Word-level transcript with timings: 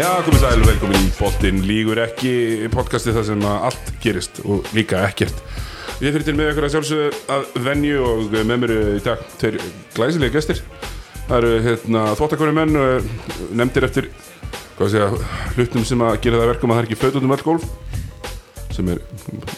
Já, 0.00 0.14
komið 0.24 0.40
sæl, 0.40 0.62
velkomin 0.64 1.02
í 1.04 1.08
Bóttin 1.12 1.58
Lígur 1.68 1.98
ekki 2.00 2.30
podcasti 2.72 3.12
þar 3.12 3.24
sem 3.28 3.42
að 3.44 3.64
allt 3.68 3.88
gerist 4.00 4.38
og 4.48 4.70
líka 4.72 5.02
ekkert. 5.04 5.42
Ég 6.00 6.14
fyrir 6.14 6.24
til 6.24 6.34
með 6.38 6.54
ykkur 6.54 6.66
að 6.66 6.72
sjálfsögðu 6.72 7.18
að 7.34 7.58
venju 7.66 7.98
og 8.08 8.32
með 8.32 8.62
mér 8.62 8.72
í 8.94 9.02
dag 9.04 9.26
tveir 9.42 9.58
glæsilega 9.98 10.32
gestir. 10.38 10.62
Það 11.26 11.36
eru 11.36 11.50
hérna, 11.66 12.06
þvóttakonu 12.16 12.56
menn 12.56 12.80
og 12.80 13.12
nefndir 13.60 13.90
eftir 13.90 14.08
að 14.80 15.20
hlutum 15.58 15.84
sem 15.84 16.06
að 16.08 16.16
gera 16.24 16.40
það 16.40 16.52
verkum 16.54 16.72
að 16.72 16.78
það 16.78 16.82
er 16.86 16.88
ekki 16.88 17.00
föt 17.02 17.20
út 17.20 17.28
um 17.28 17.36
öll 17.36 17.44
gólf 17.50 17.68
sem 18.72 18.88
er 18.94 19.04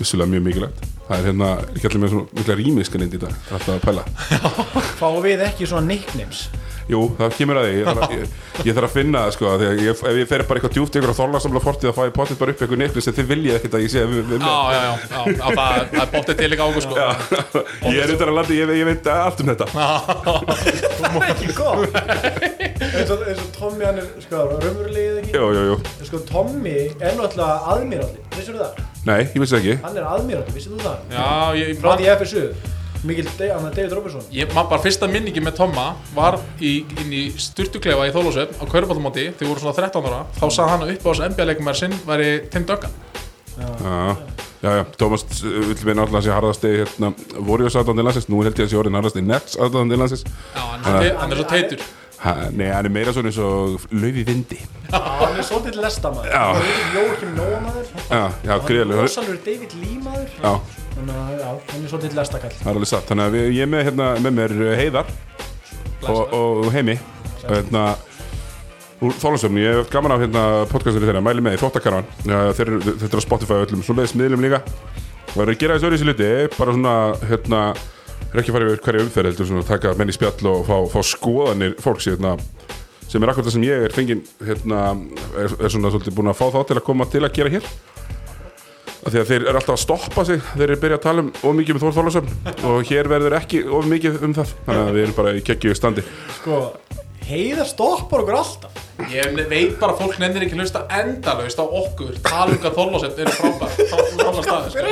vissulega 0.01 0.33
mjög 0.35 0.49
mikilvægt 0.49 0.89
Það 1.09 1.15
er 1.19 1.25
hérna 1.29 1.49
ekki 1.75 1.89
allir 1.89 2.03
með 2.05 2.13
svona 2.15 2.39
mikla 2.39 2.59
rýmiskanind 2.63 3.17
í 3.17 3.23
dag, 3.23 3.39
það 3.49 3.55
er 3.55 3.59
alltaf 3.59 3.75
að 3.75 3.87
pæla. 3.89 4.05
Fáum 5.01 5.23
við 5.25 5.47
ekki 5.49 5.69
svona 5.69 5.87
nicknames? 5.89 6.47
Jú, 6.91 7.01
það 7.19 7.35
kemur 7.39 7.59
að 7.61 7.67
því, 7.69 7.75
ég 7.79 7.87
þarf 7.87 8.03
að, 8.03 8.13
ég, 8.17 8.33
ég 8.67 8.77
þarf 8.77 8.87
að 8.89 8.95
finna 8.97 9.21
það 9.23 9.35
sko, 9.37 9.51
því 9.61 9.67
að 9.69 9.83
ég, 9.87 10.01
ef 10.11 10.17
ég 10.19 10.31
fer 10.33 10.43
bara 10.49 10.59
eitthvað 10.59 10.73
djúpt 10.77 10.97
ykkur 10.99 11.13
á 11.15 11.21
þorlarsamla 11.21 11.63
fortið 11.63 11.91
að 11.93 11.95
fá 11.99 12.03
ég 12.09 12.15
potið 12.17 12.41
bara 12.41 12.55
upp 12.55 12.65
eitthvað 12.65 12.81
neikli 12.83 13.05
sem 13.07 13.17
þið 13.19 13.29
viljið 13.31 13.59
ekkert 13.59 13.77
að 13.79 13.85
ég 13.85 13.93
sé 13.93 14.03
við, 14.11 14.25
við 14.33 14.43
Já, 14.43 14.51
já, 14.51 14.81
já, 14.83 14.91
já, 14.91 15.21
já 15.31 15.45
það, 15.47 15.77
það 15.93 16.03
er 16.03 16.11
bóttið 16.17 16.41
til 16.43 16.51
líka 16.53 16.67
águr 16.67 16.87
sko. 16.87 16.95
Ég 17.87 18.03
er 18.03 18.15
undan 18.17 18.33
að 18.33 18.39
landi, 18.41 18.59
ég, 18.59 18.75
ég 18.83 18.91
veit 18.91 19.11
allt 19.15 19.45
um 19.45 19.53
þetta. 19.53 19.67
Það 20.99 21.19
er 21.23 21.31
ekki 21.31 21.55
góð 21.57 21.87
eins 22.93 23.11
og, 23.13 23.23
eins 23.31 23.41
og 23.41 23.51
Tommy 23.57 23.87
hann 23.87 24.01
er 24.03 24.09
sko 24.23 24.43
raunverulegið 24.51 25.21
ekki? 25.23 25.33
Jú, 25.37 25.47
jú, 25.55 25.63
jú, 25.71 25.77
sko 26.09 26.21
Tommy 26.29 26.75
er 26.99 27.17
náttúrulega 27.19 27.55
aðmýralli 27.73 28.21
vissur 28.37 28.57
þú 28.59 28.65
það? 28.65 28.83
nei, 29.07 29.21
ég 29.23 29.39
vissi 29.43 29.55
það 29.55 29.61
ekki. 29.63 29.77
Hann 29.87 29.99
er 30.01 30.09
aðmýralli, 30.13 30.55
vissur 30.57 30.75
þú 30.75 30.79
það? 30.85 30.92
Já, 31.13 31.27
ég, 31.59 31.75
frá 31.81 31.95
því 31.99 32.11
FSU 32.19 32.45
Mikil, 33.03 33.27
hann 33.51 33.65
David 33.75 33.93
Robertson. 33.97 34.23
Ég 34.31 34.53
man 34.55 34.69
bara 34.71 34.79
fyrsta 34.83 35.09
minningi 35.11 35.43
með 35.43 35.57
Tomma 35.59 35.89
var 36.15 36.37
í, 36.63 36.85
inn 37.03 37.11
í 37.11 37.23
styrtuklefa 37.35 38.07
í 38.07 38.13
Þólusöfn 38.15 38.61
á 38.63 38.65
Körbátumóti, 38.71 39.25
þegar 39.35 39.51
voru 39.51 39.65
svona 39.65 39.75
13 39.81 40.07
ára. 40.07 40.21
Þá 40.39 40.45
sagði 40.47 40.71
hann 40.71 40.85
að 40.87 40.93
upp 40.95 41.03
á 41.03 41.11
þessu 41.11 41.31
NBA-leikumær 41.33 41.81
sinn 41.81 41.97
væri 42.07 42.29
Tim 42.53 42.69
Duggan 42.69 42.95
Já, 43.59 44.17
já, 44.63 44.71
já, 44.79 44.85
Tómas 44.97 45.25
uh, 45.43 45.57
vill 45.67 45.75
við 45.77 45.97
náttúrulega 45.99 46.21
að 46.23 46.25
sé 46.25 46.33
harðasti 46.33 46.71
hérna, 46.79 47.11
Warriors 47.45 47.75
aðdáðandi 47.77 48.05
landsins, 48.07 48.29
nú 48.33 48.45
held 48.47 48.55
ég 48.63 48.69
að 48.69 48.71
sé 48.73 48.79
orðin 48.81 48.97
harðasti 48.97 49.25
Nets 49.27 49.59
aðdáðandi 49.59 49.99
landsins. 50.01 50.23
Já, 50.55 50.63
hann, 50.63 50.87
er, 50.87 51.03
te- 51.03 51.17
hann 51.21 51.35
er 51.35 51.41
svo 51.43 51.49
teitur. 51.51 51.83
Ha, 52.23 52.33
Nei, 52.55 52.69
hann 52.71 52.87
er 52.87 52.95
meira 52.95 53.13
svona 53.13 53.33
eins 53.33 53.41
og 53.43 53.83
laufi 53.99 54.23
vindi. 54.29 54.61
Hann 54.93 55.35
er 55.35 55.43
svolítið 55.49 55.81
lestamæður 55.83 56.31
Já. 56.31 56.43
hann 56.55 56.71
er 56.71 56.95
Jókim 56.95 57.35
Nóamaður. 57.35 57.91
Já, 57.99 58.23
já, 58.23 58.53
hann 58.53 58.55
er 58.55 58.67
greiðlega 58.71 59.07
rosalur 59.09 59.41
David 59.43 59.75
Lee 59.83 59.99
maður. 60.05 60.31
Já, 60.39 60.53
þannig 60.93 61.19
að 61.19 61.35
já, 61.41 61.51
hann 61.73 61.83
er 61.83 61.93
svolítið 61.93 62.17
lestakall. 62.19 62.55
Það 62.59 62.71
er 62.71 62.79
alveg 62.79 62.91
satt. 62.93 63.07
Þannig 63.11 63.29
að 63.29 63.37
við, 63.37 63.47
ég 63.57 63.67
er 63.67 63.71
með, 63.73 63.85
hérna, 63.89 64.09
með 64.23 64.37
mér 64.39 64.57
uh, 64.57 64.73
Heiðar 64.81 65.13
og, 66.13 66.35
og 66.39 66.69
Heimi. 66.75 66.99
Og 67.43 67.55
hérna 67.57 67.87
úr 69.03 69.17
Þólasöfni, 69.19 69.65
ég 69.65 69.81
hef 69.81 69.89
gaman 69.91 70.15
af 70.15 70.23
hérna 70.23 70.43
podcastinu 70.71 71.09
þeirra, 71.09 71.25
mæli 71.25 71.43
með 71.43 71.57
í 71.57 71.63
Þóttakarvan 71.63 72.07
þeir, 72.23 72.77
þetta 72.87 73.09
er 73.09 73.19
á 73.19 73.25
Spotify 73.25 73.57
og 73.57 73.65
öllum, 73.67 73.83
svo 73.83 73.97
leiðis 73.99 74.15
miðlum 74.19 74.45
líka. 74.45 74.63
Og 75.33 75.35
það 75.35 75.43
er 75.43 75.53
að 75.55 75.59
gera 75.63 75.79
þessu 75.79 75.89
öðru 75.89 75.99
í 75.99 76.07
hluti. 76.07 76.31
Bara 76.55 76.77
svona, 76.77 76.95
hérna 77.27 77.63
er 78.33 78.41
ekki 78.41 78.55
fara 78.55 78.69
yfir 78.71 78.83
hverja 78.85 79.05
umferð, 79.05 79.31
heldur 79.33 79.49
svona 79.49 79.65
taka 79.69 79.93
menn 79.99 80.13
í 80.13 80.17
spjall 80.17 80.49
og 80.49 80.63
fá, 80.69 80.77
fá 80.95 81.01
skoðanir 81.05 81.75
fólks 81.83 82.09
hérna, 82.09 82.37
sem 83.05 83.23
er 83.23 83.33
akkur 83.33 83.45
það 83.45 83.57
sem 83.57 83.67
ég 83.67 83.87
er 83.87 83.95
fenginn 83.95 84.23
hérna, 84.41 84.85
er, 85.37 85.57
er 85.59 85.73
svona 85.73 85.91
svolítið 85.93 86.17
búin 86.17 86.33
að 86.33 86.39
fá 86.39 86.47
þá 86.55 86.61
til 86.71 86.79
að 86.79 86.87
koma 86.87 87.09
til 87.13 87.25
að 87.27 87.35
gera 87.37 87.53
hér 87.53 87.67
af 89.03 89.11
því 89.11 89.21
að 89.23 89.31
þeir 89.33 89.45
eru 89.49 89.59
alltaf 89.59 89.75
að 89.75 89.83
stoppa 89.83 90.25
sig 90.29 90.43
þeir 90.53 90.67
eru 90.69 90.81
byrjað 90.83 90.99
að 91.01 91.07
tala 91.07 91.25
um 91.25 91.31
of 91.43 91.57
mikið 91.59 91.77
með 91.77 91.85
Þór 91.85 91.97
Þólasöfn 91.99 92.67
og 92.71 92.91
hér 92.91 93.11
verður 93.11 93.39
ekki 93.41 93.63
of 93.67 93.89
mikið 93.91 94.19
um 94.23 94.35
það. 94.37 94.53
Þannig 94.67 94.83
að 94.83 94.97
við 94.97 95.07
erum 95.07 95.17
bara 95.19 95.35
í 95.35 95.45
kekkju 95.49 95.75
standi. 95.79 96.05
Sko 96.39 96.61
heiðar 97.23 97.69
stoppar 97.71 98.23
okkur 98.23 98.39
alltaf. 98.39 98.79
Ég 99.11 99.35
veit 99.51 99.75
bara 99.81 99.95
að 99.95 100.03
fólk 100.03 100.19
nefnir 100.23 100.47
ekki 100.47 100.59
hlusta 100.59 100.85
endalaust 101.01 101.59
á 101.59 101.65
okkur. 101.67 102.15
Tala 102.23 102.55
um 102.55 102.63
hvað 102.63 102.79
Þólusöfn 102.79 103.25
eru 103.25 103.35
sko. 103.35 103.53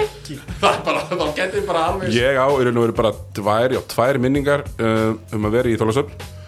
ekki 0.00 0.38
Það 0.60 0.72
er 0.72 0.82
bara, 0.86 1.06
þá 1.06 1.24
getur 1.36 1.64
bara 1.68 1.86
alveg 1.90 2.14
Ég 2.14 2.38
á 2.38 2.46
í 2.50 2.66
raun 2.66 2.80
og 2.80 2.86
veru 2.86 2.96
bara 2.98 3.14
tvær, 3.36 3.74
já, 3.76 3.80
tvær 3.94 4.20
minningar 4.22 4.66
uh, 4.80 5.14
um 5.36 5.48
að 5.48 5.58
vera 5.58 5.72
í 5.72 5.78
Þólasöfn 5.80 6.38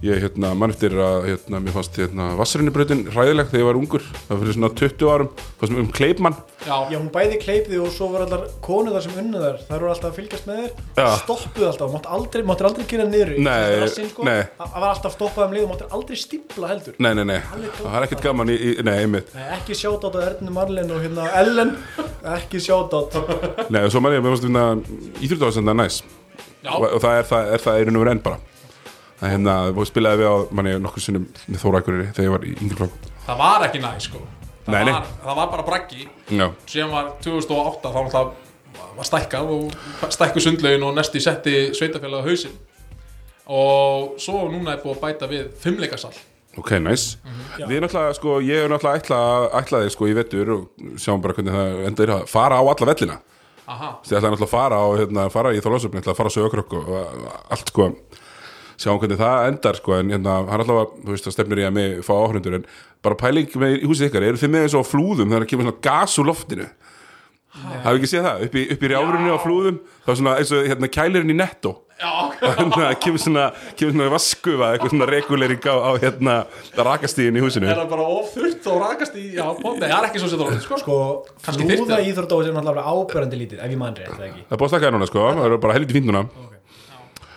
Ég 0.00 0.16
hérna, 0.16 0.54
mann 0.56 0.72
eftir 0.72 0.94
að 0.96 1.26
hérna, 1.26 1.58
mér 1.60 1.74
fannst 1.74 1.98
hérna, 2.00 2.30
vassarinnbröðin 2.38 3.02
hræðileg 3.12 3.50
þegar 3.50 3.60
ég 3.60 3.66
var 3.68 3.76
ungur. 3.76 4.04
Það 4.16 4.30
var 4.30 4.38
fyrir 4.40 4.54
svona 4.56 4.68
20 4.80 5.10
árum. 5.12 5.26
Fannst 5.60 5.72
mér 5.74 5.80
um 5.82 5.90
Kleipmann. 5.92 6.36
Já, 6.64 6.76
Já, 6.88 6.96
hún 6.96 7.10
bæði 7.12 7.36
kleipði 7.42 7.80
og 7.84 7.90
svo 7.92 8.06
var 8.14 8.24
allar 8.24 8.46
konuðar 8.64 9.04
sem 9.04 9.18
unnu 9.20 9.42
þar 9.42 9.58
þær 9.66 9.74
voru 9.74 9.90
alltaf 9.92 10.08
að 10.08 10.16
fylgjast 10.16 10.46
með 10.48 10.62
þér. 10.62 10.70
Já. 10.96 11.08
stoppuðu 11.20 11.66
alltaf, 11.68 11.92
mátt 11.92 12.08
aldrei, 12.16 12.44
máttir 12.48 12.68
aldrei 12.70 12.86
gera 12.88 13.04
niður 13.10 13.32
í 13.34 13.44
Nei, 13.44 13.76
rassinn, 13.82 14.08
sko. 14.08 14.24
nei. 14.24 14.40
það 14.56 14.70
það 14.72 14.84
var 14.86 14.94
alltaf 14.94 15.16
stoppað 15.18 15.44
um 15.44 15.52
leið 15.56 15.66
og 15.66 15.72
máttir 15.74 15.92
aldrei 15.98 16.20
stípla 16.22 16.70
heldur. 16.72 16.96
Nei, 16.96 17.12
nei, 17.18 17.26
nei, 17.28 17.40
það 17.82 17.98
er 18.00 18.06
ekkert 18.08 18.24
gaman 18.24 18.52
í, 18.52 18.56
í 18.56 18.86
nei, 18.88 18.94
einmitt. 19.02 19.34
Nei, 19.36 19.44
ekki 19.58 19.76
sjátt 19.76 20.06
á 20.08 20.08
Ernu 20.30 20.54
Marlin 20.56 20.94
og 20.96 21.04
hérna 21.04 21.28
Ellen. 21.42 21.74
Ekki 22.38 22.62
sjátt 22.64 22.96
á 22.96 23.00
Nei, 23.68 23.82
og 23.84 23.92
svo 23.92 24.00
mann 24.00 24.16
ég, 24.16 24.24
mér 24.24 24.32
fannst 24.32 25.60
hérna 25.60 26.00
já, 26.60 26.72
og, 26.76 26.96
það 27.00 27.18
er 27.18 27.28
það, 27.28 27.52
er 27.54 27.64
það 27.64 27.80
í 27.80 27.84
raun 27.88 27.98
og 27.98 28.04
veru 28.04 28.12
enn 28.14 28.24
bara 28.24 28.38
Það 29.20 29.32
hérna, 29.34 29.54
spilaði 29.88 30.22
við 30.22 30.30
á 30.32 30.36
manni 30.56 30.74
nokkur 30.80 31.04
sinnum 31.04 31.26
með 31.46 31.62
Þóra 31.62 31.80
Akureyri 31.82 32.06
þegar 32.16 32.26
ég 32.28 32.34
var 32.34 32.46
í 32.48 32.54
yngri 32.56 32.78
flokk. 32.78 33.08
Það 33.26 33.42
var 33.42 33.66
ekki 33.66 33.82
næ 33.82 33.90
sko. 34.00 34.22
Það, 34.64 34.72
Nei, 34.72 34.84
nei. 34.86 34.92
var, 34.94 35.10
það 35.26 35.38
var 35.40 35.50
bara 35.52 35.66
braggi. 35.66 36.06
Já, 36.30 36.46
síðan 36.70 36.94
var 36.94 37.12
2008 37.24 37.92
þá 37.92 38.00
náttúrulega 38.00 38.96
var 38.96 39.08
stækkað 39.08 39.52
og 39.56 40.10
stækku 40.14 40.42
sundlaugin 40.44 40.86
og 40.88 40.96
næsti 40.96 41.20
setti 41.20 41.54
sveitafélag 41.76 42.24
á 42.24 42.28
hausinn. 42.28 42.56
Og 43.50 44.16
svo 44.22 44.44
núna 44.48 44.76
er 44.76 44.82
búið 44.84 44.96
að 44.96 45.02
bæta 45.04 45.28
við 45.30 45.48
fimmleikasal 45.60 46.14
ok, 46.58 46.72
næs 46.82 47.16
Við 47.58 47.76
erum 47.76 47.84
náttúrulega, 47.86 48.14
sko, 48.18 48.36
ég 48.44 48.64
er 48.64 48.70
náttúrulega 48.72 49.00
ætla, 49.02 49.18
ætlaði 49.60 49.92
sko 49.94 50.08
í 50.10 50.14
vettur 50.16 50.52
og 50.54 50.86
sjáum 51.00 51.22
bara 51.22 51.36
hvernig 51.36 51.54
það 51.56 51.82
endur 51.90 52.12
að 52.16 52.24
fara 52.30 52.58
á 52.58 52.62
alla 52.62 52.88
vellina. 52.90 53.18
Aha, 53.70 53.90
Þið 54.06 54.16
ætlaði 54.18 54.32
náttúrulega 54.34 54.48
að 54.48 54.54
fara 54.54 54.80
á, 54.82 54.86
hérna, 54.98 55.26
fara 55.34 55.52
í 55.54 55.60
Þorlásöfni, 55.62 56.00
ætlaði 56.02 56.14
að 56.14 56.20
fara 56.20 56.32
á 56.32 56.36
sögurkrökk 56.36 56.76
og 56.80 56.94
allt 57.54 57.70
sko 57.72 57.88
sjáum 58.80 59.00
hvernig 59.02 59.20
það 59.20 59.48
endar 59.50 59.78
sko 59.80 59.96
en 59.98 60.12
hérna, 60.14 60.36
hann 60.48 60.62
allavega, 60.64 61.02
þú 61.04 61.12
veist, 61.14 61.26
það 61.28 61.36
stefnir 61.36 61.60
í 61.60 61.66
að 61.68 61.74
mig 61.76 61.98
fá 62.06 62.14
áhrundur 62.16 62.56
en 62.60 62.64
bara 63.04 63.18
pæling 63.20 63.58
með 63.60 63.76
í 63.80 63.90
húsið 63.90 64.08
ykkar 64.08 64.28
eru 64.30 64.40
þið 64.40 64.54
með 64.54 64.66
eins 64.66 64.76
og 64.78 64.86
á 64.88 64.90
flúðum 64.90 65.28
þegar 65.28 65.44
það 65.44 65.50
kemur 65.52 65.68
svona 65.68 65.84
gas 65.90 66.16
úr 66.20 66.30
loftinu? 66.30 66.70
Hafið 67.50 67.96
ekki 67.98 68.08
séð 68.12 68.26
það? 68.28 68.42
Upp 68.46 68.56
í, 68.56 68.64
upp 68.72 68.82
í 68.86 68.88
rjárunni 68.92 69.30
á 69.34 69.38
flúðum 69.42 69.78
þá 70.06 70.10
er 70.12 70.18
svona 70.20 70.34
eins 70.38 70.52
og 70.54 70.68
hérna 70.70 70.90
kælirinn 70.94 71.32
í 71.34 71.36
netto. 71.36 71.72
Já, 72.00 72.12
Þannig 72.40 72.84
að 72.86 72.94
kemur 73.04 73.20
svona, 73.20 73.46
kemur 73.76 73.92
svona 73.92 74.12
vaskufa 74.14 74.68
eitthvað 74.70 74.92
svona 74.94 75.08
regulering 75.10 75.66
á, 75.66 75.74
á 75.76 75.90
hérna 76.00 76.36
rakastíðin 76.78 77.36
í 77.36 77.42
húsinu. 77.44 77.68
Er 77.68 77.82
það 77.82 77.90
bara 77.90 78.06
ofþurrt 78.14 78.70
og 78.70 78.78
rakast 78.86 79.18
í 79.20 79.26
já, 79.34 79.42
poti, 79.58 79.82
það 79.82 79.96
er 79.98 80.08
ekki 80.08 80.22
svo 80.22 80.30
sér 80.30 80.40
þótt 80.44 80.64
sko. 80.64 80.78
sko, 80.80 81.00
flúða 81.50 81.98
það. 81.98 82.06
íþrórdóð 82.06 82.46
sem 82.46 82.56
náttúrulega 82.56 82.94
ábærandi 82.94 83.42
lítið 83.42 83.60
ef 83.66 83.74
ég 83.74 83.82
mann 83.82 83.98
rétt, 83.98 84.14
eða 84.14 84.30
ekki? 84.30 84.46
Það 84.46 84.56
er 84.56 84.62
búið 84.62 84.70
að 84.70 84.72
stakka 84.72 84.88
það 84.88 84.96
núna 84.96 85.10
sko, 85.10 85.26
það 85.26 85.50
eru 85.50 85.60
bara 85.66 85.76
helviti 85.76 85.98
fínt 85.98 86.08
núna 86.08 86.24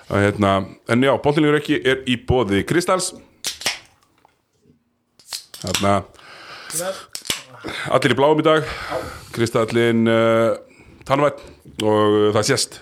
að, 0.10 0.24
hérna, 0.28 0.54
En 0.92 1.04
já, 1.06 1.14
bóttinlegur 1.24 1.60
ekki 1.62 1.80
er 1.88 2.04
í 2.10 2.18
bóði 2.28 2.64
Kristals. 2.68 3.14
Þarna. 5.64 5.98
Allir 7.96 8.14
í 8.16 8.18
bláum 8.20 8.42
í 8.42 8.46
dag. 8.46 8.66
Kristallin 9.34 10.04
uh, 10.10 10.58
Tannvætt 11.08 11.40
og 11.84 12.18
uh, 12.18 12.26
það 12.36 12.50
sést 12.52 12.82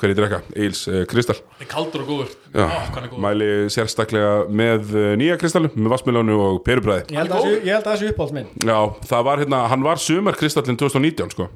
Hverju 0.00 0.14
drekka, 0.16 0.38
Eils 0.56 0.86
uh, 0.88 1.02
Kristall 1.10 1.36
það 1.42 1.64
er 1.66 1.68
kaldur 1.68 2.04
og 2.06 2.08
góður. 2.08 2.30
Já, 2.56 2.62
Ó, 2.64 2.76
góður. 2.94 3.18
mæli 3.20 3.48
sérstaklega 3.74 4.30
með 4.48 4.94
uh, 4.96 5.08
nýja 5.20 5.34
kristallum 5.42 5.74
með 5.76 5.90
vassmiljónu 5.92 6.38
og 6.40 6.60
perubræði. 6.64 7.04
Ég 7.12 7.20
held 7.20 7.34
að 7.36 7.44
þessu- 7.44 7.58
ég 7.66 7.74
held 7.74 7.84
að 7.84 7.90
þessu 7.98 8.12
uppáhalds 8.14 8.36
minn. 8.38 8.48
Já, 8.64 8.78
það 9.10 9.26
var 9.28 9.42
hérna, 9.44 9.60
hann 9.74 9.84
var 9.84 10.00
sumar 10.00 10.38
kristallin 10.40 10.78
2019 10.80 11.34
sko 11.34 11.50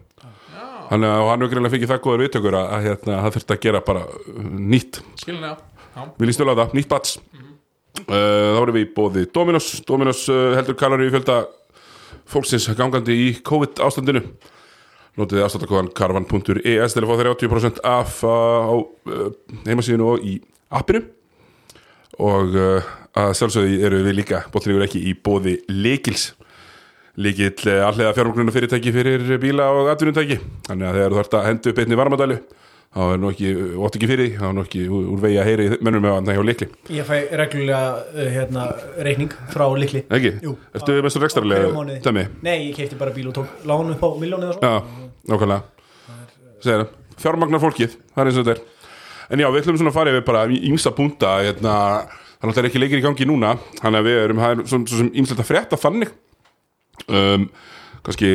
Hann, 0.90 1.04
hann 1.04 1.44
hefur 1.44 1.52
greinlega 1.52 1.74
fengið 1.74 1.92
það 1.92 2.02
góður 2.04 2.24
viðtökur 2.24 2.56
að, 2.58 2.66
að 2.76 2.88
hérna, 2.88 3.18
það 3.24 3.36
þurfti 3.36 3.54
að 3.56 3.62
gera 3.64 3.82
bara 3.84 4.06
uh, 4.10 4.48
nýtt. 4.74 5.00
Við 6.18 6.28
lístum 6.28 6.48
alveg 6.48 6.60
það, 6.62 6.78
nýtt 6.78 6.90
bats. 6.90 7.18
Uh, 8.04 8.10
Þá 8.10 8.58
erum 8.62 8.74
við 8.74 8.86
í 8.86 8.90
bóði 8.96 9.28
Dominos. 9.34 9.70
Dominos 9.86 10.24
uh, 10.32 10.50
heldur 10.58 10.76
kalori 10.78 11.06
í 11.08 11.14
fjölda 11.14 11.44
fólksins 12.30 12.66
gangandi 12.78 13.16
í 13.20 13.30
COVID 13.44 13.82
ástandinu 13.84 14.24
Notið 15.14 15.44
afstáttakóðan 15.44 15.92
karvan.is 15.94 16.94
til 16.96 17.04
að 17.04 17.06
fá 17.06 17.18
þeirra 17.20 17.34
80% 17.36 17.76
af 17.86 18.16
uh, 18.26 18.32
á 18.66 18.74
uh, 18.74 19.28
heimasíðinu 19.62 20.08
og 20.10 20.24
í 20.26 20.40
appinu. 20.74 21.04
Og 22.18 22.56
uh, 22.58 22.88
að 23.14 23.34
sjálfsögði 23.38 23.76
eru 23.86 24.00
við 24.08 24.18
líka 24.18 24.42
bóttinlegur 24.50 24.88
ekki 24.88 25.04
í 25.06 25.14
bóði 25.14 25.60
Lekils 25.70 26.32
Lekill 27.14 27.70
uh, 27.70 27.86
allega 27.86 28.10
fjármögnuna 28.16 28.52
fyrirtæki 28.54 28.90
fyrir 28.94 29.38
bíla 29.42 29.68
og 29.70 29.88
atvinnutæki 29.92 30.40
þannig 30.66 30.88
að 30.88 30.96
þegar 30.98 31.12
þú 31.12 31.18
þarft 31.20 31.36
að 31.38 31.44
hendu 31.46 31.70
upp 31.70 31.80
einni 31.82 31.98
varmadælu 32.00 32.38
þá 32.94 33.00
er 33.04 33.20
nú 33.22 33.28
ekki, 33.30 33.50
ótt 33.86 33.98
ekki 33.98 34.08
fyrir 34.10 34.32
þá 34.38 34.46
er 34.48 34.56
nú 34.56 34.64
ekki 34.64 34.82
úr, 34.88 35.20
vegi 35.22 35.38
að 35.38 35.48
heyri 35.50 35.68
mönnum 35.78 36.02
með 36.02 36.16
hann 36.16 36.30
hjá 36.34 36.42
Lekli 36.48 36.68
ég 36.96 37.06
fæ 37.06 37.14
reglulega 37.38 37.80
uh, 38.02 38.26
hérna, 38.34 38.66
reikning 39.06 39.36
frá 39.52 39.64
likli 39.78 40.02
Ekki? 40.08 40.34
Jú. 40.42 40.56
Ertu 40.74 40.96
hverjum 40.96 41.24
rekstrarlega 41.26 41.70
mánuði. 41.74 42.00
dæmi? 42.02 42.26
nei, 42.46 42.56
ég 42.68 42.80
keipti 42.80 42.98
bara 42.98 43.14
bíl 43.14 43.30
og 43.30 43.38
tók 43.38 43.64
lánu 43.66 43.94
upp 43.94 44.02
á 44.02 44.08
miljónu 44.18 44.50
eða 44.50 44.58
svo 44.58 44.74
Já, 44.74 45.06
nákvæmlega 45.30 45.62
Segir 46.64 46.82
það, 46.82 46.92
fjármagnar 47.22 47.62
fólkið, 47.62 47.96
það 48.10 48.24
er 48.24 48.32
eins 48.32 48.42
og 48.42 48.46
þetta 48.48 48.58
er 48.58 48.70
En 49.34 49.40
já, 49.40 49.48
við 49.48 49.62
ætlum 49.62 49.78
svona 49.80 49.94
að 49.94 49.96
fara 49.96 50.12
yfir 50.12 50.26
bara 50.26 50.44
ímsa 50.50 50.90
punta 50.94 51.38
hérna, 51.40 51.74
Það 52.42 52.58
er 52.60 52.66
ekki 52.68 52.82
leikir 52.82 53.00
í 53.00 53.04
gangi 53.06 53.26
núna 53.30 53.54
Þannig 53.78 54.02
að 54.02 54.08
við 54.10 54.18
erum, 54.20 54.42
það 54.42 54.52
er 54.54 54.66
svo, 54.68 54.80
svo 54.84 54.98
sem 55.00 55.08
ímslegt 55.16 55.40
að 55.40 55.48
frétta 55.48 55.78
þannig 55.80 56.12
um, 57.08 57.46
Kannski 58.04 58.30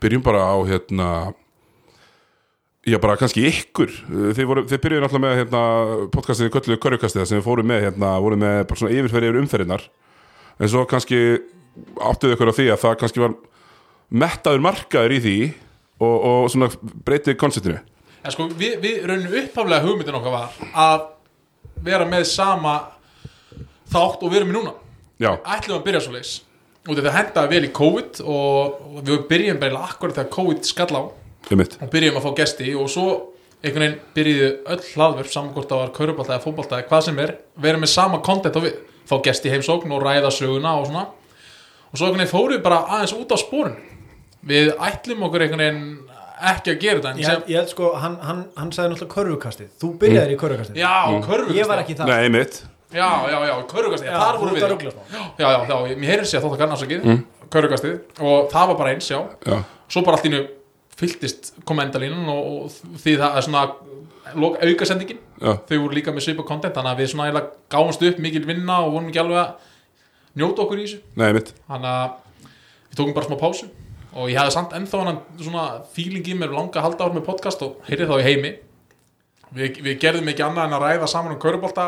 byrjum 0.00 0.22
bara 0.24 0.46
á 0.48 0.56
hérna 0.68 1.10
Já, 2.86 3.00
bara 3.02 3.16
kannski 3.18 3.42
ykkur. 3.48 3.90
Þið, 4.06 4.44
voru, 4.46 4.62
þið 4.70 4.80
byrjuðu 4.84 5.02
náttúrulega 5.02 5.24
með 5.24 5.40
hérna, 5.40 5.62
podcastið 6.14 6.52
Kölluðu 6.54 6.78
Körjukastið 6.84 7.24
sem 7.26 7.40
við 7.40 7.46
fórum 7.48 7.66
með 7.66 7.82
hérna, 7.88 8.12
voru 8.22 8.38
með 8.38 8.60
bara 8.70 8.78
svona 8.78 8.94
yfirferði 8.94 9.30
yfir 9.32 9.38
umferðinar 9.40 9.86
en 10.62 10.70
svo 10.70 10.84
kannski 10.86 11.18
áttuðu 11.98 12.36
ykkur 12.36 12.52
á 12.54 12.58
því 12.60 12.68
að 12.70 12.80
það 12.84 12.94
kannski 13.00 13.24
var 13.24 13.34
mettaður 14.22 14.62
markaður 14.68 15.16
í 15.16 15.18
því 15.24 15.36
og, 15.98 16.14
og 16.14 16.46
svona 16.54 16.70
breytið 17.08 17.38
konceptinu 17.42 17.82
En 18.26 18.34
sko, 18.34 18.48
við, 18.58 18.78
við 18.82 19.04
raunum 19.06 19.34
upphaflega 19.38 19.84
hugmyndin 19.84 20.16
okkar 20.18 20.34
var 20.34 20.54
að 20.86 21.04
vera 21.86 22.06
með 22.06 22.24
sama 22.30 22.76
þátt 23.90 24.22
og 24.22 24.32
við 24.32 24.40
erum 24.40 24.50
í 24.50 24.56
núna. 24.56 24.72
Já, 25.22 25.30
ætlum 25.42 25.78
að 25.78 25.84
byrja 25.86 26.00
svo 26.02 26.14
leis 26.86 26.92
og 26.92 27.00
þetta 27.00 27.14
hendaði 27.16 27.52
vel 27.52 27.66
í 27.66 27.72
COVID 27.76 28.20
og, 28.22 28.76
og 28.96 29.00
við 29.06 29.24
byrjum 29.30 29.60
bara 29.62 29.84
akkurat 29.86 30.18
þegar 30.20 30.30
COVID 30.36 30.68
skall 30.68 30.92
á. 30.94 31.02
Um 31.50 31.60
mitt 31.60 31.76
og 31.82 31.90
byrjum 31.90 32.18
að 32.18 32.26
fá 32.26 32.32
gesti 32.40 32.72
og 32.74 32.88
svo 32.90 33.06
einhvern 33.62 33.82
veginn 33.82 34.00
byrjuðu 34.14 34.48
öll 34.72 34.80
hlaðverf 34.94 35.32
saman 35.32 35.52
hvort 35.54 35.70
það 35.70 35.82
var 35.82 35.92
kaurubálta 35.96 36.34
eða 36.36 36.44
fótbálta 36.44 36.78
eða 36.80 36.88
hvað 36.90 37.04
sem 37.06 37.20
er 37.22 37.34
vera 37.66 37.78
með 37.82 37.92
sama 37.92 38.22
content 38.22 38.58
á 38.58 38.60
við. 38.62 38.76
Fá 39.06 39.16
gesti 39.22 39.52
heimsókn 39.52 39.94
og 39.94 40.02
ræða 40.02 40.32
söguna 40.34 40.74
og 40.80 40.88
svona. 40.88 41.06
Og 41.92 41.98
svo 41.98 42.08
einhvern 42.08 42.24
veginn 42.24 42.32
fórum 42.32 42.56
við 42.56 42.64
bara 42.66 42.82
aðeins 42.96 43.14
út 43.16 43.34
á 43.34 43.38
spórun 43.38 43.76
við 44.46 44.72
ætlum 44.74 45.26
okkur 45.26 45.46
einhvern 45.46 45.62
veginn 45.62 45.84
ekki 46.36 46.74
að 46.74 46.80
gera 46.82 47.00
þetta 47.00 47.12
en 47.12 47.20
Ég 47.20 47.28
held, 47.30 47.42
sem, 47.42 47.52
ég 47.52 47.60
held 47.62 47.70
sko, 47.72 47.90
hann, 48.02 48.16
hann, 48.26 48.42
hann 48.58 48.72
sagði 48.74 48.92
náttúrulega 48.92 49.14
körfukastið. 49.14 49.68
Þú 49.80 49.92
byrjaðir 50.02 50.34
í 50.34 50.40
körfukastið. 50.42 50.80
Já, 50.82 50.96
körfukasti 51.24 51.60
Ég 51.62 51.70
var 51.70 51.84
ekki 51.84 51.96
það 51.96 52.12
Nei, 52.12 52.26
já, 52.92 53.08
já, 53.30 53.38
já, 53.46 53.54
körfukasti, 53.70 54.06
Já, 54.06 54.18
þar 54.20 54.38
vorum 54.40 54.54
við. 54.54 54.62
já, 54.62 55.22
já, 55.38 55.48
já, 55.48 55.78
já, 55.90 55.96
mér 55.96 56.10
heyrðir 56.12 56.28
sér 56.30 56.38
að 56.40 56.46
þótt 56.46 56.56
að 56.56 56.62
kannar 56.62 56.80
sakið 56.82 57.06
mm. 57.06 57.24
körfukastið 57.50 57.96
og 58.20 58.50
það 58.52 58.70
var 58.70 58.78
bara 58.80 58.92
eins, 58.94 59.10
já. 59.10 59.18
Já, 59.46 59.58
svo 59.88 60.02
bara 60.06 60.20
allt 60.20 60.28
í 60.28 60.32
nú 60.32 60.42
fylltist 60.96 61.52
komendalínan 61.68 62.28
og, 62.32 62.52
og 62.66 63.00
því 63.02 63.16
það 63.20 63.38
er 63.38 63.46
svona 63.46 63.64
aukasendingin. 64.34 65.18
Þau 65.40 65.78
voru 65.82 65.96
líka 65.98 66.14
með 66.14 66.26
svipa 66.26 66.46
content 66.46 66.76
þannig 66.76 66.94
að 66.94 67.02
við 67.02 67.10
svona 67.12 67.26
eiginlega 67.28 67.50
gáumst 67.72 68.04
upp 68.08 68.22
mikil 68.22 68.44
vinna 68.48 68.78
og 68.84 68.94
vonum 68.96 69.10
ekki 69.10 69.20
alveg 69.22 69.42
að 69.42 69.72
njóta 70.40 70.64
okkur 70.64 70.80
í 70.80 70.86
þessu. 70.86 71.02
Nei, 71.20 71.28
mitt 71.36 71.52
þannig 71.68 71.90
að 71.92 72.14
við 72.88 73.00
tókum 73.00 73.16
bara 73.18 73.28
smá 73.28 73.36
pásu. 73.40 73.68
Og 74.16 74.30
ég 74.32 74.40
hefði 74.40 74.54
samt 74.54 74.72
ennþá 74.78 75.02
hann 75.04 75.20
svona 75.36 75.64
feeling 75.92 76.24
í 76.24 76.36
mér 76.38 76.54
langa 76.56 76.80
halda 76.80 77.04
ár 77.04 77.12
með 77.12 77.26
podcast 77.26 77.60
og 77.66 77.76
heyrði 77.88 78.08
þá 78.08 78.16
í 78.16 78.24
heimi 78.24 78.52
við, 79.54 79.80
við 79.84 79.98
gerðum 80.02 80.30
ekki 80.32 80.44
annað 80.46 80.68
en 80.68 80.76
að 80.76 80.84
ræða 80.84 81.08
saman 81.10 81.34
um 81.34 81.40
körubólta 81.42 81.86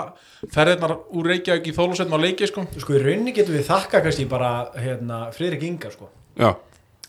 ferðirnar 0.55 0.95
úr 1.17 1.31
Reykjavík 1.33 1.71
í 1.71 1.75
Þólusveitn 1.77 2.15
á 2.15 2.19
leiki 2.23 2.49
sko. 2.51 2.65
Sko 2.79 2.97
í 2.97 3.03
rauninni 3.03 3.35
getum 3.37 3.57
við 3.57 3.67
þakka 3.69 4.03
kannski 4.05 4.27
bara 4.31 4.51
hérna, 4.79 5.21
Friðrik 5.35 5.65
Inga 5.69 5.93
sko. 5.95 6.11
Já, 6.39 6.53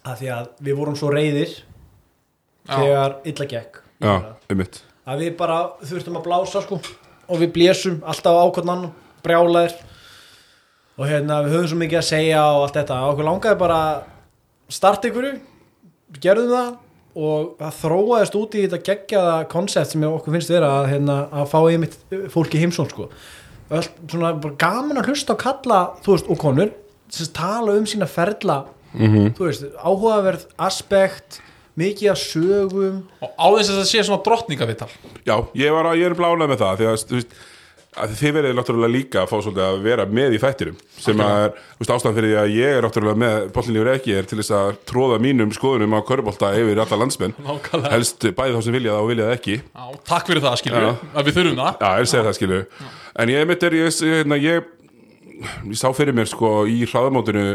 að 0.04 0.24
Því 0.24 0.32
að 0.36 0.50
við 0.66 0.80
vorum 0.80 0.98
svo 0.98 1.12
reyðir 1.14 1.54
Já. 2.70 2.74
Þegar 2.76 3.16
illa 3.30 3.50
gekk. 3.54 3.80
Já, 4.00 4.14
um 4.50 4.60
mitt 4.60 4.82
Að 5.10 5.24
við 5.24 5.38
bara 5.40 5.60
þurftum 5.86 6.20
að 6.20 6.26
blása 6.28 6.62
sko 6.66 6.80
Og 7.30 7.40
við 7.42 7.54
blésum 7.56 8.02
alltaf 8.06 8.36
á 8.38 8.42
ákvörn 8.46 8.74
annan 8.74 8.92
Brjálæðir. 9.26 9.74
Og 11.00 11.08
hérna 11.10 11.42
við 11.44 11.56
höfum 11.56 11.72
svo 11.72 11.80
mikið 11.80 12.00
að 12.00 12.06
segja 12.08 12.44
og 12.54 12.62
allt 12.64 12.78
þetta. 12.80 13.00
Og 13.04 13.14
okkur 13.14 13.28
langaði 13.28 13.60
bara 13.60 13.80
að 13.90 13.98
starta 14.72 15.10
ykkur 15.10 15.28
Við 15.30 16.22
gerðum 16.24 16.54
það 16.54 16.70
Og 17.20 17.56
það 17.60 17.78
þróaðist 17.82 18.36
út 18.40 18.56
í 18.56 18.64
þetta 18.68 18.80
geggjaða 18.88 19.36
koncept 19.52 19.92
sem 19.92 20.04
okkur 20.08 20.36
finnst 20.38 20.52
vera 20.54 20.70
að, 20.80 20.90
hérna, 20.94 21.16
að 21.42 21.50
fá 21.52 21.60
einmitt 21.68 21.98
fólki 22.32 22.62
heimsón 22.62 22.88
sko. 22.92 23.10
Öll, 23.70 23.84
svona, 24.10 24.32
bara 24.42 24.56
gaman 24.62 24.98
að 25.02 25.10
hlusta 25.12 25.36
og 25.36 25.42
kalla 25.44 25.80
þú 26.06 26.16
veist, 26.16 26.30
og 26.32 26.40
konur 26.42 26.72
sem 27.14 27.28
tala 27.36 27.76
um 27.78 27.86
sína 27.90 28.08
ferla 28.10 28.62
Mhm. 28.94 29.36
þú 29.38 29.44
veist, 29.46 29.66
áhugaverð 29.86 30.48
aspekt 30.66 31.42
mikið 31.78 32.10
af 32.10 32.18
sögum 32.18 32.96
og 33.22 33.30
á 33.38 33.46
þess 33.54 33.70
að 33.70 33.78
það 33.82 33.90
sé 33.92 34.02
svona 34.08 34.24
drottningavital 34.26 34.90
Já, 35.28 35.36
ég, 35.54 35.70
var, 35.76 35.92
ég 35.94 36.08
er 36.10 36.16
blánað 36.18 36.50
með 36.50 36.62
það 36.64 36.80
því 36.82 36.88
að, 36.90 37.04
þú 37.12 37.20
veist, 37.20 37.36
að 38.00 38.14
þið 38.20 38.36
verið 38.38 38.56
náttúrulega 38.58 38.94
líka 38.94 39.22
að 39.22 39.30
fá 39.32 39.36
svolítið 39.44 39.64
að 39.66 39.80
vera 39.86 40.06
með 40.20 40.36
í 40.36 40.42
þættirum 40.42 40.78
sem 41.00 41.24
að 41.24 41.44
er, 41.44 41.54
þú 41.60 41.84
veist, 41.84 41.94
ástæðan 41.96 42.18
fyrir 42.18 42.30
því 42.30 42.40
að 42.42 42.54
ég 42.56 42.78
er 42.78 42.88
náttúrulega 42.88 43.22
með 43.24 43.38
bollinni 43.56 43.82
yfir 43.82 43.92
ekki 43.94 44.16
er 44.20 44.30
til 44.30 44.40
þess 44.40 44.56
að 44.60 44.72
tróða 44.92 45.20
mínum 45.26 45.54
skoðunum 45.56 45.96
á 45.96 46.00
körbolta 46.10 46.52
yfir 46.60 46.84
alla 46.86 47.00
landsmenn. 47.04 47.36
Nákvæmlega. 47.46 47.94
helst 47.96 48.28
bæði 48.40 48.58
þá 48.58 48.62
sem 48.66 48.78
vilja 48.80 48.96
það 48.96 49.04
og 49.06 49.12
vilja 49.14 49.30
það 49.30 49.38
ekki. 49.38 49.58
Já, 49.60 49.86
takk 50.12 50.32
fyrir 50.32 50.46
það 50.48 50.60
skilur 50.64 50.88
Já. 50.88 50.92
að 51.14 51.30
við 51.30 51.40
þurfum 51.40 51.62
það. 51.64 51.80
Já, 51.80 51.90
ég 52.00 52.12
segi 52.14 52.28
það 52.30 52.38
skilu 52.40 52.62
En 53.20 53.30
ég 53.34 53.48
mitt 53.50 53.64
er, 53.68 53.76
ég, 53.76 53.90
ég, 53.90 54.20
hérna, 54.22 54.40
ég, 54.40 54.70
ég 55.68 55.80
sá 55.80 55.90
fyrir 55.96 56.16
mér 56.16 56.30
sko 56.30 56.64
í 56.70 56.82
hraðamótinu 56.88 57.48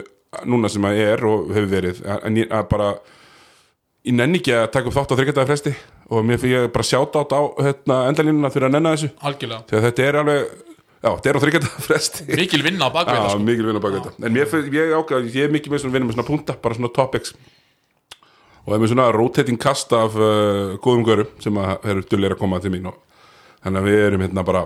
núna 0.50 0.70
sem 0.73 0.85
að 0.85 1.00
er 1.05 1.25
og 1.29 1.52
hefur 1.55 1.70
verið 1.70 2.00
en 2.17 2.41
ég 2.41 2.50
bara 2.70 2.94
ég 4.05 4.17
nenni 4.17 4.41
ekki 4.41 4.55
að 4.56 4.67
taka 4.75 4.91
upp 4.91 4.96
þátt 4.99 5.14
á 5.14 5.19
þryggjadaða 5.19 5.49
fresti 5.49 5.73
og 6.11 6.25
mér 6.29 6.39
fyrir 6.43 6.59
ég 6.67 6.73
bara 6.75 6.85
sjáta 6.87 7.23
át 7.25 7.33
á 7.33 7.41
hérna, 7.65 7.99
endalínuna 8.11 8.51
fyrir 8.53 8.69
að 8.69 8.75
nenna 8.77 8.93
þessu. 8.97 9.11
Algjörlega. 9.25 9.65
Að 9.79 9.87
þetta 9.89 10.05
er 10.09 10.19
alveg 10.21 10.45
já, 10.45 11.09
þetta 11.11 11.31
er 11.31 11.39
á 11.39 11.43
þryggjadaða 11.45 11.85
fresti. 11.89 12.27
Mikil 12.37 12.62
vinna 12.67 12.89
á 12.89 12.91
bakvið 12.95 13.17
Já, 13.19 13.23
það 13.25 13.35
sko. 13.35 13.45
mikil 13.49 13.67
vinna 13.71 13.83
baka 13.85 14.01
þetta. 14.03 14.15
En 14.29 14.37
mér, 14.37 14.49
fyrir- 14.53 14.77
ég, 14.79 14.95
ákvað, 15.01 15.29
ég 15.35 15.49
er 15.49 15.55
mikið 15.56 15.75
með 15.75 15.83
svona 15.85 15.97
vinna 15.99 16.09
með 16.11 16.17
svona 16.19 16.29
punta 16.31 16.56
bara 16.65 16.79
svona 16.79 16.93
topics. 17.01 17.35
Og 18.65 18.73
er 18.73 18.81
með 18.81 18.93
svona 18.95 19.11
rotating 19.12 19.59
kast 19.61 19.93
af 19.93 20.15
uh, 20.17 20.77
góðum 20.85 21.05
görum 21.05 21.33
sem 21.45 21.59
að 21.61 21.89
eru 21.93 22.05
dullir 22.09 22.33
að 22.33 22.41
koma 22.41 22.61
til 22.65 22.73
mín 22.73 22.87
og 22.89 22.97
þannig 23.65 23.81
að 23.83 23.89
við 23.91 24.05
erum 24.06 24.23
hérna 24.25 24.45
bara 24.49 24.62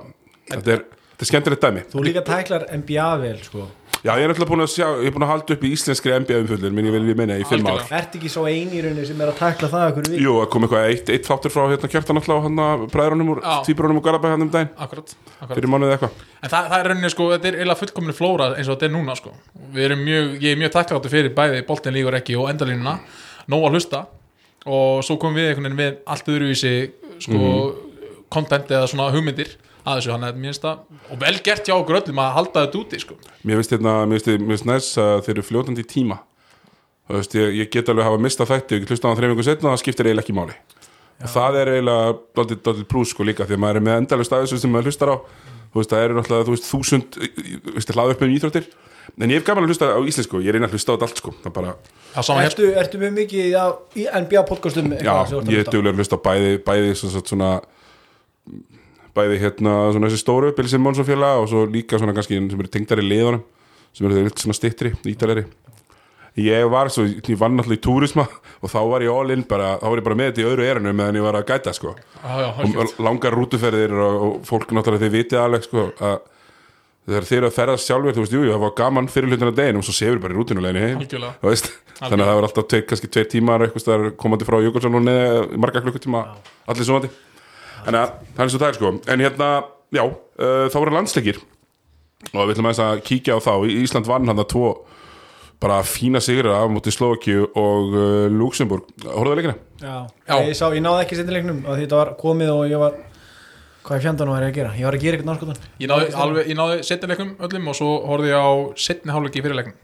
þetta 0.52 0.75
er, 0.76 0.85
þetta 1.17 1.25
er 1.26 1.31
skemmtilegt 1.32 1.64
dæmi. 1.67 1.82
Þú 1.90 2.05
líka 2.06 2.23
tæklar 2.26 2.67
NBA 2.79 3.08
vel 3.25 3.40
sko 3.43 3.64
Já, 4.04 4.12
ég 4.14 4.22
er 4.24 4.30
náttúrulega 4.30 4.50
búin 4.52 4.62
að 4.62 4.70
sjá, 4.70 4.86
ég 5.02 5.08
er 5.08 5.14
búin 5.16 5.24
að 5.26 5.30
halda 5.32 5.54
upp 5.56 5.62
í 5.66 5.70
íslenskri 5.74 6.12
NBA 6.22 6.36
umfjöldin, 6.44 6.74
minn 6.76 6.86
ég 6.86 6.92
vil 6.94 7.02
við 7.08 7.16
meina 7.18 7.34
í 7.34 7.42
fimm 7.48 7.66
ár 7.66 7.72
Algjörlega. 7.80 7.98
ert 7.98 8.12
ekki 8.18 8.28
svo 8.30 8.44
eini 8.46 8.78
í 8.78 8.82
rauninni 8.84 9.06
sem 9.08 9.18
er 9.24 9.28
að 9.32 9.38
tækla 9.40 9.68
það 9.72 9.86
okkur 9.90 10.04
við 10.12 10.22
Jú, 10.22 10.32
það 10.38 10.48
kom 10.52 10.62
eitthvað 10.68 10.86
eitt, 10.92 11.08
eitt 11.14 11.26
þáttur 11.26 11.50
frá 11.54 11.62
hérna 11.72 11.90
kjartan 11.94 12.20
alltaf 12.20 12.38
á 12.38 12.44
hann 12.46 12.62
að 12.62 12.84
bræðrunum 12.94 13.32
úr 13.34 13.40
Já. 13.42 13.56
tvíbrunum 13.66 13.98
og 13.98 14.04
Garabæ 14.06 14.28
hann 14.34 14.44
um 14.46 14.52
daginn 14.54 14.70
akkurat, 14.78 15.14
akkurat. 15.40 15.56
fyrir 15.58 15.70
mánuði 15.74 15.92
eitthvað 15.96 16.12
En 16.38 16.50
það, 16.52 16.68
það 16.70 16.78
er 16.78 16.86
rauninni 16.92 17.10
sko, 17.10 17.30
þetta 17.34 17.48
er 17.48 17.54
eiginlega 17.58 17.80
fullkomni 17.82 18.14
flóra 18.14 18.46
eins 18.54 18.68
og 18.68 18.74
þetta 18.78 18.86
er 18.86 18.94
núna 18.94 19.14
sko. 19.18 19.30
Við 19.74 19.82
erum 19.88 20.04
mjög, 20.06 20.26
ég 20.44 20.50
er 20.54 20.60
mjög 20.62 20.72
takkláttur 20.76 21.10
fyrir 21.10 21.34
bæði 21.34 21.66
boltin 21.66 21.96
lígur 21.98 22.14
ekki 22.14 22.38
og 22.38 22.46
endalínuna, 22.52 23.00
nóg 23.50 23.66
að 29.88 29.99
að 29.99 30.00
þessu, 30.00 30.12
hann 30.14 30.26
er 30.28 30.38
finnst 30.38 30.64
það 30.64 31.12
og 31.12 31.21
vel 31.23 31.35
gert 31.45 31.68
hjá 31.68 31.75
okkur 31.75 31.99
öllum 32.00 32.23
að 32.23 32.33
halda 32.37 32.64
þetta 32.64 32.80
úti 32.80 33.00
sko. 33.02 33.18
Mér 33.42 33.61
finnst 33.61 33.75
hérna, 33.75 33.95
mér 34.09 34.25
finnst, 34.25 34.66
næst 34.68 34.99
að 35.02 35.23
þeir 35.26 35.35
eru 35.35 35.47
fljótandi 35.49 35.85
í 35.85 35.88
tíma. 35.88 36.18
Þú 37.09 37.16
veist, 37.16 37.37
ég, 37.38 37.54
ég 37.62 37.71
get 37.73 37.88
alveg 37.88 38.09
hafa 38.09 38.21
mistað 38.21 38.50
þætti 38.52 38.76
og 38.76 38.83
ég 38.83 38.90
hlusta 38.92 39.09
á 39.09 39.11
það 39.11 39.21
þreim 39.21 39.35
ykkur 39.35 39.47
setna 39.49 39.71
og 39.71 39.75
það 39.75 39.83
skiptir 39.85 40.09
eiginlega 40.11 40.26
ekki 40.26 40.37
máli. 40.37 40.59
Og 41.18 41.30
það 41.33 41.57
er 41.62 41.71
eiginlega 41.73 42.11
daldið, 42.38 42.61
daldið 42.66 42.90
plús 42.92 43.14
sko 43.14 43.25
líka 43.26 43.47
því 43.49 43.57
að 43.57 43.62
maður 43.64 43.80
er 43.80 43.87
með 43.87 44.02
endalust 44.02 44.35
af 44.35 44.45
þessu 44.45 44.61
sem 44.61 44.75
maður 44.75 44.90
hlustar 44.90 45.14
á. 45.14 45.16
Þú 45.68 45.80
veist, 45.80 45.95
það 45.95 46.04
eru 46.04 46.18
náttúrulega, 46.18 46.49
þú 46.49 46.54
veist, 46.54 46.68
þúsund 46.68 47.18
þú 47.18 47.75
veist, 47.78 47.95
hlaða 47.97 48.14
upp 48.14 48.23
með 48.25 48.37
íþróttir. 48.37 48.68
En 49.16 49.33
ég 49.33 49.40
hef 49.40 49.47
gaman 49.49 49.64
að 49.64 49.73
hlusta 49.73 49.88
á 49.88 50.00
íslensku, 50.04 50.42
ég 50.45 50.54
reyna 50.54 50.68
að 50.68 50.76
hlusta 50.76 50.92
á 50.92 50.95
þetta 50.95 51.09
allt 51.09 51.21
sko. 51.23 51.33
Það 51.42 51.54
bara, 51.57 51.73
ertu, 52.45 52.68
ertu 52.76 53.00
með 53.00 53.14
mikið 53.23 53.57
á, 53.57 53.66
í 53.97 54.04
NBA 54.04 54.42
podcastum? 54.49 54.92
Já, 55.00 55.14
ég 55.49 55.64
er 55.64 55.71
duglega 55.73 55.97
að 55.97 56.02
hlusta 56.02 56.21
á 56.21 56.25
bæði, 56.28 56.52
bæði 56.68 56.92
svona, 57.00 57.23
svona 57.33 57.50
bæði 59.16 59.38
hérna 59.42 59.78
svona 59.92 60.10
þessi 60.10 60.22
stóru 60.22 60.52
Billy 60.56 60.72
Simmons 60.72 61.00
og 61.00 61.08
félaga 61.08 61.42
og 61.42 61.48
svo 61.50 61.64
líka 61.70 62.00
svona 62.00 62.14
kannski 62.16 62.38
sem 62.38 62.60
eru 62.60 62.72
tengdari 62.72 63.06
liðunum 63.06 63.44
sem 63.96 64.06
eru 64.06 64.20
þeir 64.20 64.36
svona 64.36 64.56
stittri, 64.58 64.92
ítalegri 65.08 65.46
ég 66.38 66.70
var 66.70 66.90
svo, 66.92 67.04
ég 67.08 67.38
vann 67.38 67.56
náttúrulega 67.58 67.80
í 67.80 67.84
túrisma 67.84 68.26
og 68.62 68.72
þá 68.72 68.80
var 68.92 69.04
ég 69.06 69.12
all 69.12 69.34
in 69.34 69.44
bara, 69.48 69.76
þá 69.80 69.86
var 69.90 70.02
ég 70.02 70.08
bara 70.08 70.18
með 70.20 70.32
þetta 70.32 70.42
í 70.42 70.48
öðru 70.52 70.66
erinu 70.70 70.94
meðan 70.94 71.20
ég 71.20 71.26
var 71.26 71.38
að 71.38 71.46
gæta 71.50 71.74
sko. 71.76 71.94
Já, 72.22 72.34
já, 72.44 72.48
og 72.68 72.98
langar 73.02 73.36
rútuferðir 73.36 73.94
og, 73.94 74.18
og 74.26 74.42
fólk 74.48 74.74
náttúrulega 74.74 75.06
þið 75.06 75.16
vitið 75.18 75.42
alveg 75.42 75.66
sko 75.66 75.88
að 75.98 76.18
þegar 77.08 77.26
þeir 77.28 77.38
eru 77.38 77.48
að 77.48 77.56
ferðast 77.56 77.88
sjálfur 77.88 78.16
þú 78.16 78.24
veist, 78.24 78.34
jú, 78.36 78.42
það 78.52 78.64
var 78.66 78.74
gaman 78.76 79.06
fyrir 79.12 79.32
hlutina 79.32 79.54
degin 79.56 79.80
og 79.80 79.86
svo 79.86 79.94
sefur 79.96 80.20
bara 80.20 80.34
í 80.34 80.38
rútinuleginu 80.38 80.82
þannig 81.98 82.20
að 82.20 82.28
það 82.28 82.36
var 82.36 82.46
alltaf 82.48 82.66
tveir, 82.68 82.84
kannski 82.90 83.08
tveir 83.14 83.30
tímar 83.32 83.64
eitthvað 83.64 84.10
komandi 84.20 84.46
frá 84.46 84.58
Jökulsson 84.62 84.98
og 84.98 85.06
neða 85.06 85.46
marga 85.56 85.82
klukkutíma 85.86 86.20
allir 86.68 86.86
svonandi 86.86 87.10
þannig 87.87 88.00
að 88.02 88.12
það 88.37 88.44
er 88.44 88.52
svo 88.54 88.61
það 88.62 88.68
er 88.73 88.78
sko. 88.78 88.92
En 89.14 89.25
hérna, 89.25 89.49
já, 89.94 90.04
uh, 90.04 90.66
þá 90.73 90.76
voru 90.82 90.94
landsleikir. 90.97 91.40
Og 92.35 92.40
við 92.49 92.54
ætlum 92.56 92.68
aðeins 92.70 92.85
að 92.85 93.02
kíkja 93.06 93.37
á 93.37 93.40
þá. 93.44 93.52
Í- 93.68 93.76
Ísland 93.85 94.08
vann 94.11 94.26
hann 94.28 94.42
að 94.42 94.49
tvo 94.52 94.70
bara 95.58 95.80
fína 95.82 96.20
sigra 96.23 96.54
á 96.58 96.64
móti 96.70 96.92
Slovakíu 96.94 97.49
og 97.58 97.94
uh, 97.99 98.28
Luxemburg, 98.30 98.85
horfðu 99.11 99.37
leikina? 99.40 99.54
já. 99.82 100.06
Já. 100.28 100.35
Ég, 100.47 100.54
sá, 100.54 100.68
ég 100.70 100.82
náði 100.85 101.02
ekki 101.06 101.18
setnilegnum 101.18 101.64
að 101.66 101.80
þetta 101.82 101.97
var 101.99 102.12
komið 102.20 102.52
og 102.54 102.61
ég 102.70 102.78
var 102.78 102.94
hvað 103.88 103.99
í 103.99 104.04
fjandanum 104.04 104.35
var 104.37 104.44
ég 104.47 104.52
að 104.52 104.58
gera? 104.61 104.70
Ég 104.78 104.87
var 104.87 104.94
að 104.99 105.02
gera 105.02 105.18
eitthvað 105.18 105.30
náskotan 105.32 105.66
Ég 105.82 105.90
náði, 105.90 106.08
alveg, 106.23 106.49
ég 106.52 106.58
náði 106.61 106.78
setnilegnum 106.87 107.30
öllum 107.49 107.70
og 107.73 107.76
svo 107.78 107.90
horfði 108.06 108.30
ég 108.30 108.38
á 108.38 108.50
setni 108.87 109.14
hálfleiki 109.16 109.42
fyrirleiknum 109.49 109.76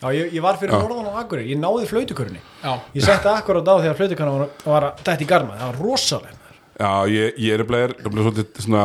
já, 0.00 0.06
ég, 0.16 0.30
ég 0.34 0.42
var 0.48 0.58
fyrir 0.58 0.74
norðan 0.80 1.10
og 1.12 1.18
akkurir, 1.22 1.46
ég 1.52 1.60
náði 1.62 1.86
flautukurni 1.92 2.40
Já, 2.64 2.72
ég 2.96 3.04
setti 3.06 3.30
akkurat 3.30 3.70
á 3.70 3.74
þegar 3.84 3.98
flautukurna 4.00 4.34
var, 4.38 4.52
var 4.64 4.88
að 4.90 5.04
dætt 5.10 5.22
í 5.26 5.30
garma, 5.30 5.58
það 5.60 5.70
var 5.74 5.80
rosalega 5.84 6.39
Já, 6.80 6.92
ég, 7.12 7.36
ég 7.36 7.52
er 7.52 7.60
nefnilega 7.60 7.90
er 7.90 7.96
nefnilega 7.98 8.26
svolítið 8.30 8.64
svona, 8.64 8.84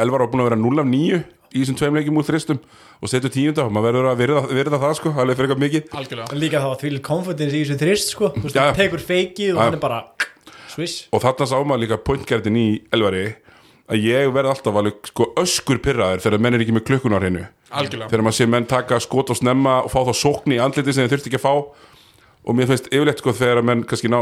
Elvar 0.00 0.24
var 0.24 0.30
búin 0.32 0.42
að 0.44 0.50
vera 0.50 0.60
0 0.60 0.80
af 0.80 0.86
9 0.88 1.18
í 1.52 1.62
þessum 1.62 1.76
tveim 1.76 1.98
leikjum 1.98 2.20
úr 2.20 2.26
þristum 2.26 2.60
og 2.96 3.10
setur 3.12 3.32
tíunda 3.32 3.66
og 3.66 3.74
maður 3.76 3.90
verður 3.90 4.08
að 4.10 4.22
virða, 4.22 4.42
virða 4.56 4.80
það 4.80 4.94
sko, 4.96 5.12
alveg 5.12 5.36
fyrir 5.36 5.50
eitthvað 5.50 5.64
mikið. 5.64 5.90
Algjörlega. 6.00 6.38
Líka 6.40 6.62
þá 6.62 6.68
að 6.70 6.78
því 6.82 7.00
confidence 7.04 7.56
í 7.58 7.60
þessu 7.60 7.78
þrist 7.82 8.12
sko. 8.14 8.30
Þú 8.36 8.44
veist, 8.46 8.56
það 8.56 8.80
tekur 8.80 9.04
feikið 9.04 9.52
og 9.52 9.60
hann 9.62 9.76
er 9.76 9.82
bara 9.82 9.98
swiss. 10.72 10.96
Og 11.12 11.24
þarna 11.24 11.48
sá 11.50 11.56
maður 11.60 11.82
líka 11.84 12.00
pointgerðin 12.08 12.58
í 12.60 12.66
Elvari 12.96 13.26
að 13.92 14.08
ég 14.08 14.32
verð 14.34 14.52
alltaf 14.54 14.80
alveg 14.80 15.12
sko 15.12 15.28
öskur 15.44 15.80
pyrraður 15.84 16.24
þegar 16.24 16.42
menn 16.42 16.56
er 16.56 16.64
ekki 16.64 16.76
með 16.76 16.86
klukkun 16.88 17.16
á 17.16 17.20
hreinu. 17.20 17.44
Algjörlega. 17.76 18.10
Þegar 18.12 18.24
maður 18.26 18.38
sé 18.40 18.48
menn 18.50 18.68
taka 18.70 18.98
skot 19.02 19.32
og 19.34 19.38
snemma 19.38 19.78
og 19.84 19.92
fá 19.92 20.00
þá 20.08 20.12
sókn 20.16 20.56
í 20.56 20.60
andliti 20.62 20.94
sem 20.96 21.04
þeir 21.04 21.18
þurfti 21.18 21.32
ekki 21.32 21.40
að 21.42 21.46
fá. 21.46 21.54
Og 22.46 22.56
mér 22.56 22.70
finnst 22.70 22.88
yfirleitt 22.90 23.22
sko 23.22 23.34
þegar 23.36 23.64
menn 23.66 23.84
kannski 23.86 24.10
ná 24.10 24.20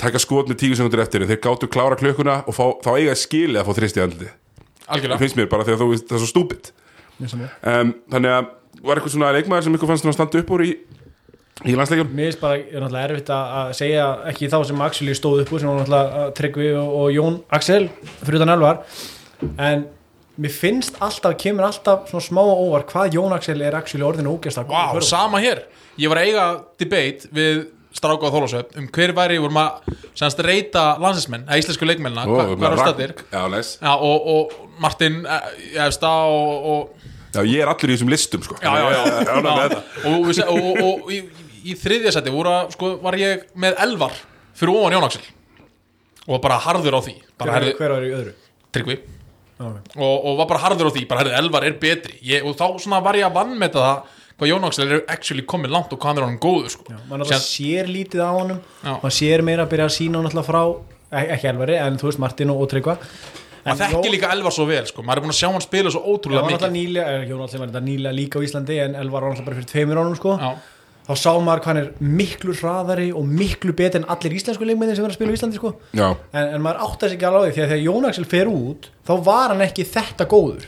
taka 0.00 0.20
skot 0.20 0.50
með 0.50 0.60
tíu 0.62 0.76
sekundur 0.76 1.04
eftir 1.04 1.24
þeir 1.28 1.40
gáttu 1.44 1.68
klára 1.72 1.96
klukkuna 1.96 2.42
og 2.44 2.56
fá, 2.56 2.66
þá 2.84 2.90
eiga 2.98 3.14
skilið 3.16 3.62
að 3.62 3.70
fá 3.70 3.78
þrist 3.80 3.96
í 3.96 4.04
andliti 4.04 4.28
það 4.28 4.42
algjörlega. 4.86 5.22
Finnst 5.22 5.38
mér 5.38 5.48
bara 5.50 5.66
þegar 5.66 5.80
þú 5.82 5.88
veist 5.92 6.06
það 6.06 6.18
er 6.18 6.22
svo 6.22 6.30
stúpid. 6.30 6.70
Um, 7.16 7.92
þannig 8.12 8.34
að 8.36 8.52
var 8.86 9.00
eitthvað 9.00 9.14
svona 9.14 9.32
leikmaður 9.34 9.66
sem 9.66 9.78
ykkur 9.78 9.90
fannst 9.90 10.06
að 10.06 10.16
standa 10.16 10.40
upp 10.42 10.52
úr 10.56 10.64
í, 10.66 10.70
í 11.64 11.76
landsleikjum? 11.78 12.12
Mér 12.12 12.30
finnst 12.30 12.42
bara, 12.42 12.60
er 12.60 12.84
náttúrulega 12.84 13.10
erfitt 13.10 13.32
að 13.34 13.52
að 13.60 13.74
segja 13.80 14.06
ekki 14.32 14.50
þá 14.52 14.56
sem 14.68 14.82
Axel 14.86 15.18
stóð 15.18 15.44
upp 15.44 15.52
úr 15.52 15.62
sem 15.62 15.70
var 15.70 15.78
náttúrulega 15.80 16.22
uh, 16.22 16.32
Tryggvi 16.36 16.72
og, 16.76 16.96
og 17.00 17.12
Jón 17.16 17.38
Axel 17.58 17.88
fyrir 18.20 18.40
utan 18.40 18.54
elvar. 18.56 18.82
En 19.56 19.86
mér 20.36 20.52
finnst 20.52 21.00
alltaf, 21.04 21.38
kemur 21.40 21.66
alltaf 21.70 22.10
svona 22.12 22.28
smá 22.28 22.42
og 22.44 22.66
óvar 22.66 22.86
hvað 22.90 23.16
Jón 23.16 23.34
Axel 23.36 23.64
er 23.64 23.78
actually 23.78 24.06
orðinu 24.06 24.36
ógæst 24.36 24.60
að 24.60 24.70
Vá, 24.74 25.00
sama 25.04 25.40
hér. 25.42 25.64
Ég 25.96 26.12
var 26.12 26.20
að 26.20 26.28
eiga 26.28 26.46
debate 26.76 27.32
við 27.32 27.64
stráka 27.96 28.28
á 28.28 28.34
Þólasöf 28.34 28.76
um 28.80 28.86
hver 28.92 29.12
væri 29.16 29.40
vorum 29.42 29.58
að 29.62 29.96
semst 30.16 30.40
reyta 30.44 30.84
landsinsmenn, 31.02 31.46
eða 31.48 31.60
íslensku 31.62 31.88
leikmennina 31.88 32.26
hva, 32.28 32.46
hvað 32.52 32.68
er 32.68 32.76
á 32.76 32.78
stættir 32.82 33.14
já, 33.32 33.40
nice. 33.52 33.78
Já, 33.80 33.92
og, 33.96 34.28
og 34.34 34.76
Martin 34.82 35.18
efsta 35.86 36.12
og, 36.28 36.68
og, 36.72 37.10
já, 37.32 37.40
ég 37.42 37.64
er 37.64 37.72
allur 37.72 37.92
í 37.92 37.96
þessum 37.96 38.12
listum 38.12 38.44
sko. 38.44 38.58
Já, 38.62 38.72
já, 38.82 39.02
með 39.44 39.76
og, 39.76 40.12
og, 40.12 40.30
og, 40.30 40.54
og, 40.54 40.80
og 40.86 41.12
í, 41.12 41.20
í 41.66 41.76
þriðja 41.78 42.14
seti 42.16 42.32
voru, 42.34 42.52
að, 42.52 42.72
sko, 42.76 42.92
var 43.02 43.18
ég 43.20 43.46
með 43.58 43.80
elvar 43.86 44.16
fyrir 44.56 44.76
ofan 44.76 44.96
Jón 44.96 45.08
Axel. 45.08 45.24
Og 46.26 46.36
var 46.36 46.42
bara 46.48 46.62
harður 46.64 46.98
á 46.98 47.00
því. 47.06 47.16
Bara, 47.38 47.52
hver, 47.52 47.56
herði, 47.56 47.76
hver 47.78 47.94
var 47.94 48.06
í 48.06 48.14
öðru? 48.16 48.34
Tryggvi. 48.74 48.96
Okay. 49.56 49.80
og, 50.04 50.16
og 50.28 50.34
var 50.42 50.48
bara 50.50 50.60
harður 50.66 50.90
á 50.90 50.92
því, 50.92 51.02
bara 51.08 51.22
herði 51.22 51.36
elvar 51.38 51.64
er 51.64 51.76
betri. 51.80 52.18
Ég, 52.28 52.44
og 52.44 52.58
þá 52.58 52.76
svona 52.82 53.00
var 53.04 53.16
ég 53.16 53.24
að 53.24 53.38
vannmeta 53.38 53.84
það 53.84 54.15
hvað 54.36 54.50
Jón 54.52 54.64
Axel 54.68 54.92
er 54.92 55.02
actually 55.08 55.42
komið 55.48 55.70
langt 55.72 55.92
og 55.92 55.98
hvað 56.02 56.18
er 56.20 56.26
honum 56.26 56.38
góður 56.42 56.70
sko. 56.74 56.84
mann 57.08 57.20
alltaf 57.24 57.40
Síðan- 57.40 57.86
sér 57.86 57.86
lítið 57.88 58.20
á 58.20 58.30
honum 58.36 58.60
Já. 58.84 58.92
mann 59.02 59.14
sér 59.20 59.42
meira 59.42 59.64
að 59.66 59.70
byrja 59.72 59.86
að 59.88 59.96
sína 59.96 60.16
hann 60.20 60.26
alltaf 60.30 60.46
frá 60.46 60.62
ek- 61.12 61.30
ekki 61.38 61.48
elvari, 61.52 61.76
en 61.80 61.96
þú 61.96 62.02
veist 62.10 62.18
Martin 62.18 62.50
og, 62.50 62.68
Tryggva 62.68 62.98
maður 63.66 63.90
þekki 63.96 64.10
líka 64.12 64.30
Elvar 64.32 64.52
svo 64.52 64.66
vel 64.66 64.84
sko. 64.86 65.02
maður 65.02 65.16
er 65.16 65.22
búin 65.24 65.32
að 65.34 65.40
sjá 65.40 65.50
hann 65.50 65.60
spila 65.64 65.90
svo 65.90 66.02
Já, 66.02 66.06
ótrúlega 66.12 66.60
hann 66.60 66.72
mikið 66.72 66.96
er 67.02 67.26
Jón 67.26 67.42
Axel 67.44 67.60
var 67.60 67.68
þetta 67.68 67.84
nýlega 67.88 68.14
líka 68.14 68.38
á 68.38 68.42
Íslandi 68.46 68.78
en 68.84 68.94
Elvar 68.94 69.20
var 69.22 69.30
alltaf 69.32 69.44
bara 69.44 69.56
fyrir 69.56 69.70
tveimur 69.72 69.96
ánum 70.04 70.16
sko 70.16 70.36
Já, 70.38 70.52
þá 71.08 71.14
sá 71.16 71.32
maður 71.40 71.60
hvað 71.62 71.66
hann 71.66 71.76
er 71.78 71.90
miklu 72.00 72.52
hraðari 72.54 73.08
og 73.14 73.24
miklu 73.26 73.72
betur 73.72 74.00
en 74.02 74.04
allir 74.10 74.32
íslensku 74.36 74.66
leikmennir 74.66 74.96
sem 74.96 75.04
er 75.04 75.10
að 75.10 75.14
spila 75.18 75.30
á 75.32 75.36
Íslandi 75.38 75.54
sko. 75.58 75.74
já, 75.94 76.16
en, 76.34 76.54
en 76.54 76.60
maður 76.62 76.82
átti 76.86 77.08
sig 77.08 77.18
ekki 77.18 77.26
alveg 77.30 77.52
því 77.52 77.56
því 77.56 77.62
að 77.64 77.70
þegar 77.72 77.84
Jón 77.86 78.08
Axel 78.08 78.24
fer 78.24 78.46
út 78.50 78.88
þá 79.06 79.12
var 79.24 79.48
hann 79.54 79.60
ekki 79.66 79.84
þetta 79.86 80.26
góður 80.30 80.64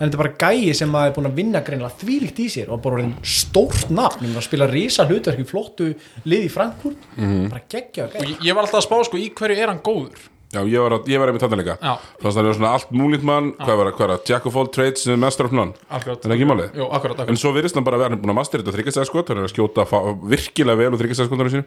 en 0.00 0.08
þetta 0.08 0.16
er 0.16 0.22
bara 0.24 0.32
gæi 0.40 0.72
sem 0.74 0.88
maður 0.90 1.10
er 1.10 1.14
búin 1.18 1.28
að 1.30 1.36
vinna 1.36 1.60
greinlega 1.66 1.98
þvílíkt 2.00 2.40
í 2.40 2.48
sér 2.56 2.70
og 2.72 2.80
bara 2.82 3.04
stórt 3.22 3.90
nafn. 3.92 4.24
Um 4.30 4.38
að 4.40 4.46
spila 4.48 4.66
risa 4.70 5.04
hlutverki 5.06 5.44
flottu 5.46 5.92
lið 6.24 6.46
í 6.48 6.50
Frankfurt. 6.50 6.96
Bara 7.20 7.62
geggja 7.68 8.08
og 8.08 8.16
gæi 8.16 8.36
ég, 8.40 8.54
var 8.56 8.64
alltaf 8.64 8.80
að 8.80 8.86
spá 8.88 9.00
sko 9.10 9.20
í 9.20 9.28
hverju 9.36 9.58
er 9.60 9.68
hann 9.74 9.82
góður? 9.84 10.28
Já, 10.50 10.64
ég 10.66 10.80
var, 10.82 10.90
að- 10.96 11.06
ég 11.12 11.20
var 11.22 11.28
einmitt 11.30 11.42
þarna 11.44 11.58
líka. 11.60 11.76
Þannig 11.78 12.26
að 12.26 12.34
það 12.34 12.48
er 12.50 12.56
svona 12.58 12.70
allt 12.74 12.88
múlít 12.90 13.22
mann. 13.22 13.52
Hvað 13.60 13.76
var, 13.78 13.90
hvað 13.94 14.00
var 14.08 14.12
það, 14.16 14.24
Jack 14.32 14.46
of 14.50 14.56
all 14.58 14.66
trades 14.74 15.04
sem 15.04 15.12
er 15.14 15.20
master 15.22 15.46
of 15.46 15.52
none 15.54 15.76
Akkurat. 15.88 16.24
er 16.26 16.34
ekki 16.34 16.48
málið? 16.50 16.72
Jú, 16.74 16.88
akkurat, 16.90 17.14
en 17.20 17.22
akkurat. 17.22 17.38
svo 17.38 17.52
virðist 17.54 17.76
hann 17.78 17.84
bara 17.86 17.96
að 17.96 18.02
vera 18.02 18.10
hann 18.10 18.18
er 18.18 18.22
búin 18.24 18.32
að 18.34 18.38
master 18.40 18.58
þetta 18.64 18.74
þryggjastæðskot 18.74 19.28
hann 19.30 19.38
er 19.38 19.46
að 19.46 19.54
skjóta 19.54 19.86
virkilega 20.26 20.76
vel 20.80 20.90
úr 20.90 20.98
þryggjastæðskotunum 21.04 21.64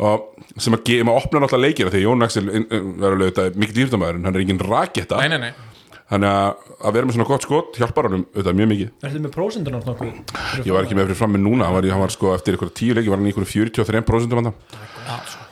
og 0.00 0.28
sem 0.60 0.76
að, 0.76 0.92
maður 1.04 1.18
opna 1.24 1.40
náttúrulega 1.44 1.66
leikina 1.68 1.90
því 1.92 2.02
Jón 2.04 2.24
Axel 2.24 2.44
er 2.48 3.56
mikið 3.60 3.74
dýrtamæður 3.80 4.16
en 4.20 4.24
hann 4.28 4.36
er 4.36 4.44
engin 4.44 4.60
raketta. 4.60 5.16
Nei, 5.20 5.28
nei, 5.28 5.38
nei, 5.38 5.52
þannig 6.10 6.30
að 6.30 6.72
að 6.80 6.96
vera 6.96 7.08
með 7.08 7.16
svona 7.16 7.28
gott 7.30 7.46
skot 7.46 7.80
hjálpar 7.80 8.08
hann 8.08 8.24
auðvitað 8.24 8.58
mjög 8.60 8.70
mikið. 8.72 8.90
Ertu 9.06 9.22
með 9.24 9.34
prósendunar 9.36 9.86
nokkuð? 9.86 10.16
ég 10.64 10.72
var 10.74 10.86
ekki 10.86 10.98
með 10.98 11.10
fyrir 11.10 11.20
fram 11.20 11.36
með 11.36 11.44
núna 11.46 11.68
hann 11.68 11.76
var, 11.76 11.90
hann 11.94 12.04
var 12.04 12.14
sko 12.14 12.34
eftir 12.34 12.58
ykkur 12.58 12.72
tíu 12.74 12.96
leiki 12.96 13.12
var 13.12 13.20
hann 13.20 13.30
ykkur 13.30 13.46
43% 13.46 14.40
hann 14.40 14.52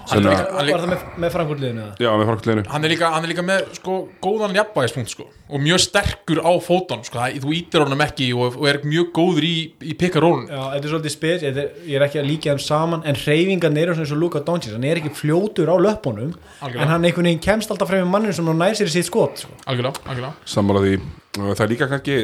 hann 0.09 0.25
er, 0.25 0.31
líka, 0.31 0.45
hann, 0.45 0.55
Var 0.59 0.67
líka, 0.69 0.79
það 0.79 0.91
með, 0.93 1.03
með 1.25 1.33
Frankfurt 1.35 1.61
liðinu 1.63 1.83
eða? 1.85 1.95
já, 2.05 2.09
með 2.21 2.29
farkvöldleginu 2.31 2.65
hann, 2.73 2.85
er 2.85 2.93
líka, 2.95 3.11
hann 3.15 3.25
er 3.27 3.33
líka 3.33 3.45
með 3.49 3.65
sko, 3.79 3.97
góðan 4.25 4.57
jafnvægispunkt 4.59 5.13
sko, 5.15 5.27
og 5.49 5.63
mjög 5.65 5.81
sterkur 5.85 6.41
á 6.45 6.53
fótón 6.65 7.03
sko, 7.07 7.19
það- 7.19 7.41
þú 7.45 7.55
ítir 7.59 7.85
honum 7.85 8.05
ekki 8.07 8.29
og, 8.37 8.57
og 8.61 8.69
er 8.71 8.79
mjög 8.85 9.11
góður 9.19 9.47
í, 9.49 9.55
í 9.83 9.97
pikkarólun 10.01 10.47
Já, 10.49 10.63
þetta 10.75 10.85
er 10.85 10.93
svolítið 10.95 11.15
spes, 11.17 11.43
er- 11.43 11.73
ég 11.89 11.97
er 12.01 12.07
ekki 12.09 12.21
að 12.23 12.29
líka 12.31 12.53
þeim 12.55 12.63
saman 12.67 13.03
en 13.05 13.15
reyfingarnir 13.25 13.83
eru 13.89 13.95
svona 13.99 14.07
eins 14.09 14.15
og 14.17 14.23
Luka 14.23 14.41
Doncic 14.47 14.73
hann 14.77 14.85
er 14.89 15.01
ekki 15.03 15.15
fljótur 15.19 15.69
á 15.73 15.77
löpunum 15.77 16.33
Algjörlega. 16.61 16.83
en 16.83 16.89
hann 16.95 17.05
einhvern 17.09 17.29
veginn 17.31 17.43
kemst 17.45 17.71
alltaf 17.71 17.89
frem 17.93 18.05
með 18.07 18.13
manninu 18.15 18.33
sem 18.39 18.47
hann 18.47 18.59
nær 18.59 18.75
sér 18.79 18.89
í 18.89 18.95
sitt 18.99 19.07
skot 19.11 19.39
sko. 19.45 19.53
algjörlega, 19.67 20.01
algjörlega 20.07 20.35
sammála 20.45 20.85
því 20.87 20.95
og 21.39 21.53
það 21.57 21.65
er 21.67 21.73
líka 21.75 21.89
kannski 21.93 22.17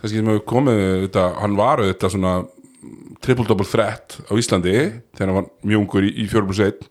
það 0.00 0.08
sem 0.14 0.26
hefur 0.32 0.44
komið 0.48 0.80
þetta, 1.08 1.24
hann 1.40 1.56
var 1.60 1.82
þetta 1.84 2.10
svona 2.10 2.34
triple-double 3.20 3.66
threat 3.68 4.16
á 4.28 4.32
Íslandi 4.40 4.72
þegar 5.16 5.28
hann 5.28 5.36
var 5.40 5.48
mjög 5.68 5.82
ungur 5.84 6.06
í, 6.08 6.12
í 6.24 6.26
4 6.30 6.46
plus 6.48 6.60
1 6.64 6.86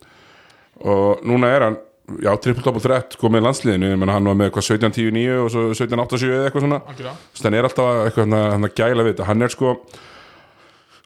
og 0.85 1.23
núna 1.27 1.49
er 1.55 1.65
hann 1.67 1.77
já, 2.23 2.31
triple-double 2.41 2.81
threat 2.81 3.17
komið 3.21 3.41
í 3.41 3.45
landsliðinu. 3.47 3.89
Menn 4.01 4.09
hann 4.13 4.25
var 4.31 4.37
með 4.39 4.49
eitthvað 4.49 4.67
17-10-9 4.71 5.25
og 5.43 5.49
svo 5.53 5.65
17-8-7 5.77 6.29
eða 6.33 6.47
eitthvað 6.49 6.65
svona. 6.65 6.79
Þannig 6.89 7.43
hann 7.45 7.57
er 7.59 7.67
alltaf 7.69 7.99
eitthvað 8.05 8.25
hann 8.25 8.37
að, 8.39 8.67
að 8.69 8.75
gæla 8.79 9.05
við 9.05 9.13
þetta. 9.13 9.27
Hann 9.29 9.45
er 9.45 9.53
sko 9.53 9.73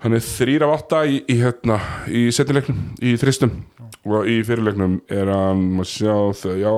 hann 0.03 0.17
er 0.17 0.23
þrýr 0.25 0.65
af 0.67 0.73
átta 0.77 1.03
í, 1.07 1.19
í, 1.31 1.37
hérna, 1.39 1.77
í 2.11 2.25
setnilegnum, 2.35 2.79
í 3.03 3.13
þristum 3.21 3.53
og 4.03 4.25
í 4.27 4.41
fyrirlegnum 4.43 4.97
er 5.15 5.29
hann 5.31 5.61
maður 5.77 5.91
sjá 5.93 6.15
þau, 6.41 6.55
já 6.59 6.73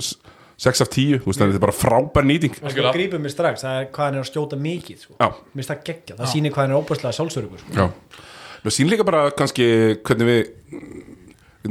s- 0.00 0.14
sex 0.56 0.80
af 0.80 0.88
tíu, 0.88 1.18
þú 1.20 1.28
veist, 1.28 1.42
að 1.44 1.50
þetta 1.50 1.58
er 1.60 1.64
bara 1.66 1.74
frábær 1.76 2.24
nýting. 2.24 2.54
Það 2.62 2.86
grípum 2.96 3.20
mig 3.26 3.34
strax, 3.34 3.60
það 3.66 3.80
er 3.82 3.90
hvað 3.92 4.06
hann 4.06 4.16
er 4.16 4.22
að 4.24 4.30
skjóta 4.30 4.56
mikið 4.56 5.02
sko. 5.02 5.16
Mér 5.20 5.34
finnst 5.60 5.72
það 5.74 5.82
geggja, 5.90 6.16
það 6.16 6.30
sýnir 6.32 6.54
hvað 6.54 6.64
hann 6.64 6.72
er 6.72 6.80
óbærslega 6.80 7.18
sjálfsörugur 7.18 7.60
sko. 7.60 7.76
já. 7.76 8.24
Nú 8.64 8.72
sín 8.72 8.88
líka 8.88 9.04
bara 9.04 9.26
kannski 9.36 9.66
hvernig 10.00 10.30
við 10.32 10.40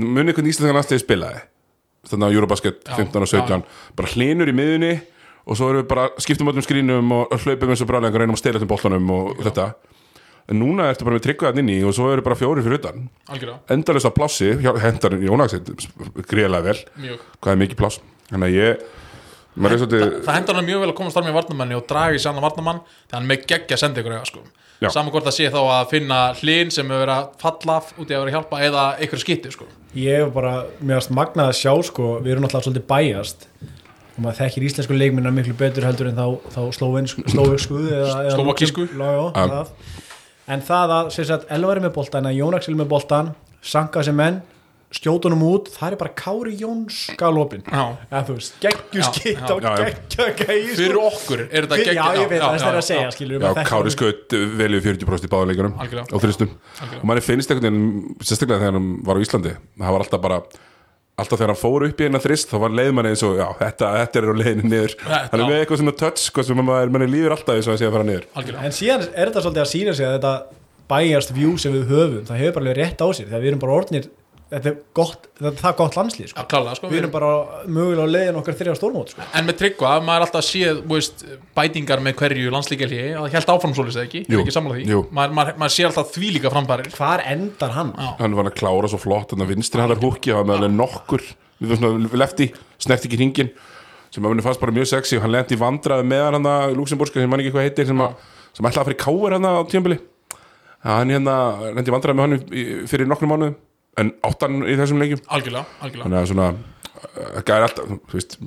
munið 0.02 0.36
hvernig 0.38 0.54
Íslandingar 0.54 0.80
landsliði 0.80 1.04
spilaði? 1.04 1.42
Þannig 2.06 2.28
að 2.28 2.36
Eurobasket 2.38 2.80
Já, 2.86 2.96
15 3.00 3.26
og 3.26 3.30
17 3.32 3.64
bara 3.98 4.12
hlinur 4.14 4.52
í 4.52 4.54
miðunni 4.56 4.94
og 5.46 5.58
svo 5.58 5.70
erum 5.72 5.82
við 5.84 5.88
bara 5.90 6.06
skiptum 6.22 6.50
öllum 6.52 6.66
skrínum 6.66 7.12
og 7.16 7.34
hlaupum 7.44 7.70
eins 7.74 7.82
og 7.86 7.90
brálega 7.90 8.22
reynum 8.22 8.36
að 8.38 8.42
stela 8.42 8.60
þessum 8.60 8.70
boltanum 8.72 9.10
og 9.16 9.40
þetta. 9.46 9.68
En 10.50 10.60
núna 10.62 10.92
ertu 10.92 11.06
bara 11.08 11.18
með 11.18 11.24
tryggvaðan 11.26 11.62
inni 11.64 11.80
og 11.86 11.94
svo 11.98 12.12
eru 12.14 12.22
bara 12.26 12.38
fjóri 12.38 12.62
fyrir 12.66 12.78
utan. 12.78 13.08
Endalist 13.74 14.06
að 14.06 14.14
plássi, 14.20 14.52
hjá- 14.62 14.78
hentar 14.84 15.16
Jónaksett 15.18 15.72
greiðlega 16.30 16.64
vel, 16.68 16.78
mjög. 17.02 17.24
Hvað 17.42 17.52
er 17.56 17.62
mikið 17.64 17.80
pláss? 17.82 18.00
Þannig 18.30 18.52
að 18.52 18.58
ég 18.60 18.70
er 18.76 19.78
svolítið, 19.80 20.06
það 20.26 20.36
hendur 20.38 20.56
hann 20.60 20.66
mjög 20.70 20.80
vel 20.84 20.90
að 20.92 20.96
komast 21.00 21.18
þar 21.18 21.26
með 21.30 21.38
varnamanni 21.40 21.76
og 21.80 21.88
draga 21.90 22.14
í 22.14 22.20
sig 22.22 22.30
annan 22.30 22.46
varnamann 22.46 22.82
þegar 22.86 23.18
hann 23.18 23.26
er 23.26 23.32
með 23.32 23.46
geggja 23.48 23.78
sendi 23.82 24.02
ykkur 24.04 24.26
sko. 24.30 24.40
Já. 24.84 24.90
saman 24.92 25.12
hvort 25.14 25.24
það 25.24 25.36
sé 25.38 25.46
þá 25.54 25.62
að 25.72 25.90
finna 25.90 26.18
hlinn 26.42 26.72
sem 26.74 26.86
hefur 26.92 27.06
verið 27.06 27.16
að 27.16 27.28
falla 27.40 27.78
út 27.96 28.10
í 28.10 28.14
að 28.14 28.20
vera 28.20 28.28
að 28.28 28.36
hjálpa 28.36 28.58
eða 28.68 28.84
einhver 29.00 29.22
skitti 29.24 29.52
sko. 29.56 29.66
Ég 29.96 30.22
hef 30.22 30.34
bara, 30.36 30.54
mér 30.82 31.00
finnst 31.00 31.14
magnað 31.16 31.52
að 31.52 31.60
sjá 31.62 31.74
sko, 31.90 32.10
við 32.24 32.36
erum 32.36 32.46
náttúrulega 32.46 32.68
svolítið 32.68 32.88
bæjast 32.90 33.48
og 34.16 34.24
maður 34.24 34.38
þekkir 34.40 34.66
íslensku 34.70 34.96
leikminna 34.96 35.32
miklu 35.36 35.56
betur 35.60 35.88
heldur 35.88 36.10
en 36.12 36.20
þá, 36.20 36.28
þá 36.56 36.62
eða 38.00 38.36
Slóvakísku. 38.36 38.88
En 40.46 40.62
það 40.62 40.94
að 41.00 41.08
sem 41.16 41.28
sagt, 41.28 41.48
Elvar 41.52 41.80
er 41.80 41.88
með 41.88 41.96
boltan, 41.98 42.28
að 42.30 42.38
Jón 42.38 42.56
Axel 42.56 42.76
er 42.76 42.82
með 42.84 42.92
boltan 42.92 43.32
Sanka 43.66 44.04
sem 44.06 44.16
menn 44.16 44.44
skjótunum 44.96 45.42
út, 45.48 45.70
það 45.76 45.96
er 45.96 45.98
bara 46.02 46.14
Kári 46.22 46.54
Jóns 46.62 47.00
galopin, 47.20 47.64
Já. 47.68 47.84
eða 48.10 48.22
þú 48.30 48.36
veist 48.38 48.60
geggju 48.64 49.02
Já, 49.02 49.08
skitt 49.12 49.42
já, 49.42 49.48
á 49.48 49.56
já, 49.56 49.72
já. 49.72 49.88
geggja 49.90 50.28
gæi 50.42 50.60
sko. 50.66 50.78
fyrir 50.82 51.00
okkur 51.02 51.42
er 51.46 51.66
þetta 51.68 51.80
geggja 51.82 51.96
já, 51.98 52.06
ég 52.22 52.30
veit 52.32 52.42
það, 52.44 52.60
það 52.62 52.70
er 52.72 52.80
að 52.82 52.88
segja 52.90 53.10
skilur 53.16 53.48
já, 53.48 53.52
Kári 53.72 53.96
skaut 53.96 54.38
vel 54.62 54.72
við 54.78 54.88
40% 54.92 55.28
í 55.28 55.34
báðuleikunum 55.36 55.76
þristum 55.76 56.54
Algjörlega. 56.56 57.02
og 57.02 57.10
manni 57.12 57.26
finnst 57.26 57.52
einhvern 57.52 57.68
veginn 57.68 58.24
sérstaklega 58.24 58.64
þegar 58.64 58.80
hann 58.80 58.90
var 59.06 59.20
á 59.20 59.24
Íslandi 59.26 59.56
það 59.58 59.96
var 59.98 60.06
alltaf 60.06 60.24
bara 60.26 60.40
alltaf 61.16 61.40
þegar 61.40 61.54
hann 61.54 61.60
fór 61.62 61.86
upp 61.88 62.02
í 62.04 62.08
eina 62.10 62.20
þrist 62.20 62.50
þá 62.52 62.58
var 62.66 62.74
leið 62.76 62.92
manni 62.98 63.12
eins 63.14 63.24
og 63.24 63.38
já, 63.40 63.46
þetta, 63.62 63.92
þetta 64.02 64.20
er 64.20 64.26
á 64.28 64.36
leiðinu 64.42 64.72
niður 64.72 64.96
hann 65.06 65.40
er 65.40 65.46
með 65.46 65.62
eitthvað 65.62 65.82
svona 65.82 65.96
touch 66.02 66.26
hvað 66.36 66.50
sem 66.50 66.60
manni, 66.68 67.08
líður 67.12 67.36
alltaf 67.38 67.56
eins 67.56 67.70
og 67.70 67.76
að 67.76 67.80
sé 67.80 67.88
að 67.88 67.96
fara 67.96 68.08
niður 68.10 68.26
algjörlega. 68.36 68.68
en 68.68 68.76
síðan 68.76 69.06
er 69.14 69.32
þetta 69.32 69.44
svolítið 69.46 69.64
að 69.64 69.72
sína 69.72 69.94
sig 69.96 70.08
að 70.10 70.18
þetta 70.18 70.34
bæjast 70.92 71.32
view 71.34 71.56
sem 71.62 71.74
við 71.74 71.88
höfum 71.94 72.28
það 72.28 72.42
hefur 72.44 72.58
bara 72.58 72.66
alveg 72.66 72.80
rétt 72.82 73.00
á 73.02 73.08
sér 73.16 73.30
þegar 73.32 73.46
við 73.46 73.52
erum 73.54 73.64
bara 73.64 73.78
orðnir 73.80 74.10
þetta 74.56 74.70
er 74.72 74.76
gott, 74.98 75.28
þetta 75.38 75.50
er 75.52 75.60
það 75.62 75.76
gott 75.82 75.96
landslið 76.00 76.30
sko. 76.32 76.46
Klálega, 76.52 76.76
sko, 76.80 76.90
við 76.92 77.00
erum 77.02 77.12
bara 77.14 77.30
mögulega 77.68 78.06
á 78.08 78.14
leiðin 78.16 78.40
okkar 78.40 78.58
þrjá 78.60 78.76
stórmót 78.80 79.14
sko. 79.14 79.26
En 79.36 79.48
með 79.50 79.58
tryggva, 79.62 79.94
maður 80.08 80.16
er 80.22 80.26
alltaf 80.26 80.42
að 80.42 80.48
sé 80.48 80.74
veist, 80.94 81.26
bætingar 81.60 82.04
með 82.06 82.16
hverju 82.22 82.54
landslíkjalí 82.56 83.00
að 83.20 83.30
held 83.36 83.52
áfram 83.56 83.76
svolítið 83.76 84.02
ekki, 84.06 84.24
Jú, 84.30 84.38
er 84.40 84.44
ekki 84.46 84.56
sammála 84.56 84.80
því 84.80 84.88
jú. 84.96 85.02
maður, 85.20 85.36
maður, 85.40 85.60
maður 85.64 85.76
sé 85.76 85.88
alltaf 85.90 86.12
því 86.16 86.32
líka 86.38 86.54
framfærir 86.56 86.92
hvar 86.96 87.26
endar 87.36 87.76
hann? 87.76 87.94
Já. 88.00 88.10
hann 88.24 88.38
var 88.40 88.50
að 88.52 88.58
klára 88.62 88.92
svo 88.96 89.02
flott 89.04 89.34
þannig 89.36 89.50
að 89.50 89.54
vinstri 89.56 89.84
hann 89.86 89.96
er 89.98 90.02
húki 90.06 90.32
og 90.34 90.42
hann 90.44 90.56
alveg 90.56 90.76
nokkur 90.80 91.26
við 91.62 91.76
svona 91.80 92.16
lefti, 92.24 92.50
snert 92.84 93.06
ekki 93.08 93.20
hringin 93.20 93.52
sem 94.16 94.24
að 94.24 94.32
henni 94.36 94.44
fannst 94.46 94.62
bara 94.64 94.72
mjög 94.76 94.88
sexy 94.94 95.18
og 95.20 95.26
hann 95.26 95.34
lendi 95.36 95.58
vandraði 95.60 96.08
með 96.08 96.26
hann 96.38 96.48
að 96.48 96.76
Luxemburska 96.80 97.20
sem 97.20 97.28
mann 97.32 97.44
ekki 97.44 97.52
hvað 97.56 97.66
heitir 97.68 97.88
sem, 97.90 98.00
að, 98.06 98.14
sem 98.56 98.68
ætlaði 98.70 98.84
að 98.84 98.90
fyrir 98.92 99.02
káir 99.04 99.36
hann 99.36 99.48
á 99.52 99.54
tímbili 99.72 99.98
hann 100.86 101.12
hérna 101.12 101.36
lendi 101.76 101.92
vandraði 101.96 102.20
með 102.20 102.28
hann 102.28 102.38
í- 102.56 102.66
fyrir 102.92 103.10
nokkrum 103.10 103.32
mánuðum 103.34 103.56
en 104.02 104.14
áttan 104.28 104.62
í 104.64 104.78
þessum 104.80 105.02
leikjum? 105.02 105.22
Algjörlega, 105.28 105.66
algjörlega. 105.82 106.06
Þannig 106.06 106.22
að 106.22 106.30
svona 106.32 106.48
uh, 106.52 107.44
gæði 107.48 107.68
alltaf, 107.68 107.92
þú 108.10 108.20
veist, 108.20 108.38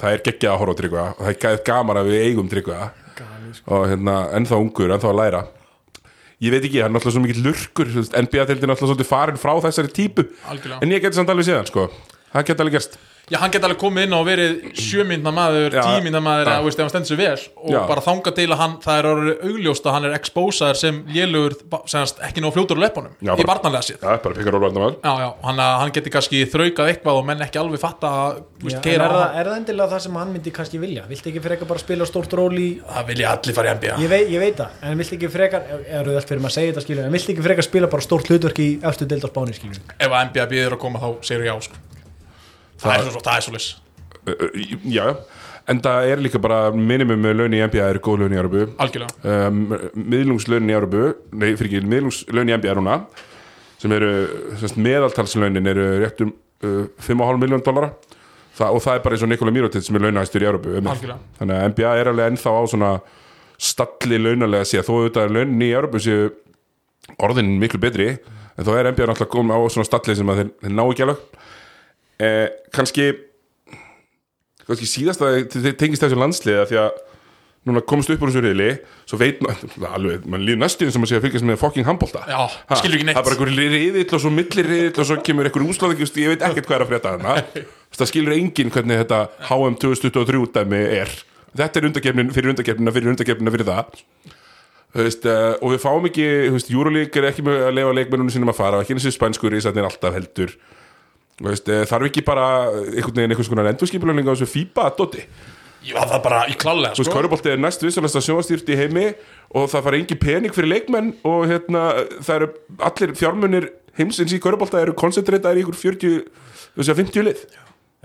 það 0.00 0.16
er 0.16 0.24
geggjað 0.28 0.54
að 0.54 0.58
horfa 0.62 0.74
á 0.74 0.80
tryggva. 0.80 1.04
Og 1.14 1.22
það 1.22 1.30
er 1.32 1.38
gæðið 1.44 1.62
gaman 1.68 2.00
að 2.00 2.10
við 2.10 2.26
eigum 2.26 2.50
tryggva. 2.52 2.80
Og 3.72 3.86
hérna 3.88 4.16
ennþá 4.38 4.60
ungur, 4.62 4.92
ennþá 4.94 5.12
að 5.12 5.20
læra. 5.22 5.44
Ég 6.38 6.54
veit 6.54 6.62
ekki, 6.68 6.82
hann 6.84 6.94
er 6.94 7.00
alltaf 7.00 7.14
svo 7.16 7.22
mikið 7.24 7.40
lurkur 7.42 7.88
NBA-tildin 7.90 8.68
er 8.68 8.74
alltaf 8.74 8.86
svolítið 8.86 9.08
farin 9.10 9.40
frá 9.40 9.56
þessari 9.64 9.90
típu. 9.90 10.28
Algjörlega. 10.46 10.84
en 10.84 10.92
ég 10.94 11.02
geti 11.02 11.18
samt 11.18 11.32
alveg 11.32 11.48
séð 11.48 11.58
hann 11.58 11.70
sko. 11.70 11.88
Það 12.30 12.50
geti 12.50 12.64
alveg 12.64 12.76
gerst 12.76 12.98
Já, 13.28 13.38
hann 13.42 13.52
geti 13.52 13.66
alveg 13.68 13.78
komið 13.82 14.06
inn 14.08 14.14
og 14.16 14.22
verið 14.28 14.52
sjömynda 14.78 15.32
maður, 15.36 15.74
Já. 15.76 15.82
tímynda 15.84 16.20
maður, 16.24 16.48
Já. 16.48 16.52
eða 16.56 16.64
veist, 16.64 16.78
ef 16.78 16.84
hann 16.86 16.92
stendur 16.94 17.10
sig 17.10 17.18
vel 17.20 17.40
og 17.60 17.72
Já. 17.74 17.80
bara 17.90 18.00
þanga 18.04 18.30
til 18.38 18.46
að 18.48 18.58
hann, 18.62 18.74
það 18.84 18.96
er 19.02 19.08
orðið 19.12 19.36
augljóst 19.50 19.84
að 19.88 19.92
hann 19.96 20.04
er 20.08 20.14
expósaður 20.18 20.78
sem 20.80 20.94
lélugur, 21.12 21.52
semast 21.92 22.16
ekki 22.24 22.40
nóg 22.44 22.52
fljótur 22.56 22.76
á 22.80 22.82
leppunum, 22.86 23.12
Já, 23.20 23.32
í 23.36 23.44
barnanlega 23.48 23.84
sér. 23.84 23.98
það 24.00 24.12
er 24.14 24.22
bara 24.24 24.34
pikkar 24.38 24.54
orðan 24.58 24.78
maður 24.78 24.96
Já, 25.04 25.12
já, 25.24 25.28
hann, 25.44 25.58
hann 25.82 25.92
geti 25.98 26.10
kannski 26.14 26.38
þraukað 26.48 26.88
eitthvað 26.94 27.14
og 27.20 27.24
menn 27.28 27.44
ekki 27.44 27.58
alveg 27.60 27.80
fatta 27.82 28.08
að, 28.08 28.40
Já, 28.64 28.80
keira 28.80 29.04
er, 29.04 29.10
á 29.12 29.12
það, 29.12 29.24
hann. 29.26 29.36
er 29.38 29.44
það 29.52 29.56
endilega 29.60 29.88
það 29.92 30.00
sem 30.06 30.14
hann 30.22 30.32
myndi 30.32 30.50
kannski 30.58 30.78
vilja 30.82 31.02
Viltu 31.08 31.26
ekki 31.32 31.42
frekar 31.44 31.68
bara 31.68 31.78
spila 31.84 32.04
stórt 32.08 32.32
ról 32.38 32.56
í 32.58 32.80
Það 32.88 33.04
vilja 33.12 33.26
allir 33.36 33.54
fara 33.56 33.68
í 33.68 33.74
NBA. 33.78 33.94
Ég, 34.02 34.08
vei, 34.12 34.22
ég 34.32 34.40
veit 34.42 34.56
það, 34.58 34.70
en 34.82 34.98
viltu 34.98 35.14
ekki 35.18 35.30
frekar 35.32 35.62
er 35.68 36.02
auðvitað 36.02 36.28
fyrir 36.28 36.42
maður 36.42 36.58
að 41.38 41.88
Það, 42.78 42.94
er 42.94 43.10
svo, 43.12 43.22
það 43.26 43.36
er 43.36 43.46
svo 43.46 43.54
lis. 43.56 43.68
Uh, 44.28 44.32
uh, 44.34 44.74
já, 44.92 45.04
en 45.68 45.80
það 45.84 46.10
er 46.12 46.22
líka 46.24 46.40
bara 46.42 46.58
minimum 46.74 47.26
laun 47.28 47.56
í 47.56 47.62
NBA 47.64 47.86
eru 47.92 48.02
góð 48.04 48.22
laun 48.24 48.34
í 48.36 48.40
Európu 48.40 48.66
Algjörlega. 48.80 49.32
um, 49.48 49.64
miðlungslaunin 49.94 50.72
í 50.72 50.76
Európu 50.76 51.02
nei, 51.32 51.50
fyrir 51.58 51.70
ekki, 51.70 51.90
miðlungslaunin 51.92 52.52
í 52.54 52.58
NBA 52.58 52.76
núna 52.78 52.98
sem 53.78 53.94
eru, 53.94 54.12
semst, 54.60 54.78
meðaltalslaunin 54.80 55.70
eru 55.70 55.88
rétt 56.02 56.24
um 56.24 56.32
uh, 56.64 56.86
5,5 57.04 57.42
miljón 57.44 57.64
dollara 57.66 57.92
Þa, 58.58 58.72
og 58.74 58.80
það 58.82 58.96
er 58.96 59.02
bara 59.04 59.14
eins 59.14 59.22
og 59.22 59.28
Nikola 59.30 59.52
Mirotic 59.54 59.84
sem 59.86 59.94
er 59.94 60.02
launahæstur 60.02 60.42
í 60.42 60.48
Algjörlega. 60.50 61.18
þannig 61.38 61.54
að 61.54 61.68
NBA 61.70 61.90
er 62.00 62.10
alveg 62.10 62.32
ennþá 62.32 62.54
á 62.58 62.62
svona 62.72 62.88
stalli 63.68 64.18
launalega 64.18 64.66
séð 64.66 64.88
þó 64.88 64.92
auðvitað 64.96 65.28
er 65.28 65.34
launin 65.36 65.62
í 65.62 65.68
Európu 65.70 66.00
séu 66.02 66.32
orðin 67.22 67.52
miklu 67.60 67.78
betri 67.82 68.08
en 68.16 68.66
þá 68.66 68.72
er 68.74 68.90
NBA 68.90 69.06
náttúrulega 69.12 69.34
komið 69.36 69.54
á 69.54 69.60
svona 69.76 69.86
stalli 69.86 70.16
sem 70.18 70.32
að 70.32 70.40
þeir, 70.42 70.50
þeir 70.64 70.74
ná 70.74 70.82
ekki 70.88 71.06
alveg 71.06 71.46
eh, 72.22 72.46
kannski 72.74 73.10
kannski 74.68 74.88
síðast 74.88 75.22
að 75.24 75.44
þið 75.54 75.76
tengist 75.80 76.04
þessu 76.04 76.18
landsliða 76.18 76.66
því 76.68 76.80
að 76.84 77.04
núna 77.68 77.82
komst 77.84 78.10
upp 78.12 78.22
úr 78.22 78.30
þessu 78.32 78.42
reyðli 78.44 78.68
svo 79.08 79.18
veit 79.20 79.40
maður, 79.44 79.72
alveg, 79.96 80.26
mann 80.30 80.44
líður 80.46 80.62
næstíðin 80.62 80.94
sem 80.94 81.06
að 81.06 81.14
að 81.18 81.24
fylgjast 81.26 81.48
með 81.48 81.60
fucking 81.62 81.88
handbólta 81.88 82.24
Já, 82.28 82.40
skilur 82.80 82.98
ekki 82.98 83.08
neitt. 83.08 83.18
það 83.18 83.22
er 83.22 83.28
bara 83.28 83.36
einhver 83.36 83.74
reyðill 83.74 84.06
og 84.16 84.22
svo 84.24 84.32
millir 84.34 84.70
reyðill 84.72 85.02
og 85.02 85.10
svo 85.10 85.18
kemur 85.26 85.48
einhver 85.48 85.66
úsláð 85.68 85.96
ég 85.98 86.32
veit 86.32 86.46
ekkert 86.48 86.68
hvað 86.68 86.78
er 86.78 86.84
að 86.84 86.92
frétta 86.92 87.14
þarna. 87.16 87.64
Það 87.98 88.10
skilur 88.10 88.34
enginn 88.36 88.72
hvernig 88.72 88.98
þetta 89.00 89.18
HM 89.48 89.76
2023 89.80 90.40
dæmi 90.54 90.80
er. 90.98 91.12
Þetta 91.56 91.80
er 91.80 91.86
undakefnin 91.88 92.32
fyrir 92.36 92.52
undakefnina 92.52 92.92
fyrir 92.92 93.12
undakefnina 93.14 93.52
fyrir 93.54 93.68
það. 93.68 93.94
Veist, 94.98 95.24
uh, 95.24 95.54
og 95.64 95.72
við 95.72 95.80
fáum 95.80 96.08
ekki, 96.08 96.26
Euroleague 96.74 97.20
er 97.22 97.30
ekki 97.30 97.44
með 97.46 97.64
að 97.64 97.74
lefa 97.78 97.94
leikmennunum 97.96 98.34
sínum 98.34 98.52
að 98.52 98.58
fara, 98.60 98.82
ekki 98.84 98.96
eins 98.96 99.08
og 99.08 99.16
spænskur 99.16 99.56
í 99.56 99.62
sættin 99.64 99.88
alltaf 99.88 100.16
heldur 100.16 100.52
veist, 101.46 101.70
uh, 101.70 101.84
þarf 101.88 102.08
ekki 102.10 102.24
bara 102.26 102.48
einhvern 102.72 103.20
veginn 103.20 103.34
einhvers 103.34 103.52
konar 103.52 103.70
endurskipulegning 103.70 104.26
á 104.26 104.32
þessu 104.34 104.50
FIBA-doti 104.50 105.26
Já, 105.86 106.00
það 106.02 106.14
er 106.16 106.22
bara 106.24 106.40
í 106.50 106.54
klálega, 106.58 106.96
Þú 106.96 107.02
veist, 107.02 107.10
sko. 107.10 107.16
Körubolti 107.16 107.52
er 107.52 107.60
næst 107.62 107.84
vissalasta 107.84 108.22
sjónastýrt 108.24 108.72
í 108.72 108.78
heimi 108.78 109.04
og 109.56 109.68
það 109.70 109.84
fara 109.86 110.00
engin 110.00 110.20
pening 110.20 110.54
fyrir 110.56 110.72
leikmenn 110.72 111.12
og 111.28 111.46
hérna, 111.48 111.84
það 112.18 112.34
eru 112.34 112.48
allir 112.88 113.14
fjármunir 113.18 113.68
heimsins 113.98 114.34
í 114.34 114.40
Körubolta 114.42 114.82
eru 114.82 114.96
koncentritaðir 114.98 115.62
í 115.62 115.64
ykkur 115.64 115.78
40, 115.78 116.18
þú 116.74 116.82
veist, 116.82 116.92
50 116.98 117.26
lið. 117.28 117.46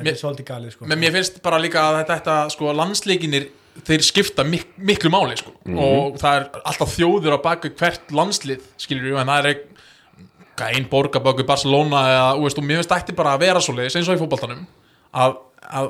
Er 0.04 0.16
svolítið 0.18 0.48
galið 0.48 0.76
sko. 0.76 0.88
Men 0.90 1.02
mér 1.02 1.14
finnst 1.18 1.42
bara 1.46 1.60
líka 1.62 1.82
að 1.90 2.00
þetta, 2.00 2.20
þetta 2.20 2.38
sko, 2.54 2.72
landsleikinir, 2.78 3.50
þeir 3.90 4.06
skipta 4.06 4.46
mik 4.46 4.78
miklu 4.78 5.12
máli, 5.14 5.38
sko. 5.42 5.54
Og 5.74 6.18
það 6.22 6.40
er 6.40 6.48
alltaf 6.64 6.96
þjóður 6.96 7.38
á 7.38 7.40
baku 7.46 7.74
hvert 7.78 8.14
landslið, 8.14 8.66
skilur 8.82 9.10
við, 9.10 9.20
en 9.22 9.34
það 9.34 9.50
er 9.52 9.52
ekki, 10.54 10.62
hvað 10.62 10.78
einn 10.78 10.90
borga 10.90 11.20
baku 11.24 11.46
Barcelona 11.48 12.04
eða, 12.12 12.28
veist, 12.44 12.58
og 12.58 12.64
mér 12.68 12.82
finnst 12.82 12.94
þetta 12.94 13.16
bara 13.18 13.34
að 13.34 13.46
vera 13.48 13.62
svo 13.62 13.74
leiðis, 13.74 13.96
eins 13.98 14.10
og 14.10 14.18
í 14.18 14.22
fótboltanum, 14.22 14.66
að, 15.14 15.36
að 15.70 15.90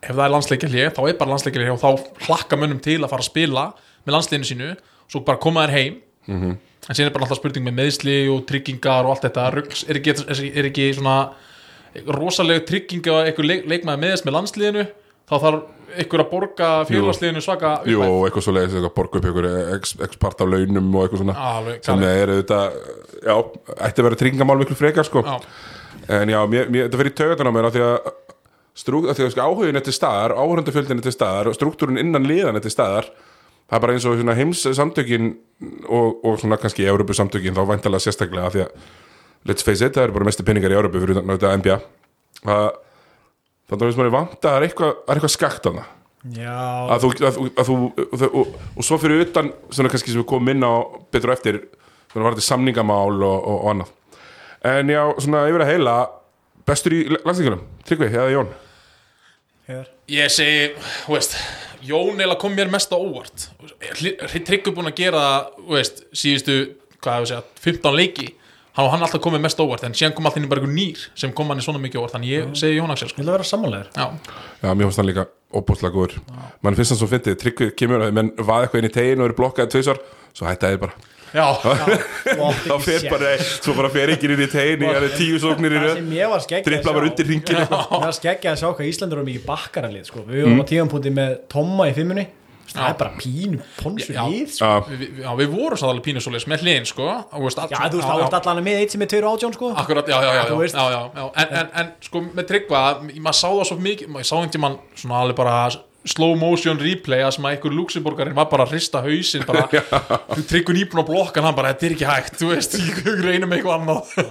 ef 0.00 0.14
það 0.14 0.24
er 0.24 0.32
landsleikilið, 0.34 0.88
þá 0.96 1.02
er 1.04 1.18
bara 1.20 1.30
landsleikilið 1.34 1.74
og 1.74 1.80
þá 1.82 2.24
hlakka 2.26 2.56
mönnum 2.56 2.80
til 2.80 2.98
að 3.02 3.10
fara 3.12 3.20
að 3.20 3.28
spila 3.28 3.66
með 4.06 4.14
landsliðinu 4.16 4.48
sínu, 4.48 4.70
svo 5.10 5.20
bara 5.26 5.42
koma 5.42 5.66
þær 5.66 5.76
heim. 5.76 6.00
En 6.88 6.96
síðan 6.96 7.10
er 7.10 7.12
bara 7.12 7.26
alltaf 7.26 7.40
spurning 7.40 7.64
með 7.66 7.76
meðsli 7.76 8.16
og 8.32 8.46
tryggingar 8.48 9.04
og 9.04 9.12
allt 9.12 9.26
þetta. 9.26 9.50
Rugls, 9.52 9.84
er 9.84 9.98
ekki, 10.00 10.14
er, 10.24 10.40
er 10.48 10.68
ekki 10.70 10.86
svona 10.96 11.16
rosalega 12.06 12.64
trygging 12.64 13.04
að 13.10 13.28
einhver 13.28 13.44
leik, 13.50 13.66
leikmaður 13.68 14.00
meðist 14.00 14.24
með 14.24 14.36
landsliðinu 14.38 14.84
þá 15.30 15.34
þarf 15.44 15.60
einhver 16.00 16.22
að 16.22 16.30
borga 16.30 16.68
félagsliðinu 16.86 17.42
svaka 17.42 17.72
Jú, 17.88 17.98
upphæð. 17.98 18.12
og 18.14 18.26
eitthvað 18.28 18.44
svo 18.46 18.54
leiðis, 18.54 18.76
eitthvað 18.78 18.94
borga 18.98 19.20
upp 19.20 19.28
ykkur 19.30 19.48
ex, 19.76 19.94
ex 20.06 20.20
part 20.22 20.42
af 20.44 20.50
launum 20.50 20.90
og 20.94 21.06
eitthvað 21.06 21.22
svona. 21.24 21.36
Alveg, 21.50 21.80
sem 21.86 22.04
er 22.06 22.34
auðvitað, 22.34 22.76
já, 23.24 23.34
ætti 23.88 24.02
að 24.02 24.06
vera 24.08 24.20
tryggingamál 24.20 24.58
miklu 24.60 24.78
frekar, 24.78 25.08
sko. 25.08 25.24
Já. 25.26 25.36
en 26.20 26.30
já, 26.30 26.38
mér, 26.50 26.70
mér, 26.70 26.86
þetta 26.86 27.00
fyrir 27.02 27.16
taugatana 27.18 27.50
á 27.50 27.56
mér 27.56 27.70
af 27.70 27.74
því 27.74 27.86
að 27.86 28.12
af 28.80 29.18
því 29.18 29.24
að 29.26 29.32
sko, 29.34 29.44
áhugin 29.44 29.80
eftir 29.80 29.94
staðar, 29.96 30.36
áhörndafjöldin 30.38 31.02
eftir 31.02 31.14
staðar 31.14 31.50
og 31.50 31.56
struktúrin 31.58 32.00
innan 32.00 32.24
liðan 32.24 32.56
eftir 32.56 32.72
staðar 32.72 33.10
það 33.70 33.76
er 33.76 33.82
bara 33.84 33.94
eins 33.96 34.06
og 34.08 34.18
svona, 34.18 34.36
heims 34.38 34.62
samtökin 34.78 35.32
og, 35.86 36.20
og 36.26 36.38
svona 36.40 36.58
kannski 36.60 36.86
Európu 36.90 37.14
samtökin 37.14 37.54
þá 37.54 37.62
væntalega 37.68 38.02
sérstaklega 38.06 38.46
af 38.48 38.54
því 38.54 38.62
að 38.64 39.50
let's 39.50 39.66
face 39.66 39.84
it, 39.84 39.94
það 39.94 40.08
eru 40.08 40.16
bara 40.18 40.28
mestu 40.30 40.46
peningar 40.46 40.72
í 40.72 40.78
Európu 40.78 41.02
fyrir 41.02 41.20
auðvitað 41.20 41.58
NBA 41.60 41.76
að 42.54 42.70
þannig 43.70 43.82
að 43.82 43.88
að 44.20 44.44
það 44.44 44.56
er 44.60 44.66
eitthvað, 44.68 44.92
það 45.06 45.12
eitthvað 45.20 45.34
skakt 45.36 45.66
á 45.66 45.72
það 45.72 45.88
Já, 46.36 46.54
að 46.92 47.00
þú, 47.04 47.08
að, 47.24 47.36
þú- 47.36 47.50
að 47.62 47.68
þú 47.70 47.74
og, 47.80 48.24
og, 48.42 48.48
og 48.76 48.84
svo 48.84 48.96
fyrir 49.00 49.22
utan 49.24 49.46
svona 49.72 49.88
kannski 49.92 50.12
sem 50.12 50.20
við 50.20 50.26
komum 50.28 50.50
inn 50.52 50.66
á 50.68 50.72
betur 51.14 51.32
á 51.32 51.36
eftir 51.38 51.60
svona 52.12 52.26
var 52.26 52.34
þetta 52.36 52.44
samningamál 52.44 53.14
og, 53.24 53.38
og, 53.38 53.54
og 53.54 53.70
annað. 53.72 53.92
En 54.68 54.90
já, 54.92 55.00
svona 55.24 55.46
yfir 55.48 55.64
að 55.64 55.70
heila 55.72 55.94
bestur 56.68 56.92
í 56.92 56.98
landsleikunum, 57.14 57.62
Tryggvi 57.88 58.10
eða 58.10 58.26
Jón? 58.34 58.50
Hér. 59.70 59.88
Ég 60.12 60.32
segi, 60.34 60.66
þú 61.06 61.14
veist 61.16 61.38
Jón 61.88 62.20
eða 62.20 62.36
kom 62.42 62.52
mér 62.58 62.68
mest 62.74 62.92
á 62.92 62.98
óvart. 63.00 63.46
Tryggur 64.44 64.74
búin 64.76 64.90
að 64.90 64.98
gera 65.00 65.22
þú 65.56 65.72
veist, 65.78 66.02
síðustu, 66.12 66.56
hvað 67.00 67.16
hefur 67.22 67.30
segja 67.30 67.44
15 67.64 67.96
leiki, 67.96 68.28
hann 68.80 68.90
hann 68.94 69.02
alltaf 69.06 69.20
komið 69.24 69.42
mest 69.44 69.60
óvart 69.62 69.84
en 69.88 69.94
síðan 69.96 70.14
kom 70.16 70.26
alltaf 70.28 70.40
inn 70.42 70.48
bara 70.50 70.60
einhver 70.62 70.74
nýr 70.76 71.04
sem 71.18 71.32
kom 71.36 71.48
hann 71.52 71.58
í 71.60 71.64
svona 71.64 71.80
mikið 71.82 72.00
óvart, 72.02 72.14
þannig 72.16 72.32
ég 72.34 72.50
segi 72.60 72.78
Jón 72.80 72.90
Axel 72.94 73.08
Ég 73.08 73.12
sko. 73.14 73.20
vil 73.22 73.28
að 73.30 73.36
vera 73.38 73.48
sammálegur 73.50 73.88
Já, 73.96 74.06
Já, 74.62 74.74
mér 74.74 74.84
finnst 74.88 75.00
hann 75.02 75.08
líka 75.10 75.26
óbúslega 75.50 75.94
góður. 75.94 76.18
Mann 76.62 76.76
finnst 76.78 76.92
hann 76.94 77.00
svo 77.00 77.08
fyndið, 77.10 77.38
Tryggvi 77.42 77.70
kemur 77.74 78.04
menn 78.14 78.32
vaða 78.38 78.66
eitthvað 78.68 78.82
inn 78.84 78.90
í 78.90 78.92
tegin 78.94 79.22
og 79.24 79.30
eru 79.30 79.38
blokkaði 79.40 79.72
tvisar 79.74 79.98
svo 80.36 80.46
hættaði 80.46 80.78
bara. 80.84 80.94
Já, 81.30 81.46
þá 82.66 82.74
fer 82.82 83.04
bara, 83.10 83.32
svo 83.38 83.74
bara 83.78 83.90
fer 83.94 84.10
ekki 84.14 84.28
inn 84.30 84.42
í 84.44 84.48
tegin 84.50 84.82
í 84.86 85.10
tíu 85.16 85.38
sóknir 85.42 85.74
í 85.74 85.78
Það 85.78 85.84
röð. 85.86 85.94
sem 86.00 86.12
ég 86.16 86.30
var 86.32 86.42
skeggjað 86.44 86.68
drippla 86.70 86.94
bara 86.96 87.10
undir 87.10 87.28
ringin 87.30 87.60
Mér 87.60 87.70
var 88.04 88.14
skeggjað 88.16 88.50
að 88.56 88.60
sjá 88.62 88.68
hvað 88.70 88.90
Íslandur 88.90 89.20
var 89.20 89.28
mikið 89.28 89.44
bakkaralið 89.46 90.08
sko. 90.10 90.24
Við 90.26 90.42
vorum 90.46 90.62
á 90.62 90.66
tíðanpúti 90.70 91.12
með 91.14 91.36
Tomma 91.54 91.86
í 91.90 91.94
fimmunni 91.94 92.26
Það 92.70 92.88
er 92.90 92.96
bara 93.00 93.12
pínu 93.18 93.58
ponsu 93.80 94.12
Já. 94.14 94.22
lið 94.30 94.52
sko. 94.54 94.64
Já, 94.70 94.86
við, 94.90 95.00
við- 95.04 95.20
já, 95.24 95.30
við 95.40 95.48
vorum 95.56 95.84
alveg 95.90 96.04
pínu 96.06 96.22
svoleiðis 96.24 96.48
með 96.52 96.64
hliðin 96.64 96.86
sko, 96.90 97.08
og, 97.10 97.42
veist, 97.44 97.60
Já, 97.70 97.78
þú 97.90 97.98
veist, 98.00 98.08
þá 98.08 98.16
varst 98.22 98.36
allan 98.40 98.64
með 98.66 98.80
eitt 98.84 98.94
sem 98.94 99.02
er 99.06 99.10
2 99.14 99.20
átjón 99.32 99.54
sko. 99.58 99.70
Akkurat, 99.82 100.08
já, 100.08 100.18
já, 100.22 100.32
já, 100.38 100.42
Þú 100.50 100.56
já, 100.56 100.60
veist. 100.64 100.74
já, 100.78 100.84
já, 100.94 101.00
já. 101.20 101.28
En, 101.44 101.54
en, 101.60 101.70
en 101.82 101.92
sko 102.08 102.22
með 102.30 102.48
tryggva, 102.52 102.82
maður 103.20 103.38
sá 103.40 103.48
það 103.50 103.64
svo 103.72 103.78
mikið 103.88 104.12
maður 104.14 104.28
sá 104.30 104.34
einhvern 104.38 104.54
tímann 104.56 104.78
svona 104.94 105.22
alveg 105.24 105.36
bara 105.42 105.56
slow 106.08 106.32
motion 106.40 106.78
replay 106.80 107.20
að 107.26 107.34
sem 107.36 107.44
að 107.44 107.56
einhver 107.58 107.74
Luxemburgarinn 107.76 108.36
var 108.38 108.46
bara 108.48 108.64
að 108.64 108.70
hrista 108.76 109.02
hausinn 109.04 109.44
bara, 109.44 109.66
tryggur 110.50 110.72
nýbúin 110.78 111.02
á 111.02 111.10
blokkan 111.10 111.44
hann 111.44 111.56
bara, 111.58 111.74
þetta 111.74 111.86
er 111.90 111.94
ekki 111.98 112.08
hægt, 112.08 112.38
þú 112.40 112.52
veist, 112.54 112.78
ég 112.80 113.02
reynum 113.26 113.52
eitthvað 113.52 113.82
annað 113.82 114.14
já. 114.16 114.24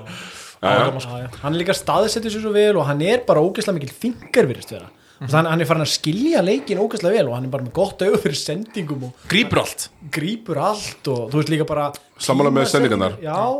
Já, 0.59 0.91
já. 0.91 1.27
Hann 1.43 1.53
er 1.53 1.59
líka 1.61 1.71
staðsettir 1.77 2.33
sér 2.33 2.41
svo 2.43 2.49
vel 2.51 2.73
og 2.81 2.87
hann 2.89 2.99
er 3.05 3.21
bara 3.27 3.39
ógeðslega 3.45 3.77
mikil 3.77 3.93
fingar 3.95 4.49
virðist 4.49 4.73
vera 4.73 4.89
mm. 5.19 5.29
hann, 5.33 5.47
hann 5.51 5.61
er 5.63 5.69
farin 5.69 5.85
að 5.85 5.91
skilja 5.93 6.41
leikin 6.45 6.81
ógeðslega 6.81 7.19
vel 7.19 7.29
og 7.29 7.37
hann 7.37 7.47
er 7.47 7.53
bara 7.53 7.65
með 7.65 7.75
gott 7.77 8.03
auð 8.05 8.17
fyrir 8.23 8.39
sendingum 8.39 9.05
og 9.09 9.29
Grípur 9.31 9.61
allt. 9.63 9.87
Grípur 10.15 10.59
allt 10.63 11.09
og 11.11 11.29
þú 11.31 11.41
veist 11.41 11.53
líka 11.53 11.67
bara 11.69 11.89
Sammála 12.19 12.51
með 12.51 12.67
sendingarnar. 12.73 13.15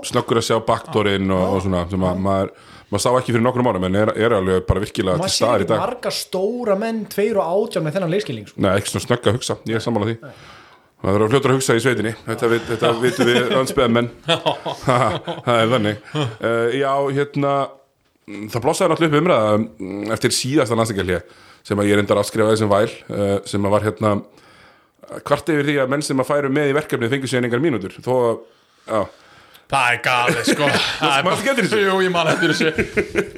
Snöggur 0.07 0.41
að 0.41 0.49
sjá 0.49 0.59
backdoorinn 0.67 1.31
og, 1.31 1.45
og 1.55 1.63
svona 1.63 1.85
sem 1.91 2.05
að 2.09 2.21
maður, 2.25 2.53
maður 2.89 3.03
sá 3.05 3.09
ekki 3.13 3.35
fyrir 3.35 3.45
nokkrum 3.45 3.71
árum 3.71 3.87
en 3.87 3.99
er, 4.01 4.13
er 4.19 4.35
alveg 4.35 4.65
bara 4.67 4.83
virkilega 4.83 5.19
maður 5.19 5.31
til 5.31 5.37
sé 5.37 5.43
staðar 5.43 5.63
í 5.63 5.67
ekki 5.67 5.73
dag. 5.73 5.83
marga 5.85 6.13
stóra 6.15 6.77
menn 6.79 7.03
2 7.13 7.27
og 7.35 7.43
átjón 7.45 7.85
með 7.87 7.97
þennan 7.97 8.15
leikskilning 8.15 8.49
sko. 8.49 8.63
Nei, 8.65 8.71
ekki 8.75 8.93
svona 8.93 9.07
snögg 9.07 9.29
að 9.29 9.39
hugsa, 9.39 9.57
ég 9.69 9.79
er 9.79 9.85
sammála 9.85 10.09
því. 10.09 10.17
Það 10.99 11.15
er 11.15 11.29
fljótur 11.31 11.53
að 11.53 11.55
hugsa 11.55 11.75
í 11.79 11.83
sveitinni. 11.85 12.11
Þetta, 12.25 12.47
vit, 12.51 12.65
þetta 12.67 12.89
vitum 12.99 13.29
við 13.29 13.37
landsbyðamenn 13.55 14.09
Það 15.45 15.53
er 15.55 15.69
þannig. 15.71 16.01
Uh, 16.11 16.65
Já, 16.75 16.91
hérna 17.15 17.53
Það 18.29 18.61
blossaði 18.61 18.91
náttúrulega 18.91 19.15
upp 19.15 19.23
umræða 19.23 19.53
mm, 19.57 20.01
eftir 20.13 20.33
síðasta 20.35 20.75
landsleikalið 20.77 21.37
sem 21.69 21.79
að 21.79 21.91
ég 21.91 21.99
reyndar 21.99 22.21
að 22.21 22.29
skrifa 22.31 22.51
þessum 22.55 22.73
væl 22.73 22.89
uh, 22.89 23.31
sem 23.47 23.69
að 23.69 23.75
var 23.77 23.87
hérna 23.87 24.13
hvart 25.25 25.49
yfir 25.53 25.65
því 25.69 25.79
að 25.83 25.93
menn 25.93 26.05
sem 26.05 26.21
að 26.21 26.29
færu 26.29 26.53
með 26.53 26.71
í 26.73 26.77
verkefnið 26.77 27.15
fengur 27.15 27.31
sér 27.31 27.45
engar 27.45 27.63
mínútur. 27.63 27.95
Þó 28.05 28.13
að, 28.17 28.45
já, 28.89 29.01
Það 29.69 29.91
er 29.93 29.99
galið 30.01 30.47
sko. 30.47 30.67
Það 30.99 31.11
er 31.15 31.27
eftir 31.31 31.59
þessu? 31.59 31.79
Jú, 31.83 31.97
ég 32.01 32.13
man 32.13 32.29
eftir 32.31 32.53
þessu. 32.55 32.85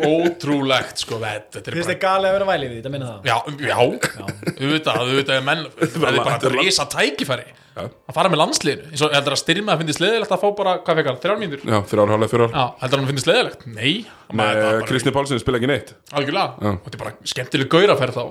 Ótrúlegt 0.07 1.01
sko 1.03 1.17
Þetta 1.19 1.57
þetta 1.57 1.73
er 1.73 1.79
bara 1.81 1.95
galið 2.05 2.29
að 2.29 2.35
vera 2.37 2.47
vælið 2.47 2.69
við 2.69 2.77
þetta, 2.77 2.91
minna 2.93 3.09
það? 3.09 3.25
Já, 3.27 3.35
já, 3.67 3.75
auðvitað, 4.53 5.01
auðvitað 5.01 5.33
er 5.35 5.43
menn 5.49 5.65
Það 5.97 6.07
er 6.07 6.19
bara 6.21 6.37
er 6.37 6.55
risa 6.55 6.85
tækifæri. 6.93 7.47
Að 7.75 8.15
fara 8.15 8.29
með 8.31 8.41
landsliðinu 8.41 8.89
eins 8.91 9.01
og 9.05 9.13
heldur 9.15 9.35
að 9.35 9.39
styrma 9.39 9.73
að 9.75 9.81
finnist 9.83 10.01
leðilegt 10.03 10.33
að 10.35 10.41
fá 10.41 10.47
bara, 10.57 10.73
hvað 10.83 10.97
fekar, 10.99 11.19
þrjár 11.23 11.39
mínútur? 11.39 11.61
Já, 11.71 11.77
fyrir 11.87 12.01
ár 12.03 12.11
Já, 12.11 12.65
heldur 12.81 12.97
að 12.97 13.01
hann 13.01 13.09
finnist 13.11 13.29
leðilegt? 13.29 13.65
Nei, 13.67 13.93
er 14.01 14.35
Nei, 14.35 14.41
bara- 14.43 14.81
Kristni 14.89 15.13
Pálsson 15.15 15.39
spila 15.39 15.59
ekki 15.61 15.69
neitt. 15.71 15.93
Algjörlega, 16.11 16.57
og 16.59 16.81
þetta 16.83 16.97
er 16.97 17.03
bara 17.03 17.13
skemmtileg 17.31 17.69
gauraferð 17.71 18.17
þá, 18.17 18.25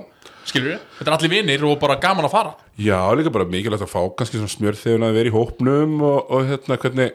skilur 0.45 0.69
við, 0.73 0.79
þetta 0.99 1.09
er 1.11 1.17
allir 1.17 1.33
vinir 1.33 1.65
og 1.65 1.79
bara 1.81 1.97
gaman 2.03 2.27
að 2.29 2.35
fara. 2.35 2.53
Já, 2.77 2.99
líka 3.17 3.33
bara 3.33 3.45
mikilvægt 3.49 3.85
að 3.87 3.93
fá 3.95 4.01
kannski 4.21 4.37
svona 4.37 4.53
smjörð 4.53 4.83
þegar 4.85 5.07
að 5.09 5.17
vera 5.17 5.31
í 5.31 5.35
hópnum 5.35 5.97
og, 6.05 6.31
og 6.31 6.45
hérna 6.51 6.77
hvernig, 6.77 7.11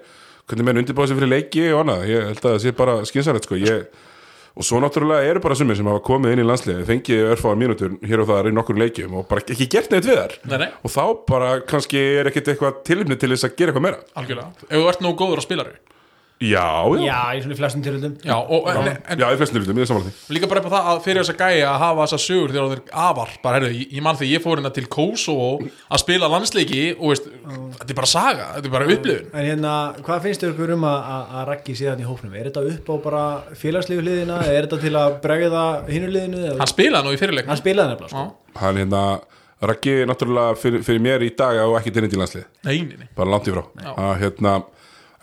hvernig 0.51 0.67
menn 0.67 0.83
undirbúið 0.83 1.13
sér 1.13 1.21
fyrir 1.21 1.33
leiki 1.37 1.65
og 1.73 1.85
annað, 1.85 2.05
ég 2.11 2.27
held 2.33 2.43
að 2.43 2.51
það 2.57 2.61
sé 2.67 2.75
bara 2.83 2.99
skynsanlegt 3.07 3.47
sko, 3.49 3.59
ég 3.63 3.87
og 4.57 4.65
svo 4.65 4.79
náttúrulega 4.81 5.29
eru 5.31 5.41
bara 5.45 5.55
sumir 5.59 5.77
sem 5.77 5.89
hafa 5.91 6.01
komið 6.07 6.33
inn 6.37 6.43
í 6.43 6.47
landsliði 6.49 6.87
fengið 6.89 7.25
örfáðar 7.35 7.59
mínútur 7.61 7.97
hér 8.09 8.23
og 8.25 8.31
þar 8.31 8.49
í 8.49 8.55
nokkur 8.57 8.79
leikjum 8.81 9.19
og 9.21 9.27
bara 9.29 9.45
ekki 9.45 9.67
gert 9.77 9.93
neitt 9.93 10.07
við 10.09 10.17
þar 10.23 10.37
Nei, 10.49 10.57
nei. 10.65 10.69
og 10.81 10.95
þá 10.95 11.03
bara 11.29 11.51
kannski 11.69 12.01
er 12.23 12.31
ekkit 12.33 12.55
eitthvað 12.55 12.81
tilumni 12.89 13.19
til 13.21 13.31
þess 13.35 13.45
að 13.51 13.59
gera 13.61 13.75
eitthvað 13.75 13.87
meira. 13.89 14.01
Algjörlega, 14.17 14.65
ef 14.71 14.81
þú 14.81 14.89
ert 14.95 15.05
nógu 15.05 15.19
góður 15.21 15.43
á 15.43 15.47
spilari 15.47 15.77
Já, 16.37 16.85
já, 17.01 17.01
Já, 17.01 17.21
í 17.33 17.39
svona 17.41 17.57
flestum 17.57 17.81
tilhundum 17.81 18.17
Já, 18.21 18.35
og 18.37 18.67
en, 18.69 18.89
en, 18.93 19.21
já, 19.23 19.25
í 19.33 19.37
flestum 19.41 19.63
hlutum, 19.63 19.79
ég 19.81 19.87
er 19.87 19.89
samanlega 19.89 20.13
því 20.27 20.35
líka 20.37 20.49
bara 20.51 20.61
upp 20.61 20.67
á 20.69 20.73
það 20.75 20.89
að 20.91 20.99
fyrir 21.07 21.21
þess 21.23 21.33
að 21.33 21.39
gæja 21.41 21.69
að 21.71 21.79
hafa 21.81 22.03
þessa 22.03 22.19
sögur 22.27 22.53
þegar 22.53 22.73
þeir 22.75 22.83
afar, 23.07 23.31
bara 23.47 23.57
herðu, 23.57 23.71
ég, 23.79 23.95
ég 23.97 24.05
man 24.05 24.19
því 24.21 24.29
ég 24.35 24.43
fór 24.45 24.61
hérna 24.61 24.73
til 24.77 24.85
Kosovo 24.93 25.47
að 25.65 26.03
spila 26.03 26.29
landsleiki 26.29 26.83
og 26.99 27.15
veist, 27.15 27.31
þetta 27.79 27.89
er 27.89 27.99
bara 28.03 28.11
saga, 28.13 28.49
þetta 28.59 28.69
er 28.69 28.75
bara 28.77 28.91
upplifun 28.97 29.31
En 29.33 29.49
hérna, 29.49 29.73
hvað 30.05 30.27
finnst 30.27 30.45
þér 30.45 30.53
ykkur 30.53 30.75
um 30.77 30.85
að, 30.91 30.99
að, 31.15 31.33
að 31.41 31.49
raggi 31.55 31.79
síðan 31.81 32.05
í 32.05 32.09
hópnum? 32.11 32.37
Er 32.37 32.51
þetta 32.51 32.67
upp 32.75 32.93
á 32.93 32.95
bara 33.09 33.25
félagslífu 33.63 34.05
hliðina? 34.05 34.43
Er 34.53 34.69
þetta 34.69 34.83
til 34.85 34.93
að 35.01 35.17
bregða 35.25 35.65
hinu 35.89 36.13
hliðinu? 36.13 36.45
eða- 36.51 36.61
hann 36.61 36.73
spilaði 36.75 37.09
nú 37.09 37.17
í 37.17 37.23
fyrirleik 37.25 37.49
Hann 37.49 37.63
spilaði 37.63 37.95
nefnilega, 37.97 38.13
sko. 38.13 38.61
Hann 38.61 38.83
hérna, 38.83 39.03
Raggi 39.67 40.03
náttúrulega 40.05 40.53
fyrir, 40.61 40.83
fyrir 40.85 41.01
mér 41.01 41.23
í 41.25 41.31
dag 41.33 41.57
á 41.57 41.65
ekki 41.79 41.89
til 41.97 42.05
landslið 42.13 42.43
nei, 42.69 42.75
nei, 42.85 42.97
nei. 43.01 43.07
bara 43.17 43.31
langt 43.33 43.47
í 43.49 43.55
frá 43.55 43.63
að, 43.97 44.11
hérna, 44.21 44.51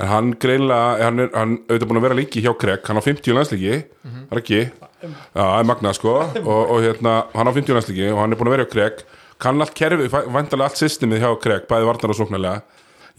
en 0.03 0.09
hann 0.11 0.31
greinlega 0.43 0.99
hann 1.07 1.23
er 1.23 1.29
hann 1.33 1.55
auðvitað 1.67 1.89
búin 1.89 1.99
að 2.01 2.05
vera 2.09 2.17
lengi 2.19 2.43
hjá 2.43 2.51
Krek 2.59 2.87
hann 2.91 2.99
á 2.99 3.03
50 3.07 3.37
landslíki, 3.37 3.77
Mhm. 4.03 4.23
það 4.29 4.35
er 4.37 4.41
ekki 4.43 4.61
það 5.35 5.59
er 5.59 5.67
magnað 5.71 5.95
sko. 5.97 6.13
Og, 6.51 6.61
og 6.75 6.79
hérna, 6.85 7.13
hann 7.33 7.47
á 7.49 7.53
50 7.55 7.75
landslíki 7.77 8.07
og 8.11 8.19
hann 8.21 8.31
er 8.35 8.39
búin 8.39 8.51
að 8.51 8.55
vera 8.57 8.65
hjá 8.67 8.73
Krek 8.75 9.03
kann 9.43 9.59
allt 9.59 9.73
kerfi, 9.75 10.07
væntalega 10.07 10.69
allt 10.69 10.79
systemið 10.79 11.19
hjá 11.23 11.31
Krek, 11.43 11.65
bæði 11.67 11.87
varnar 11.89 12.13
og 12.13 12.19
sóknarlega 12.19 12.61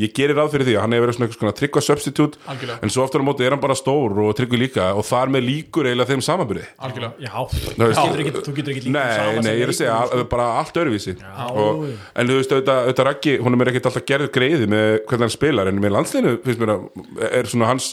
ég 0.02 0.10
gerir 0.16 0.34
ráð 0.34 0.50
fyrir 0.54 0.66
því 0.66 0.72
að 0.74 0.80
hann 0.82 0.94
hefur 0.96 1.04
verið 1.06 1.16
svona 1.18 1.28
eitthvað 1.30 1.56
tryggva 1.60 1.82
substitute, 1.86 2.38
Algjörlega. 2.50 2.78
en 2.82 2.90
svo 2.90 3.04
aftur 3.06 3.22
á 3.22 3.26
móti 3.28 3.44
er 3.46 3.54
hann 3.54 3.60
bara 3.62 3.76
stór 3.78 4.16
og 4.24 4.32
tryggvi 4.34 4.58
líka 4.64 4.88
og 4.98 5.04
þar 5.06 5.30
með 5.30 5.44
líkur 5.46 5.86
eiginlega 5.86 6.10
þeim 6.10 6.24
samanbyrði 6.26 6.64
algjörlega 6.82 7.12
Já, 7.22 7.30
Þú 7.54 7.86
getur 8.08 8.22
ekki, 8.24 8.32
þú 8.48 8.54
getur 8.56 8.72
ekki 8.74 8.82
líka 8.88 8.94
Nei, 8.96 9.40
nei, 9.46 9.52
ég 9.54 9.62
er 9.68 9.72
að 9.74 9.78
segja 9.78 9.98
al- 10.02 10.24
bara 10.34 10.48
allt 10.58 10.80
öðruvísi 10.82 11.14
og. 11.54 11.84
En 12.18 12.26
þú 12.26 12.40
veist, 12.40 12.56
auðvitað, 12.56 12.80
auðvitað 12.88 13.08
Raggi 13.10 13.36
hún 13.38 13.60
er 13.60 13.70
ekkert 13.74 13.86
alltaf 13.92 14.06
gerð 14.10 14.32
greiði 14.34 14.66
með 14.74 14.88
hvernig 15.06 15.24
hann 15.28 15.34
spilar 15.36 15.70
en 15.70 15.78
með 15.84 15.94
landsliðinu, 15.94 16.34
finnst 16.42 16.64
mér 16.64 16.74
að 16.74 17.30
er 17.30 17.50
svona 17.54 17.70
hans, 17.70 17.92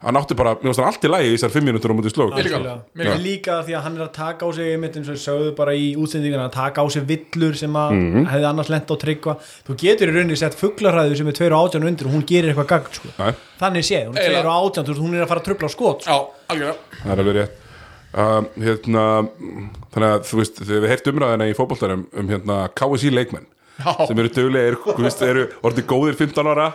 hann 0.00 0.16
átti 0.16 0.34
bara 0.38 0.54
mér 0.56 0.70
finnst 0.70 0.80
hann 0.80 0.88
allt 0.88 1.04
í 1.04 1.08
lagi 1.12 1.28
í 1.28 1.34
þessar 1.36 1.52
fimm 1.52 1.66
mínútur 1.68 1.92
á 1.92 1.94
mútið 1.98 2.14
slók 2.14 2.32
Mér 2.96 3.10
líka. 3.20 3.58
Því 3.66 3.74
að 3.76 3.82
hann 3.84 3.96
er 3.98 4.04
að 4.06 4.12
taka 4.16 4.46
á 4.46 4.48
sig 4.56 4.72
einmitt 4.74 4.96
eins 4.96 5.08
og 5.12 5.16
ég 5.18 5.22
sögðu 5.24 5.50
bara 5.58 5.74
í 5.76 5.90
útsendingana 6.00 6.46
að 6.48 6.54
taka 6.56 6.80
á 6.80 6.86
sig 6.90 7.04
villur 7.08 7.54
sem 7.56 7.72
að 7.76 7.90
Mhm. 7.92 8.26
hefði 8.32 8.48
annars 8.48 8.70
lent 8.72 8.88
á 8.88 8.96
tryggva 8.96 9.36
þú 9.68 9.76
getur 9.76 10.08
í 10.08 10.14
rauninni 10.16 10.36
sett 10.40 10.54
fugglarhæðu 10.56 11.16
sem 11.20 11.28
er 11.28 11.32
2 11.36 11.52
og 11.52 11.68
18 11.68 11.84
undir 11.84 12.06
og 12.06 12.12
hún 12.16 12.24
gerir 12.26 12.54
eitthvað 12.54 12.66
gagn 12.66 12.92
sko. 12.92 13.08
Þannig 13.60 13.84
séð, 13.84 14.06
hún 14.08 14.16
er 14.16 14.24
2 14.24 14.28
Eiginlega. 14.30 14.48
og 14.48 14.72
18 14.72 14.84
þú 14.84 14.88
veist, 14.88 15.02
hún 15.04 15.14
er 15.14 15.22
að 15.24 15.28
fara 15.28 15.40
að 15.40 15.44
trubla 15.50 15.68
á 15.68 15.70
skot 15.70 16.02
sko. 16.02 16.10
Já, 16.10 16.18
algjörlega 16.48 16.76
það 17.04 17.12
er 17.12 17.20
alveg 17.20 17.36
rétt 17.36 17.56
um, 18.10 18.46
hérna, 18.58 19.04
þannig 19.92 20.10
að 20.10 20.24
þú 20.26 20.36
veist, 20.40 20.56
þegar 20.64 20.80
við 20.82 20.88
heyrt 20.90 21.10
umræðina 21.12 21.46
í 21.50 21.54
fótboltarum 21.54 22.06
um 22.16 22.28
hérna 22.28 22.56
KSI 22.74 23.10
leikmenn 23.14 23.46
Já. 23.80 24.06
sem 24.08 24.20
eru 24.20 24.30
veist, 25.00 25.22
eru 25.24 25.44
orðið 25.66 25.86
góðir 25.90 26.18
15 26.18 26.50
ára 26.52 26.66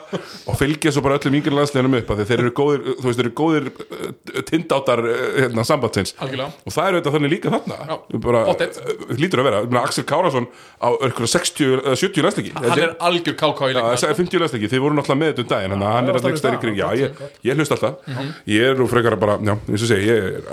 og 0.49 0.57
fylgja 0.59 0.93
svo 0.95 1.03
bara 1.05 1.19
öllum 1.19 1.37
yngri 1.39 1.53
landsliðunum 1.55 1.97
upp, 1.99 2.11
af 2.11 2.19
því 2.19 2.27
þeir 2.31 2.43
eru 2.43 2.53
góðir 2.59 2.83
þú 2.87 3.07
veist, 3.07 3.19
þeir 3.19 3.25
eru 3.25 3.33
góðir 3.39 3.69
uh, 3.71 4.41
tindáttar 4.49 5.03
uh, 5.05 5.23
hérna, 5.39 5.65
sambandsins. 5.67 6.15
Algjörlega. 6.19 6.49
og 6.65 6.75
það 6.75 6.89
er 6.89 6.97
auðvitað 6.97 7.17
þannig 7.17 7.33
líka 7.35 7.53
þarna. 7.55 7.99
Bara, 8.25 8.43
uh, 8.53 9.17
lítur 9.19 9.43
að 9.43 9.49
vera, 9.49 9.63
Ég 9.65 9.71
meina, 9.73 9.85
Axel 9.85 10.05
Kárasson 10.09 10.49
á 10.81 10.89
einhverja 10.93 11.31
60, 11.35 11.75
eða 11.81 11.97
70 12.03 12.27
landsleiki. 12.27 12.55
Hann 12.59 12.85
er 12.85 12.95
algjör 13.09 13.37
káká 13.39 13.71
í 13.71 13.77
er 14.11 14.19
50 14.21 14.43
landsleiki, 14.43 14.71
þið 14.71 14.85
voru 14.85 14.99
náttúrulega 14.99 15.21
með 15.21 15.33
þetta 15.33 15.45
um 15.45 15.51
daginn 15.53 15.75
þannig 15.75 15.89
að 15.89 15.97
hann 15.97 16.09
er 16.09 16.19
alltaf 16.19 16.31
ekki 16.33 16.43
stærri 16.43 16.61
kring. 16.63 16.79
Já, 16.79 16.87
ég, 16.99 17.21
ég 17.45 17.59
hlust 17.59 17.75
alltaf. 17.75 18.15
Ég 18.49 18.71
er 18.71 18.79
nú 18.79 18.89
frekar 18.91 19.17
að 19.17 19.23
bara, 19.25 19.37
já, 19.45 19.55
eins 19.69 19.85
og 19.85 19.91
segi 19.91 20.09
ég 20.09 20.29
er, 20.39 20.49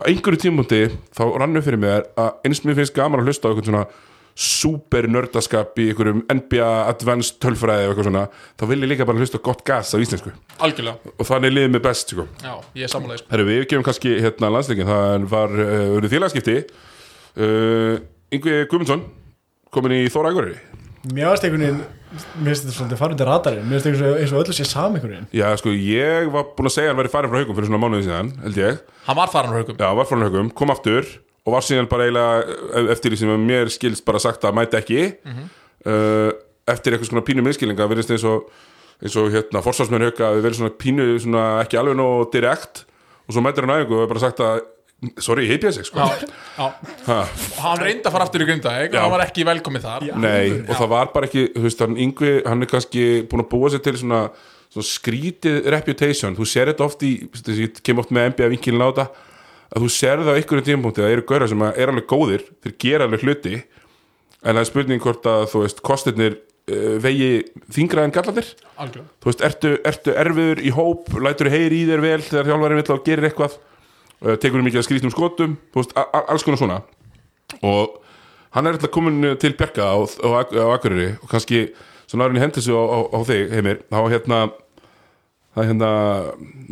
á 0.00 0.02
einhverju 0.08 0.40
tímundi 0.44 0.80
þá 1.14 1.24
rannu 1.40 1.62
fyrir 1.64 1.80
mér 1.80 2.08
að 2.18 2.48
eins 2.48 2.62
mér 2.64 2.78
finnst 2.80 2.96
gaman 2.96 3.22
að 3.22 3.30
hlusta 3.30 3.48
á 3.48 3.50
einhvern 3.52 3.70
svona 3.70 3.84
super 4.34 5.06
nördaskap 5.06 5.76
í 5.78 5.88
einhverjum 5.92 6.24
NBA 6.26 6.70
Advanced 6.90 7.36
tölfræði 7.44 7.86
og 7.86 7.92
eitthvað 7.94 8.08
svona 8.08 8.24
þá 8.58 8.64
vil 8.72 8.80
ég 8.82 8.90
líka 8.90 9.06
bara 9.06 9.20
hlusta 9.22 9.38
gott 9.38 9.62
gas 9.66 9.92
á 9.94 9.98
íslensku. 10.02 10.32
Algjörlega, 10.58 11.12
og 11.14 11.28
þannig 11.28 11.50
er 11.52 11.56
liðið 11.58 11.74
mig 11.76 11.84
best, 11.84 12.10
sko. 12.14 12.26
Já, 12.42 12.54
ég 12.74 12.88
er 12.88 12.92
sammálaðis 12.94 13.26
Herru, 13.30 13.46
við 13.50 13.66
gefum 13.70 13.86
kannski 13.86 14.16
hérna 14.24 14.50
landsleikin 14.56 14.90
það 14.90 15.28
var 15.30 15.54
uh, 15.54 15.74
uh, 16.00 16.08
félagskipti 16.10 16.56
uh, 17.38 17.98
Yngvi 18.34 18.56
Guðmundsson 18.70 19.04
komin 19.74 19.96
í 20.00 20.06
Þóra 20.12 20.32
Ægurri 20.34 20.56
mér 21.14 21.28
varst 21.34 21.44
einhvern 21.44 21.60
veginn 21.66 21.82
mér 22.40 22.54
finnst 22.54 22.64
þetta 22.64 22.74
svolítið 22.78 23.00
farið 23.00 23.18
til 23.20 23.26
radarinn. 23.28 23.64
Mér 23.68 23.80
finnst 23.82 23.88
eins 23.90 24.02
og- 24.06 24.18
eins 24.22 24.32
og 24.32 24.38
öllu 24.44 24.54
sé 24.54 24.64
sam 24.70 24.94
einhvern 24.94 25.10
veginn. 25.16 25.26
Já, 25.34 25.48
sko, 25.58 25.72
ég 25.74 26.28
var 26.32 26.44
búinn 26.56 26.70
að 26.70 26.74
segja 26.76 26.88
að 26.88 26.94
hann 26.94 27.00
væri 27.02 27.10
farin 27.12 27.30
frá 27.32 27.38
haugum 27.42 27.56
fyrir 27.58 27.68
svona 27.68 27.80
mánuði 27.82 28.06
síðan, 28.06 28.30
held 28.44 28.60
ég. 28.62 28.78
Hann 29.08 29.18
var 29.18 29.32
farin 29.34 29.50
á 29.50 29.56
haugum 29.58 29.76
Já, 29.82 29.88
var 29.98 30.06
frá 30.08 30.22
haugum, 30.22 30.48
kom 30.54 30.70
aftur 30.72 31.10
og 31.44 31.52
var 31.52 31.64
síðan 31.64 31.88
bara 31.90 32.06
eiginlega 32.06 32.58
eh, 32.80 32.92
eftir 32.94 33.12
því 33.12 33.20
sem 33.20 33.48
mér 33.48 33.72
skilst 33.72 34.04
bara 34.06 34.22
sagt 34.22 34.44
að 34.44 34.56
mæta 34.56 34.80
ekki 34.80 35.02
uh, 35.12 36.30
eftir 36.70 36.94
eitthvað 36.94 37.10
svona 37.10 37.24
pínu 37.26 37.44
minnskilinga 37.44 37.88
verðist 37.90 38.14
eins 38.14 38.24
og 38.28 38.48
eins 39.04 39.16
og 39.20 39.32
hérna 39.34 39.60
forsvarsmenn 39.64 40.06
hauga 40.06 40.30
við 40.36 40.46
verðum 40.46 40.62
svona 40.62 40.76
pínu 40.80 41.08
svona 41.20 41.48
ekki 41.64 41.80
alveg 41.80 41.98
nóg 41.98 42.30
direkt. 42.32 42.84
Og 43.24 43.36
svo 43.36 43.42
mætir 43.44 43.66
hann 43.66 43.74
æfingu 43.74 43.98
og 43.98 44.06
er 44.06 44.12
bara 44.12 44.22
sagt 44.22 44.40
að 44.44 44.62
sorry, 45.20 45.44
heipja 45.48 45.72
sig 45.74 45.84
sko. 45.88 46.00
Já, 46.00 46.28
já. 46.56 46.68
ha, 47.08 47.18
hann 47.60 47.82
reyndi 47.82 48.06
að 48.06 48.14
fara 48.14 48.26
aftur 48.28 48.44
í 48.44 48.48
Grindavík 48.48 48.92
og 48.92 48.96
Já. 48.96 49.02
hann 49.02 49.12
var 49.12 49.24
ekki 49.26 49.44
velkomið 49.48 49.84
þar. 49.84 50.06
Nei, 50.22 50.54
og 50.62 50.72
það 50.78 50.90
var 50.94 51.12
bara 51.12 51.28
ekki 51.28 51.44
þú 51.52 51.64
veist, 51.66 51.84
hann 51.84 51.98
yngvi, 52.06 52.32
hann 52.46 52.64
er 52.64 52.70
kannski 52.70 53.04
búin 53.28 53.44
að 53.44 53.50
búa 53.52 53.72
sér 53.74 53.82
til 53.84 53.96
svona, 54.00 54.22
svona 54.72 54.88
skrítið 54.88 55.68
reputation, 55.74 56.36
þú 56.38 56.48
sér 56.48 56.72
þetta 56.72 56.86
oft 56.86 57.04
í 57.04 57.12
þú 57.26 57.42
veist, 57.42 57.52
ég 57.66 57.82
kem 57.84 58.00
oft 58.00 58.14
með 58.14 58.30
NBA 58.32 58.50
vinkilin 58.54 58.86
á 58.86 58.88
þetta 58.88 59.06
að 59.72 59.84
þú 59.84 59.90
það 60.24 60.32
á 60.32 60.38
einhverjum 60.38 60.66
tímpúnti 60.68 61.02
að 61.02 61.06
það 61.06 61.14
eru 61.16 61.26
gaurar 61.28 61.50
sem 61.50 61.64
er 61.68 61.92
alveg 61.92 62.08
góðir, 62.10 62.44
þeir 62.64 62.74
gera 62.84 63.08
alveg 63.08 63.24
hluti 63.24 63.54
en 64.44 64.52
það 64.52 64.60
er 64.60 64.68
spurning 64.68 65.02
hvort 65.02 65.28
að 65.28 65.46
þú 65.52 65.62
veist, 65.64 65.82
kostirnir 65.84 66.36
uh, 66.36 66.96
vegi 67.02 67.30
þingra 67.74 68.06
en 68.06 68.14
algjörlega, 68.14 69.06
þú 69.22 69.30
veist, 69.30 69.44
ertu, 69.48 69.74
ertu 69.88 70.16
erfiður 70.24 70.62
í 70.62 70.74
hóp 70.74 71.12
lætur 71.24 71.52
heyri 71.52 71.82
í 71.82 71.88
þér 71.88 72.04
vel 72.04 72.20
þegar 72.22 72.50
þjálfarinn 72.50 72.82
vill 72.82 72.94
að 72.94 73.04
gerir 73.08 73.28
eitthvað 73.30 73.56
uh, 73.58 74.36
tekur 74.42 74.64
mikið 74.66 74.82
að 74.82 74.88
skrýtnum 74.88 75.14
skotum 75.14 75.56
þú 75.72 75.82
veist, 75.82 75.96
alls 76.22 76.46
konar 76.46 76.60
svona. 76.60 76.80
Og 77.64 77.98
hann 78.54 78.68
er 78.68 78.76
alltaf 78.76 78.92
komin 78.94 79.34
til 79.40 79.54
Bjarka 79.58 79.88
á, 79.90 79.96
á, 80.04 80.28
á 80.44 80.66
Akureyri 80.76 81.14
og 81.18 81.30
kannski 81.32 81.66
svona 82.04 82.28
árinni 82.28 82.42
hendi 82.44 82.62
sig 82.62 82.76
á, 82.76 82.82
á, 82.84 82.98
á 83.10 83.18
þig 83.26 83.56
heimir, 83.56 83.80
þá 83.88 84.00
hérna 84.12 84.44
það 85.54 85.62
er 85.62 85.70
hérna, 85.70 85.90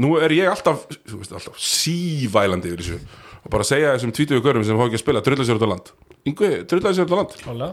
nú 0.02 0.14
er 0.18 0.34
ég 0.36 0.50
alltaf 0.52 0.86
veist, 0.90 1.32
alltaf 1.32 1.58
sívælandi 1.58 2.72
yfir 2.72 2.82
þessu. 2.84 3.20
Og 3.42 3.50
bara 3.50 3.66
segja 3.66 3.94
þessum 3.96 4.14
tvítugu 4.14 4.44
görum 4.44 4.66
sem 4.66 4.78
fá 4.78 4.86
ekki 4.86 5.00
að 5.00 5.04
spila 5.04 5.22
drulla 5.26 5.46
sér 5.46 5.58
út 5.58 5.66
á 5.66 5.70
land. 5.72 5.92
Yngvi, 6.30 6.50
drulla 6.70 6.94
sér 6.94 7.06
út 7.08 7.14
á 7.14 7.18
land. 7.20 7.38
Klálega. 7.42 7.72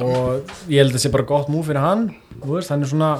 og 0.00 0.52
ég 0.72 0.80
held 0.80 0.92
að 0.92 0.98
það 0.98 1.04
sé 1.04 1.12
bara 1.12 1.28
gott 1.28 1.48
múf 1.52 1.66
fyrir 1.68 1.82
hann. 1.84 2.10
Veist, 2.42 2.70
hann 2.72 2.86
er 2.86 2.90
svona 2.90 3.14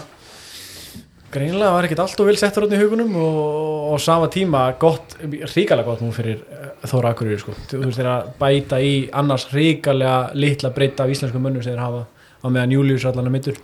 greinilega 1.32 1.72
var 1.72 1.86
ekkert 1.86 2.02
allt 2.04 2.20
og 2.20 2.28
vel 2.28 2.36
settur 2.38 2.66
átni 2.66 2.76
í 2.76 2.82
hugunum 2.82 3.14
og 3.16 3.92
á 3.92 3.96
sama 4.02 4.28
tíma 4.32 4.64
gott, 4.80 5.16
ríkalega 5.22 5.86
gott 5.86 6.02
múf 6.04 6.18
fyrir 6.20 6.42
eh, 6.52 6.72
Þóra 6.88 7.12
Akureyri 7.14 7.40
sko. 7.40 7.54
þú 7.70 7.84
veist 7.86 8.00
þeir 8.00 8.10
að 8.12 8.32
bæta 8.40 8.80
í 8.84 8.92
annars 9.16 9.46
ríkalega 9.54 10.16
litla 10.36 10.72
breyta 10.76 11.06
af 11.06 11.14
íslensku 11.14 11.40
mönnum 11.40 11.64
sem 11.64 11.72
þeir 11.72 11.84
hafa 11.86 12.02
á 12.44 12.46
meðan 12.50 12.74
Július 12.76 13.06
allan 13.08 13.30
að 13.30 13.36
mittur 13.38 13.60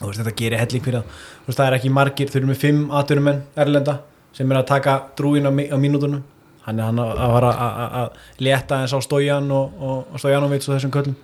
þú 0.00 0.08
veist 0.10 0.20
þetta 0.22 0.36
gerir 0.40 0.58
helling 0.64 0.84
fyrir 0.84 1.00
það 1.00 1.22
þú 1.44 1.46
veist 1.50 1.58
það 1.60 1.66
er 1.70 1.78
ekki 1.78 1.90
margir, 2.00 2.28
þau 2.32 2.36
eru 2.40 2.50
með 2.50 2.60
fimm 2.64 2.84
aturumenn 3.00 3.42
erlenda 3.56 3.98
sem 4.32 4.52
er 4.52 4.60
að 4.60 4.66
taka 4.70 4.92
drúin 5.18 5.46
á, 5.46 5.50
á 5.50 5.76
mínútunum. 5.80 6.22
Hann 6.64 6.78
er 6.78 6.84
hann 6.90 6.98
að 7.02 7.10
að 7.18 7.30
fara 7.34 7.50
að- 7.58 8.18
létta 8.46 8.76
eins 8.82 8.92
á 8.94 9.00
Stojan 9.02 9.50
og, 9.50 9.72
og, 9.80 10.06
og 10.12 10.20
Stojanovits 10.20 10.68
og 10.68 10.76
þessum 10.76 10.92
köllum. 10.94 11.16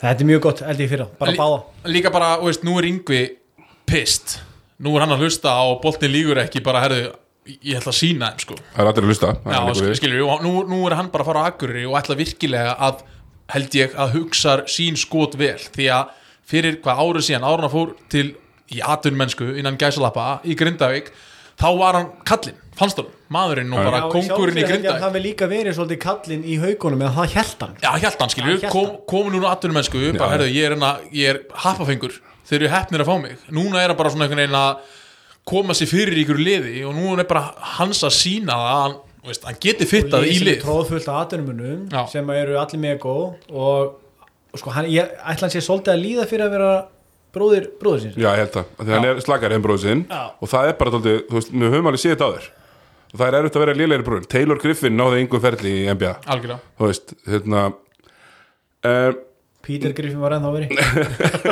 Þetta 0.00 0.20
er 0.22 0.28
mjög 0.30 0.40
gott, 0.46 0.60
held 0.64 0.80
ég 0.80 0.88
fyrir 0.88 1.04
það, 1.04 1.16
bara 1.18 1.32
Lí- 1.32 1.40
báða. 1.40 1.58
líka 1.90 2.10
bara, 2.14 2.28
þú 2.38 2.46
veist, 2.48 2.62
nú 2.64 2.78
er 2.78 2.86
Yngvi 2.88 3.20
pist, 3.90 4.38
nú 4.80 4.94
er 4.96 5.00
hann 5.04 5.12
að 5.16 5.24
hlusta 5.26 5.50
á 5.52 5.64
boltin 5.82 6.12
lígur 6.14 6.38
ekki, 6.40 6.62
bara 6.64 6.80
herðu 6.86 7.10
ég 7.50 7.76
ætla 7.80 7.90
að 7.92 7.98
sína 7.98 8.30
þeim, 8.30 8.40
sko. 8.46 8.54
Það 8.76 8.80
er 8.84 8.90
allir 8.92 9.04
að 9.04 9.10
hlusta 9.10 9.32
Já, 9.50 9.94
skilur, 9.98 10.22
og 10.30 10.42
nú, 10.46 10.52
nú 10.70 10.80
er 10.86 10.94
hann 10.96 11.10
bara 11.12 11.24
að 11.24 11.30
fara 11.32 11.42
á 11.44 11.48
Akureyri 11.50 11.84
og 11.90 11.98
ætla 12.00 12.16
virkilega 12.20 12.76
að 12.78 13.02
held 13.50 13.74
ég 13.74 13.94
að 13.98 14.12
hugsa 14.14 14.56
sín 14.70 14.96
skot 14.96 15.34
vel. 15.40 15.58
Því 15.58 15.88
að 15.90 16.16
fyrir 16.50 16.80
hvað 16.84 17.02
árið 17.04 17.26
síðan 17.28 17.46
árun 17.48 17.68
að 17.68 17.74
fór 17.76 17.92
til 18.12 18.26
í 18.70 18.82
atvinnmennsku 18.86 19.52
innan 19.58 19.78
gæsalappa 19.80 20.28
í 20.46 20.56
Grindavík 20.58 21.10
þá 21.60 21.68
var 21.78 21.98
hann 21.98 22.12
kallinn, 22.26 22.58
fannst 22.78 23.00
hann 23.00 23.10
maðurinn 23.30 23.74
og 23.74 23.82
bara 23.84 24.00
Já, 24.02 24.06
kongurinn 24.14 24.58
í 24.58 24.64
held 24.64 24.72
Grindavík. 24.72 25.02
Það 25.04 25.16
vil 25.16 25.24
líka 25.26 25.48
verið 25.50 25.76
svolítið 25.76 26.00
kallinn 26.04 26.46
í 26.46 26.56
haugunum 26.62 27.04
eða 27.04 27.12
það 27.18 27.36
held 27.36 27.64
hann. 27.64 27.76
Já, 27.82 27.90
hjælt 28.04 28.24
hann 28.24 28.32
skilju, 28.34 28.56
kom, 28.72 28.88
komin 29.10 29.36
úr 29.38 29.46
atvinnumennsku, 29.50 30.02
bara 30.16 30.30
Já. 30.30 30.32
herðu, 30.36 30.48
ég 30.54 30.68
er, 30.70 30.76
enna, 30.78 30.94
ég 31.14 31.34
er 31.34 31.42
happafengur, 31.66 32.16
þeir 32.48 32.58
eru 32.60 32.72
heppnir 32.74 33.04
að 33.04 33.10
fá 33.12 33.14
mig. 33.22 33.44
Núna 33.54 33.82
er 33.82 33.92
hann 33.92 34.00
bara 34.00 34.14
svona 34.14 34.26
einhvern 34.26 34.42
veginn 34.44 34.58
að 34.60 34.98
koma 35.50 35.76
sér 35.76 35.90
fyrir 35.90 36.18
í 36.18 36.24
ykkur 36.24 36.40
liði 36.40 36.84
og 36.88 36.96
nú 36.96 37.14
er 37.16 37.28
bara 37.28 37.50
hans 37.76 38.02
að 38.06 38.16
sína 38.16 38.56
að 38.56 38.76
hann, 38.80 38.98
veist, 39.30 39.46
hann 39.46 39.60
geti 39.62 39.88
fittað 39.88 40.28
í 40.30 40.38
lið. 40.46 40.62
tróðfullt 40.64 41.10
af 41.12 41.34
Já. 41.90 42.02
sem 42.12 42.30
eru 42.34 42.58
allir 42.60 42.80
mega 42.82 43.00
góð 43.02 43.36
og, 43.50 43.60
og 43.60 43.99
sko, 44.58 44.72
hann, 44.74 44.88
ég 44.90 45.12
ætla 45.20 45.46
hann 45.46 45.52
sé 45.54 45.62
svolítið 45.64 45.94
að 45.94 46.02
líða 46.04 46.26
fyrir 46.30 46.46
að 46.46 46.54
vera 46.56 46.70
bróðir, 47.34 47.68
bróðir 47.80 48.06
síns. 48.06 48.16
Já, 48.18 48.30
ég 48.32 48.42
held 48.42 48.54
það, 48.56 48.72
því 48.80 48.96
hann 48.96 49.08
er 49.10 49.22
slakari 49.24 49.58
en 49.58 49.64
bróðið 49.66 49.86
sinn. 49.86 50.02
Já. 50.10 50.22
og 50.40 50.50
það 50.50 50.70
er 50.70 50.78
bara 50.80 50.94
tóldi, 50.96 51.16
þú 51.28 51.38
veist, 51.38 51.54
við 51.54 51.74
höfum 51.76 51.90
alveg 51.90 52.02
séð 52.02 52.14
þetta 52.16 52.30
áður 52.30 52.50
og 53.10 53.18
það 53.18 53.26
er 53.26 53.38
erfitt 53.40 53.56
að 53.58 53.64
vera 53.64 53.78
lélegri 53.78 54.06
bróðin 54.06 54.28
Taylor 54.30 54.60
Griffin 54.62 54.96
náði 54.98 55.24
yngum 55.24 55.42
ferli 55.42 55.72
í 55.80 55.88
NBA 55.90 56.12
algjörlega, 56.30 56.60
þú 56.78 56.90
veist, 56.90 57.14
hérna 57.26 57.64
um, 57.70 59.18
Peter 59.66 59.94
Griffin 59.94 60.22
var 60.22 60.36
ennþá 60.36 60.52
verið 60.54 60.70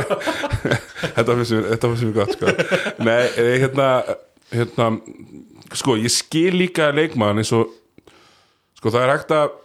þetta 1.17 1.37
finnst 1.39 1.55
mér, 1.55 1.67
þetta 1.73 1.91
finnst 1.91 2.07
mér 2.07 2.15
gott 2.17 2.35
sko. 2.37 2.55
Nei, 3.05 3.25
eh, 3.39 3.55
hérna 3.63 3.89
hérna, 4.53 4.93
sko, 5.77 5.97
ég 6.01 6.13
skil 6.13 6.57
líka 6.57 6.89
leikmann 6.95 7.41
eins 7.43 7.53
og 7.57 7.73
sko, 8.79 8.91
það 8.91 9.03
er 9.03 9.13
hægt 9.13 9.35
að 9.37 9.57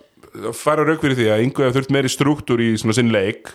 fara 0.58 0.86
rauk 0.88 1.04
fyrir 1.04 1.20
því 1.20 1.30
að 1.34 1.44
yngve 1.48 1.68
hefur 1.68 1.80
þurft 1.80 1.94
meiri 1.96 2.12
struktúr 2.12 2.64
í 2.64 2.74
svona 2.80 2.96
sinn 2.98 3.14
leik. 3.14 3.52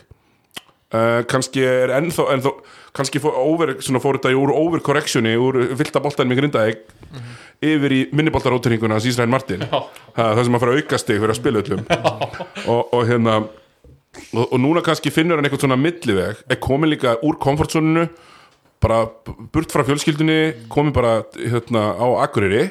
Uh, 0.88 1.21
kannski 1.29 1.61
er 1.69 1.93
ennþá, 1.99 2.25
ennþá 2.33 2.53
kannski 2.97 3.21
fór, 3.21 3.35
over, 3.43 3.75
svona 3.85 4.01
fór 4.01 4.17
þetta 4.17 4.33
úr 4.41 4.55
overcorrectioni 4.57 5.35
úr 5.37 5.61
vilda 5.77 6.01
boltan 6.01 6.31
með 6.31 6.41
grindaðeg 6.41 6.79
yfir 7.69 7.93
í 7.93 7.99
minniboltaróturinguna 8.17 8.97
hans 8.97 9.09
Ísrael 9.11 9.29
Martin. 9.31 9.67
Það 10.17 10.45
sem 10.47 10.57
að 10.57 10.62
fara 10.62 10.75
að 10.75 10.83
aukast 10.83 11.11
fyrir 11.11 11.35
að 11.35 11.41
spila 11.41 11.62
öllum. 11.64 11.85
Og, 12.69 12.95
og 12.95 13.03
hérna 13.09 13.41
og, 14.33 14.45
og 14.47 14.59
núna 14.61 14.83
kannski 14.85 15.12
finnur 15.14 15.38
hann 15.38 15.49
eitthvað 15.49 15.67
svona 15.67 15.79
milliveg 15.81 16.43
er 16.49 16.61
komin 16.62 16.93
líka 16.93 17.17
úr 17.27 17.38
komfortzóninu 17.43 18.07
bara 18.83 19.05
burt 19.53 19.73
frá 19.75 19.85
fjölskyldunni 19.87 20.69
komin 20.73 20.95
bara 20.95 21.23
hérna 21.37 21.93
á 21.99 22.07
Akureyri 22.25 22.69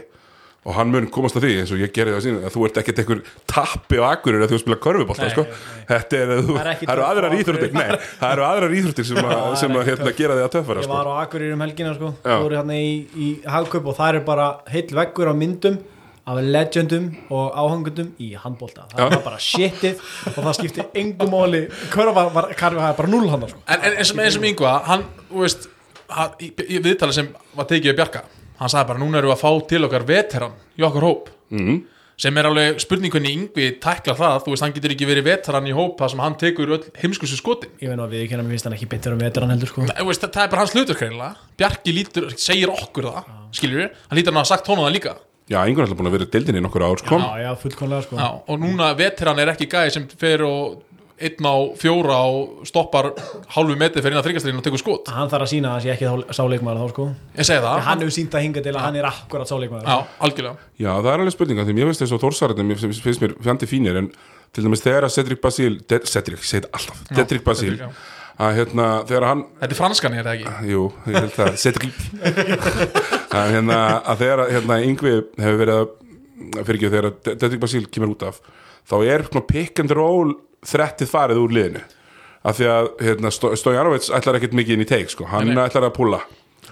og 0.68 0.76
hann 0.76 0.90
mun 0.92 1.06
komast 1.14 1.38
að 1.40 1.46
því 1.48 1.52
eins 1.62 1.72
og 1.72 1.80
ég 1.80 1.92
gerði 1.96 2.14
það 2.18 2.24
síðan 2.26 2.48
að 2.50 2.56
þú 2.58 2.64
ert 2.68 2.80
ekkert 2.82 3.02
einhver 3.04 3.20
tappi 3.48 4.00
á 4.00 4.04
Akureyri 4.12 4.44
að 4.48 4.54
þú 4.54 4.60
spila 4.64 4.78
körfubólta 4.84 5.28
Nei, 5.28 5.32
sko. 5.32 5.46
þetta 5.88 6.20
er, 6.20 6.32
þú, 6.44 6.56
Það 6.58 6.72
er 6.72 6.80
það 6.82 6.94
eru 6.96 7.06
aðrar 7.08 7.36
íþróttir 7.38 7.76
nei, 7.78 7.84
það 8.20 8.34
eru 8.34 8.48
aðrar 8.48 8.76
íþróttir 8.80 9.08
sem, 9.08 9.20
að, 9.22 9.36
það 9.38 9.52
er 9.54 9.62
sem 9.62 9.78
að, 9.78 9.86
hérna, 9.92 10.16
gera 10.18 10.40
þig 10.40 10.48
að 10.48 10.56
töffara 10.58 10.84
Ég 10.84 10.90
sko. 10.90 10.98
var 10.98 11.08
á 11.08 11.14
Akureyri 11.24 11.56
um 11.56 11.64
helgina 11.64 11.94
sko, 11.96 12.10
Já. 12.20 12.34
fóru 12.44 12.60
hérna 12.60 12.80
í, 12.84 12.90
í 13.16 13.30
hagkaup 13.48 13.88
og 13.94 13.96
það 14.02 14.20
er 14.20 14.26
bara 14.28 14.48
heill 14.74 14.90
veggur 15.00 15.32
á 15.32 15.36
myndum 15.40 15.80
af 16.28 16.42
legendum 16.44 17.06
og 17.32 17.56
áhangundum 17.56 18.10
í 18.20 18.34
handbólta 18.36 18.84
það 18.92 19.00
Já. 19.00 19.10
var 19.14 19.22
bara 19.24 19.40
shitið 19.40 20.02
og 20.34 20.42
það 20.42 20.58
skipti 20.58 20.88
engum 21.00 21.32
móli 21.32 21.62
hverfa 21.94 22.12
var, 22.12 22.34
var, 22.36 22.50
var, 22.52 22.76
var 22.82 22.98
bara 23.00 23.12
null 23.14 23.30
hann 23.32 23.48
sko. 23.48 23.62
en, 23.64 23.80
en 23.88 23.96
eins 24.02 24.12
og 24.12 24.20
eins 24.26 24.36
og 24.42 24.48
yngva 24.52 24.74
hann, 24.90 25.06
þú 25.30 25.46
veist 25.46 25.70
hann, 26.12 26.36
í, 26.44 26.52
í 26.68 26.82
viðtala 26.84 27.16
sem 27.16 27.32
var 27.56 27.70
tekið 27.72 27.94
við 27.94 28.02
Bjarka 28.02 28.26
hann 28.62 28.72
sagði 28.74 28.90
bara, 28.92 29.02
núna 29.04 29.22
erum 29.22 29.32
við 29.32 29.38
að 29.38 29.44
fá 29.44 29.70
til 29.72 29.84
okkar 29.88 30.08
veteran 30.08 30.58
í 30.78 30.86
okkar 30.88 31.06
hóp 31.08 31.30
mm. 31.54 31.78
sem 32.24 32.40
er 32.42 32.50
alveg 32.50 32.82
spurningunni 32.84 33.34
yngvi 33.38 33.70
tækla 33.84 34.18
það, 34.18 34.40
þú 34.46 34.54
veist, 34.54 34.66
hann 34.66 34.76
getur 34.78 34.96
ekki 34.96 35.10
verið 35.10 35.30
veteran 35.30 35.70
í 35.70 35.76
hóp 35.78 36.02
það 36.02 36.14
sem 36.14 36.26
hann 36.26 36.40
tekur 36.42 36.74
öll 36.78 36.82
heimskustu 37.04 37.40
skotin 37.40 37.78
ég 37.84 37.92
veit 37.92 38.00
nú 38.00 38.08
að 38.08 38.18
við 38.18 38.26
ekki 38.26 38.42
mér 38.42 38.52
finnst 38.56 38.70
hann 38.70 38.78
ekki 38.78 38.90
betur 38.96 39.16
um 39.16 39.24
veteran 39.24 39.54
heldur 39.54 39.72
sko. 39.72 39.88
Þú 39.92 40.10
veist, 40.10 40.26
það, 40.26 40.34
það 40.36 40.48
er 40.48 40.52
bara 40.56 40.66
hans 40.66 40.76
hlutur 40.76 41.00
greinilega 41.00 41.50
Bjarki 41.62 41.96
lítur, 41.96 42.30
segir 42.38 42.74
okkur 42.74 43.12
það 43.12 43.32
skilur 43.58 43.84
við, 43.84 44.04
hann 44.10 44.22
lítur 44.22 44.34
hann 44.34 44.42
að 44.42 44.46
hafa 44.46 44.56
sagt 44.56 44.72
honum 44.74 44.88
það 44.88 44.98
líka 44.98 45.18
já, 45.48 45.62
einhvern 45.64 45.88
veginn 45.88 46.00
búin 46.02 46.10
að 46.10 46.18
vera 46.18 46.30
deildinni 46.34 46.60
í 46.60 46.66
nokkur 46.66 46.84
ár 46.84 47.02
sko. 47.02 47.20
já, 47.22 47.44
já, 47.46 47.52
fullkonlega 47.62 48.04
sko. 48.04 48.18
Já, 48.20 48.28
og 48.52 48.60
núna 48.60 48.90
veteran 49.00 49.40
er 49.40 49.54
ekki 49.54 49.70
gæði 49.72 49.94
sem 49.96 50.08
fer 50.20 50.44
og 50.44 50.82
einn 51.18 51.48
á 51.50 51.56
fjóra 51.80 52.18
og 52.30 52.66
stoppar 52.70 53.08
hálfu 53.56 53.76
metri 53.80 54.04
fyrir 54.04 54.14
inn 54.14 54.20
að 54.22 54.28
þryggjastlegin 54.28 54.60
og 54.60 54.66
tekur 54.68 54.82
skot 54.82 55.10
hann 55.14 55.32
þarf 55.32 55.48
að 55.48 55.52
sína 55.54 55.70
að 55.72 55.76
hann 55.78 55.84
sé 55.86 55.94
ekki 55.96 56.10
þá- 56.12 56.36
sáleikmaður 56.38 56.82
þá 56.84 56.92
sko. 56.94 57.06
ég 57.40 57.48
segi 57.50 57.64
það, 57.64 57.80
hann 57.88 58.04
hefur 58.04 58.16
sínt 58.18 58.38
að 58.38 58.46
hinga 58.46 58.64
til 58.68 58.74
að 58.76 58.84
hann 58.86 59.00
er 59.02 59.08
akkurat 59.10 59.50
sáleikmaður 59.50 59.90
já, 59.90 59.98
algjörlega 60.28 60.56
já, 60.78 60.92
það 60.94 61.10
er 61.14 61.24
alveg 61.24 61.36
spurninga 61.38 61.66
því 61.66 61.78
mér 61.78 61.90
finnst 61.90 62.04
þess 62.06 62.18
að 62.18 62.24
Þórsarðin 62.28 62.76
finnst 62.84 63.24
mér 63.26 63.34
fjandi 63.48 63.70
fínir 63.72 63.98
en 64.04 64.12
til 64.54 64.64
dæmis 64.68 64.86
þegar 64.86 65.08
að 65.10 65.16
Cedric 65.18 65.42
Basil 65.42 65.80
De, 65.90 66.00
Cedric, 66.06 66.38
ég 66.38 66.52
segi 66.52 66.62
þetta 66.62 66.78
alltaf, 66.78 67.02
Cedric 67.18 67.44
Basil 67.44 67.72
Cedric, 67.74 67.82
já. 67.82 67.90
að 68.48 68.58
hérna, 68.62 68.88
þegar 69.10 69.28
hann 69.32 69.46
þetta 69.58 69.74
er 69.74 69.80
franskan, 69.82 70.18
er 70.18 70.28
það 70.30 70.38
ekki? 70.38 70.72
Jú, 70.72 70.86
ég 71.10 71.18
held 71.18 71.36
það, 71.36 71.58
Cedric 71.66 71.96
að 73.38 73.56
hérna, 73.58 73.80
að 74.06 74.22
þegar 74.24 74.44
að, 74.46 74.54
hérna, 74.56 74.80
Yngvi 74.86 75.16
hefur 75.42 75.62
verið 75.66 75.82
að 75.82 75.96
fyrir 76.68 76.78
ekki 76.78 76.92
þegar 76.94 77.10
að 77.10 77.18
Dedrick 77.34 77.62
Basíl 77.64 77.86
kemur 77.92 78.14
út 78.14 78.26
af 78.30 78.40
þá 78.88 78.96
er 79.04 79.26
pick 79.50 79.82
and 79.84 79.92
roll 79.98 80.36
þrettið 80.68 81.14
farið 81.14 81.44
úr 81.44 81.56
liðinu. 81.58 81.86
Af 82.48 82.60
því 82.60 82.68
að 82.72 82.90
hérna, 83.04 83.32
Stojanovic 83.34 84.12
ætlar 84.16 84.38
ekkert 84.40 84.56
mikið 84.56 84.78
inn 84.78 84.86
í 84.86 84.90
teik 84.90 85.10
sko. 85.12 85.28
hann 85.32 85.52
ætlar 85.58 85.90
að 85.90 85.96
púla 85.98 86.22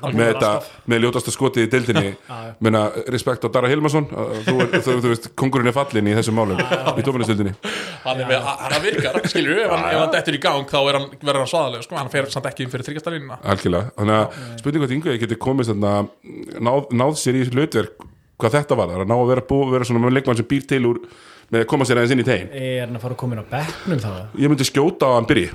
með, 0.05 0.29
þetta, 0.29 0.51
með 0.91 1.03
ljótasta 1.05 1.33
skotið 1.33 1.65
í 1.65 1.71
deildinni. 1.71 2.13
Já. 2.29 2.53
menna 2.63 2.85
respekt 3.11 3.47
á 3.47 3.49
Dara 3.51 3.71
Hilmarsson. 3.71 4.07
Þú, 4.45 4.55
er, 4.63 4.71
þú, 4.77 4.97
þú 5.03 5.11
veist, 5.11 5.29
kongurinn 5.39 5.71
er 5.71 5.75
fallin 5.75 6.11
í 6.11 6.15
þessum 6.19 6.39
málum 6.39 6.59
í 6.61 7.05
tófinistildinni 7.05 7.55
hann 8.05 8.21
er 8.21 8.29
með, 8.29 8.47
hann 8.61 8.83
virkar, 8.83 9.19
skilur 9.29 9.57
við. 9.57 9.65
Ef 9.65 9.73
hann, 9.73 9.85
ef 9.89 10.01
hann 10.01 10.11
dettur 10.13 10.37
í 10.37 10.41
gang 10.43 10.69
þá 10.69 10.77
er 10.81 10.97
hann, 10.99 11.07
verður 11.21 11.41
hann 11.41 11.51
svaðalega 11.51 11.85
sko. 11.85 11.97
hann 11.99 12.11
fer 12.13 12.27
samt 12.33 12.49
ekki 12.49 12.65
inn 12.65 12.73
fyrir 12.73 13.29
algjörlega, 13.35 13.93
þannig 13.97 14.17
að 14.17 14.41
spurning 14.61 14.83
hvort 14.83 14.95
Yngvi 14.97 15.15
geti 15.23 15.39
komist 15.41 15.71
þarna, 15.71 15.93
náð, 16.67 16.91
náð 17.01 17.15
sér 17.21 17.39
í 17.39 17.45
hlutverk 17.49 18.05
hvað 18.41 18.57
þetta 18.59 18.77
var, 18.77 18.91
það 18.91 18.99
er 18.99 19.05
að 19.05 19.11
ná 19.11 19.15
að 19.17 19.31
vera, 19.31 19.45
bú, 19.49 19.61
vera 19.71 19.87
svona 19.87 20.11
leikmann 20.13 20.37
sem 20.37 20.49
býr 20.49 20.67
til 20.69 20.81
úr 20.91 21.01
með 21.51 21.61
að 21.63 21.67
koma 21.71 21.85
sér 21.87 21.99
aðeins 22.01 22.13
inn 22.15 22.23
í 22.23 22.27
tegin 22.27 22.49
er 22.53 22.85
hann 22.85 22.95
að 22.97 23.03
fara 23.05 23.15
að 23.15 23.19
koma 23.21 23.35
inn 23.37 23.43
á 23.45 23.47
bekknum 23.51 23.99
þá? 24.01 24.11
Ég 24.41 24.51
myndi 24.51 24.67
skjóta 24.67 25.05
á 25.05 25.09
að 25.11 25.17
hann 25.19 25.29
byrji 25.29 25.49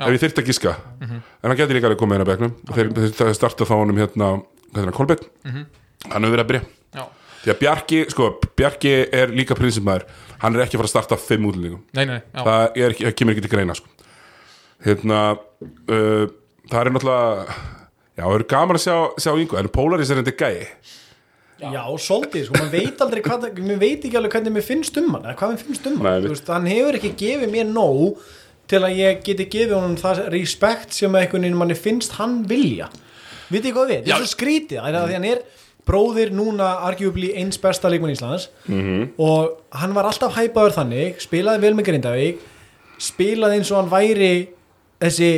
ef 0.00 0.08
ég 0.14 0.20
þyrfti 0.22 0.40
að 0.42 0.46
giska. 0.50 0.74
En 1.04 1.48
hann 1.50 1.56
geti 1.58 1.74
líka 1.76 1.88
alveg 1.90 1.98
komið 2.00 2.16
inn 2.16 2.24
á 2.24 2.30
bekknum. 2.30 2.52
Og 2.70 2.76
þeir, 2.76 2.90
þeir 3.18 3.34
starta 3.36 3.66
þá 3.68 3.74
honum 3.76 3.98
hérna 4.00 4.28
er 4.72 4.84
hann, 4.86 4.94
Kolbeinn? 4.96 5.26
Hann 5.44 6.24
hefur 6.24 6.32
verið 6.32 6.44
að 6.44 6.50
byrja. 6.52 6.62
Já, 6.96 7.02
því 7.44 7.52
að 7.52 7.58
Bjarki, 7.60 7.98
sko, 8.14 8.28
Bjarki 8.56 8.92
er 9.20 9.34
líka 9.36 9.56
prinsipmaður. 9.58 10.06
Hann 10.40 10.56
er 10.56 10.64
ekki 10.64 10.78
að 10.78 10.82
fara 10.82 10.88
að 10.88 10.94
starta 10.94 11.18
fimm 11.20 11.44
útlendingum. 11.50 11.82
Nei, 11.98 12.04
nei, 12.08 12.16
já, 12.32 12.40
það, 12.46 12.64
er, 12.80 12.94
ekki- 12.94 13.06
það 13.10 13.16
kemur 13.20 13.36
ekki 13.36 13.44
til 13.44 13.52
greina 13.52 13.76
sko. 13.76 13.92
hérna 14.86 15.18
uh, 15.36 16.24
það 16.70 16.80
er 16.80 16.90
náttúrulega 16.94 17.58
já, 18.16 18.24
það 18.24 18.34
er 18.38 18.46
gaman 18.54 18.78
að 18.80 18.84
sjá, 18.86 18.96
sjá 19.20 19.32
yngu 19.36 19.58
en 19.60 19.68
Polaris 19.74 20.10
er 20.14 20.22
endi 20.22 20.32
gæi 20.32 20.64
Já, 21.60 21.82
svolítið, 22.00 22.44
sko, 22.48 22.56
maður 22.56 22.72
veit 22.72 23.00
aldrei 23.04 23.22
hvað, 23.26 23.46
maður 23.60 23.80
veit 23.82 24.04
ekki 24.08 24.16
alveg 24.20 24.32
hvernig 24.36 24.54
mér 24.56 24.64
finnst 24.66 24.96
um 25.00 25.08
hann, 25.14 25.24
eða 25.28 25.36
hvað 25.40 25.50
mér 25.54 25.64
finnst 25.66 25.86
um 25.90 25.98
hann, 26.00 26.22
þú 26.24 26.32
veist, 26.34 26.52
hann 26.54 26.68
hefur 26.70 26.98
ekki 27.00 27.10
gefið 27.20 27.50
mér 27.52 27.66
nóg 27.70 28.20
til 28.70 28.80
að 28.86 28.96
ég 29.00 29.22
geti 29.26 29.46
gefið 29.52 29.74
honum 29.76 29.96
það 30.00 30.20
respekt 30.32 30.92
sem 30.96 31.14
einhvern 31.18 31.42
veginn 31.44 31.58
manni 31.60 31.74
finnst 31.76 32.12
hann 32.20 32.38
vilja, 32.48 32.86
veit 33.50 33.60
ekki 33.64 33.74
hvað 33.76 33.90
við, 33.92 34.06
Já. 34.08 34.14
er 34.16 34.22
svo 34.24 34.30
skrítið, 34.36 34.78
það 34.80 34.88
er 34.94 35.00
að 35.02 35.08
því 35.10 35.18
hann 35.18 35.28
er 35.32 35.42
bróðir 35.90 36.30
núna 36.36 36.68
arguably 36.86 37.32
eins 37.40 37.58
besta 37.58 37.88
leikmann 37.90 38.12
Íslands 38.14 38.48
Mhm. 38.68 39.08
og 39.18 39.58
hann 39.74 39.92
var 39.96 40.04
alltaf 40.06 40.36
hæpaður 40.36 40.76
þannig, 40.78 41.18
spilaði 41.24 41.60
vel 41.64 41.74
með 41.74 41.88
Grindavík, 41.90 42.38
spilaði 43.00 43.58
eins 43.60 43.70
og 43.72 43.80
hann 43.80 43.90
væri 43.90 44.32
þessi, 45.00 45.30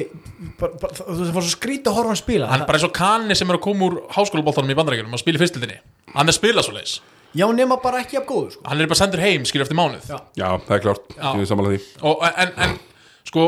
bara, 0.58 0.72
bara, 0.82 0.92
þú 0.92 1.06
veist, 1.06 1.28
það 1.30 1.36
var 1.36 1.44
svo 1.46 1.52
skrítið 1.54 1.86
að 1.92 1.96
horfa 1.98 2.10
hann 2.12 2.18
spila, 2.20 2.46
hann 2.50 2.60
er 2.64 2.66
bara 2.66 2.78
eins 2.80 2.86
og 2.88 2.92
kanni 2.96 3.36
sem 3.38 3.48
er 3.52 3.56
að 3.58 3.62
koma 3.62 3.86
úr 3.88 3.98
háskólaboltanum 4.10 4.72
í 4.74 4.78
bandarækjunum 4.80 5.14
og 5.14 5.22
spila 5.22 5.38
í 5.38 5.42
fyrstildinni 5.44 5.76
hann 6.14 6.28
er 6.28 6.36
spilað 6.36 6.66
svo 6.68 6.74
leis, 6.76 6.94
já, 7.34 7.46
nema 7.56 7.78
bara 7.82 8.00
ekki 8.04 8.18
af 8.20 8.26
góðu, 8.28 8.52
sko. 8.54 8.64
hann 8.68 8.80
er 8.80 8.86
bara 8.90 9.00
sendur 9.00 9.20
heim 9.24 9.44
skilur 9.48 9.66
eftir 9.66 9.78
mánuð. 9.78 10.06
Já. 10.08 10.18
já, 10.36 10.48
það 10.68 10.74
er 10.76 10.82
klárt, 10.86 11.06
Já. 11.16 11.28
ég 11.34 11.44
er 11.44 11.50
samanlega 11.52 11.78
því. 11.78 12.02
Og, 12.10 12.24
en, 12.36 12.52
en 12.66 12.78
sko 13.28 13.46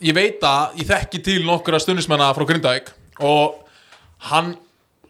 ég 0.00 0.14
veit 0.16 0.44
að 0.44 0.76
ég 0.82 0.90
þekki 0.90 1.22
til 1.24 1.40
nokkura 1.46 1.80
stundismenna 1.80 2.32
frá 2.36 2.44
Grindavík 2.48 2.92
og 3.24 3.62
hann 4.30 4.54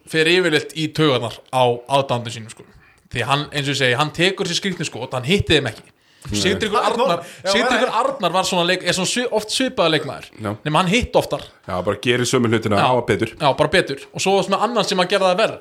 fer 0.07 0.29
yfirleitt 0.31 0.75
í 0.79 0.88
taugarnar 0.95 1.35
á 1.51 1.62
aðdándu 1.99 2.31
sínum 2.31 2.51
sko. 2.53 2.62
Því 3.11 3.23
hann, 3.27 3.45
eins 3.53 3.66
og 3.69 3.75
ég 3.75 3.81
segi, 3.81 3.97
hann 3.99 4.11
tekur 4.14 4.47
sér 4.47 4.59
skrýtni 4.61 4.87
skot 4.87 5.14
hann 5.14 5.27
hitti 5.27 5.57
þeim 5.59 5.71
ekki. 5.73 5.92
Er 6.27 6.59
Arnar, 6.75 7.21
maður- 7.47 7.92
Arnar 7.95 8.33
var 8.35 8.42
svona 8.45 8.64
leik, 8.66 8.83
er 8.83 8.92
svona 8.97 9.07
svi, 9.07 9.27
oft 9.31 9.53
svipaða 9.55 9.92
leikmaður. 9.95 10.25
Nema 10.64 10.81
hann 10.83 10.90
hitt 10.90 11.14
oftar. 11.14 11.45
Já, 11.69 11.77
bara 11.87 11.97
gerir 12.03 12.27
sömu 12.27 12.51
hlutina 12.51 12.81
á 12.83 12.90
að 12.90 13.07
betur. 13.07 13.31
Já, 13.38 13.53
bara 13.57 13.69
betur. 13.71 14.03
Og 14.12 14.21
svo 14.21 14.35
var 14.35 14.42
svona 14.49 14.59
annan 14.66 14.85
sem 14.85 14.99
að 14.99 15.09
gera 15.14 15.31
það 15.31 15.38
verð 15.38 15.61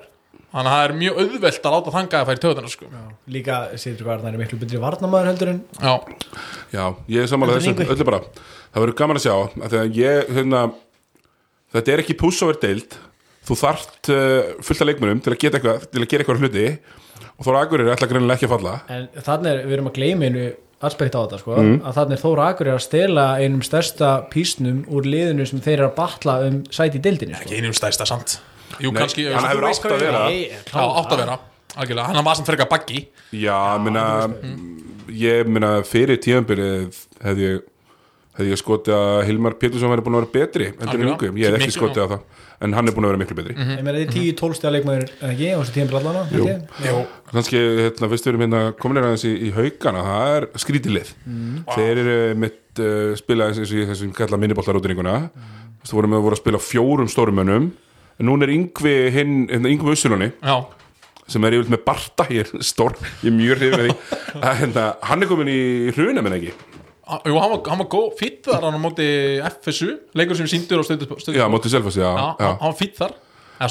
þannig 0.56 0.72
að 0.72 0.76
það 0.76 0.86
er 0.88 0.94
mjög 1.02 1.18
auðvelt 1.22 1.66
að 1.70 1.74
láta 1.76 1.94
þanga 1.96 2.20
að 2.22 2.30
færi 2.32 2.42
taugarnar 2.46 2.72
sko. 2.74 2.90
líka 3.36 3.56
Sýður 3.82 4.08
Varnar 4.10 4.34
er 4.34 4.40
miklu 4.42 4.60
betri 4.62 4.80
varnamaður 4.82 5.30
heldur 5.32 5.52
en 5.52 5.62
já, 5.82 5.94
já, 6.72 6.86
ég 7.12 7.26
er 7.26 7.32
samanlega 7.32 7.64
þessu, 7.66 7.90
öllu 7.96 8.08
bara. 8.08 8.22
Það 8.72 8.86
verður 8.86 8.98
gaman 9.02 9.20
að 9.20 9.26
sjá, 9.26 9.36
að 9.66 9.76
þegar 9.76 9.92
ég 10.00 10.32
hérna, 10.38 10.62
þetta 11.76 11.94
er 11.96 12.04
ekki 12.06 12.18
pussover 12.20 12.60
deild. 12.62 12.98
Þú 13.46 13.56
þarft 13.62 14.10
uh, 14.10 14.54
fullt 14.66 14.82
af 14.82 14.88
leikmunum 14.90 15.20
til 15.22 15.34
að 15.36 15.42
geta 15.44 15.60
eitthvað, 15.60 15.84
til 15.92 16.02
að 16.02 16.08
gera 16.10 16.24
eitthvað 16.26 16.42
hluti. 16.42 16.68
Og 17.36 17.46
þá 17.46 17.50
er 17.52 17.58
Akureyri 17.62 17.92
ætla 17.94 18.08
greinilega 18.10 18.40
ekki 18.40 18.48
að 18.50 18.54
falla. 18.56 18.74
En 18.96 19.06
þannig 19.28 19.52
er 19.52 19.60
við 19.68 19.76
erum 19.78 19.90
að 19.92 19.98
gleyma 20.00 20.30
einu 20.32 20.46
aspekt 20.86 21.16
á 21.16 21.20
þetta 21.24 21.40
sko, 21.44 21.56
Mhm. 21.60 21.78
að 21.88 21.96
þannig 22.00 22.22
Þóra 22.24 22.48
Akur 22.50 22.68
er 22.68 22.76
að 22.76 22.84
stela 22.84 23.26
einum 23.40 23.62
stærsta 23.64 24.10
písnum 24.32 24.82
úr 24.92 25.06
liðinu 25.08 25.46
sem 25.48 25.62
þeir 25.64 25.78
eru 25.80 25.88
að 25.92 25.96
batla 25.96 26.36
um 26.48 26.64
sæti 26.70 27.00
í 27.00 27.02
dildinni 27.06 27.36
sko. 27.36 27.46
ekki 27.48 27.62
einum 27.62 27.74
stærsta 27.78 28.06
samt 28.06 28.40
Jú, 28.84 28.92
Nei, 28.92 29.02
kannski, 29.02 29.28
hann 29.32 29.46
já, 29.46 29.52
hefur 29.52 29.70
átt 29.70 29.86
að 29.90 30.02
vera. 30.04 30.24
átt 30.26 31.14
að 31.14 31.22
vera 31.22 31.38
algjörlega, 31.76 32.08
hann 32.12 32.26
var 32.26 32.40
sem 32.40 32.48
frekar 32.48 32.72
baggi 32.72 33.06
Já, 33.36 33.58
minna 33.84 34.06
ég 35.12 35.48
minna 35.48 35.78
fyrir 35.88 36.20
tíðanbyrðið 36.24 37.00
hefði 37.24 37.50
ég 37.50 37.64
hefði 38.36 38.52
ég 38.52 38.60
skotið 38.60 38.96
að 38.96 39.20
Hilmar 39.30 39.56
Pétursson 39.60 39.92
væri 39.92 40.04
búin 40.04 40.18
að 40.18 40.26
vera 40.26 40.34
betri 40.34 40.66
heldur 40.74 41.00
en 41.00 41.12
yngum, 41.14 41.38
ég 41.40 41.54
hef 41.54 41.64
ekki 41.64 41.76
skotið 41.76 42.04
að 42.04 42.14
það 42.16 42.44
en 42.66 42.76
hann 42.76 42.88
er 42.90 42.96
búin 42.96 43.08
að 43.08 43.14
vera 43.14 43.20
miklu 43.22 43.38
betri. 43.38 43.56
Ég 43.56 43.84
meina 43.84 44.02
þið 44.02 44.12
10-12 44.16 44.58
stæða 44.60 44.72
leikmaður 44.76 45.06
eða 45.12 45.32
ekki? 45.32 45.48
Á 45.52 45.60
þessu 45.60 45.76
tíðan 45.76 45.90
brallana 45.92 46.22
kannski, 47.32 47.62
hérna, 47.82 48.10
fyrst 48.12 48.28
við 48.28 48.32
erum 48.32 48.44
hérna 48.46 48.62
komin 48.80 49.02
aðeins 49.02 49.26
í, 49.28 49.34
í 49.48 49.52
haugana, 49.56 50.04
það 50.10 50.36
er 50.36 50.48
skrítilið 50.64 51.12
þeir 51.72 52.04
eru 52.04 52.18
mitt 52.44 52.84
uh, 52.84 53.16
spila 53.20 53.50
eins 53.50 53.60
og 53.64 53.76
í 53.76 53.88
þessum 53.92 54.14
kalla 54.16 54.40
minnibollarútininguna 54.42 55.18
mm. 55.28 55.58
þú 55.88 56.00
vorum 56.00 56.16
að 56.16 56.28
voru 56.28 56.40
að 56.40 56.44
spila 56.44 56.64
fjórum 56.64 57.12
stórumönnum 57.12 57.72
en 58.20 58.30
núna 58.30 58.48
er 58.48 58.54
Yngvi 58.56 58.96
hinn, 59.16 59.36
hérna, 59.52 59.72
Yngvi 59.74 59.96
Ussulóni 59.96 60.32
já, 60.32 60.56
sem 61.28 61.46
er 61.48 61.58
yfirleitt 61.58 61.74
með 61.74 61.84
Barta, 61.88 62.28
ég 62.32 62.46
er 62.46 62.66
stór 62.66 62.96
ég 63.24 63.30
er 63.32 63.36
mjög 63.36 63.60
hrifin 63.60 63.80
að 63.80 63.86
því. 63.90 63.98
Hérna, 64.62 64.88
hann 65.10 65.26
er 65.26 65.32
komin 65.32 65.52
í 65.52 65.60
hruna 65.96 66.24
menn 66.26 66.38
ekki? 66.38 66.54
Jú, 67.26 67.36
hann 67.38 67.52
var, 67.52 67.60
hann 67.70 67.82
var 67.84 67.90
góð, 67.92 68.08
fýtt 68.20 68.48
þar 68.50 68.64
hann 68.66 68.78
á 68.78 68.82
móti 68.82 69.08
FSU, 69.62 69.92
leikur 70.18 70.38
sem 70.40 70.50
síndur 70.50 70.82
á 70.82 70.84
stöðu, 70.86 71.18
stöðu 71.22 71.38
já, 71.38 71.46
mótið 71.54 71.76
Selfoss, 71.76 72.00
já, 72.02 72.10
hann 72.14 72.62
var 72.62 72.78
fýtt 72.80 72.98
þar 73.02 73.14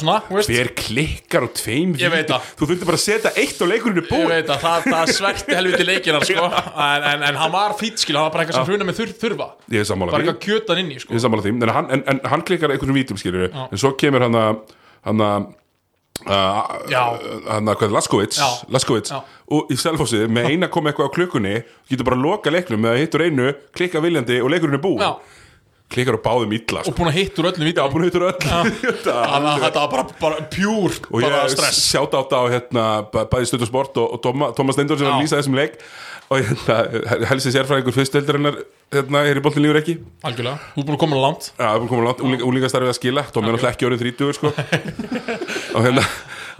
svona, 0.00 0.16
hver 0.30 0.70
klikkar 0.78 1.44
á 1.44 1.48
tveim 1.60 1.94
þú 1.98 2.68
þurfti 2.68 2.88
bara 2.88 2.98
að 2.98 3.02
setja 3.04 3.32
eitt 3.40 3.60
og 3.64 3.70
leikurinn 3.70 4.00
er 4.00 4.06
Ég 4.06 4.12
búin 4.12 4.30
veit 4.32 4.52
að 4.54 4.62
það, 4.64 4.86
það 4.90 5.12
sverti 5.18 5.56
helviti 5.58 5.88
leikinar 5.88 6.24
sko. 6.28 6.46
en, 6.88 7.08
en, 7.10 7.26
en 7.30 7.40
hann 7.42 7.52
var 7.52 7.76
fýtt 7.80 8.04
skil, 8.04 8.16
hann 8.18 8.28
var 8.28 8.36
bara 8.36 8.46
eitthvað 8.46 8.60
sem 8.60 8.70
hruna 8.70 8.88
með 8.88 9.00
þur, 9.02 9.12
þurfa. 9.24 9.50
Er 9.68 9.90
bara 10.04 10.22
eitthvað 10.22 10.40
kjötan 10.46 10.80
inn 10.84 10.94
í 10.94 11.02
sko. 11.02 11.12
ég 11.12 11.20
er 11.20 11.26
sammála 11.26 11.44
því, 11.44 11.56
en 11.58 11.74
hann, 11.78 11.92
en, 11.98 12.06
en 12.14 12.22
hann 12.32 12.46
klikkar 12.48 12.72
einhvern 12.74 12.96
vítum 12.96 13.20
skilur 13.20 13.52
en 13.52 13.80
svo 13.80 13.92
kemur 14.00 14.24
hann 14.24 14.40
að 14.40 14.64
hann 15.04 15.28
að 15.28 15.52
Laskovits. 17.92 18.38
Laskovits, 18.72 19.12
og 19.52 19.72
í 19.72 19.76
Selfossi 19.76 20.24
með 20.30 20.52
eina 20.52 20.68
kom 20.72 20.86
eitthvað 20.88 21.10
á 21.10 21.14
klukkunni, 21.16 21.54
getur 21.90 22.06
bara 22.06 22.16
að 22.16 22.26
loka 22.28 22.52
leiknum 22.54 22.80
með 22.84 22.94
að 22.94 23.00
hittur 23.02 23.24
einu, 23.26 23.48
klikka 23.74 24.00
viljandi 24.04 24.38
og 24.40 24.52
leikurinn 24.54 24.78
er 24.78 24.84
búin, 24.84 25.02
Já, 25.02 25.10
klikkar 25.94 26.18
á 26.18 26.24
báðum 26.26 26.54
illa 26.58 26.82
og 26.82 26.88
sko. 26.88 26.94
öllum 27.50 27.68
vítum 27.68 27.92
búin 27.94 28.04
að 28.04 28.08
hittur 28.10 28.26
öll 28.28 28.38
Þannig 28.44 29.50
að 29.50 29.60
þetta 29.64 29.84
var 29.84 29.92
bara, 29.94 30.06
bara 30.20 30.46
pjúr 30.52 30.98
og 31.10 31.20
bara 31.20 31.44
ég 31.46 31.54
stress. 31.54 31.82
sjátt 31.92 32.16
átt 32.18 32.34
á 32.34 32.40
hérna, 32.52 32.84
bæ- 33.14 33.28
bæði 33.32 33.50
stödd 33.52 33.66
og 33.66 33.70
sport 33.70 34.00
og, 34.02 34.16
og 34.18 34.54
Thomas 34.58 34.76
Steindor 34.78 34.98
sem 35.00 35.06
var 35.08 35.16
að 35.18 35.24
lýsa 35.24 35.38
þessum 35.40 35.56
leik. 35.58 35.78
Og 36.32 36.40
hérna, 36.40 36.76
helsi 37.28 37.50
sérfræðingur 37.52 37.92
fyrstöldarinnar 37.94 38.54
hérna, 38.94 39.20
er 39.28 39.36
í 39.36 39.42
boltin 39.44 39.60
lífur 39.60 39.76
ekki. 39.82 39.98
Algjörlega, 40.24 40.56
þú 40.72 40.80
er 40.80 40.86
búin 40.88 40.96
að 40.96 41.02
koma 41.02 41.18
langt. 41.20 41.50
Já, 41.52 41.66
það 41.66 41.74
er 41.74 41.82
búin 41.82 41.84
að 41.84 41.92
koma 41.92 42.06
langt, 42.08 42.22
úlinga, 42.24 42.46
úlingastarfið 42.48 42.92
að 42.94 42.96
skila. 42.96 43.24
Tom 43.34 43.44
er 43.44 43.52
náttúrulega 43.52 43.74
ekki 43.76 43.88
orðin 43.90 44.02
30 44.06 44.38
sko. 44.38 44.52
og 45.76 45.84
hérna 45.84 46.04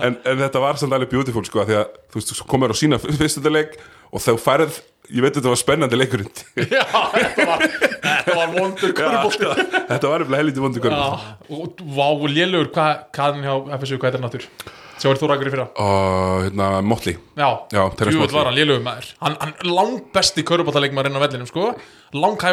en, 0.05 0.19
en 0.21 0.43
þetta 0.45 0.63
var 0.67 0.79
samt 0.81 0.97
alveg 0.99 1.11
beautiful 1.15 1.45
sko, 1.49 1.65
því 1.69 1.79
að 1.81 1.97
þú 2.13 2.21
veist, 2.21 2.45
komur 2.53 2.75
á 2.75 2.77
sína 2.77 3.01
fyrstöldarleik 3.01 3.79
og 4.13 4.23
þá 4.27 4.31
færð, 4.45 4.79
ég 5.13 5.25
veit 5.25 5.35
þetta 5.37 5.51
var 5.53 5.61
spennandi 5.61 5.99
leikurinn. 5.99 6.31
Já, 6.77 6.85
þetta 6.85 7.47
var, 7.51 7.67
þetta 8.05 8.39
var 8.39 8.55
vondur 8.55 8.95
körubólti 8.97 9.51
þetta 9.91 10.13
var 10.13 10.25
eftir 10.25 10.39
helviti 10.41 10.65
Já, 10.95 11.59
og 11.59 11.85
vá, 11.99 12.07
lélugur, 12.31 12.73
hvað 12.77 13.05
hvað 13.17 13.29
er 13.29 13.37
hann 13.37 13.45
hjá 13.45 13.77
FSU, 13.83 13.99
hvað 14.01 14.09
er 14.09 14.17
þetta 14.17 14.25
náttúr? 14.25 14.49
Sjá 14.95 15.11
er 15.11 15.19
þú 15.19 15.29
rækur 15.29 15.49
í 15.49 15.51
fyrra. 15.51 15.65
Og 15.83 16.45
hérna, 16.47 16.67
Motley. 16.87 17.17
Já, 17.35 17.49
Motley. 17.75 18.37
var 18.39 18.47
hann 18.49 18.57
lélugur 18.57 18.85
maður. 18.85 19.09
Hann, 19.25 19.35
hann 19.41 19.55
langt 19.67 20.13
besti 20.15 20.45
körubóltaleikmaður 20.47 21.11
inn 21.11 21.19
á 21.19 21.25
vellinum, 21.25 21.49
sko. 21.51 21.73
Langt 22.15 22.45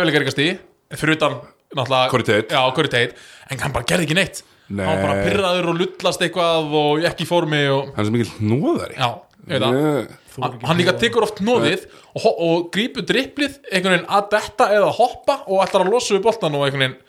fyrir 1.00 1.20
utan 1.20 1.38
náttúrulega 1.78 2.10
Corey 2.12 2.26
Tate. 2.28 2.50
Já, 2.50 2.64
Corey 2.76 2.92
Tate, 2.92 3.28
en 3.54 3.62
hann 3.62 3.76
bara 3.76 3.88
gerði 3.88 4.10
ekki 4.10 4.18
neitt. 4.18 4.42
Nei. 4.72 4.86
Hann 4.88 5.02
bara 5.04 5.20
pyrraður 5.26 5.70
og 5.74 5.80
lullast 5.82 6.22
eitthvað 6.24 6.76
og 6.80 7.06
ekki 7.10 7.26
í 7.26 7.30
formi 7.30 7.60
og, 7.74 7.90
hann 7.96 8.06
er 8.06 8.08
sem 8.08 8.16
mikil 8.16 8.52
nóðari 8.52 8.96
já, 8.96 9.10
hann, 9.50 10.58
hann 10.64 10.80
líka 10.80 10.94
tekur 11.00 11.26
oft 11.26 11.42
nóðið 11.44 11.88
og, 12.16 12.28
og 12.32 12.68
grípur 12.74 13.06
dripplið 13.08 13.58
einhvern 13.72 13.96
veginn 13.98 14.12
að 14.12 14.28
detta 14.36 14.68
eða 14.76 14.92
hoppa 14.98 15.42
og 15.48 15.64
ætlar 15.66 15.86
að 15.86 15.96
losa 15.96 16.16
við 16.16 16.26
boltan 16.28 16.58
og 16.58 16.68
einhvern 16.68 16.86
veginn 16.86 17.00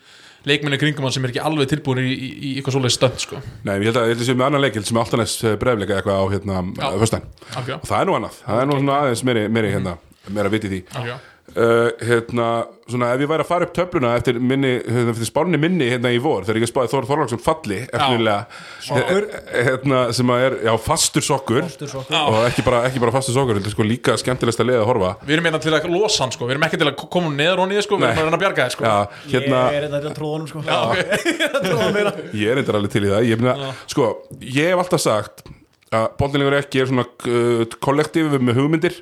leikminni 0.43 0.79
kringum 0.81 1.05
hann 1.07 1.13
sem 1.15 1.23
er 1.23 1.31
ekki 1.31 1.43
alveg 1.43 1.69
tilbúin 1.71 2.01
í, 2.03 2.09
í, 2.11 2.29
í 2.33 2.53
eitthvað 2.57 2.75
svoleið 2.75 2.95
stönd 2.97 3.21
sko. 3.23 3.37
Nei, 3.63 3.77
ég 3.79 3.85
held 3.87 3.99
að 4.01 4.09
ég 4.09 4.15
held 4.15 4.23
að 4.25 4.27
sé 4.27 4.33
með 4.35 4.47
annan 4.49 4.63
leik, 4.65 4.73
ég 4.73 4.81
held 4.81 4.87
að 4.87 4.89
sé 4.89 4.97
með 4.97 5.03
Altanes 5.05 5.35
breyfleika 5.61 5.99
eitthvað 5.99 6.19
á 6.19 6.25
hérna 6.33 6.57
Algjörlega. 6.89 7.77
og 7.77 7.85
það 7.87 7.99
er 7.99 8.09
nú 8.09 8.17
annað, 8.17 8.41
það 8.43 8.63
er 8.63 8.67
nú 8.67 8.79
svona 8.81 8.97
aðeins 9.05 9.23
meiri, 9.29 9.45
meiri 9.55 9.71
hérna, 9.71 9.93
meira 10.27 10.51
viti 10.51 10.73
því 10.73 10.81
Algjörlega. 10.89 11.32
Uh, 11.57 11.89
hérna, 12.03 12.47
svona 12.89 13.09
ef 13.15 13.21
ég 13.23 13.29
væri 13.31 13.43
að 13.45 13.49
fara 13.49 13.65
upp 13.67 13.73
töfluna 13.77 14.11
eftir 14.19 14.37
minni, 14.41 14.71
hérna, 14.83 15.13
eftir 15.13 15.27
spárni 15.29 15.59
minni 15.61 15.87
hérna 15.91 16.11
í 16.13 16.19
vor, 16.23 16.43
þegar 16.47 16.59
ég 16.65 16.69
spáði 16.71 16.91
Þór 16.91 17.07
Þorlagsson 17.09 17.41
falli 17.43 17.77
eftirlega, 17.85 18.35
Sokkur. 18.83 19.27
hérna, 19.69 20.01
sem 20.17 20.33
að 20.35 20.43
er, 20.47 20.55
já, 20.67 20.71
fastur 20.87 21.25
sokkur 21.25 21.61
Fastur 21.67 21.91
sokkur. 21.93 22.17
og 22.19 22.39
ekki 22.49 22.65
bara, 22.67 22.81
ekki 22.89 23.03
bara 23.03 23.15
fastur 23.15 23.37
sokkur, 23.37 23.59
þetta 23.61 23.71
er 23.71 23.75
sko 23.77 23.87
líka 23.87 24.17
skemmtilegsta 24.21 24.67
leið 24.67 24.81
að 24.81 24.87
horfa 24.91 25.13
við 25.23 25.35
erum 25.37 25.49
hérna 25.51 25.63
til 25.63 25.73
að 25.77 25.89
losa 25.93 26.23
hann 26.25 26.35
sko. 26.35 26.49
við 26.49 26.55
erum 26.57 26.67
ekki 26.69 26.81
til 26.83 26.89
að 26.91 27.07
koma 27.17 27.33
neður 27.37 27.63
honni 27.63 27.81
sko. 27.87 27.97
við 28.01 28.09
erum 28.11 28.19
að 28.19 28.27
reyna 28.27 28.39
að 28.39 28.45
bjarga 28.45 28.67
þér 28.67 28.75
sko. 28.77 28.83
Já, 28.83 29.25
hérna, 29.33 29.63
ég 29.73 29.79
er 29.81 29.87
þetta 29.89 30.03
til 30.03 30.11
að 30.11 30.17
tróða 30.19 30.37
honum 30.37 30.51
sko 30.51 30.63
Já, 30.67 30.79
ok. 30.91 31.27
tróða 31.69 31.89
meira 31.97 32.15
Ég 32.33 32.53
er 32.53 32.61
eitthvað 32.61 32.79
alveg 32.81 32.93
til 32.97 33.03
í 33.07 33.11
það 33.13 33.27
ég, 33.31 33.43
meina, 33.43 33.73
sko, 33.95 34.11
ég 34.43 34.71
hef 34.73 34.83
alltaf 34.83 35.03
sagt 35.03 35.45
að 35.93 36.07
boltinlegur 36.17 36.55
ekki 36.57 36.81
er 36.81 36.87
svona 36.89 37.03
uh, 37.05 37.63
kollektíf 37.85 38.31
með 38.41 38.57
hugmyndir 38.57 38.95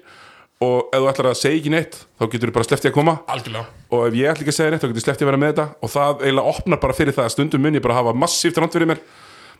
og 0.62 0.94
ef 0.94 1.02
þú 1.02 1.10
ætlar 1.12 1.30
að 1.32 1.40
segja 1.40 1.60
ekki 1.60 1.74
neitt 1.74 1.98
þá 2.20 2.26
getur 2.28 2.52
þú 2.52 2.56
bara 2.58 2.68
sleppti 2.68 2.90
að 2.92 2.96
koma. 3.00 3.16
Algjörlega. 3.34 3.66
Og 3.92 4.06
ef 4.08 4.20
ég 4.20 4.30
ætla 4.32 4.46
ekki 4.46 4.54
að 4.54 4.58
segja 4.60 4.74
neitt 4.74 4.84
þá 4.84 4.90
getur 4.92 5.06
sleppti 5.08 5.26
að 5.26 5.32
vera 5.32 5.42
með 5.42 5.52
þetta. 5.52 5.66
Og 5.82 5.94
það 5.96 6.24
eiginlega 6.26 6.54
opnar 6.54 6.82
bara 6.84 6.98
fyrir 6.98 7.18
það 7.18 7.28
að 7.28 7.34
stundum 7.36 7.66
mun 7.66 7.78
ég 7.78 7.86
bara 7.86 7.98
hafa 7.98 8.14
massíft 8.18 8.62
rand 8.62 8.76
fyrir 8.76 8.92
mér. 8.92 9.02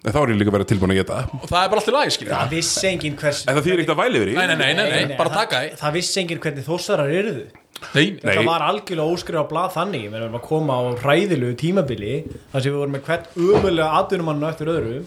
En 0.02 0.14
þá 0.16 0.22
er 0.24 0.32
ég 0.34 0.38
líka 0.42 0.54
verið 0.56 0.70
tilbúin 0.72 0.94
að 0.96 1.00
geta 1.02 1.18
það. 1.18 1.34
Og 1.38 1.50
það 1.50 1.64
er 1.64 1.72
bara 1.72 1.82
allt 1.82 1.90
í 1.90 1.94
lagi 1.94 2.14
skilja 2.16 2.38
það 2.38 2.54
vissi 2.56 2.88
enginn 2.90 3.18
hvers 3.22 3.42
en 3.46 3.58
það 3.58 3.68
þýr 3.68 3.82
ekkert 3.82 3.92
að 3.94 4.00
væli 4.00 4.18
yfir 4.22 4.32
í 4.32 4.38
nei, 4.38 4.46
nei, 4.50 4.56
nei, 4.58 4.70
nei, 4.78 5.02
nei, 5.12 5.18
bara 5.20 5.34
taka 5.36 5.60
því. 5.62 5.76
það 5.78 5.98
vissi 5.98 6.22
enginn 6.22 6.42
hvernig 6.42 6.66
þósarar 6.66 7.12
eruðu. 7.20 7.44
Það 7.82 8.40
var 8.46 8.66
algjörlega 8.66 9.14
óskrifað 9.14 9.46
blað 9.52 9.76
þannig. 9.76 10.08
Við 10.10 10.18
erum 10.22 10.40
að 10.40 10.44
koma 10.48 10.78
á 10.78 10.82
hræðilegu 11.04 11.58
tímabili 11.62 12.16
þar 12.32 12.66
sem 12.66 12.74
við 12.74 12.80
vorum 12.80 12.96
með 12.98 13.06
hvert 13.08 13.38
umulega 13.38 14.02
atvinnumannu 14.02 14.50
eftir 14.50 14.74
öðru. 14.74 14.98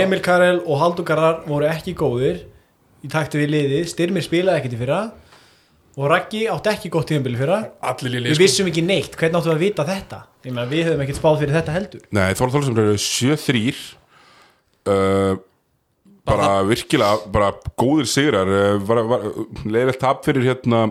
Emil 0.00 0.20
Karel 0.26 0.60
og 0.62 0.82
Haldur 0.82 1.06
Garðar 1.06 1.40
voru 1.46 1.70
ekki 1.70 1.94
góðir 1.98 2.42
í 3.04 3.10
takti 3.12 3.38
við 3.38 3.52
liðið, 3.54 3.86
Styrmir 3.90 4.24
spilaði 4.24 4.62
ekkert 4.62 4.76
í 4.76 4.80
fyrra 4.80 5.00
og 5.94 6.10
Raggi 6.10 6.44
átti 6.50 6.70
ekki 6.72 6.90
gott 6.92 7.08
tímabili 7.10 7.38
fyrra. 7.38 7.60
Allir 7.86 8.16
líli 8.16 8.32
við 8.32 8.38
sko. 8.38 8.42
vissum 8.42 8.70
ekki 8.70 8.82
neitt, 8.86 9.18
hvernig 9.18 9.38
áttu 9.38 9.52
að 9.52 9.60
vita 9.62 9.86
þetta? 9.86 10.20
Ég 10.44 10.54
meina, 10.54 10.66
við 10.70 10.88
höfum 10.88 11.04
ekkert 11.04 11.20
spáð 11.20 11.42
fyrir 11.42 11.58
þetta 11.58 11.74
heldur. 11.74 12.06
Nei, 12.14 12.30
Þór 12.38 12.54
Þórsson 12.54 12.80
eru 12.82 12.96
7-3 13.00 13.60
uh, 14.90 15.36
bara 16.26 16.48
virkilega 16.66 17.30
bara 17.34 17.52
góðir 17.78 18.10
sigrar. 18.10 18.50
Uh, 18.50 18.80
var, 18.88 19.04
var, 19.12 19.28
leiðilegt 19.62 20.02
tap 20.02 20.26
fyrir 20.26 20.50
hérna 20.50 20.88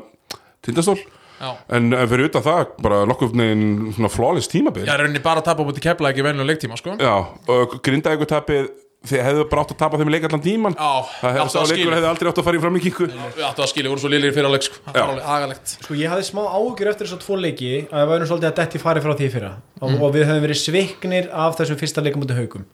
tindastól. 0.64 0.98
Já. 1.44 1.50
en, 1.76 1.90
en 1.92 2.08
fyrir 2.08 2.30
utan 2.30 2.44
það 2.46 2.70
bara 2.86 3.02
nokkuð 3.10 3.34
neginn 3.36 3.92
svona 3.98 4.12
flawless 4.14 4.48
tímabil. 4.48 4.86
Já, 4.88 4.94
rauninni 4.96 5.20
bara 5.24 5.42
að 5.42 5.50
tapa 5.50 5.66
á 5.66 5.68
búti 5.68 5.84
kepla 5.84 6.14
ekki 6.14 6.24
venjulega 6.24 6.54
leiktíma 6.54 6.78
sko. 6.80 6.94
Já, 7.02 7.16
og 7.52 7.74
grinda 7.84 8.14
ykkur 8.16 8.30
tapið 8.32 8.70
þið 9.04 9.20
hefðu 9.28 9.44
bara 9.52 9.62
átt 9.66 9.72
að 9.74 9.80
tapa 9.84 9.98
þeim 10.00 10.12
leik 10.14 10.24
allan 10.30 10.42
tíman 10.44 10.76
Já, 10.80 10.92
það 11.20 11.34
hefði 11.34 11.42
áttu 11.44 11.54
sá 11.54 11.60
að 11.64 11.72
leikur 11.74 11.96
hefði 11.98 12.08
aldrei 12.14 12.30
átt 12.32 12.40
að 12.40 12.46
fara 12.48 12.58
í 12.60 12.62
framlíkingu 12.64 13.08
Við 13.12 13.44
áttu 13.50 13.64
að 13.66 13.70
skilja, 13.74 13.90
voru 13.92 14.00
svo 14.04 14.12
liðlir 14.14 14.34
fyrir 14.38 14.48
á 14.48 14.52
leik 14.54 14.64
sko. 14.68 14.80
Það 14.86 14.96
var 15.00 15.12
alveg 15.14 15.28
agalegt. 15.36 15.74
Sko 15.84 15.98
ég 16.00 16.14
hafði 16.14 16.28
smá 16.30 16.42
ágjur 16.48 16.90
eftir 16.94 17.10
þess 17.10 17.18
að 17.18 17.24
tvo 17.26 17.36
leiki 17.44 17.72
að 17.92 18.00
við 18.04 18.12
værum 18.14 18.30
svolítið 18.32 18.50
að 18.52 18.58
detti 18.62 18.80
fari 18.84 19.04
frá 19.04 19.14
því 19.20 19.30
fyrra. 19.36 19.52
Og, 19.82 19.90
Mhm. 19.92 20.02
og 20.04 20.14
við 20.16 20.26
höfum 20.30 20.44
verið 20.48 20.60
sviknir 20.64 21.30
af 21.34 21.58
þessum 21.60 21.80
fyrsta 21.84 22.02
leikum 22.04 22.24
út 22.24 22.32
haugum. 22.32 22.66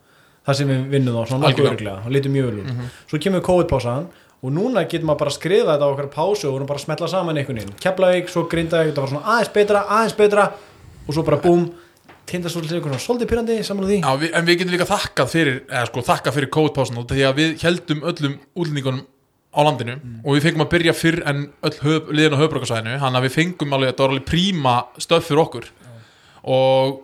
Þar 0.45 0.55
sem 0.55 0.67
við 0.69 0.89
vinnum 0.93 1.13
þá, 1.17 1.27
svona 1.29 1.49
nokkuð 1.49 1.69
örglega 1.73 2.05
og 2.05 2.11
litum 2.13 2.31
mjög 2.33 2.45
vel 2.49 2.61
út. 2.61 2.89
Svo 3.09 3.17
kemur 3.19 3.41
COVID-pásan 3.41 4.05
og 4.43 4.51
núna 4.53 4.85
getur 4.87 5.05
maður 5.09 5.17
bara 5.19 5.29
að 5.33 5.37
skrifa 5.39 5.73
þetta 5.73 5.83
á 5.83 5.91
okkar 5.91 6.07
pásu 6.13 6.45
og 6.47 6.53
við 6.53 6.55
erum 6.61 6.67
bara 6.69 6.79
að 6.79 6.85
smetla 6.85 7.09
saman 7.09 7.35
einhvern 7.37 7.57
veginn. 7.59 7.73
Keflavík, 7.81 8.29
svo 8.29 8.45
Grindavík, 8.47 8.93
þetta 8.93 9.01
var 9.01 9.09
svona 9.09 9.25
aðeins 9.25 9.53
betra 9.53 9.81
aðeins 9.89 10.15
betra 10.15 10.45
og 11.09 11.13
svo 11.13 11.23
bara 11.25 11.37
búm 11.43 11.71
tindastólið 12.29 12.75
einhvern 12.77 12.95
svona 12.95 13.05
svolítið 13.05 13.31
pyrrandi 13.31 13.57
samanlega 13.65 13.91
því. 13.91 13.99
Já, 14.03 14.21
við, 14.23 14.33
en 14.37 14.47
við 14.47 14.59
getum 14.61 14.75
líka 14.75 14.89
þakkað 14.89 15.31
fyrir 15.33 15.57
eða 15.65 15.85
sko, 15.89 16.05
þakkað 16.09 16.37
fyrir 16.37 16.51
COVID-pásun 16.55 17.01
því 17.09 17.25
að 17.27 17.39
við 17.39 17.65
heldum 17.65 18.05
öllum 18.11 18.37
útlendingunum 18.53 19.03
á 19.49 19.59
landinu 19.65 19.97
og 20.21 20.35
við 20.35 20.45
fengum 20.45 20.65
að 20.65 20.71
byrja 20.75 20.93
fyrr 20.93 21.21
en 21.29 21.45
öll 21.65 21.75
höf, 21.81 22.09
liðin 22.13 22.37
á 22.37 22.41
höfbrukarsvæðinu 22.43 22.97
hann 23.01 23.17
að 23.17 23.25
við 23.25 23.35
fengum 23.35 23.75
alveg, 23.75 23.93
þetta 23.93 24.05
var 24.05 24.13
alveg 24.13 24.27
príma 24.29 24.73
stöð 25.01 25.23
fyrir 25.25 25.43
okkur 25.43 25.69
og 26.53 26.99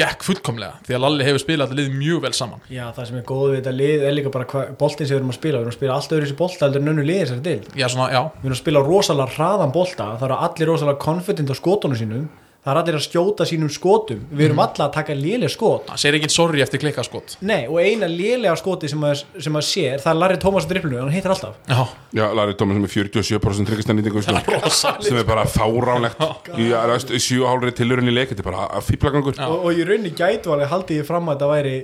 gekk 0.00 0.24
fullkomlega 0.24 0.78
því 0.86 0.96
að 0.96 1.02
Lalli 1.04 1.26
hefur 1.26 1.42
spilað 1.42 1.70
þetta 1.70 1.80
lið 1.80 1.96
mjög 1.98 2.20
vel 2.24 2.32
saman. 2.36 2.62
Já, 2.72 2.84
það 2.96 3.08
sem 3.08 3.18
er 3.20 3.24
góð 3.28 3.42
við 3.50 3.56
þetta 3.58 3.72
lið 3.76 4.04
er 4.06 4.14
líka 4.16 4.32
bara 4.32 4.46
hva, 4.48 4.62
boltin 4.80 5.08
sem 5.08 5.12
við 5.12 5.18
erum 5.18 5.32
að 5.32 5.38
spila, 5.38 5.58
við 5.58 5.66
erum 5.66 5.74
að 5.74 5.76
spila 5.76 5.96
alltaf 5.96 6.16
öðru 6.16 6.26
þessi 6.26 6.38
bolta 6.38 6.66
heldur 6.66 6.82
en 6.82 6.92
önnu 6.94 7.04
liðið 7.04 7.24
þessari 7.24 7.44
deild. 7.48 7.66
Já, 7.76 7.86
svona, 7.92 8.06
já, 8.14 8.20
við 8.36 8.48
erum 8.48 8.56
að 8.56 8.62
spila 8.62 8.84
rosalega 8.86 9.34
hraðan 9.36 9.74
bolta 9.74 10.06
það 10.14 10.26
eru 10.30 10.38
allir 10.46 10.70
rosalega 10.70 11.04
confident 11.04 11.52
á 11.52 11.56
skotunum 11.58 12.00
sínum 12.00 12.24
það 12.60 12.72
er 12.72 12.80
allir 12.82 12.98
að 12.98 13.04
skjóta 13.06 13.46
sínum 13.48 13.70
skotum. 13.72 14.24
Við 14.30 14.46
erum 14.50 14.62
alla 14.64 14.86
að 14.86 14.94
taka 14.98 15.16
léleg 15.16 15.52
skot. 15.52 15.88
Hann 15.90 16.00
segir 16.00 16.18
ekki 16.18 16.30
sorry 16.32 16.60
eftir 16.64 16.82
klikkaskot 16.82 17.38
Nei, 17.46 17.62
og 17.68 17.78
eina 17.80 18.08
lélega 18.10 18.56
skoti 18.60 18.90
sem 18.90 19.04
að, 19.06 19.22
sem 19.40 19.56
að 19.56 19.66
sér 19.68 20.02
það 20.02 20.12
er 20.12 20.20
Larry 20.20 20.40
Thomas 20.42 20.66
á 20.66 20.70
driplinu, 20.72 20.98
hann 21.00 21.14
heitir 21.14 21.32
alltaf. 21.32 21.56
Já, 21.70 21.80
Já, 22.20 22.24
Larry 22.36 22.56
Thomas 22.60 22.76
sem 22.76 22.88
er 22.88 22.94
47% 23.38 23.70
tryggastendingu 23.70 24.24
sko, 24.24 24.90
sem 25.06 25.20
er 25.20 25.28
bara 25.28 25.46
fáránlegt. 25.48 26.20
Í 26.60 26.68
7,5 26.70 27.72
tilurinn 27.78 28.10
í 28.10 28.14
leik 28.14 28.34
þetta 28.34 28.44
er 28.44 28.50
bara 28.50 28.66
að 28.76 28.90
fýblagangur 28.90 29.40
og, 29.40 29.64
og 29.64 29.78
í 29.78 29.86
rauninni 29.86 30.12
gætu 30.16 30.52
alveg 30.54 30.70
haldið 30.70 31.02
ég 31.02 31.08
fram 31.08 31.28
að 31.30 31.38
þetta 31.38 31.50
væri 31.54 31.74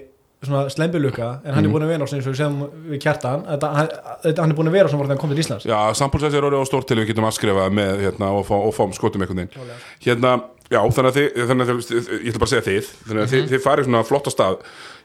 svona 0.46 0.66
slembilukka 0.70 1.28
en 1.44 1.54
hann 1.56 1.66
er 1.66 1.72
búin 1.72 1.86
að 1.86 1.92
vera 1.94 2.06
sem 2.10 2.58
við 2.90 3.00
kjartan 3.02 3.46
þetta, 3.46 3.70
hann, 3.72 3.88
hann 4.26 4.52
er 4.52 4.58
búin 4.58 4.68
að 4.70 4.76
vera 4.76 4.90
sem 4.92 5.00
var 5.00 5.08
þegar 5.08 5.16
hann 5.16 5.22
kom 5.22 5.32
til 5.32 5.42
Íslands. 5.42 5.66
Já, 5.66 5.78
sambúlsæs 5.96 6.36
er 6.36 6.46
orðið 6.46 6.62
á 6.62 6.66
stórt 6.68 6.88
til 6.90 6.98
við 7.00 7.08
getum 7.10 7.26
afskrifað 7.28 7.72
með 7.78 8.02
hérna, 8.04 8.28
og, 8.36 8.44
fá, 8.48 8.54
og 8.58 8.74
fáum 8.76 8.92
skotum 8.96 9.24
einhvern 9.24 9.42
veginn. 9.46 9.72
Hérna, 10.04 10.34
já, 10.72 10.80
þannig 10.96 11.08
að 11.10 11.16
þið, 11.16 11.40
þannig 11.50 11.70
að 11.72 11.80
þið 11.86 12.10
ég 12.16 12.28
ætla 12.30 12.40
bara 12.42 12.46
að 12.48 12.52
segja 12.52 12.66
þið, 12.66 12.90
þannig 13.06 13.22
að 13.24 13.32
þið, 13.32 13.44
þið 13.52 13.60
farið 13.66 13.86
svona 13.88 14.00
flott 14.08 14.26
á 14.26 14.32
stað. 14.34 14.56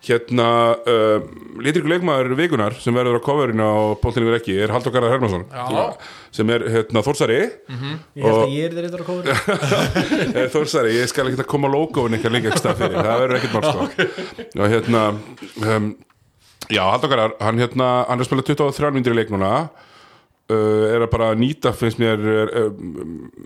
Hérna 0.01 0.45
uh, 0.89 1.25
litur 1.61 1.83
ykkur 1.83 1.91
leikmaður 1.93 2.31
vikunar 2.39 2.73
sem 2.81 2.95
verður 2.97 3.19
á 3.21 3.25
coverinu 3.27 3.67
á 3.69 3.77
Póntinni 4.01 4.31
við 4.31 4.37
ekki 4.39 4.55
er 4.65 4.71
Haldur 4.73 4.95
Garðar 4.95 5.13
Hermansson 5.13 5.43
Já. 5.53 5.83
sem 6.33 6.49
er 6.55 6.65
hérna 6.73 7.03
Þórsari. 7.05 7.37
Ég 8.17 8.25
held 8.25 8.39
að 8.39 8.55
ég 8.55 8.65
er 8.65 8.87
eitthvað 8.87 9.03
að 9.03 9.09
kóður 9.11 9.29
Eh, 10.41 10.47
Þórsari, 10.55 10.95
ég 10.97 11.11
skal 11.11 11.27
ekki 11.29 11.43
að 11.43 11.51
koma 11.53 11.69
logoin 11.69 12.17
eitthvað 12.17 12.33
líka 12.39 12.49
ekki 12.49 12.63
stað 12.63 12.81
fyrir, 12.81 12.97
það 12.97 13.21
verður 13.21 13.37
ekkert 13.37 13.53
mál 13.53 13.69
sko. 13.69 14.09
og 14.65 14.73
hérna 14.73 15.03
um, 15.77 15.91
já, 16.73 16.81
Haldur 16.87 17.13
Garðar, 17.13 17.37
hann 17.45 17.61
hérna 17.61 17.91
hann 18.09 18.17
er 18.17 18.25
að 18.25 18.31
spila 18.31 18.47
23 18.49 18.93
myndir 18.97 19.13
í 19.13 19.21
leik 19.21 19.29
núna. 19.37 19.53
uh, 19.69 19.90
er 20.95 21.05
að 21.05 21.09
bara 21.13 21.31
nýta 21.39 21.71
finnst 21.77 21.99
mér 22.01 22.21
er, 22.43 22.51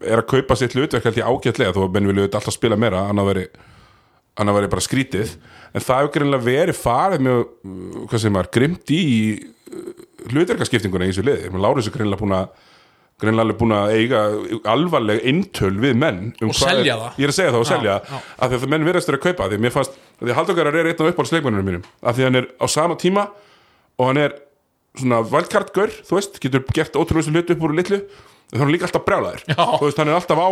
er 0.05 0.21
að 0.21 0.27
kaupa 0.31 0.57
sitt 0.59 0.75
hlutverk 0.77 1.05
held 1.07 1.19
ég 1.21 1.29
ágætlega 1.29 1.73
þó 1.75 1.85
að 1.87 1.95
menn 1.97 2.09
vilja 2.11 2.27
alltaf 2.29 2.53
spila 2.55 2.77
meira 2.79 3.05
annað 3.09 3.29
veri, 3.31 3.45
annað 4.41 4.59
veri 4.59 4.71
bara 4.75 4.85
skrítið 4.85 5.33
en 5.75 5.83
það 5.83 6.01
hefur 6.03 6.13
greinlega 6.17 6.47
verið 6.49 6.79
farið 6.81 7.25
mjög, 7.27 7.41
uh, 7.65 8.05
hvað 8.11 8.23
sem 8.25 8.37
var, 8.39 8.49
grimt 8.55 8.93
í 8.95 9.01
uh, 9.39 9.89
hlutverkaskiptinguna 10.31 11.07
í 11.09 11.13
þessu 11.13 11.25
liði 11.27 11.51
Lárus 11.65 11.89
er 11.91 11.95
greinlega 11.97 12.21
búin 12.23 12.37
að 12.37 12.63
greinlega 13.23 13.55
búin 13.59 13.71
að 13.77 13.93
eiga 13.95 14.21
alvarleg 14.73 15.21
eintöl 15.29 15.71
við 15.79 15.93
menn 16.01 16.17
um 16.43 16.49
Og 16.51 16.57
hvað 16.57 16.71
er- 16.71 16.79
selja 16.81 16.95
það. 16.99 17.19
ég 17.21 17.27
er 17.29 17.31
að 17.31 17.37
segja 17.37 17.51
það 17.53 17.61
og 17.61 17.65
Já, 17.65 17.71
selja 17.71 17.93
já. 17.95 18.19
af 18.43 18.49
því 18.51 18.57
að 18.59 18.71
menn 18.73 18.87
verðast 18.89 19.07
þeirra 19.09 19.19
að 19.21 19.27
kaupa 19.29 19.45
af 19.45 19.51
því 19.53 19.59
að 19.59 19.63
mér 19.67 19.75
fannst 19.75 19.93
af 19.95 20.23
því 20.25 20.31
að 20.33 20.39
Halldókarar 20.39 20.75
er 20.81 20.89
einn 20.91 20.99
af 21.05 21.11
uppáhaldsleikmennunum 21.13 21.69
mínum 21.69 21.85
af 22.03 22.15
því 22.17 22.25
að 22.25 22.27
hann 22.29 22.39
er 22.41 22.47
á 22.59 22.65
sama 22.75 22.97
tíma 22.99 23.23
og 23.95 24.09
hann 24.09 24.19
er 24.25 24.35
svona 25.01 25.19
valdkartgör 25.31 25.91
þú 26.07 26.19
veist, 26.19 26.39
getur 26.43 26.63
gert 26.75 26.95
ótrúlega 26.99 27.33
hluti 27.35 27.55
upp 27.57 27.67
úr 27.67 27.75
litlu 27.79 27.99
en 28.53 28.59
þá 28.59 28.61
er 28.61 28.61
hann 28.61 28.71
líka 28.75 28.85
alltaf 28.85 29.03
brjálæður 29.07 29.41
Já. 29.49 29.57
þú 29.79 29.83
veist, 29.87 29.99
hann 29.99 30.09
er 30.11 30.17
alltaf 30.19 30.37
á, 30.41 30.49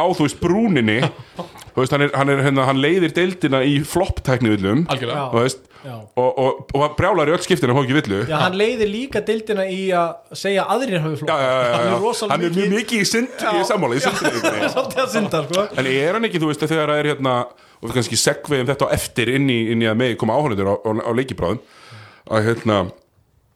á 0.00 0.04
þú 0.16 0.24
veist, 0.24 0.38
brúninni 0.40 0.98
þú 1.04 1.82
veist, 1.82 1.92
hann, 1.92 2.04
er, 2.06 2.12
hann, 2.16 2.30
er, 2.32 2.40
hérna, 2.46 2.64
hann 2.70 2.80
leiðir 2.80 3.12
deildina 3.16 3.60
í 3.68 3.74
flopptækni 3.84 4.54
villum 4.54 4.86
algjörlega 4.88 5.18
Já. 5.20 5.26
þú 5.34 5.42
veist, 5.44 5.60
Já. 5.84 5.94
og, 6.16 6.30
og, 6.40 6.64
og 6.80 6.96
brjálæður 6.96 7.30
í 7.30 7.36
öll 7.36 7.44
skiptina 7.44 7.74
og 7.76 7.82
hóki 7.82 7.98
villu 7.98 8.22
Já, 8.24 8.38
hann 8.46 8.56
leiðir 8.56 8.90
líka 8.90 9.20
dildina 9.28 9.68
í 9.68 9.82
að 9.94 10.34
segja 10.40 10.64
að 10.64 10.74
aðrir 10.78 11.04
hafi 11.04 11.20
Já, 11.28 11.36
já, 11.36 11.44
já, 11.44 11.60
já. 11.60 11.76
hann 11.76 11.92
er 11.92 12.02
rosalega 12.06 12.32
hann 12.38 12.48
er 12.48 12.56
mjög 12.56 12.74
mikið 12.80 13.04
í 13.04 13.06
synd 13.12 13.46
ég 13.46 13.60
er 13.60 13.68
sammála, 13.68 14.00
í 14.00 14.04
synda 15.16 15.44
sko. 15.46 15.68
En 15.76 15.92
er 15.92 16.16
hann 16.16 16.26
ekki, 16.30 16.40
þú 16.42 16.50
veist, 16.50 16.64
þegar 16.64 16.94
það 16.94 17.02
er 17.04 17.10
hérna 17.12 17.36
og 17.76 17.90
við 17.90 17.98
kannski 17.98 18.16
segveðum 18.18 18.70
þetta 18.72 18.88
á 18.88 18.94
eftir 18.96 19.30
inn 19.36 19.50
í, 19.52 19.58
inn 19.74 19.84
í 19.84 19.88
að 19.90 19.98
megi 20.00 20.16
koma 20.20 20.36
áhörnundur 20.40 20.72
á, 20.72 20.74
á, 20.80 20.90
á 21.04 21.10
leikibráðum 21.12 21.60
að 22.32 22.48
hérna 22.48 22.78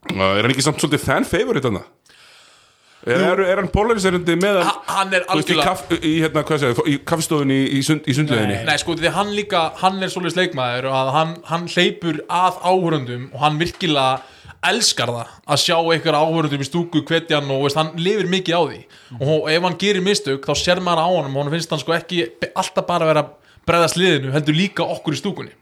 er 0.09 0.43
hann 0.43 0.53
ekki 0.55 0.65
samt 0.65 0.81
svolítið 0.83 1.05
fan 1.05 1.27
favorite 1.29 1.69
hann 1.71 1.81
er, 1.81 3.21
er, 3.21 3.43
er 3.47 3.61
hann 3.63 3.71
polariserandi 3.73 4.35
með 4.41 4.59
hann 4.61 4.69
Ha- 4.71 4.97
hann 5.01 5.15
er 5.17 5.25
þú 5.29 5.39
veist, 5.39 5.53
í, 5.53 5.55
algjörlega 5.55 5.69
kaff, 5.69 5.95
í, 6.01 6.15
hérna, 6.25 6.83
í 6.93 6.97
kaffstofunni 7.09 7.61
í, 7.79 7.81
sund, 7.87 8.05
í 8.09 8.17
sundleginni 8.17 8.59
Nei, 8.69 8.77
sko, 8.81 8.97
því 8.99 9.15
hann 9.17 9.33
líka, 9.37 9.63
hann 9.81 10.03
er 10.05 10.13
svolítið 10.13 10.37
sleikmaður 10.37 10.91
og 10.91 11.15
hann, 11.17 11.33
hann 11.49 11.65
hleypur 11.73 12.21
að 12.29 12.61
áhörundum 12.61 13.31
og 13.33 13.41
hann 13.45 13.61
virkilega 13.61 14.21
elskar 14.69 15.09
það 15.09 15.29
að 15.55 15.61
sjá 15.63 15.77
einhver 15.79 16.17
áhörundum 16.21 16.61
í 16.61 16.69
stúku 16.69 17.01
hvetjan 17.09 17.49
og 17.53 17.63
veist, 17.65 17.79
hann 17.81 17.95
lifir 17.97 18.29
mikið 18.29 18.59
á 18.61 18.63
því. 18.69 18.81
Og 19.25 19.47
ef 19.49 19.65
hann 19.65 19.79
gerir 19.81 20.05
mistök 20.05 20.45
þá 20.45 20.53
sér 20.61 20.83
maður 20.85 21.01
á 21.01 21.09
honum 21.09 21.39
og 21.39 21.47
hann 21.47 21.55
finnst 21.55 21.73
hann 21.73 21.81
sko 21.81 21.95
ekki 21.97 22.27
alltaf 22.53 22.85
bara 22.89 23.09
vera 23.09 23.23
að 23.25 23.31
bregðast 23.69 23.97
liðinu 24.01 24.35
heldur 24.35 24.59
líka 24.59 24.85
okkur 24.85 25.17
í 25.17 25.21
stúkunni. 25.23 25.55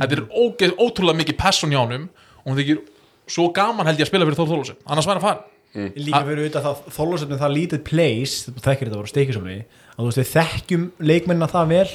Þetta 0.00 0.16
er 0.16 0.72
ótrúlega 0.80 1.20
mikið 1.20 1.36
passion 1.40 1.74
hjá 1.74 1.82
honum 1.82 2.08
og 2.08 2.48
hann 2.48 2.60
þykir 2.62 2.80
svo 3.26 3.50
gaman 3.56 3.86
held 3.88 4.00
ég 4.00 4.06
að 4.06 4.12
spila 4.12 4.28
fyrir 4.28 4.40
Þór 4.40 4.52
Þólusson 4.54 4.82
annars 4.86 5.08
væri 5.10 5.18
hann 5.20 5.26
farin 5.28 5.44
líka 5.76 6.22
fyrir 6.24 6.44
auðvitað 6.44 6.66
það 6.66 6.84
þólusefni 6.96 7.38
það 7.40 7.56
lítið 7.56 7.82
place 7.84 8.52
þekkir 8.64 8.88
þetta 8.88 9.00
voru 9.00 9.10
steikisofni 9.10 9.56
að 9.96 9.98
þú 9.98 10.06
veist 10.06 10.20
við 10.20 10.30
þekkjum 10.30 10.84
leikmennina 11.08 11.48
það 11.50 11.70
vel 11.72 11.90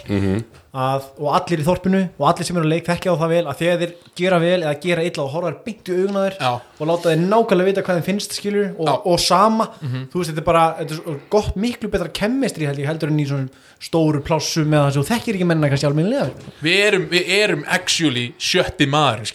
að, 0.71 1.07
og 1.21 1.27
allir 1.38 1.61
í 1.61 1.65
þorpinu 1.65 2.01
og 2.17 2.27
allir 2.29 2.47
sem 2.47 2.57
eru 2.57 2.67
að 2.67 2.73
leik 2.75 2.88
þekkja 2.89 3.13
á 3.13 3.21
það 3.21 3.34
vel 3.34 3.41
að 3.51 3.59
þegar 3.61 3.82
þeir 3.82 3.93
gera 4.21 4.39
vel 4.41 4.57
eða 4.59 4.73
gera 4.86 5.05
illa 5.05 5.23
og 5.25 5.34
horfa 5.36 5.51
þær 5.51 5.57
beint 5.65 5.91
í 5.91 5.97
augun 5.97 6.17
á 6.17 6.21
þér 6.25 6.38
Já. 6.41 6.51
og 6.77 6.91
láta 6.91 7.09
þeir 7.11 7.23
nákvæmlega 7.25 7.69
vita 7.71 7.86
hvað 7.88 7.99
þeim 7.99 8.07
finnst 8.09 8.38
skilur 8.38 8.69
og, 8.71 8.86
Já. 8.89 8.93
og 9.13 9.21
sama. 9.21 9.69
Þú 9.82 10.21
veist 10.21 10.32
þetta 10.34 10.43
er 10.43 10.49
bara 10.51 10.65
þetta 10.82 10.99
er 11.13 11.19
gott 11.38 11.57
miklu 11.65 11.91
betra 11.93 12.13
kemmistri 12.21 12.69
held 12.69 12.82
ég 12.82 12.89
heldur 12.89 13.13
en 13.13 13.21
í 13.21 13.27
svona 13.29 13.65
stóru 13.82 14.21
plássum 14.25 14.69
eða 14.73 14.89
þess 14.89 14.97
að 14.97 15.01
þú 15.01 15.09
þekkir 15.13 15.39
ekki 15.39 15.49
mennina 15.51 15.73
kannski 15.73 15.89
almennilega. 15.89 16.53
Við 16.61 16.86
erum, 16.88 17.09
við 17.13 17.36
erum 17.41 17.67
actually 17.69 18.32
sjötti 18.41 18.89
maðurinn 18.89 19.29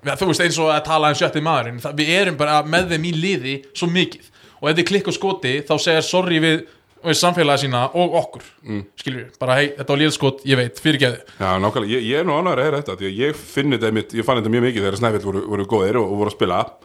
skilja 0.00 0.18
þú 0.20 0.28
veist 0.30 0.44
eins 0.44 0.58
og 0.60 0.72
að 0.72 0.84
tala 0.88 1.12
um 1.12 1.16
sjötti 1.18 1.44
maðurinn 1.44 1.80
það, 1.82 1.96
við 2.00 2.12
erum 2.16 2.36
bara 2.40 2.60
með 2.64 2.94
þeim 2.94 3.08
í 3.08 3.14
liði 3.16 3.56
svo 3.76 3.88
mikið. 3.92 4.28
Og 4.60 4.68
ef 4.70 4.76
þið 4.78 4.86
klikka 4.90 5.12
á 5.12 5.16
skoti 5.16 5.54
þá 5.68 5.74
segir 5.80 6.06
sorry 6.06 6.40
við, 6.42 6.62
við 7.04 7.18
samfélagi 7.20 7.64
sína 7.64 7.86
og 7.96 8.16
okkur. 8.20 8.46
Mm. 8.66 8.84
skilju, 9.00 9.24
bara 9.40 9.58
hei, 9.60 9.66
þetta 9.78 9.94
var 9.94 10.02
liðskot 10.02 10.44
ég 10.48 10.60
veit, 10.60 10.80
fyrirgeðu 10.84 11.20
Já, 11.40 11.50
nákvæmlega, 11.62 11.92
ég, 11.96 12.06
ég 12.10 12.20
er 12.20 12.28
nú 12.28 12.36
ánægður 12.36 12.60
að 12.60 12.68
heyra 12.68 12.80
þetta 12.82 12.96
því 13.00 13.10
að 13.10 13.20
ég 13.24 13.42
finn 13.54 13.76
þetta 13.76 13.90
einmitt, 13.90 14.14
ég 14.16 14.26
fann 14.26 14.40
þetta 14.40 14.54
mjög 14.56 14.66
mikið 14.68 14.86
þegar 14.86 14.98
Snæfell 15.00 15.26
voru, 15.26 15.44
voru 15.54 15.68
góðir 15.70 16.00
og, 16.00 16.10
og 16.10 16.22
voru 16.24 16.32
að 16.32 16.36
spila. 16.36 16.60
Að 16.60 16.80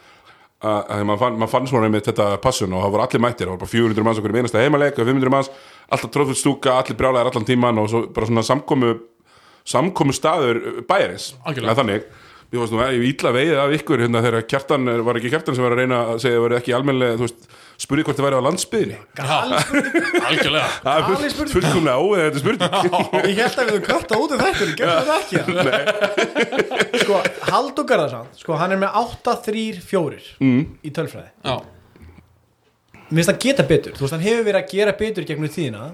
að 0.66 1.02
maður 1.04 1.20
fann, 1.20 1.34
mað 1.36 1.50
fann 1.52 1.66
svona 1.68 1.90
einmitt 1.90 2.06
þetta 2.08 2.30
passun 2.40 2.72
og 2.72 2.80
það 2.80 2.94
voru 2.94 3.04
allir 3.04 3.22
mættir, 3.26 3.44
það 3.44 3.52
voru 3.52 3.60
bara 3.60 3.72
400 3.74 4.06
manns 4.06 4.20
okkur 4.22 4.32
í 4.32 4.40
einasta 4.40 4.62
heimaleik 4.62 4.96
og 4.96 5.10
500 5.10 5.34
manns, 5.34 5.50
alltaf 5.92 6.12
tróðfull 6.14 6.38
stúka 6.40 6.78
allir 6.80 6.96
brjálæðir 6.96 7.28
allan 7.28 7.48
tíman 7.50 7.82
og 7.82 7.90
svo 7.92 8.00
bara 8.16 8.30
svona 8.30 8.44
samkomu 8.46 8.94
samkomu 9.66 10.14
staður 10.14 10.62
bæjarins 10.88 11.34
þannig, 11.44 12.06
ég 12.52 12.60
varst 12.60 12.72
nú 12.74 12.78
ég 12.78 13.04
ítla 13.08 13.32
veiðið 13.34 13.58
af 13.58 13.72
ykkur 13.74 14.02
hérna 14.04 14.20
þegar 14.22 14.44
kjartan 14.46 14.90
var 15.06 15.18
ekki 15.18 15.30
kjartan 15.32 15.56
sem 15.56 15.64
var 15.66 15.74
að 15.74 15.80
reyna 15.82 16.00
að 16.12 16.20
segja 16.22 16.36
að 16.36 16.38
það 16.38 16.44
var 16.44 16.54
ekki 16.60 16.74
almennilega, 16.76 17.16
þú 17.18 17.26
veist, 17.26 17.46
spurði 17.82 18.04
hvort 18.06 18.18
það 18.20 18.26
væri 18.26 18.38
á 18.38 18.46
landsbyðinni 18.46 18.98
algjörlega. 20.30 20.68
Það 20.86 20.96
er 20.96 21.34
fullkomlega 21.52 21.96
óeða 22.00 22.26
þetta 22.26 22.42
spurning. 22.42 22.70
Ég 23.26 23.40
held 23.42 23.58
að 23.58 23.66
við 23.66 23.72
höfum 23.74 23.86
kvarta 23.90 24.20
út 24.22 24.34
um 24.36 24.42
þetta 24.44 24.62
ég 24.64 24.76
gerði 24.80 25.02
það 25.10 25.18
ekki? 25.26 27.02
Sko, 27.02 27.20
Haldur 27.50 27.88
Garðarsson 27.90 28.30
sko, 28.38 28.56
hann 28.62 28.76
er 28.76 28.80
með 28.80 29.00
8-3-4 29.02 30.22
mm. 30.40 30.62
í 30.86 30.94
tölfræði. 30.96 31.30
Já, 31.42 31.56
mér 33.10 33.20
finnst 33.20 33.32
hann 33.34 33.42
geta 33.42 33.66
betur, 33.66 33.98
þú 33.98 34.06
veist 34.06 34.16
hann 34.16 34.24
hefur 34.24 34.46
verið 34.48 34.62
að 34.62 34.72
gera 34.72 34.96
betur 35.02 35.26
gegnum 35.28 35.52
tíðina 35.52 35.90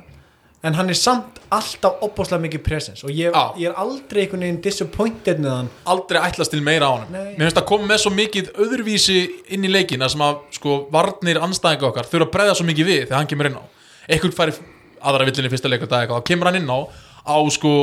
en 0.62 0.76
hann 0.78 0.92
er 0.92 0.98
samt 0.98 1.40
alltaf 1.52 2.02
opbáslega 2.06 2.42
mikið 2.44 2.62
presence 2.64 3.06
og 3.06 3.10
ég, 3.10 3.34
ég 3.58 3.70
er 3.70 3.78
aldrei 3.82 4.22
einhvern 4.24 4.44
veginn 4.46 4.60
disappointed 4.62 5.40
með 5.42 5.56
hann. 5.56 5.70
Aldrei 5.94 6.20
ætlast 6.22 6.54
til 6.54 6.62
meira 6.64 6.88
á 6.88 6.92
honum. 6.94 7.10
Nei. 7.12 7.34
mér 7.34 7.48
finnst 7.48 7.60
að 7.60 7.68
koma 7.72 7.90
með 7.90 8.04
svo 8.04 8.12
mikið 8.14 8.52
öðruvísi 8.62 9.18
inn 9.56 9.66
í 9.66 9.72
leikina 9.72 10.08
sem 10.12 10.22
að 10.22 10.38
sko 10.54 10.78
varnir 10.94 11.42
anstæðinga 11.42 11.88
okkar 11.90 12.08
þurfa 12.10 12.28
að 12.28 12.34
breyða 12.36 12.54
svo 12.60 12.68
mikið 12.70 12.90
við 12.92 13.02
þegar 13.02 13.18
hann 13.18 13.32
kemur 13.32 13.50
inn 13.50 13.58
á. 13.58 13.64
Einhvern 14.06 14.36
færi 14.38 14.56
aðra 15.02 15.26
villinni 15.26 15.50
fyrsta 15.50 15.70
leikadag 15.72 16.06
eitthvað, 16.06 16.22
þá 16.22 16.30
kemur 16.30 16.50
hann 16.50 16.60
inn 16.62 16.70
á 16.70 16.78
á 17.26 17.36
sko 17.54 17.74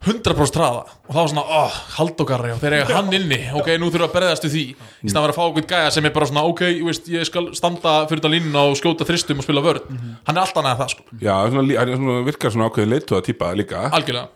100% 0.00 0.54
traða 0.54 0.84
og 0.88 1.12
þá 1.12 1.20
svona, 1.28 1.42
oh, 1.44 1.78
haldokarri 1.98 2.54
og 2.54 2.60
þeir 2.62 2.78
eiga 2.78 2.96
hann 2.96 3.10
inni, 3.12 3.40
ok, 3.52 3.66
nú 3.76 3.90
þurfa 3.92 4.06
að 4.08 4.14
breyðast 4.14 4.46
við 4.46 4.54
því. 4.54 4.62
Í 5.04 5.10
staðan 5.12 5.20
að 5.20 5.26
vera 5.26 5.34
að 5.34 5.38
fá 5.38 5.44
okkur 5.44 5.66
gæja 5.72 5.90
sem 5.92 6.08
er 6.08 6.14
bara 6.14 6.28
svona 6.30 6.44
ok, 6.48 6.62
veist, 6.86 7.10
ég 7.12 7.28
skal 7.28 7.50
standa 7.58 7.96
fyrir 8.08 8.22
þetta 8.22 8.30
línuna 8.32 8.62
og 8.70 8.78
skjóta 8.80 9.04
þristum 9.08 9.42
og 9.42 9.44
spila 9.44 9.64
vörð 9.66 9.90
hann 9.90 10.36
er 10.38 10.40
alltaf 10.46 10.64
næða 10.64 10.78
það 10.80 10.94
sko, 10.94 11.04
Já, 11.20 11.34
svona, 11.52 12.20
virkar 12.30 12.54
svona 12.54 12.70
ákveðin 12.70 12.94
leituða 12.94 13.26
típa 13.28 13.52
líka. 13.58 13.90
Algjörlega. 13.92 14.30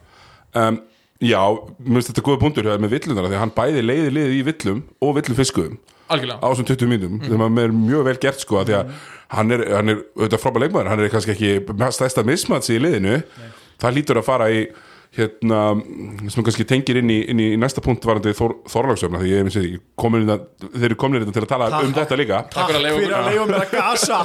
Um, 0.52 0.82
Já, 1.22 1.40
mér 1.78 2.00
finnst 2.02 2.10
þetta 2.10 2.22
góða 2.26 2.50
hjá 2.50 2.60
þér 2.74 2.80
með 2.82 2.94
villunar 2.98 3.28
því 3.30 3.40
hann 3.40 3.52
bæði 3.54 3.82
leiði 3.84 4.08
liðið 4.12 4.32
í 4.34 4.40
villum 4.48 4.80
og 5.00 5.12
villum 5.16 5.36
fiskuðum 5.38 5.76
algjörlega, 6.10 6.40
á 6.42 6.46
þessum 6.50 6.66
20 6.68 6.90
mínútum 6.90 7.14
mm. 7.14 7.22
þegar 7.28 7.52
maður 7.54 7.68
er 7.68 7.76
mjög 7.78 8.02
vel 8.08 8.16
gert 8.24 8.42
sko 8.42 8.64
því 8.66 8.74
að 8.80 8.90
hann 9.36 9.54
er, 9.54 9.62
hann 9.72 9.92
er 9.92 10.00
auðvitað 10.18 10.42
frábæð 10.42 10.64
leikmaður 10.64 10.90
hann 10.90 11.04
er 11.04 11.12
kannski 11.14 11.34
ekki 11.34 11.94
stæsta 11.96 12.24
mismatsi 12.26 12.76
í 12.76 12.82
liðinu. 12.82 13.20
Það 13.80 13.96
lítur 13.96 14.20
að 14.20 14.26
fara 14.26 14.50
í 14.52 14.66
hérna, 15.14 15.60
sem 16.32 16.42
kannski 16.46 16.64
tengir 16.66 16.98
inn 17.00 17.10
í, 17.14 17.18
inn 17.30 17.38
í 17.42 17.48
næsta 17.60 17.82
punkt 17.84 18.02
varandi 18.08 18.32
Þor, 18.34 18.56
Þorlagsöfna 18.72 19.20
því 19.22 19.30
ég 19.30 19.50
er 19.52 19.78
komin 20.00 20.26
að, 20.34 20.46
þeir 20.74 20.88
eru 20.90 20.98
komin 20.98 21.22
inn 21.22 21.32
til 21.36 21.44
að 21.44 21.50
tala 21.52 21.68
Takk. 21.70 21.86
um 21.86 21.94
þetta 21.94 22.18
líka 22.18 22.40
Takk 22.50 22.72
fyrir 22.72 22.80
að 22.80 22.84
leyfa 22.88 22.98
okkur. 22.98 23.14
að 23.14 23.30
leifa 23.30 23.46
mér 23.52 23.62
að 23.62 23.70
gasa 23.78 24.18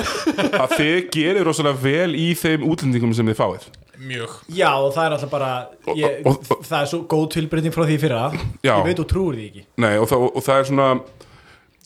að 0.66 0.76
þið 0.76 0.98
gerir 1.16 1.46
rosalega 1.48 1.82
vel 1.86 2.14
í 2.20 2.28
þeim 2.38 2.66
útlendingum 2.68 3.14
sem 3.16 3.30
þið 3.32 3.38
fáið 3.40 3.66
mjög 4.06 4.32
já 4.52 4.68
og 4.76 4.90
það 4.92 5.06
er 5.08 5.14
alltaf 5.16 5.30
bara 5.32 5.50
ég, 5.96 6.18
Og- 6.20 6.34
og- 6.36 6.50
og- 6.58 6.64
það 6.68 6.80
er 6.82 6.90
svo 6.90 6.98
góð 7.08 7.28
tilbreyting 7.32 7.72
frá 7.72 7.86
því 7.88 7.96
fyrra 8.02 8.24
Já. 8.60 8.74
ég 8.76 8.84
veit 8.90 9.00
og 9.00 9.08
trúir 9.08 9.38
því 9.38 9.46
ekki 9.50 9.64
Nei, 9.80 9.94
og, 9.96 10.04
það, 10.10 10.26
og 10.36 10.44
það 10.44 10.60
er 10.60 10.68
svona 10.68 10.88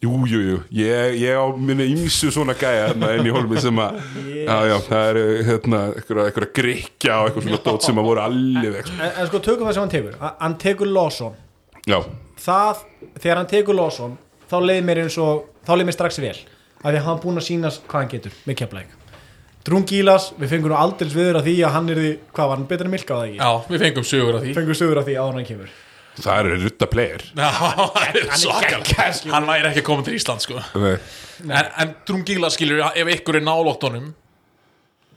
Jú, 0.01 0.15
jú, 0.25 0.39
jú, 0.41 0.59
ég, 0.73 1.17
ég 1.21 1.37
á 1.37 1.45
minni 1.61 1.85
ymsu 1.93 2.31
svona 2.33 2.55
gæja 2.57 2.87
hérna 2.89 3.11
inn 3.19 3.27
í 3.29 3.33
holmi 3.35 3.61
sem 3.61 3.77
að 3.77 3.99
Já, 4.47 4.57
já, 4.71 4.77
það 4.87 5.09
er 5.11 5.19
hérna 5.45 5.81
eitthvað, 5.93 6.47
grikja 6.57 7.19
og 7.21 7.27
eitthvað 7.29 7.45
svona 7.45 7.59
dót 7.67 7.85
sem 7.85 8.01
að 8.01 8.09
voru 8.09 8.23
alveg 8.25 8.87
sko. 8.89 8.95
en, 8.97 9.11
en 9.21 9.29
sko 9.29 9.41
tökum 9.45 9.69
það 9.69 9.75
sem 9.77 9.83
hann 9.85 9.93
tekur. 9.93 10.15
Hann- 10.41 10.57
tekur 10.63 10.89
Lawson 10.89 11.37
Já, 11.85 11.99
það, 12.41 12.81
þegar 13.21 13.37
hann 13.43 13.51
tekur 13.53 13.77
Lawson 13.77 14.17
þá 14.49 14.57
leið 14.71 14.81
mér 14.89 15.03
eins 15.05 15.19
og 15.21 15.45
þá 15.69 15.75
leið 15.77 15.91
mér 15.91 15.99
strax 15.99 16.19
vel. 16.25 16.39
Af 16.81 16.89
því 16.89 16.97
að 16.97 17.05
hann 17.11 17.21
búin 17.21 17.37
að 17.43 17.47
sína 17.51 17.69
hvað 17.77 18.01
hann 18.01 18.09
getur 18.15 18.33
með 18.49 18.59
keflæk 18.63 18.97
Drungilas, 19.69 20.31
við 20.41 20.49
fengum 20.55 20.73
nú 20.73 20.77
aldrei 20.81 21.11
viður 21.13 21.37
af 21.43 21.45
því 21.45 21.59
að 21.69 21.75
hann 21.77 21.91
er 21.93 21.99
því, 22.01 22.11
hvað 22.33 22.49
var 22.49 22.57
hann 22.57 22.69
betur 22.73 22.89
en 22.89 22.95
Milka 22.97 23.13
á 23.13 23.19
það 23.21 23.27
ekki? 23.29 23.37
Já, 23.37 23.51
við 23.69 23.85
fengum 23.85 24.05
sögur 24.09 25.03
af 25.03 25.05
því 25.05 25.69
það 26.19 26.39
er 26.41 26.59
rutta 26.65 26.87
player. 26.91 27.23
Er. 27.37 29.33
Hann 29.33 29.47
væri 29.49 29.71
ekki 29.71 29.83
komin 29.87 30.05
til 30.05 30.17
Ísland 30.19 30.43
sko. 30.45 30.59
Nei. 30.81 30.97
En, 31.47 31.71
en 31.85 31.95
Drungíla 32.09 32.51
skilur, 32.53 32.83
ef 32.95 33.13
ykkur 33.17 33.39
er 33.41 33.45
nálátt 33.47 33.87
honum 33.87 34.11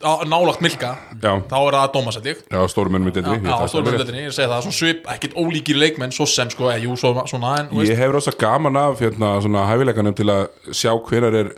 á- 0.03 0.23
Nálátt 0.27 0.61
Milka 0.63 0.93
Já, 1.21 1.33
Þá 1.49 1.57
er 1.59 1.75
það 1.75 1.91
dómasætting 1.93 2.39
já, 2.51 2.61
stórum 2.71 2.95
ennum 2.95 3.09
í 3.11 3.13
ég 3.15 3.43
já 3.43 3.55
er 3.91 3.97
rétt. 3.97 3.99
hlutinni, 4.03 4.23
ég 4.27 4.33
segi 4.35 4.47
það 4.51 4.61
Svona 4.65 4.77
svip, 4.79 5.05
ekkit 5.13 5.35
ólíkir 5.39 5.79
leikmenn 5.79 6.11
Svo 6.15 6.25
sem 6.27 6.49
sko, 6.51 6.69
eða, 6.71 6.79
jú, 6.85 6.95
svo, 6.99 7.11
svona 7.27 7.53
en, 7.59 7.69
Ég 7.83 7.97
hef 7.99 8.11
rosa 8.15 8.31
gaman 8.39 8.75
af 8.79 8.99
hérna, 9.03 9.33
svona 9.43 9.65
hæfileikanum 9.67 10.15
til 10.15 10.27
að 10.31 10.47
sjá 10.71 10.91
hvenar 11.09 11.35
er 11.43 11.53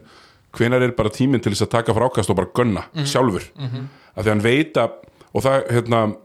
hvenar 0.55 0.81
er 0.86 0.91
bara 0.97 1.09
tíminn 1.11 1.41
til 1.43 1.51
þess 1.53 1.65
að 1.67 1.73
taka 1.77 1.93
frákast 1.93 2.29
og 2.31 2.38
bara 2.38 2.47
gunna 2.55 2.86
Mhm. 2.95 3.05
sjálfur. 3.05 3.43
Af 4.15 4.23
því 4.25 4.29
hann 4.29 4.41
veit 4.45 4.73
að 4.77 4.91
og 5.36 5.43
það, 5.43 5.65
hérna, 5.69 6.15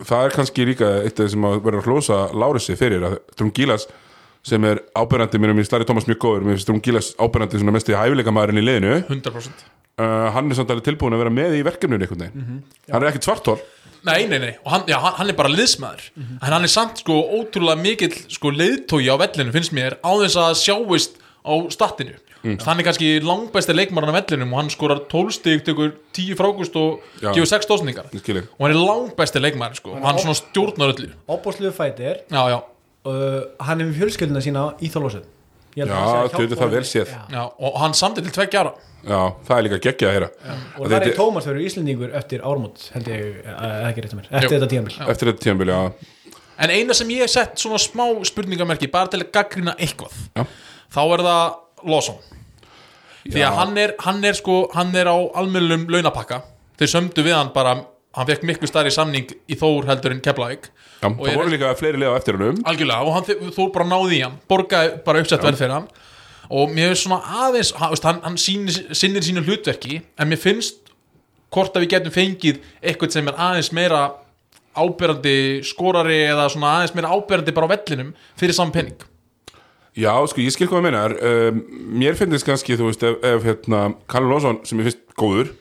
það 0.00 0.24
er 0.28 0.34
kannski 0.36 0.64
líka 0.68 0.88
eitt 1.04 1.18
af 1.20 1.26
því 1.26 1.34
sem 1.34 1.44
að 1.48 1.58
vera 1.66 1.82
að 1.82 1.88
hlósa 1.90 2.20
Lárusi 2.32 2.76
fyrir 2.80 3.04
að 3.08 3.18
Drungilas 3.36 3.86
sem 4.42 4.64
er 4.66 4.80
ábyrrandi, 4.98 5.38
mér 5.38 5.52
mér 5.54 5.68
Slari 5.68 5.84
Tómas 5.86 6.08
mjög 6.08 6.18
góður 6.24 6.46
mér 6.48 6.56
finnst 6.56 6.70
Drungilas 6.70 7.12
ábyrrandi 7.20 7.60
svona 7.60 7.74
mest 7.76 7.90
í 7.92 7.94
hæfileikamæðurinn 7.94 8.58
í 8.62 8.64
liðinu. 8.66 8.96
100% 9.06 9.68
uh, 10.02 10.30
hann 10.34 10.50
er 10.50 10.58
samt 10.58 10.72
alveg 10.74 10.88
tilbúin 10.88 11.14
að 11.14 11.22
vera 11.22 11.34
með 11.36 11.58
í 11.60 11.62
verkefninu 11.68 12.02
einhvern 12.06 12.24
veginn, 12.24 12.42
Mhm. 12.42 12.62
hann 12.90 13.02
er 13.02 13.12
ekkit 13.12 13.28
svartól 13.28 13.60
Nei, 14.02 14.26
nei, 14.26 14.38
nei, 14.42 14.56
og 14.64 14.72
hann, 14.72 14.82
já, 14.90 14.96
hann, 14.98 15.28
er 15.30 15.36
bara 15.38 15.48
liðsmaður. 15.52 16.08
En 16.18 16.50
hann 16.50 16.64
er 16.66 16.70
samt 16.72 16.98
sko 17.04 17.20
ótrúlega 17.38 17.78
mikill 17.78 18.16
sko 18.34 18.50
leiðtói 18.50 19.06
á 19.06 19.14
vellinu 19.14 19.52
finnst 19.54 19.70
mér 19.70 19.94
á 20.02 20.10
þess 20.18 20.34
að 20.42 20.56
sjáist 20.58 21.20
á 21.46 21.54
statinu 21.70 22.16
Hann 22.42 22.80
er 22.80 22.86
kannski 22.88 23.08
langbæsti 23.22 23.74
leikmaran 23.76 24.10
á 24.10 24.18
vellinum 24.18 24.52
og 24.54 24.58
hann 24.62 24.70
skorar 24.74 25.02
12 25.10 25.34
stig, 25.36 25.60
tekur 25.66 25.92
10 26.12 26.34
frákust 26.38 26.74
og 26.80 27.00
Já. 27.22 27.30
gefur 27.36 27.46
6 27.52 27.68
stóðsningar 27.68 28.08
Ég 28.12 28.22
skil 28.24 28.40
ég. 28.40 28.48
og 28.58 28.66
hann 28.66 28.74
er 28.74 28.80
langbæsti 28.82 29.42
leikmaður 29.44 29.78
sko. 29.78 29.94
Og 29.94 30.02
hann 30.08 30.18
svona 30.18 30.34
stjórnar 30.40 30.94
öllu. 30.96 31.12
opbóðsluðu 31.28 31.72
fætir 31.76 32.24
Já, 32.30 32.42
já, 32.50 32.58
uh, 33.06 33.42
hann 33.62 33.80
er 33.80 33.86
með 33.86 34.00
fjölskylduna 34.00 34.42
sína 34.42 34.64
í 34.82 34.90
Þorlósöð 34.90 35.28
Já, 35.72 35.86
þú 36.28 36.42
veitir 36.42 36.58
það 36.60 36.72
vel 36.74 36.84
séð. 36.84 37.08
Já. 37.08 37.20
já, 37.32 37.42
og 37.64 37.76
hann 37.80 37.94
samtið 37.96 38.26
til 38.26 38.32
tveggja 38.36 38.60
ára. 38.60 38.72
Já, 39.08 39.20
það 39.48 39.54
er 39.56 39.64
líka 39.66 39.78
geggjað 39.86 40.10
að 40.10 40.16
heyra. 40.18 40.28
Og 40.76 40.82
Að 40.84 40.92
það 40.92 41.06
er 41.06 41.14
Tómas 41.16 41.46
verður 41.48 41.64
Íslendingur 41.64 42.12
eftir 42.18 42.44
ármót 42.44 42.82
held 42.92 43.08
ég, 43.08 43.38
eða 43.40 43.88
ekki 43.88 44.04
rétt 44.04 44.12
að 44.12 44.18
mér. 44.20 44.28
Eftir 44.36 44.52
þetta 44.52 44.68
tíðanbíl 44.74 44.98
Eftir 45.14 45.30
þetta 45.30 45.44
tíðanbili, 45.46 45.72
já. 45.72 46.36
En 46.62 46.74
eina 46.76 46.94
sem 46.94 47.08
ég 47.14 47.24
hef 47.24 47.32
sett 47.32 47.56
svona 47.64 47.80
smá 47.80 48.04
spurningamerki 48.28 48.90
bara 48.92 49.08
til 49.10 49.22
að 49.24 49.32
gaggrina 49.34 49.72
eitthvað 49.80 50.12
Já. 50.36 50.44
þá 50.92 51.00
er 51.06 51.24
það 51.24 51.56
Lawson. 51.88 52.18
Því 53.22 53.42
að 53.46 53.56
hann 53.60 53.76
er, 53.78 53.94
hann 54.02 54.24
er 54.26 54.34
sko 54.38 54.64
hann 54.74 54.94
er 54.98 55.10
á 55.10 55.16
almennum 55.38 55.86
launapakka. 55.90 56.42
Þeir 56.80 56.90
sömdu 56.90 57.24
við 57.26 57.36
hann 57.36 57.52
bara 57.54 57.76
hann 58.12 58.28
fekk 58.28 58.42
miklu 58.48 58.68
starri 58.68 58.90
samning 58.92 59.30
í 59.48 59.56
Þór 59.58 59.86
heldur 59.88 60.14
en 60.14 60.22
Keflavík. 60.24 60.66
Já, 61.02 61.08
Og 61.08 61.22
það 61.22 61.36
voru 61.38 61.52
líka 61.54 61.74
fleiri 61.78 62.00
liða 62.02 62.16
eftir 62.18 62.36
hennum 62.38 62.58
algjörlega 62.68 63.06
og 63.06 63.14
hann, 63.16 63.52
Þór 63.56 63.70
bara 63.74 63.88
náði 63.88 64.18
í 64.18 64.22
hann 64.24 64.34
borgaði 64.50 64.96
bara 65.06 65.22
uppsett 65.22 65.44
vel 65.46 65.54
fyrir 65.58 65.76
hann. 65.78 65.86
Og 66.52 66.74
mér 66.74 66.90
finnst 66.92 67.06
svona 67.06 67.46
aðeins 67.46 67.70
hann, 67.78 67.94
hann, 68.04 68.20
hann 68.26 68.40
sýnir, 68.40 68.82
sinnir 68.92 69.24
sínu 69.24 69.44
hlutverki 69.46 70.02
en 70.18 70.28
mér 70.28 70.42
finnst 70.42 70.92
hvort 71.52 71.76
að 71.76 71.86
við 71.86 71.94
getum 71.94 72.14
fengið 72.14 72.60
eitthvað 72.82 73.16
sem 73.16 73.30
er 73.30 73.40
aðeins 73.46 73.72
meira 73.76 74.02
áberandi 74.76 75.62
skorari 75.68 76.22
eða 76.26 76.48
svona 76.52 76.76
aðeins 76.78 76.94
meira 76.96 77.12
áberandi 77.12 77.54
bara 77.56 77.68
á 77.68 77.72
vellinum 77.74 78.12
fyrir 78.40 78.56
saman 78.56 78.72
penning 78.72 79.08
Já, 79.98 80.14
sko, 80.30 80.40
ég 80.40 80.54
skil 80.54 80.68
hvað 80.70 80.78
það 80.78 80.86
meinar. 80.86 81.16
Um, 81.20 81.64
Mér 82.00 82.16
finnst 82.16 82.46
kannski, 82.48 82.78
þú 82.80 82.88
veist, 82.88 83.02
ef, 83.04 83.18
ef 83.28 83.44
hérna, 83.44 83.82
Karl 84.08 84.30
Lónsson, 84.30 84.62
sem 84.68 84.80
ég 84.80 84.88
finnst 84.88 85.02
góður 85.20 85.52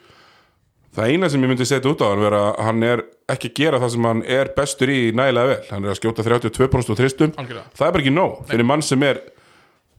Það 0.91 1.07
eina 1.13 1.27
sem 1.31 1.43
ég 1.45 1.47
myndi 1.47 1.63
setja 1.67 1.87
út 1.87 2.01
á 2.03 2.11
hann 2.11 2.19
vera 2.19 2.39
að 2.49 2.65
hann 2.67 2.81
er 2.83 3.01
ekki 3.31 3.47
að 3.47 3.59
gera 3.61 3.77
það 3.79 3.91
sem 3.93 4.07
hann 4.09 4.23
er 4.27 4.49
bestur 4.57 4.89
í 4.91 4.99
nægilega 5.15 5.47
vel. 5.53 5.59
Hann 5.69 5.85
er 5.87 5.93
að 5.93 5.99
skjóta 6.01 6.25
32% 6.27 6.91
og 6.91 6.97
þristum 6.99 7.31
Algjörlega. 7.39 7.71
Það 7.79 7.85
er 7.87 7.93
bara 7.95 8.03
ekki 8.03 8.11
nóg, 8.15 8.33
fyrir 8.49 8.67
mann 8.67 8.83
sem 8.83 9.05
er 9.07 9.21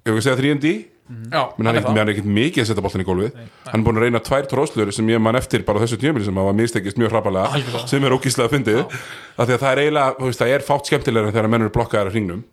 Ég 0.04 0.12
vil 0.12 0.24
segja 0.24 0.36
3D 0.36 0.66
Já, 0.68 0.82
menn 1.12 1.66
hann 1.66 1.76
er 1.76 1.80
ekkert- 1.82 2.26
er 2.26 2.36
mikið 2.38 2.62
að 2.62 2.66
setja 2.70 2.82
boltan 2.84 3.02
í 3.02 3.06
gólfið. 3.08 3.32
Hann 3.70 3.80
er 3.80 3.86
búin 3.86 3.96
að 3.98 4.04
reyna 4.06 4.20
tvær 4.20 4.46
tróslur 4.50 4.92
sem 4.92 5.06
ég 5.08 5.20
man 5.20 5.36
eftir 5.36 5.64
bara 5.64 5.78
þessu 5.80 5.96
tímabili 6.00 6.24
sem 6.24 6.36
hafa 6.36 6.52
mistekist 6.52 6.96
mjög 6.98 7.10
hrapalega 7.12 7.86
sem 7.86 8.04
er 8.04 8.10
ógíslega 8.16 8.48
að 8.48 8.54
fyndið 8.56 8.80
af 8.82 9.46
því 9.48 9.52
að 9.54 9.62
það 9.62 9.72
er 9.72 9.78
eiginlega, 9.82 10.16
þú 10.18 10.24
veist, 10.28 10.40
það 10.42 10.48
er 10.54 10.60
fátt 10.66 10.86
skemmtilega 10.86 11.32
þegar 11.32 11.48
menn 11.48 11.62
eru 11.62 11.70
blokkaðar 11.72 12.08
á 12.08 12.12
hringnum. 12.12 12.44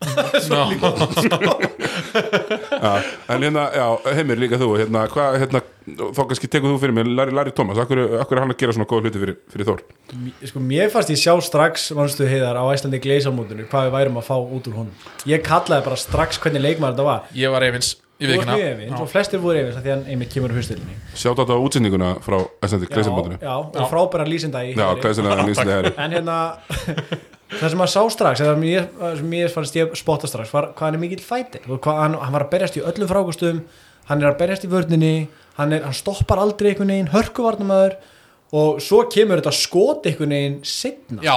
En 3.30 3.42
hérna, 3.42 3.70
já, 3.74 3.86
heimir 4.16 4.38
líka 4.40 4.58
þú 4.58 4.68
hérna, 4.78 5.04
hvað, 5.10 5.36
hérna, 5.42 5.60
þá 6.16 6.20
kannski 6.26 6.48
tekur 6.50 6.72
þú 6.74 6.80
fyrir 6.82 6.94
mig 6.96 7.06
Larry, 7.06 7.34
Larry 7.36 7.52
Thomas, 7.54 7.78
akkur, 7.78 8.00
akkur 8.20 8.36
er 8.38 8.42
hann 8.44 8.54
að 8.54 8.60
gera 8.62 8.74
svona 8.74 8.88
góða 8.90 9.02
hluti 9.06 9.22
fyrir, 9.22 9.36
fyrir 9.52 9.68
Þór? 9.68 9.80
Sko 10.50 10.58
mér 10.64 10.90
fannst 10.92 11.12
ég 11.12 11.20
sjá 11.20 11.34
strax 11.44 11.90
mannstu 11.96 12.26
heiðar 12.28 12.58
á 12.58 12.64
Æslandi 12.74 13.00
að 18.20 18.32
ég 18.32 18.40
var 18.40 18.44
ég 18.44 18.46
var 18.46 18.54
Ég 18.54 18.60
þú 18.60 18.60
mjög 18.60 18.70
efins 18.70 19.00
og 19.00 19.10
flestir 19.10 19.42
voru 19.42 19.64
af 19.64 19.80
því 19.80 19.90
að 19.90 19.94
hann 19.94 20.06
einmitt 20.12 20.32
kemur 20.34 20.52
á 20.52 20.56
fyrstöldinni 20.58 20.96
sjátt 21.14 21.38
á 21.38 21.42
þetta 21.42 21.56
á 21.56 21.64
útsendinguna 21.64 22.10
frá 22.24 22.38
Æslandi 22.66 22.88
Gleisambandinu 22.90 23.38
já, 23.40 23.54
og 23.56 23.90
frábæra 23.90 24.26
lýsinda 24.28 24.64
í 24.64 24.74
já. 24.76 24.86
Gleisambandinu 25.00 25.42
er 25.42 25.50
nýslega 25.50 25.78
herri 25.80 25.92
en 25.96 26.16
hérna 26.16 26.38
það 27.60 27.66
sem 27.72 27.80
maður 27.80 27.94
sá 27.96 28.02
strax 28.14 28.44
mér, 28.60 28.88
sem 29.18 29.30
mér 29.34 29.52
fannst 29.54 29.78
ég 29.80 29.94
spotta 29.98 30.30
strax 30.30 30.52
var 30.54 30.70
hvað 30.74 30.86
hann 30.86 30.98
er 30.98 31.02
mikill 31.02 31.24
fæti. 31.24 31.62
Hann, 31.66 32.14
hann 32.20 32.34
var 32.36 32.46
að 32.46 32.52
berjast 32.54 32.78
í 32.78 32.84
öllum 32.84 33.10
frákustum 33.10 33.64
hann 34.10 34.22
er 34.22 34.32
að 34.32 34.38
berjast 34.42 34.66
í 34.66 34.70
vörninni 34.70 35.14
hann, 35.58 35.74
er, 35.74 35.84
hann 35.86 35.96
stoppar 35.96 36.42
aldrei 36.42 36.72
einhvern 36.72 36.92
veginn 36.92 37.12
hörkuvarnamöður 37.14 37.98
og 38.60 38.80
svo 38.82 39.04
kemur 39.10 39.40
þetta 39.40 39.54
skot 39.54 40.06
einhvern 40.10 40.34
veginn 40.34 40.56
setna 40.66 41.22
Já, 41.24 41.36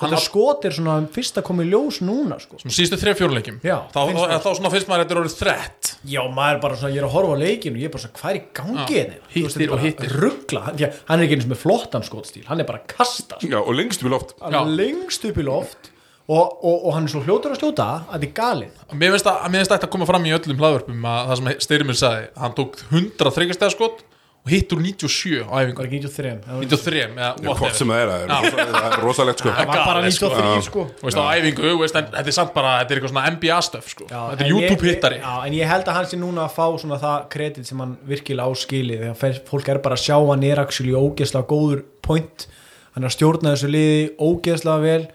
þetta 0.00 0.16
var 0.16 0.22
skot 0.24 0.64
er 0.68 0.74
svona 0.76 0.94
fyrst 1.14 1.38
að 1.40 1.46
koma 1.50 1.64
í 1.64 1.68
ljós 1.70 2.00
núna 2.06 2.38
sko. 2.42 2.58
svona 2.62 2.74
síðustu 2.76 2.98
þrejum 3.02 3.18
fjóruleikjum 3.20 3.58
Já, 3.66 3.76
þá, 3.92 4.00
þá, 4.10 4.34
þá 4.40 4.50
svona 4.58 4.72
finnst 4.74 4.90
maður 4.90 5.00
að 5.00 5.04
þetta 5.04 5.16
er 5.16 5.20
orðið 5.22 5.36
þrett 5.40 5.92
já 6.14 6.20
maður 6.40 6.56
er 6.56 6.60
bara 6.64 6.80
svona, 6.80 6.92
ég 6.94 7.02
er 7.02 7.08
að 7.08 7.14
horfa 7.16 7.36
á 7.36 7.42
leikinu 7.44 7.76
og 7.76 7.82
ég 7.84 7.90
er 7.90 7.94
bara 7.94 8.04
svona, 8.06 8.18
hvað 8.20 8.30
er 8.32 8.40
í 8.40 8.44
gangi 8.60 8.80
Já, 8.80 9.04
hérna 9.04 9.20
veist, 9.20 9.36
hittir 9.36 9.60
þetta 9.60 9.76
og 9.78 9.84
hittir. 9.84 10.16
ruggla, 10.24 10.64
hann, 10.70 11.20
er 11.20 11.24
ekki 11.26 11.38
eins 11.40 11.48
með 11.52 11.62
flottan 11.64 12.06
skotstíl 12.06 12.44
hann 12.50 12.60
er 12.64 12.68
bara 12.70 12.82
að 12.82 12.90
kasta 12.96 13.38
sko. 13.40 13.50
já, 13.52 13.58
og 13.60 13.72
lengst 13.76 14.04
loft 14.08 14.36
hann 14.40 14.54
er 14.56 14.60
Já. 14.60 14.76
lengst 14.82 15.26
upp 15.30 15.38
í 15.40 15.46
loft 15.46 15.90
og, 16.30 16.44
og, 16.62 16.76
og 16.86 16.92
hann 16.94 17.08
er 17.08 17.10
svo 17.10 17.22
fljótur 17.24 17.54
að 17.54 17.58
skjóta 17.60 17.86
að 17.90 18.12
þetta 18.14 18.28
er 18.28 18.34
galið 18.38 18.96
Mér 19.00 19.14
finnst 19.16 19.28
að, 19.30 19.38
mér 19.50 19.62
finnst 19.64 19.72
að 19.74 19.78
þetta 19.80 19.90
koma 19.96 20.06
fram 20.06 20.26
í 20.28 20.34
öllum 20.36 20.60
hlaðvörpum 20.62 21.06
að 21.10 21.30
það 21.30 21.40
sem 21.40 21.50
Styrmir 21.66 21.98
sagði 21.98 22.28
hann 22.44 22.54
tók 22.58 22.78
100 22.90 23.32
þryggjastega 23.36 23.74
skot 23.74 24.04
og 24.40 24.48
hittur 24.54 24.78
97 24.80 25.42
á 25.44 25.52
æfingu. 25.60 25.76
Var 25.82 25.86
ekki 25.90 25.98
93 26.00 26.30
það 26.46 26.60
93 26.64 27.00
eða 27.20 27.56
hvort 27.60 27.74
sem 27.76 27.90
það 27.92 28.00
er, 28.00 28.08
það 28.10 28.22
er 28.22 28.30
rosa- 28.30 28.64
það 28.70 28.86
er 28.90 29.02
rosalegt 29.04 29.42
sko. 29.42 29.50
Var 29.50 29.66
bara 29.68 29.84
galið, 30.00 30.14
sko. 30.16 30.30
93 30.30 30.62
sko. 30.68 30.84
Þú 31.00 31.08
veist 31.08 31.20
á 31.20 31.24
æfingu, 31.36 31.66
þú 31.66 31.80
veist, 31.82 31.96
en 32.00 32.06
þetta 32.14 32.32
er 32.32 32.36
samt 32.38 32.54
bara 32.54 32.70
þetta 32.80 32.90
er 32.94 33.00
eitthvað 33.00 33.12
svona 33.12 33.24
NBA 33.34 33.58
stöf 33.68 33.90
sko. 33.92 34.04
Já, 34.10 34.20
þetta 34.30 34.44
er 34.46 34.50
YouTube 34.54 34.80
ég- 34.80 34.94
hittari 34.94 35.18
já, 35.20 35.34
en 35.46 35.52
ég 35.58 35.66
held 35.68 35.84
að 35.84 35.98
hann 35.98 36.08
sé 36.14 36.16
núna 36.22 36.46
að 36.48 36.54
fá 36.56 36.66
svona 36.80 36.98
það 37.04 37.28
kredit 37.36 37.66
sem 37.66 37.78
hann 37.84 37.96
virkilega 38.08 38.48
áskili 38.48 38.96
þegar 39.02 39.40
fólk 39.50 39.68
er 39.68 39.78
bara 39.84 39.94
að 40.00 40.04
sjá 40.08 40.16
hann 40.30 40.42
er 40.44 40.58
actually 40.64 40.92
ógeðslega 40.96 41.46
góður 41.46 41.84
point. 42.02 42.46
Hann 42.94 43.04
er 43.04 43.08
að 43.12 43.16
stjórna 43.18 43.52
þessu 43.54 43.68
liði 43.70 44.16
ógeðslega 44.18 44.80
vel 44.80 45.08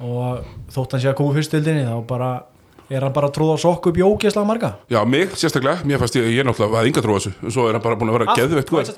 og 0.00 0.44
þótt 0.72 0.92
hann 0.94 1.00
sé 1.02 1.10
að 1.10 1.16
koma 1.18 1.34
fyrstöldinni 1.36 1.84
þá 1.84 2.06
bara 2.06 2.30
er 2.90 3.04
hann 3.06 3.14
bara 3.14 3.28
að 3.30 3.36
tróða 3.38 3.56
sokku 3.62 3.92
upp 3.92 3.98
í 4.00 4.02
ógeðslega 4.02 4.46
marga? 4.48 4.70
Já, 4.90 4.98
mig 5.06 5.30
sérstaklega, 5.38 5.86
mér 5.86 6.00
fannst 6.02 6.16
ég, 6.18 6.26
ég 6.34 6.46
náttúrulega 6.46 6.80
hafði 6.80 6.90
inga 6.90 7.02
trú 7.04 7.14
á 7.14 7.18
þessu, 7.20 7.32
svo 7.54 7.66
er 7.68 7.74
hann 7.78 7.84
bara 7.84 7.98
búin 8.00 8.10
að 8.10 8.16
vera 8.18 8.34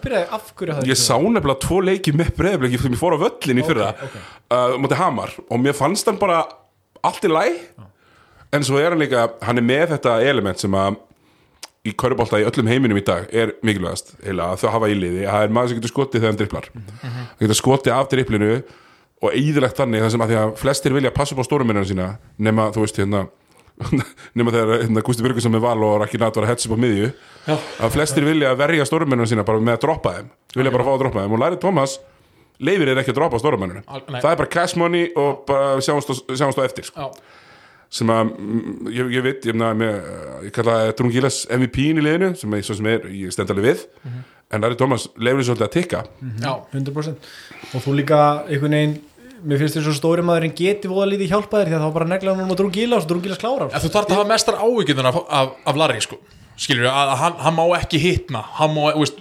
byrjaði, 0.00 0.24
af 0.32 0.52
hverju 0.56 0.76
hafði 0.78 0.92
Ég 0.92 1.00
sá 1.00 1.16
nefnilega 1.20 1.60
tvo 1.66 1.80
leiki 1.84 2.14
með 2.16 2.28
breyðbliki 2.38 2.80
sem 2.80 2.96
ég 2.96 3.00
fór 3.02 3.16
á 3.20 3.22
völlin 3.26 3.60
í 3.60 3.66
fyrra 3.68 3.88
ok. 3.92 4.14
uh, 4.56 4.76
mútið 4.80 5.00
Hamar. 5.02 5.30
Og 5.48 5.60
mér 5.60 5.76
fannst 5.76 6.08
hann 6.08 6.20
bara 6.20 6.38
allt 7.04 7.24
í 7.28 7.30
læ 7.32 7.44
en 8.52 8.64
svo 8.64 8.80
er 8.80 8.90
hann 8.94 9.02
líka, 9.02 9.28
hann 9.44 9.60
er 9.60 9.66
með 9.68 9.86
þetta 9.96 10.12
element 10.32 10.58
sem 10.62 10.72
að 10.72 10.96
í 11.82 11.92
körubólta 11.98 12.38
í 12.40 12.46
öllum 12.46 12.68
heiminum 12.70 13.00
í 13.00 13.04
dag 13.04 13.26
er 13.34 13.56
mikilvægast. 13.66 14.14
Að 14.22 14.56
þau 14.62 14.70
hafa 14.76 14.88
í 14.88 14.96
liði, 14.96 15.26
það 15.26 15.42
er 15.44 15.50
maður 15.52 15.68
sem 15.72 15.78
getur 15.80 15.92
skotið 15.92 16.20
þegar 16.22 16.30
hann 16.30 16.40
dripplar 16.40 16.66
nema 24.38 24.54
þegar 24.54 24.84
hérna, 24.84 25.04
Gusti 25.06 25.26
Byrgusson 25.26 25.54
með 25.54 25.64
val 25.66 25.76
og 25.86 25.98
Raki 26.02 26.20
Nat 26.22 26.38
var 26.38 26.46
að 26.46 26.54
hetsa 26.54 26.70
upp 26.70 26.78
á 26.78 26.84
miðju. 26.84 27.10
Já. 27.42 27.54
að 27.82 27.94
flestir 27.96 28.26
vilja 28.26 28.54
verja 28.58 28.86
stórumennina 28.86 29.28
sína 29.30 29.46
bara 29.46 29.62
með 29.62 29.78
að 29.78 29.84
droppa 29.86 30.16
þeim. 30.16 30.32
Vilja 30.56 30.74
bara 30.74 30.86
fá 30.86 30.92
að 30.94 31.04
droppa 31.04 31.24
þeim. 31.24 31.36
Og 31.36 31.42
Larry 31.42 31.60
Thomas 31.62 31.98
leifir 32.62 32.92
er 32.92 33.02
ekki 33.02 33.14
að 33.14 33.20
droppa 33.20 33.42
nei. 33.42 34.20
það 34.20 34.32
er 34.32 34.40
bara 34.42 34.50
cash 34.50 34.78
money 34.78 35.08
og 35.18 35.44
bara 35.48 35.80
sjáumst 35.82 36.12
á, 36.12 36.62
eftir 36.64 36.86
sko. 36.88 37.08
Já, 37.08 37.40
sem 37.92 38.08
að, 38.08 38.30
mm, 38.40 38.90
ég, 38.94 39.10
ég 39.18 39.24
veit 39.26 39.48
ég, 39.48 39.56
með, 39.58 39.72
með, 39.82 39.96
ég 40.46 40.54
kalla 40.56 40.76
það 40.78 40.92
Drungilas 41.00 41.40
MVP-in 41.52 42.00
í 42.00 42.04
liðinu, 42.06 42.30
sem 42.40 42.54
ég, 42.56 42.64
svo 42.64 42.76
sem 42.78 42.88
er, 42.88 43.08
ég 43.12 43.34
stend 43.34 43.52
alveg 43.52 43.66
við. 43.68 43.82
En 44.52 44.64
Larry 44.64 44.76
Thomas 44.80 45.08
lefur 45.20 45.44
svolítið 45.48 45.66
að 45.66 45.74
tikka. 45.76 46.00
Já, 46.40 46.52
100% 46.72 47.28
og 47.72 47.84
þú 47.84 47.96
líka 47.96 48.20
einhvern 48.46 48.76
veginn 48.76 48.96
mér 49.42 49.58
finnst 49.62 49.76
þér 49.78 49.84
svo 49.88 49.94
stóri 49.96 50.22
maður 50.26 50.46
en 50.48 50.54
geti 50.58 50.90
voða 50.90 51.08
lítið 51.12 51.32
hjálpa 51.32 51.60
þér 51.62 51.70
því 51.72 51.76
að 51.78 51.84
þá 51.86 51.94
bara 51.96 52.08
negla 52.12 52.34
hann 52.34 52.44
um 52.46 52.52
að 52.54 52.60
drungíla 52.62 52.96
og 52.98 53.02
svo 53.04 53.10
drungíla 53.12 53.38
klára 53.40 53.66
En 53.72 53.82
þú 53.82 53.90
þarf 53.94 54.08
að 54.12 54.16
hafa 54.18 54.28
mestar 54.30 54.58
áhyggjurnar 54.62 55.08
af, 55.10 55.18
af, 55.40 55.50
af 55.72 55.80
Larry 55.82 56.00
sko. 56.04 56.18
Skilur 56.62 56.86
við, 56.86 56.92
að 56.92 57.12
hann, 57.22 57.36
hann 57.42 57.56
má 57.56 57.62
ekki 57.80 57.98
hitna. 58.02 58.42
Hann 58.60 58.74
má, 58.76 58.80
þú 58.94 59.02
veist, 59.02 59.20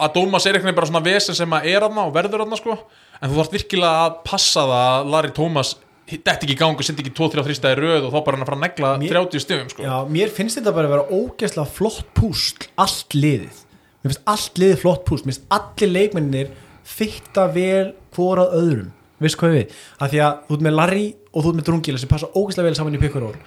að 0.00 0.12
Dómas 0.16 0.46
er 0.48 0.56
eitthvað 0.56 0.76
bara 0.78 0.88
svona 0.90 1.04
vesen 1.04 1.36
sem 1.36 1.56
að 1.58 1.66
er 1.74 1.86
aðna 1.86 2.06
og 2.08 2.14
verður 2.14 2.44
aðna 2.46 2.58
sko, 2.60 2.76
en 3.20 3.30
þú 3.32 3.40
þarf 3.40 3.54
virkilega 3.56 4.04
að 4.06 4.14
passa 4.30 4.62
það 4.64 4.84
að 4.86 5.10
Larry 5.14 5.32
Thomas 5.36 5.72
detti 6.10 6.46
ekki 6.48 6.54
í 6.56 6.58
gangu, 6.58 6.82
sendi 6.86 7.04
ekki 7.04 7.12
2-3 7.18 7.54
stæði 7.54 7.76
röð 7.84 8.06
og 8.08 8.14
þá 8.14 8.20
bara 8.26 8.38
hann 8.38 8.42
að 8.46 8.48
fara 8.50 8.58
að 8.58 8.64
negla 8.64 8.92
Mér- 9.02 9.12
30 9.14 9.44
stöfum 9.44 9.68
sko. 9.70 9.84
Já, 9.84 9.96
mér 10.10 10.32
finnst 10.34 10.58
þetta 10.58 10.72
bara 10.74 10.88
að 10.88 10.94
vera 10.96 11.18
ógeðslega 11.20 11.74
flott 11.76 12.00
púsl 12.18 12.64
allt 12.82 13.14
liðið. 13.14 13.60
Mér 14.00 14.14
finnst 14.14 14.24
allt 14.32 14.58
liðið 14.62 14.80
flott 14.82 15.04
púsl. 15.06 15.26
Mér 15.28 15.36
finnst 15.36 15.52
allir 15.54 15.92
leikmennir 15.94 16.50
fitta 16.96 17.44
vel 17.54 17.92
hvorað 18.16 18.56
öðrum 18.58 18.88
veist 19.24 19.40
hvað 19.40 19.56
við, 19.56 19.78
af 20.00 20.12
því 20.12 20.22
að 20.26 20.38
þú 20.48 20.58
ert 20.58 20.66
með 20.66 20.76
Larry 20.78 21.06
og 21.30 21.40
þú 21.44 21.52
ert 21.52 21.60
með 21.60 21.66
Drungila 21.70 22.02
sem 22.02 22.10
passa 22.10 22.30
ógeðslega 22.34 22.68
vel 22.68 22.78
saman 22.78 22.98
í 22.98 23.02
Pickford 23.02 23.40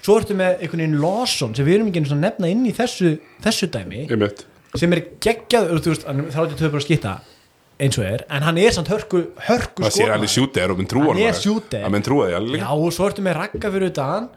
svo 0.00 0.16
ertu 0.16 0.36
með 0.36 0.62
einhvern 0.64 0.84
veginn 0.84 1.00
Lawson 1.02 1.56
sem 1.56 1.66
við 1.66 1.78
erum 1.78 1.90
ekki 1.90 2.04
sinni 2.06 2.16
að 2.16 2.24
nefna 2.24 2.52
inn 2.54 2.62
í 2.64 2.72
þessu, 2.76 3.16
þessu 3.44 3.68
dæmi 3.72 4.06
ég 4.06 4.16
mitt 4.20 4.46
sem 4.78 4.92
er 4.94 5.02
geggjað, 5.20 5.72
hann 6.06 6.24
er 6.24 6.32
32 6.32 6.70
bara 6.70 6.80
að 6.80 6.86
skita 6.86 7.18
eins 7.80 7.96
og 7.98 8.06
er, 8.06 8.24
en 8.28 8.44
hann 8.44 8.60
er 8.60 8.74
samt 8.76 8.90
hörku 8.92 9.24
hörku 9.48 9.88
sé 9.88 10.04
alveg 10.04 10.28
skotmaður. 10.28 10.32
sjúter 10.34 10.72
og 10.72 10.78
minn 10.80 10.90
trúa 10.90 11.14
Hann 11.14 11.96
er 11.96 12.12
að 12.12 12.36
alveg. 12.36 12.62
Já, 12.62 12.70
og 12.76 12.94
svo 12.94 13.08
ertu 13.08 13.24
með 13.24 13.36
ragga 13.38 13.72
fyrir 13.72 13.92
utan 13.92 14.28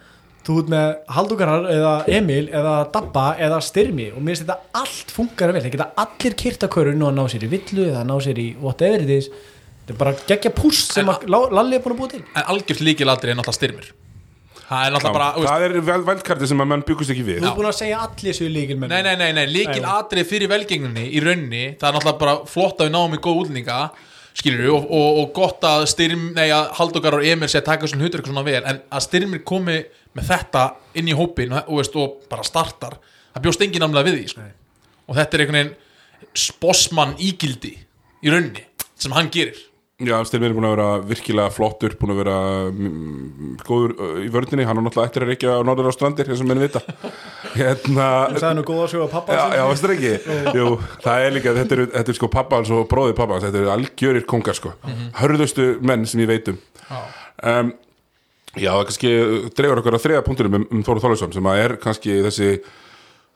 þú 0.44 0.58
ert 0.60 0.72
með 0.74 0.88
Haldugarar 1.16 1.68
eða 1.72 1.94
Emil 2.12 2.46
eða 2.52 2.76
Dabba 2.94 3.26
eða 3.40 3.60
Styrmi 3.64 4.10
og 4.12 4.20
mér 4.20 4.36
finnst 4.36 4.46
þetta 4.46 4.80
allt 4.82 5.14
funkar 5.16 5.54
vel, 5.56 5.64
það 5.64 5.76
geta 5.78 5.90
allir 6.04 6.38
kyrta 6.40 6.70
körun 6.72 7.06
og 7.08 7.14
ná 7.16 7.24
sér 7.32 7.46
í 7.48 7.52
villu 7.52 7.88
eða 7.90 8.04
ná 8.08 8.16
sér 8.24 8.42
í 8.44 8.48
whatever 8.60 9.04
it 9.04 9.12
is 9.12 9.30
þetta 9.84 9.94
er 9.94 10.00
bara 10.00 10.16
geggja 10.32 10.54
púst 10.56 10.96
sem 10.96 11.12
að 11.12 11.28
Lalli 11.28 11.78
er 11.78 11.84
búin 11.84 11.98
að 11.98 12.00
búa 12.00 12.14
til. 12.14 12.24
En 12.32 12.48
algjört 12.54 12.82
líkiladri 12.88 13.34
er 13.34 13.38
náttúrulega 13.40 13.60
styrmir. 13.60 13.92
Það 14.64 14.86
er 14.86 14.94
náttúrulega 14.96 15.18
bara, 15.18 15.28
þú 15.36 15.44
veist, 15.44 15.52
það 15.52 15.66
er 15.66 15.76
vel, 15.90 16.00
velkarti 16.08 16.50
sem 16.50 16.64
að 16.64 16.70
mann 16.72 16.86
byggust 16.88 17.14
ekki 17.14 17.26
við. 17.28 17.42
Þú 17.42 17.50
ert 17.50 17.60
búin 17.60 17.70
að 17.70 17.76
segja 17.82 18.00
allir 18.06 18.30
þessu 18.30 18.48
líkil 18.54 18.78
menn 18.80 18.94
Nei, 18.94 19.02
nei, 19.04 19.14
nei, 19.20 19.30
nei, 19.36 19.44
líkil 19.52 19.84
atrið 19.92 20.30
fyrir 20.30 20.52
velgengninni 20.54 21.04
í 21.12 21.22
raunni, 21.24 21.64
það 21.82 21.90
er 21.90 21.98
náttúrulega 21.98 22.22
bara 22.24 22.36
flott 22.50 22.80
að 22.80 22.90
við 22.90 22.96
náum 22.96 23.18
í 23.18 23.20
góð 23.28 23.42
útlendinga 23.44 23.80
skilur 24.34 24.72
og, 24.74 24.88
og, 24.88 25.20
og 25.22 25.34
gott 25.36 25.68
að 25.68 25.84
styrm 25.92 26.30
nei, 26.38 26.48
að 26.56 26.72
Halldókar 26.80 27.20
og 27.20 27.28
Emil 27.28 27.50
sé 27.52 27.60
að 27.60 27.68
taka 27.68 27.90
svona 27.90 28.08
hlutur 28.08 28.24
svona 28.26 28.46
vel, 28.48 28.62
en 28.66 28.80
að 28.90 29.06
styrmir 29.06 29.44
komi 29.46 29.78
með 30.18 30.30
þetta 30.32 30.64
inn 30.98 31.12
í 31.12 31.18
hópin 31.18 31.54
og, 31.60 31.76
veist, 31.78 31.98
og 32.00 32.24
bara 32.32 32.46
startar, 32.48 32.98
það 33.36 33.46
bjóst 33.46 33.66
engin 33.66 33.86
námlega 33.86 34.10
við 34.10 34.18
því 34.18 34.32
sko. 34.32 34.48
og 35.06 35.20
þetta 35.20 35.38
er 35.38 35.44
einhvern 35.44 35.60
veginn 35.60 36.34
spossmann 36.48 37.14
ígildi 37.22 37.76
í 38.24 38.34
raunni, 38.34 38.66
sem 38.98 39.14
hann 39.14 39.30
gerir 39.34 39.60
Já, 40.08 40.16
Styrmir 40.28 40.52
er 40.52 40.56
búin 40.58 40.68
að 40.68 40.74
vera 40.76 40.88
virkilega 41.08 41.54
flottur 41.54 41.96
búin 42.00 42.14
að 42.14 42.20
vera 42.24 42.36
mm, 42.70 43.54
góður 43.68 43.94
uh, 43.98 44.18
í 44.24 44.30
vörðinni, 44.34 44.66
hann 44.68 44.80
er 44.80 44.86
náttúrulega 44.88 45.12
eftir 45.12 45.26
að 45.26 45.32
reykja 45.32 45.56
á 45.56 45.60
norður 45.68 45.90
á 45.90 45.94
strandir, 45.96 46.32
eins 46.32 46.44
og 46.44 46.50
menn 46.50 46.64
vita. 46.64 46.82
Hérna 47.60 48.10
Það 48.34 48.40
sagði 48.44 48.60
nú 48.60 48.78
sögu 48.92 49.06
að 49.06 49.14
pappa 49.14 49.38
Já, 49.38 49.44
já, 49.60 49.64
veist 49.70 49.86
það 49.86 49.96
ekki? 49.96 50.38
Jú, 50.60 50.68
það 51.06 51.28
er 51.28 51.36
líka, 51.38 51.56
þetta 51.60 51.78
er, 51.78 51.84
þetta 51.98 52.14
er 52.16 52.20
sko 52.20 52.32
pappa 52.34 52.60
hans 52.60 52.74
og 52.74 52.86
bróðið 52.92 53.18
pappa 53.22 53.38
hans, 53.38 53.48
þetta 53.48 53.64
er 53.64 53.74
algjörir 53.78 54.28
kongar 54.30 54.60
sko, 54.60 54.76
hörðustu 55.22 55.68
menn 55.86 56.08
sem 56.10 56.24
ég 56.24 56.32
veit 56.34 56.54
um. 56.54 56.62
Um, 57.44 57.74
Já, 58.54 58.70
það 58.70 58.88
kannski 58.88 59.12
dregur 59.58 59.80
okkur 59.82 59.96
að 59.98 60.04
þriða 60.04 60.26
punktunum 60.28 60.60
um, 60.60 60.66
um 60.70 60.82
Þóru 60.86 61.02
Þólusson 61.02 61.32
sem 61.34 61.48
að 61.50 61.62
er 61.64 61.74
kannski 61.82 62.20
þessi 62.22 62.50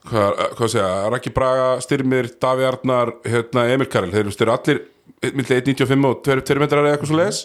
hvað, 0.06 0.42
hvað 0.58 0.70
segja, 0.74 0.90
Raki 1.12 1.32
Braga, 1.34 1.66
Styrmir, 1.82 2.30
Davi 2.40 2.66
Arnar, 2.68 3.12
hérna, 3.26 3.66
Emil 3.72 3.88
Karel. 3.90 4.12
Þeir 4.14 4.30
eru 4.30 4.54
allir 4.54 4.80
milli 5.34 5.60
1.95 5.60 6.08
og 6.08 6.22
2, 6.26 6.40
2 6.48 6.62
metrar 6.62 6.86
eða 6.86 6.96
eitthvað 6.96 7.12
svo 7.12 7.18
leiðis 7.18 7.42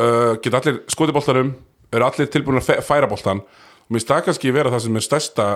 uh, 0.00 0.36
geta 0.42 0.60
allir 0.60 0.80
skotið 0.92 1.16
boltanum 1.16 1.52
eru 1.90 2.06
allir 2.06 2.30
tilbúin 2.30 2.60
að 2.60 2.82
færa 2.86 3.08
boltan 3.10 3.42
og 3.42 3.94
mér 3.94 4.04
stað 4.04 4.24
kannski 4.28 4.54
vera 4.54 4.72
það 4.72 4.84
sem 4.86 4.98
er 5.00 5.06
stærsta 5.06 5.46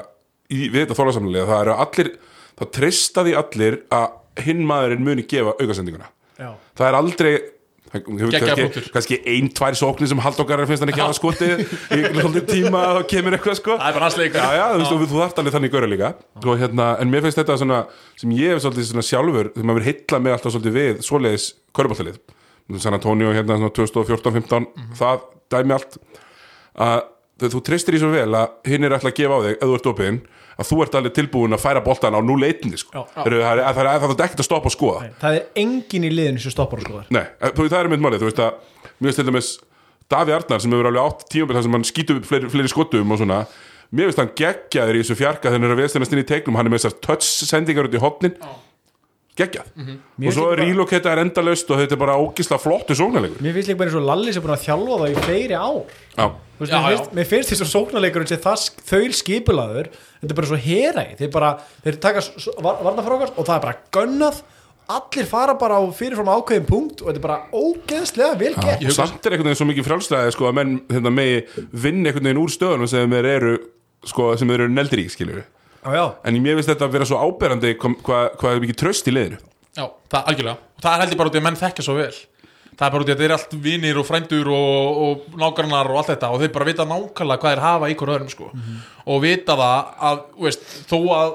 í, 0.51 0.69
við 0.69 0.81
þetta 0.85 0.99
þólasamlega, 0.99 1.49
það 1.51 1.65
eru 1.65 1.77
allir 1.85 2.13
það 2.59 2.73
treysta 2.79 3.25
því 3.27 3.37
allir 3.41 3.79
að 3.95 4.45
hinn 4.45 4.65
maðurinn 4.67 5.05
muni 5.07 5.25
gefa 5.31 5.55
aukasendinguna. 5.61 6.09
Já. 6.35 6.51
það 6.75 6.89
er 6.89 6.97
aldrei 6.99 7.33
kannski, 7.95 8.55
punktur. 8.61 8.89
kannski 8.95 9.19
ein, 9.31 9.51
tvær 9.55 9.79
sóknir 9.79 10.11
sem 10.11 10.23
haldokkar 10.25 10.65
finnst 10.69 10.85
hann 10.85 10.93
ekki 10.93 11.05
hafa 11.05 11.17
skotið 11.19 11.65
í 11.65 12.01
svolítið 12.19 12.47
tíma 12.51 12.85
og 12.91 13.01
þá 13.01 13.11
kemur 13.15 13.39
eitthvað 13.39 13.59
sko. 13.61 13.77
Það 13.81 13.91
er 13.91 13.99
bara 13.99 14.09
hans 14.09 14.19
leikur. 14.21 14.41
Já, 14.41 14.59
já, 14.59 14.65
þú 14.75 14.81
veist, 14.83 14.95
þú, 15.13 15.19
þarft 15.23 15.43
alveg 15.43 15.57
þannig 15.59 15.75
göra 15.75 15.91
líka. 15.91 16.13
Og, 16.43 16.55
hérna, 16.63 16.89
en 17.03 17.13
mér 17.13 17.27
finnst 17.27 17.41
þetta 17.41 17.59
svona 17.61 17.83
sem 18.21 18.35
ég 18.35 18.55
hef 18.55 18.65
svolítið 18.65 18.91
svona 18.91 19.07
sjálfur 19.07 19.53
þegar 19.55 19.71
maður 19.71 19.89
heilla 19.91 20.23
mig 20.25 20.37
alltaf 20.37 20.57
svolítið 20.57 20.79
við 20.81 21.05
svoleiðis 21.07 21.51
köruboltalið 21.77 22.19
San 22.81 22.97
Antonio 22.97 23.33
hérna 23.35 23.59
svona 23.59 23.73
2014-15 23.77 24.69
það 24.97 25.25
dæmi 25.53 25.75
allt 25.77 25.99
að 26.81 27.03
þú, 27.53 27.61
treystir 27.67 27.99
í 27.99 28.01
svo 28.01 28.13
vel 28.15 28.31
að 28.39 28.71
hinn 28.71 28.87
er 28.87 28.97
alltaf 28.97 29.13
að 29.13 29.19
gefa 29.21 29.37
á 29.37 29.45
þig 29.45 29.57
ef 29.59 29.67
þú 29.67 29.77
ert 29.79 29.91
opinn 29.93 30.21
að 30.55 30.69
þú 30.71 30.81
ert 30.85 30.97
alveg 30.99 31.15
tilbúin 31.19 31.57
að 31.57 31.63
færa 31.65 31.83
boltan 31.85 32.17
á 32.17 32.21
0-1 32.23 32.79
sko. 32.81 32.95
Já. 32.95 33.03
það 33.17 33.29
er, 33.31 33.37
það 33.43 33.53
er, 33.53 33.63
það 33.65 33.85
er, 33.85 34.01
það 34.05 34.15
er 34.15 34.25
ekkert 34.29 34.43
að 34.45 34.49
stoppa 34.49 34.71
og 34.71 34.75
skoða. 34.75 35.13
Það 35.23 35.39
er 35.39 35.47
engin 35.65 36.09
í 36.09 36.11
liðinu 36.15 36.43
sem 36.45 36.55
stoppar 36.55 36.83
og 36.83 36.89
skoðar. 36.89 37.07
Nei, 37.15 37.25
það 37.43 37.79
er 37.81 37.93
mynd 37.93 38.05
málið, 38.07 38.25
þú 38.25 38.31
veist 38.31 38.43
að 38.45 38.59
mér 38.99 39.09
finnst 39.09 39.23
til 39.23 39.29
dæmis 39.31 39.53
Daví 40.13 40.35
Arnar 40.37 40.61
sem 40.61 40.75
hefur 40.75 40.91
alveg 40.91 41.07
átt 41.09 41.25
tímabil 41.33 41.57
þar 41.57 41.65
sem 41.65 41.79
hann 41.79 41.87
skýtur 41.89 42.19
upp 42.21 42.29
fleiri, 42.29 42.51
fleiri 42.53 42.71
skotum 42.71 43.15
og 43.15 43.21
svona 43.23 43.41
mér 43.95 44.11
finnst 44.11 44.21
hann 44.21 44.33
geggjaður 44.37 44.99
í 44.99 45.03
þessu 45.03 45.17
fjarka 45.19 45.49
þegar 45.49 45.57
hann 45.57 45.69
er 45.69 45.75
að 45.75 45.81
veðstennast 45.81 46.15
inn 46.15 46.21
í 46.21 46.27
teiknum, 46.29 46.59
hann 46.59 46.69
er 46.69 46.75
með 46.75 46.83
þessar 46.83 46.97
touch 47.07 47.49
sendingar 47.49 47.89
út 47.89 47.97
í 47.97 48.03
hotnin 48.03 48.37
geggjað. 49.39 49.71
Mér 49.75 49.91
og 49.91 50.23
finnst 50.23 50.39
svo 50.39 50.47
er 50.53 50.61
ríloketta 50.63 51.11
er 51.11 51.21
endalaust 51.25 51.71
og 51.75 51.81
þetta 51.81 51.97
er 51.97 52.01
bara 52.05 52.17
ógisla 52.23 52.59
flottu 52.63 52.95
sóknarleikur. 52.99 53.43
Mér 53.43 53.57
finnst 53.57 53.71
líka 53.73 53.81
bara 53.81 53.91
eins 53.91 53.99
og 53.99 54.07
Lalli 54.07 54.35
sem 54.35 54.45
búin 54.45 54.55
að 54.55 54.65
þjálfa 54.69 54.99
það 55.01 55.15
í 55.15 55.23
fleiri 55.27 55.59
ár. 55.59 55.95
Já, 56.15 56.27
veist, 56.61 56.73
Já, 56.73 56.79
mér, 56.79 56.85
já. 56.85 56.89
finnst, 56.95 57.15
mér 57.19 57.31
finnst 57.33 57.53
þess 57.53 57.65
að 57.67 57.73
sóknarleikurinn 57.73 58.31
sé 58.31 58.39
það 58.45 58.67
þau 58.91 59.17
skipulaður 59.21 59.89
þetta 59.95 60.31
er 60.31 60.39
bara 60.39 60.51
svo 60.53 60.59
heræg 60.69 61.15
þeir 61.19 61.33
bara, 61.35 61.51
þeir 61.87 61.99
taka 62.05 62.23
varnafrákast 62.63 63.35
og 63.41 63.49
það 63.49 63.57
er 63.57 63.65
bara 63.67 63.81
gönnað. 63.99 64.43
Allir 64.95 65.25
fara 65.25 65.55
bara 65.57 65.79
á 65.81 65.83
fyrirfram 65.97 66.29
ákveðin 66.29 66.67
punkt 66.69 67.01
og 67.01 67.09
þetta 67.09 67.21
er 67.23 67.25
bara 67.25 67.39
ógeðslega 67.57 68.35
vel 68.37 68.53
gert. 68.53 68.85
og 68.85 68.93
samt 68.93 69.25
er 69.25 69.33
einhvern 69.33 69.49
veginn 69.49 69.61
svo 69.63 69.67
mikið 69.71 69.87
frjálslega 69.89 70.35
sko, 70.35 70.51
að 70.51 70.59
menn 70.59 70.75
hérna, 70.93 71.13
megi 71.15 71.39
vinna 71.73 72.11
einhvern 72.11 72.29
veginn 72.29 72.43
úr 72.43 72.53
stöðunum 72.53 72.91
sem 72.93 73.15
þeir 73.17 73.29
eru 73.31 73.55
sko, 74.05 74.35
eru 74.37 74.69
neldir 74.69 75.01
í, 75.01 75.07
skiljur 75.09 75.41
já, 75.85 75.91
já. 75.95 76.05
en 76.25 76.43
mér 76.43 76.59
finnst 76.59 76.73
þetta 76.73 76.89
að 76.89 76.95
vera 76.99 77.09
svo 77.09 77.21
áberandi 77.23 77.75
hvað 77.81 77.99
hva, 78.07 78.21
hva 78.41 78.53
er 78.53 78.63
mikið 78.65 78.81
tröst 78.85 79.11
í 79.11 79.15
liðinu 79.15 79.41
Já, 79.75 79.89
það 80.11 80.21
er 80.21 80.31
algjörlega 80.31 80.57
og 80.57 80.85
það 80.85 80.93
er 80.95 81.03
heldur 81.05 81.21
bara 81.21 81.31
út 81.31 81.37
í 81.37 81.41
að 81.41 81.47
menn 81.49 81.61
þekkja 81.61 81.87
svo 81.87 81.97
vel 81.99 82.13
það 82.75 82.87
er 82.87 82.95
bara 82.95 83.05
út 83.05 83.11
í 83.11 83.15
að 83.15 83.23
þeir 83.23 83.29
eru 83.29 83.39
allt 83.39 83.57
vinir 83.65 84.01
og 84.01 84.07
frændur 84.09 84.51
og, 84.55 85.01
og 85.05 85.41
nágrannar 85.41 85.91
og 85.91 86.01
allt 86.01 86.13
þetta 86.15 86.31
og 86.35 86.43
þeir 86.43 86.53
bara 86.55 86.69
vita 86.69 86.87
nákvæmlega 86.89 87.43
hvað 87.43 87.55
þeir 87.55 87.65
hafa 87.65 87.91
í 87.91 87.97
hverju 87.99 88.15
öðrum 88.17 88.31
sko. 88.33 88.51
og 89.05 89.25
vita 89.25 89.59
það 89.61 89.91
að 90.11 90.23
þú 90.35 90.47
veist, 90.49 90.71
þó 90.91 90.99
að 91.19 91.35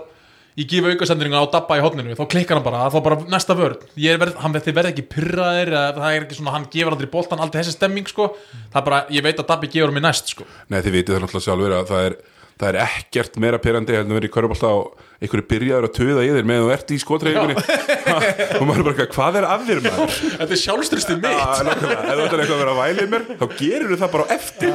ég 0.60 0.68
gefa 0.68 0.91
aukasendringa 0.91 1.39
á 1.39 1.52
Dabba 1.54 1.78
í 1.80 1.84
hotninu 1.84 2.16
þá 2.18 2.26
klikkar 2.32 2.60
hann 2.60 2.66
bara, 2.66 2.88
þá 2.91 3.00
bara 3.06 3.18
næsta 3.32 3.56
vörð 3.56 3.86
ég 4.02 4.20
verð, 4.20 4.36
hann 4.43 4.56
þeir 4.58 4.76
verð 4.76 4.91
ekki 4.91 5.06
pyrraðir 5.14 5.72
eða 5.72 5.93
það 6.00 6.16
er 6.16 6.26
ekki 6.26 6.39
svona, 6.39 6.56
hann 6.58 6.68
gefur 6.74 6.95
aldrei 6.95 7.12
boltan 7.14 7.43
aldrei 7.43 7.62
þessi 7.62 7.78
stemming 7.78 8.10
sko. 8.12 8.34
það 8.74 8.82
er 8.82 8.88
bara, 8.89 9.00
ég 9.16 9.26
veit 9.26 9.39
að 9.39 9.47
Dabbi 9.54 9.72
gefur 9.72 9.95
mér 9.95 10.06
næst 10.10 10.34
sko. 10.34 10.47
Nei, 10.68 10.82
þið 10.84 10.97
vitið 10.97 11.16
það 11.16 11.24
náttúrulega 11.24 11.45
sjálfur 11.47 11.78
að 11.78 11.93
það 11.93 12.10
er, 12.10 12.18
það 12.60 12.70
er 12.70 12.78
ekkert 12.84 13.38
meira 13.39 13.60
heldur 13.64 13.95
en 13.95 14.10
að 14.10 14.18
vera 14.18 14.28
í 14.28 14.34
körubálta 14.34 14.72
og 14.76 15.05
einhverju 15.20 15.45
byrjaður 15.47 15.88
að 15.88 15.93
töða 15.95 16.26
í 16.26 16.32
þér 16.36 16.49
meðan 16.49 16.66
þú 16.66 16.74
ert 16.76 16.91
í 16.91 16.99
skotreifingunni 16.99 17.55
og 18.60 18.66
maður 18.68 18.86
bara, 18.89 19.07
hvað 19.16 19.39
er 19.39 19.47
að 19.47 19.66
þér 19.70 19.82
maður? 19.86 20.14
þetta 20.41 20.55
er 20.57 20.62
sjálfströstið 20.64 21.22
mitt. 21.24 21.39
ef 21.39 21.64
þú 21.64 22.26
ætlar 22.26 22.43
eitthvað 22.43 22.55
að 22.55 22.64
vera 22.64 22.76
að 22.76 22.82
væla 22.84 23.07
í 23.07 23.12
mér 23.14 23.28
þá 23.39 23.45
gerir 23.62 23.95
það 24.03 24.14
bara 24.16 24.28
á 24.28 24.30
eftir. 24.36 24.72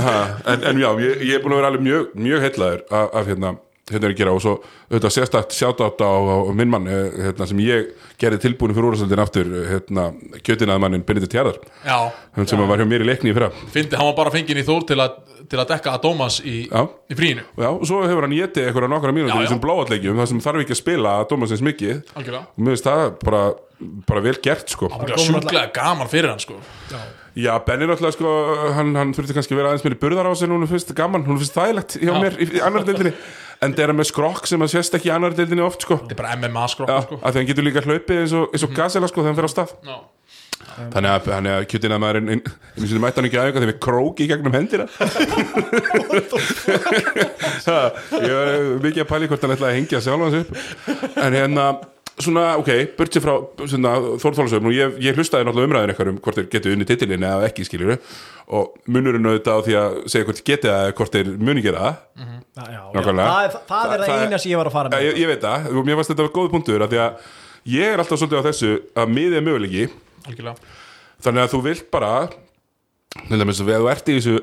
Ha, 0.00 0.16
en, 0.52 0.68
en 0.70 0.82
já, 0.82 0.88
ég, 1.06 1.26
ég 1.30 1.34
er 1.38 1.44
búin 1.44 1.56
að 1.56 1.62
vera 1.62 1.72
alveg 1.72 1.86
mjög, 1.86 2.14
mjög 2.26 2.46
heillaður 2.48 2.86
af, 2.90 3.10
af 3.20 3.30
hérna 3.30 3.54
hérna 3.90 4.08
er 4.08 4.14
að 4.14 4.20
gera 4.20 4.34
og 4.36 4.42
svo 4.44 4.56
auðvitað 4.90 5.14
sérstætt 5.16 5.56
sjátátt 5.56 6.02
á, 6.04 6.10
á 6.10 6.36
minn 6.56 6.70
mann 6.72 6.88
eh, 6.90 7.10
hérna, 7.28 7.48
sem 7.50 7.60
ég 7.64 7.90
gerði 8.20 8.40
tilbúinu 8.46 8.76
fyrir 8.76 8.90
úrstældin 8.92 9.22
aftur 9.22 9.50
hérna, 9.70 10.10
kjötinaði 10.46 10.84
mannin 10.86 11.04
Benedikt 11.06 11.36
já, 11.36 11.96
hann 12.36 12.48
sem 12.48 12.62
var 12.68 12.80
hjá 12.80 12.88
mér 12.88 13.04
í 13.04 13.10
leikni 13.10 13.32
í 13.32 13.36
fyrra. 13.36 13.50
Fyndi, 13.74 13.96
hann 13.98 14.10
var 14.10 14.16
bara 14.18 14.32
fenginn 14.34 14.60
í 14.60 14.66
þór 14.66 14.84
til 14.88 14.98
að, 15.02 15.16
til 15.50 15.60
að 15.60 15.70
dekka 15.72 15.94
að 15.96 16.04
Dómas 16.04 16.40
í, 16.44 16.56
Já. 16.70 16.84
í 17.10 17.16
fríinu. 17.18 17.46
Já, 17.58 17.70
og 17.70 17.86
svo 17.88 18.02
hefur 18.06 18.26
hann 18.26 18.36
getið 18.36 18.68
eitthvað 18.68 18.90
nokkra 18.92 19.14
mínútur 19.16 19.34
Já, 19.34 19.38
í 19.38 19.42
já. 19.42 19.48
þessum 19.48 19.62
bláatleikjum 19.64 20.20
þar 20.20 20.30
sem 20.32 20.42
þarf 20.44 20.64
ekki 20.64 20.76
að 20.76 20.80
spila 20.82 21.16
að 21.20 21.26
Dómasins 21.32 21.64
mikið. 21.66 21.96
Algjörlega. 22.14 22.44
Og 22.54 22.66
mér 22.66 22.76
finnst 22.76 22.90
það 22.90 23.02
bara, 23.24 23.42
bara 24.10 24.24
vel 24.28 24.36
gert 24.44 24.76
sko. 24.76 24.92
Það 24.92 25.14
var 25.14 25.24
sjúklega 25.26 25.66
gaman 25.80 26.12
fyrir 26.12 26.32
hann 26.34 26.44
sko. 26.44 26.60
Já, 27.38 27.52
Benni 27.62 27.86
náttúrulega 27.86 28.16
sko 28.16 28.30
hann, 28.74 28.94
hann 28.98 29.12
þurfti 29.14 29.36
kannski 29.36 29.54
að 29.54 29.60
vera 29.60 29.70
aðeins 29.70 29.84
meiri 29.86 29.98
burðar 30.02 30.26
á 30.26 30.34
sig 30.34 30.50
núna 30.50 30.66
finnst 30.70 30.90
gaman, 30.98 31.22
hún 31.28 31.38
finnst 31.38 31.54
þægilegt 31.54 31.94
hjá 32.02 32.10
mér 32.18 32.34
í, 32.42 32.48
í 32.58 32.62
annar 32.66 32.82
deildinni 32.88 33.12
en 33.60 33.74
það 33.76 33.84
er 33.84 33.92
með 33.98 34.08
skrokk 34.10 34.46
sem 34.48 34.62
að 34.64 34.72
sést 34.74 34.94
ekki 34.96 35.10
í 35.10 35.12
annar 35.14 35.34
deildinni 35.36 35.64
oft 35.64 35.84
sko. 35.84 35.98
Þetta 36.02 36.16
er 36.16 36.20
bara 36.22 36.36
MMA 36.38 36.64
skrokk 36.72 36.94
sko. 37.04 37.18
að 37.20 37.34
því 37.34 37.42
hann 37.42 37.50
getur 37.50 37.66
líka 37.66 37.84
hlaupið 37.84 38.22
eins 38.22 38.34
og, 38.38 38.48
eins 38.54 38.64
og 38.66 38.72
gasela 38.76 39.10
sko 39.10 39.20
þegar 39.20 39.30
hann 39.32 39.40
fer 39.40 39.48
á 39.48 39.52
stað. 39.52 39.76
Já. 39.90 39.96
þannig 40.94 41.10
að, 41.10 41.20
þannig 41.26 41.52
að 41.56 41.64
kjötin 41.72 41.94
að 41.96 42.02
maður 42.04 42.18
einu 42.20 42.36
sinni 42.86 43.02
mætti 43.02 43.20
hann 43.20 43.28
ekki 43.28 43.40
aðeins 43.40 43.56
þegar 43.58 43.70
við 43.72 43.80
króki 43.86 44.24
í 44.24 44.30
gegnum 44.30 44.56
hendina. 44.56 44.86
Ha, 47.60 47.76
ég 48.24 48.32
var 48.32 48.48
mikið 48.80 49.02
að 49.02 49.08
pæli 49.10 49.26
hvort 49.28 49.42
hann 49.44 49.52
ætlaði 49.54 49.70
að 49.70 49.76
hengja 49.76 50.00
sjálf 50.04 50.22
hans 50.24 50.38
upp. 50.38 50.50
En 51.20 51.36
hérna 51.36 51.64
svona, 52.18 52.56
ok, 52.60 52.68
sér 53.14 53.22
frá 53.24 53.34
Þór 54.20 54.34
Þólasöfn 54.36 54.66
og 54.68 54.74
ég, 54.74 54.96
ég 55.04 55.16
hlustaði 55.16 55.46
náttúrulega 55.46 55.68
umræðin 55.70 55.92
eitthvað 55.92 56.10
um 56.12 56.18
hvort 56.24 56.36
þeir 56.40 56.48
getu 56.52 56.72
unni 56.74 56.86
titilin 56.88 57.22
eða 57.24 57.46
ekki 57.48 57.64
skiljur 57.68 57.94
og 58.50 58.74
munurinn 58.90 59.28
auðvitað 59.30 59.56
á 59.56 59.64
því 59.66 59.76
að 59.80 59.96
segja 60.10 60.26
hvort 60.28 60.40
þeir 60.40 60.48
geti 60.50 60.68
það 60.68 60.82
eða 60.88 60.96
hvort 60.98 61.16
þeir 61.16 61.30
muni 61.38 61.62
gera 61.64 61.84
það. 61.86 61.94
Já, 62.20 62.64
já, 62.66 62.80
já. 62.80 62.90
Það, 62.90 62.98
er- 63.00 63.14
það 63.14 63.44
er 63.46 63.54
Það- 63.70 63.70
það 63.70 64.06
það- 64.10 64.24
eina 64.26 64.38
sem 64.42 64.50
ég 64.52 64.56
var 64.60 64.66
að 64.70 64.76
fara 64.76 64.88
með. 64.90 65.04
Ég, 65.06 65.18
ég 65.22 65.30
veit 65.30 65.40
það, 65.46 65.70
og 65.80 65.86
mér 65.86 65.96
varst 66.00 66.10
þetta 66.12 66.28
góð 66.34 66.50
punktur 66.50 66.82
af 66.82 66.90
því 66.90 67.00
að 67.06 67.12
ég 67.76 67.92
er 67.94 67.98
alltaf 68.02 68.18
svolítið 68.20 68.40
á 68.40 68.48
þessu 68.50 68.70
að 68.96 69.12
miðið 69.16 69.36
er 69.40 69.46
möguleiki. 69.46 69.84
Algjörlega. 70.26 70.56
Þannig 71.22 71.42
að 71.46 71.52
þú 71.54 71.62
vilt 71.68 71.90
bara 71.90 72.12
til 73.28 73.38
dæmis 73.40 73.60
að 73.60 73.70
þú 73.70 73.90
ert 73.94 74.08
í 74.10 74.16
þessu 74.18 74.36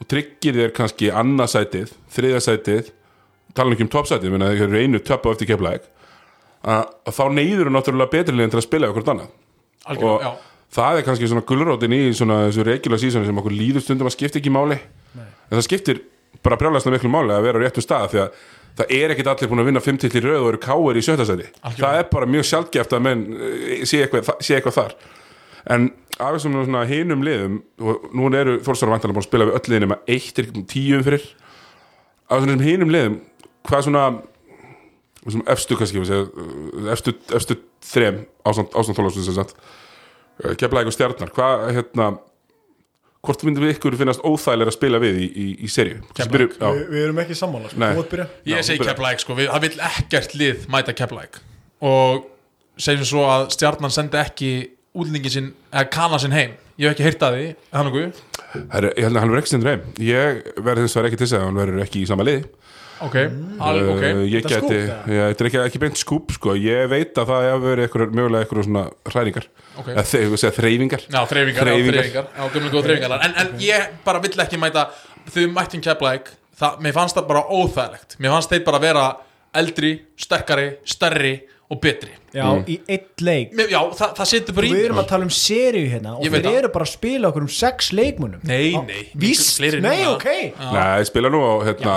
og 0.00 0.08
tryggir 0.08 0.54
þér 0.56 0.72
kannski 0.76 1.10
annarsætið, 1.12 1.90
þriðasætið 2.14 2.90
tala 3.54 3.74
ekki 3.74 3.84
um 3.84 3.90
toppsætið, 3.92 4.30
menn 4.32 4.42
að 4.46 4.54
þeir 4.56 4.68
eru 4.68 4.80
einu 4.84 4.98
töpp 5.04 5.26
á 5.28 5.32
eftir 5.34 5.50
keflæk 5.50 5.82
að, 6.60 6.86
að 7.08 7.16
þá 7.16 7.24
neyður 7.36 7.68
þú 7.68 7.74
náttúrulega 7.76 8.14
betri 8.14 8.36
leginn 8.36 8.54
til 8.54 8.60
að 8.60 8.66
spila 8.66 8.90
okkur 8.92 9.10
annað. 9.14 9.34
Og 9.80 9.90
algjörlega, 9.94 10.30
já. 10.30 10.64
það 10.76 11.00
er 11.00 11.06
kannski 11.08 11.30
svona 11.30 11.46
gulrótin 11.48 11.96
í 11.96 12.00
svona 12.16 12.40
þessu 12.48 12.66
regular 12.68 13.02
season 13.02 13.26
sem 13.26 13.42
okkur 13.42 13.56
líður 13.56 13.84
stundum 13.84 14.10
að 14.10 14.16
skipta 14.16 14.40
ekki 14.40 14.52
máli. 14.54 14.80
En 15.16 15.56
það 15.56 15.66
skiptir 15.66 16.02
bara 16.44 16.58
brjálæslega 16.60 16.98
miklu 16.98 17.12
máli 17.12 17.34
að 17.34 17.46
vera 17.48 17.60
á 17.60 17.62
réttu 17.64 17.84
stað 17.84 18.10
því 18.12 18.20
að 18.24 18.42
það 18.80 18.92
er 18.96 19.14
ekkit 19.14 19.30
allir 19.32 19.50
búin 19.50 19.62
að 19.62 19.70
vinna 19.70 19.82
5 19.84 19.98
til 20.00 20.10
í 20.12 20.22
röð 20.24 20.42
og 20.44 20.50
eru 20.52 20.60
káir 20.62 21.00
í 21.00 21.04
sjötta 21.04 21.26
sæti. 21.28 21.48
Algjörlega. 21.60 21.80
það 21.80 21.98
er 21.98 22.06
bara 22.12 22.28
mjög 22.30 22.46
sjálfgeft 22.50 22.94
að 22.96 23.02
menn 23.06 23.24
eh, 23.34 23.82
sé 23.88 24.04
eitthvað, 24.04 24.30
sé 24.40 24.56
eitthvað 24.56 24.76
þar. 24.76 24.94
En 25.74 25.90
af 26.16 26.36
þessum 26.36 26.56
svona 26.62 26.84
hinum 26.88 27.24
liðum 27.24 27.58
og 27.82 28.06
nú 28.16 28.30
eru 28.36 28.58
Þórsara 28.64 28.94
vantalega 28.94 29.16
búin 29.16 29.24
að 29.24 29.28
spila 29.28 29.48
við 29.48 29.58
öll 29.58 29.72
liðin 29.72 29.90
með 29.90 30.14
1 30.16 30.30
til 30.38 30.46
10 30.60 31.04
fyrir. 31.08 31.26
Af 32.30 32.44
þessum 32.44 32.64
hinum 32.64 32.94
liðum 32.94 33.18
hvað 33.68 33.86
svona 33.88 34.04
þessum 35.26 35.44
efstu 35.54 35.78
kannski 35.80 36.02
eh, 36.02 36.90
efstu, 36.94 37.14
efstu 37.36 37.58
þrem 37.90 38.24
sem 38.54 39.36
sagt. 39.36 39.54
Kefla 40.40 40.80
eitthvað 40.80 40.96
stjarnar 40.96 41.32
hvað 41.36 41.64
hérna 41.76 42.10
hvort 43.20 43.42
myndum 43.44 43.66
við 43.66 43.74
ykkur 43.74 43.96
finnast 44.00 44.22
óþægilega 44.24 44.72
að 44.72 44.76
spila 44.78 45.00
við 45.02 45.20
í, 45.20 45.26
í, 45.28 45.46
í 45.66 45.68
serju 45.68 46.00
við, 46.16 46.84
við 46.88 47.02
erum 47.04 47.20
ekki 47.20 47.36
sammála 47.36 47.72
sko. 47.72 48.26
Ég 48.48 48.64
segi. 48.64 48.84
Keflæk 48.86 49.20
sko, 49.20 49.36
það 49.36 49.66
vil 49.66 49.72
ekkert 49.90 50.36
lið 50.40 50.64
mæta 50.72 50.94
Keflæk 50.96 51.40
og 51.84 52.24
segjum 52.80 53.08
svo 53.08 53.26
að 53.28 53.46
stjarnan 53.56 53.92
sendi 53.92 54.20
ekki 54.20 54.50
útlendingin 54.96 55.34
sinn, 55.34 55.52
eða 55.70 55.86
kana 55.92 56.18
sinn 56.20 56.34
heim. 56.34 56.56
Ég 56.80 56.88
hef 56.88 56.96
ekki 56.96 57.06
heyrt 57.06 57.24
að 57.26 57.36
því, 57.36 57.48
hann 57.76 57.90
og 57.90 57.98
guð 57.98 58.22
ég 58.50 59.04
held 59.04 59.14
að 59.14 59.20
hann 59.20 59.30
verður 59.30 59.42
ekki 59.42 59.52
stendur 59.52 59.70
heim. 59.70 59.82
Ég 60.02 60.40
verður 60.56 60.86
þess 60.86 60.96
að 60.96 61.00
vera 61.00 61.10
ekki 61.10 61.20
til 61.20 61.26
þess 61.26 61.36
að 61.36 61.44
hann 61.44 61.60
verður 61.60 61.84
ekki 61.84 62.00
í 62.00 62.08
sama 62.08 62.26
lið 62.26 62.48
ok, 63.06 63.16
alveg 63.68 63.92
ok. 63.94 64.04
Uh, 64.06 64.24
ég 64.30 64.48
geti, 64.48 64.80
já, 64.80 65.22
þetta 65.30 65.44
er 65.44 65.50
ekki, 65.50 65.60
ekki 65.66 65.82
beint 65.84 66.00
skúp 66.00 66.34
sko. 66.36 66.56
ég 66.58 66.90
veit 66.92 67.16
að 67.20 67.30
það 67.32 67.46
hefur 67.48 67.66
verið 67.68 67.86
eitthvað, 67.86 68.18
mögulega 68.18 68.46
eitthvað 68.46 68.68
svona 68.68 68.84
hræringar. 69.10 69.48
Ok. 69.80 69.92
eða 69.94 70.04
segja 70.10 70.52
þreyfingar 70.56 71.06
Já, 71.06 71.20
þreyfingar, 71.30 71.70
já, 71.70 71.78
þreyfingar 71.86 72.26
Já, 72.36 72.82
þreyfingar 72.84 73.24
en, 73.24 73.38
en 73.40 73.54
ég 73.62 73.88
bara 74.04 74.20
vill 74.20 74.34
ekki 74.44 74.58
mæta 74.60 74.88
þau 75.30 75.44
mættum 75.54 75.84
Keflæk 75.84 76.34
það, 76.60 76.82
mér 76.84 76.96
fannst 76.96 77.18
það 77.18 77.30
bara 77.30 77.44
óþægilegt. 77.48 78.18
Mér 78.20 78.34
fannst 78.36 78.52
þeir 78.52 78.66
bara 78.66 78.82
vera 78.82 79.06
eldri, 79.60 79.94
sterkari, 80.20 80.68
stærri 80.88 81.34
og 81.70 81.78
betri. 81.82 82.12
Já, 82.34 82.46
í 82.70 82.76
eitt 82.90 83.22
leik. 83.26 83.54
Já, 83.70 83.78
það, 83.98 84.14
það 84.18 84.28
setur 84.32 84.56
bara 84.56 84.68
í 84.68 84.72
Við 84.74 84.84
erum 84.88 85.00
að 85.02 85.08
tala 85.10 85.26
um 85.26 85.32
seríu 85.34 85.90
hérna 85.90 86.16
og 86.18 86.26
þeir 86.26 86.48
eru 86.50 86.70
bara 86.74 86.86
að 86.86 86.92
spila 86.92 87.30
okkur 87.30 87.46
um 87.46 87.50
sex 87.50 87.90
leikmunum 87.96 88.44
Nei, 88.46 88.72
Já, 88.74 88.82
nei, 88.86 89.00
Víst, 89.18 89.62
nei, 89.82 90.00
ok. 90.06 90.26
Já. 90.30 90.68
Nei, 90.74 90.84
ég 91.02 91.08
spila 91.10 91.32
nú 91.32 91.40
á 91.42 91.54
hérna, 91.66 91.96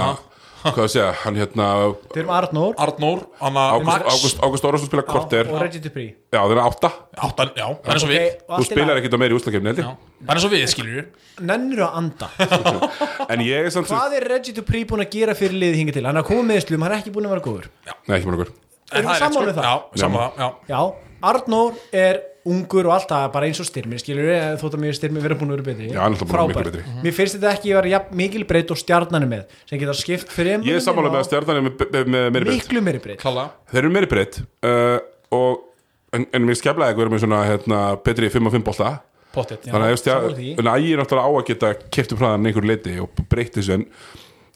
hvað 0.64 0.84
að 0.84 0.92
segja, 0.94 1.08
hann 1.24 1.38
hérna 1.40 1.68
Þeir 2.14 2.22
eru 2.24 2.34
Arnór. 2.38 2.76
Arnór, 2.86 3.24
Anna 3.44 3.66
Ágúst, 3.76 3.88
Max. 3.90 4.38
Ágúst, 4.40 4.68
Órásson 4.68 4.90
spila 4.90 5.06
korter 5.08 5.50
og 5.52 5.60
Reggie 5.62 5.84
Dupree. 5.84 6.16
Já, 6.32 6.40
það 6.40 6.56
er 6.56 6.62
átta. 6.64 6.92
Áttan, 7.28 7.54
já, 7.58 7.66
það 7.68 7.92
er 7.92 7.98
eins 7.98 8.06
og 8.08 8.12
við. 8.14 8.28
Þú 8.54 8.68
spilar 8.70 9.02
ekkit 9.02 9.16
á 9.16 9.20
meiri 9.24 9.38
úslakefni 9.38 9.72
held 9.74 9.82
Já, 9.84 9.88
ég 9.88 10.24
það 10.24 10.34
er 10.34 10.40
eins 10.40 10.48
og 10.48 10.54
við, 10.56 10.66
skilur 10.74 10.98
við. 10.98 11.30
Nennir 11.52 11.86
að 11.88 12.02
anda. 12.02 12.32
En 13.34 13.42
ég 13.44 13.70
er 13.70 13.74
samt 13.74 13.90
Hvað 13.90 14.18
er 14.20 14.28
Reggie 14.34 14.56
Dupree 14.58 14.88
búin 14.90 15.04
að 15.04 15.14
gera 15.16 15.36
fyrir 15.38 15.56
liðið 15.58 15.80
hingað 15.82 15.98
til? 16.00 16.06
Hann 16.08 16.20
er 16.20 16.26
að 16.26 16.30
koma 16.30 16.46
með 16.52 16.62
slum, 16.68 16.84
hann 16.86 16.94
er 16.94 17.02
ekki 17.02 17.14
búin 17.16 17.28
að 17.30 17.36
vera 17.36 17.46
góður. 17.48 17.70
Nei, 17.88 18.18
ekki 18.18 18.30
með 18.30 18.38
okkur 18.38 18.54
Erum 18.94 19.10
við 19.10 19.22
sammála 19.24 19.50
um 19.50 19.58
það? 19.58 19.66
Já, 19.66 20.04
sammála, 20.04 20.30
já. 20.38 20.48
Já, 20.70 20.82
Arnór 21.24 21.78
er 21.96 22.20
ungur 22.44 22.88
og 22.90 22.94
allt 22.98 23.12
það 23.12 23.26
bara 23.34 23.48
eins 23.48 23.60
og 23.64 23.68
styrmir 23.70 24.02
skilur 24.02 24.26
við, 24.28 24.42
þótt 24.60 24.76
að 24.76 24.82
mér 24.84 24.96
styrmir 24.98 25.24
vera 25.24 25.38
búin 25.40 25.54
að 25.54 25.60
vera 25.60 25.68
betri 25.70 25.86
Já, 25.88 26.00
hann 26.02 26.02
er 26.04 26.18
alltaf 26.18 26.28
búinn 26.28 26.42
að 26.42 26.50
vera 26.50 26.50
miklu 26.50 26.64
Frábært. 26.64 26.74
betri. 26.74 27.04
Mér 27.06 27.16
finnst 27.18 27.38
þetta 27.38 27.52
ekki 27.54 27.72
að 27.72 27.78
vera 27.80 27.92
jafn 27.94 28.18
mikil 28.20 28.46
breytt 28.50 28.74
og 28.74 28.80
stjarnanir 28.82 29.30
með 29.32 29.46
sem 29.70 29.80
geta 29.84 29.96
skipt 29.96 30.34
fyrir 30.36 30.66
Ég 30.68 30.80
er 30.80 30.84
sammála 30.84 31.14
með 31.14 31.22
að 31.22 31.30
stjarnan 31.30 31.60
er 31.62 31.66
með, 31.68 31.86
með, 31.94 32.10
með 32.16 32.28
meiri 32.36 32.48
breytt 32.50 32.58
miklu 32.58 32.84
meiri 32.84 33.02
breytt 33.06 33.24
Þeir 33.24 33.82
eru 33.84 33.94
meiri 33.96 34.12
breytt 34.12 34.42
uh, 34.44 34.98
og, 35.40 35.70
En, 36.14 36.28
en 36.30 36.44
mér 36.46 36.60
skeflaði 36.60 36.94
eitthvað 36.94 37.10
með 37.10 37.24
svona 37.24 37.40
hérna, 37.48 37.78
betri 38.06 38.28
5 38.30 38.50
og 38.52 38.54
5 38.54 38.66
bolta 38.68 38.92
Pottet 39.34 39.64
Þannig 39.66 39.88
að 39.88 39.96
því. 39.96 40.02
stjarnan 40.04 40.76
Ægir 40.76 41.00
náttúrulega 41.02 41.26
á 41.26 41.32
að 41.34 41.48
geta 41.48 41.72
keft 41.90 42.14
upp 42.14 42.22
hraðan 42.22 42.46
einhver 42.52 42.68
leiti 42.70 43.00
og 43.02 43.24
breytt 43.32 43.58
þessu 43.58 43.80
en 43.80 43.88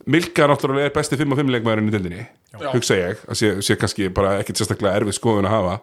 Milka 0.08 0.46
náttúrulega 0.48 0.88
er 0.88 0.94
besti 0.96 1.18
5 1.20 1.34
og 1.34 1.40
5 1.42 1.50
leikmaðurinn 1.56 1.90
í 1.90 1.96
dildinni 1.96 2.22
Já. 2.54 2.70
hugsa 2.72 2.96
ég, 2.96 3.24
að 3.28 3.40
sé, 3.42 3.50
sé 3.66 3.76
kannski 3.80 4.08
bara 4.14 4.38
ekkit 4.40 4.62
sérstaklega 4.62 5.02
erfið 5.02 5.18
skoðun 5.18 5.50
að 5.50 5.56
hafa 5.58 5.74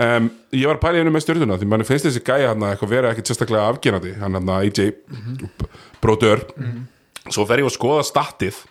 um, 0.00 0.30
Ég 0.52 0.66
var 0.68 0.78
að 0.78 0.84
pæla 0.86 1.00
henni 1.02 1.12
með 1.14 1.26
stjórnuna 1.26 1.58
því 1.60 1.68
mann 1.72 1.86
finnst 1.88 2.08
þessi 2.08 2.24
gæja 2.26 2.52
hann 2.52 2.66
eitthvað 2.68 2.94
vera 2.96 3.12
ekkit 3.12 3.32
sérstaklega 3.32 3.68
afgerandi 3.72 4.14
hann 4.20 4.38
hann 4.38 4.52
AJ 4.58 4.92
bróður 6.02 6.46
svo 7.30 7.46
fer 7.48 7.62
ég 7.62 7.68
að 7.68 7.76
skoða 7.76 8.06
statið 8.06 8.62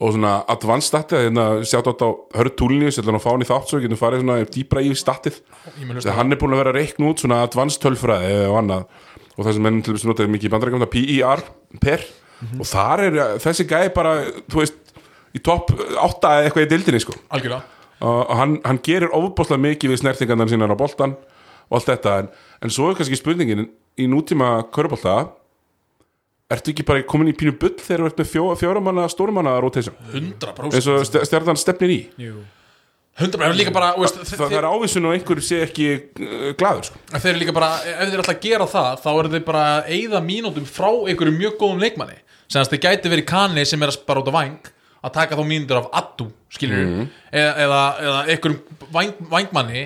og 0.00 0.14
svona 0.14 0.32
advanced 0.48 0.88
statið 0.88 1.26
hérna 1.26 1.46
sjátt 1.68 1.90
átt 1.90 2.04
á 2.06 2.08
hörð 2.38 2.54
túlinni 2.56 2.92
sem 2.94 3.04
hann 3.04 3.18
að 3.18 3.24
fá 3.24 3.30
hann 3.34 3.44
í 3.44 3.48
þátt 3.48 3.72
svo 3.72 3.80
getum 3.82 4.00
farið 4.00 4.22
svona 4.22 4.36
dýbra 4.48 4.84
í 4.84 4.94
statið 4.96 5.40
Þegar 5.74 5.98
hlusta 5.98 6.14
hann 6.16 6.32
er 6.32 6.40
búin 6.40 6.56
að 6.56 6.62
vera 6.62 6.72
að 6.72 6.78
reikna 6.78 7.10
út 7.10 7.20
svona 7.20 7.42
advanced 7.44 7.82
tölfræði 7.82 8.38
og 8.46 8.56
annað. 8.62 8.86
Og 9.36 9.44
það 9.44 9.56
sem 9.56 9.66
menn 9.66 9.82
til 9.84 9.94
þess 9.94 10.06
að 10.06 10.10
notaði 10.10 10.32
mikið 10.34 10.48
í 10.48 10.52
bandarækjum 10.54 10.84
það 10.86 10.94
PER, 10.94 11.44
per 11.84 12.06
og 12.56 12.70
þar 12.70 13.02
er 13.04 13.18
þessi 13.44 13.66
gæði 13.68 13.92
bara 13.96 14.14
þú 14.48 14.62
veist, 14.62 14.94
í 15.36 15.42
topp 15.44 15.74
8 15.76 16.32
eða 16.32 16.46
eitthvað 16.48 16.64
í 16.64 16.70
dildinni 16.72 17.02
sko. 17.04 17.16
Algjörlega 17.36 17.79
og 18.00 18.30
hann, 18.38 18.58
hann 18.64 18.78
gerir 18.86 19.12
ofbáslega 19.16 19.60
mikið 19.66 19.92
við 19.94 20.00
snertingarnar 20.04 20.48
sínar 20.50 20.72
á 20.72 20.76
boltan 20.80 21.16
og 21.70 21.76
allt 21.78 21.90
þetta. 21.92 22.14
En, 22.24 22.30
en 22.64 22.72
svo 22.72 22.88
er 22.90 22.96
kannski 22.98 23.18
spurningin 23.20 23.66
í 24.00 24.06
nútíma 24.10 24.54
körbólta 24.74 25.18
ertu 26.50 26.72
ekki 26.72 26.82
bara 26.86 27.04
komin 27.06 27.30
í 27.30 27.34
pínu 27.38 27.52
bull 27.60 27.76
þegar 27.78 28.02
þú 28.06 28.08
ert 28.10 28.22
með 28.22 28.30
fjó, 28.32 28.46
fjóramanna 28.58 29.04
stórumanna 29.12 29.52
rotation? 29.62 29.94
100% 30.14 30.72
eins 30.74 30.88
og 30.90 31.04
st- 31.06 31.22
stjarnan 31.28 31.60
stefnir 31.60 31.92
í. 31.94 32.00
100% 33.20 33.44
en 33.44 33.54
líka 33.58 33.72
bara, 33.74 33.92
veist, 34.00 34.16
það, 34.24 34.40
það 34.46 34.56
er 34.56 34.66
ávísun 34.70 35.06
og 35.10 35.14
einhver 35.14 35.40
sé 35.44 35.60
ekki 35.66 35.86
uh, 36.24 36.50
glaður 36.58 36.88
sko. 36.88 37.00
þeir 37.12 37.30
eru 37.34 37.40
líka 37.42 37.54
bara, 37.54 37.68
ef 37.84 38.10
þeir 38.14 38.22
ætla 38.24 38.34
að 38.36 38.42
gera 38.46 38.66
það 38.70 39.00
þá 39.04 39.08
eru 39.12 39.32
þeir 39.34 39.44
bara 39.50 39.64
að 39.76 39.90
eyða 39.98 40.20
mínútum 40.24 40.66
frá 40.70 40.88
einhverju 41.10 41.34
mjög 41.36 41.56
góðum 41.60 41.82
leikmanni. 41.84 42.16
Sem 42.50 42.58
þess 42.62 42.72
þeir 42.72 42.82
gæti 42.86 43.12
verið 43.12 43.26
kanni 43.30 43.66
sem 43.68 43.82
er 43.84 43.92
að 43.92 44.00
bara 44.08 44.22
út 44.24 44.30
á 44.32 44.34
væng 44.40 44.70
að 45.04 45.12
taka 45.16 45.36
þá 45.38 45.44
mínútur 45.48 45.80
af 45.80 45.90
addu 46.00 46.28
skilur 46.52 46.80
eða, 47.32 47.52
eða, 47.64 47.82
eða 48.06 48.22
einhverjum 48.34 48.88
væng, 48.94 49.12
vængmanni. 49.32 49.84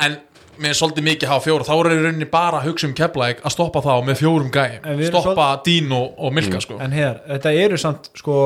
En 0.00 0.18
með 0.60 0.74
svolítið 0.76 1.06
mikið 1.06 1.30
hafa 1.32 1.44
fjóra 1.46 1.64
þá 1.64 1.72
eru 1.78 1.94
rauninni 2.04 2.26
bara 2.28 2.58
að 2.60 2.66
hugsa 2.68 2.88
um 2.88 2.92
keflæk 2.96 3.38
að 3.46 3.54
stoppa 3.54 3.80
þá 3.84 3.92
með 4.04 4.18
fjórum 4.20 4.50
En 4.50 4.52
gæjum 4.58 4.98
við 5.00 5.06
erum 5.08 5.24
stoppa 5.24 5.46
Dino 5.64 6.02
og 6.20 6.34
Milka 6.36 6.60
sko. 6.60 6.76
En 6.84 6.92
heiðar, 6.92 7.22
þetta 7.30 7.52
eru 7.62 7.78
samt 7.80 8.10
sko 8.20 8.36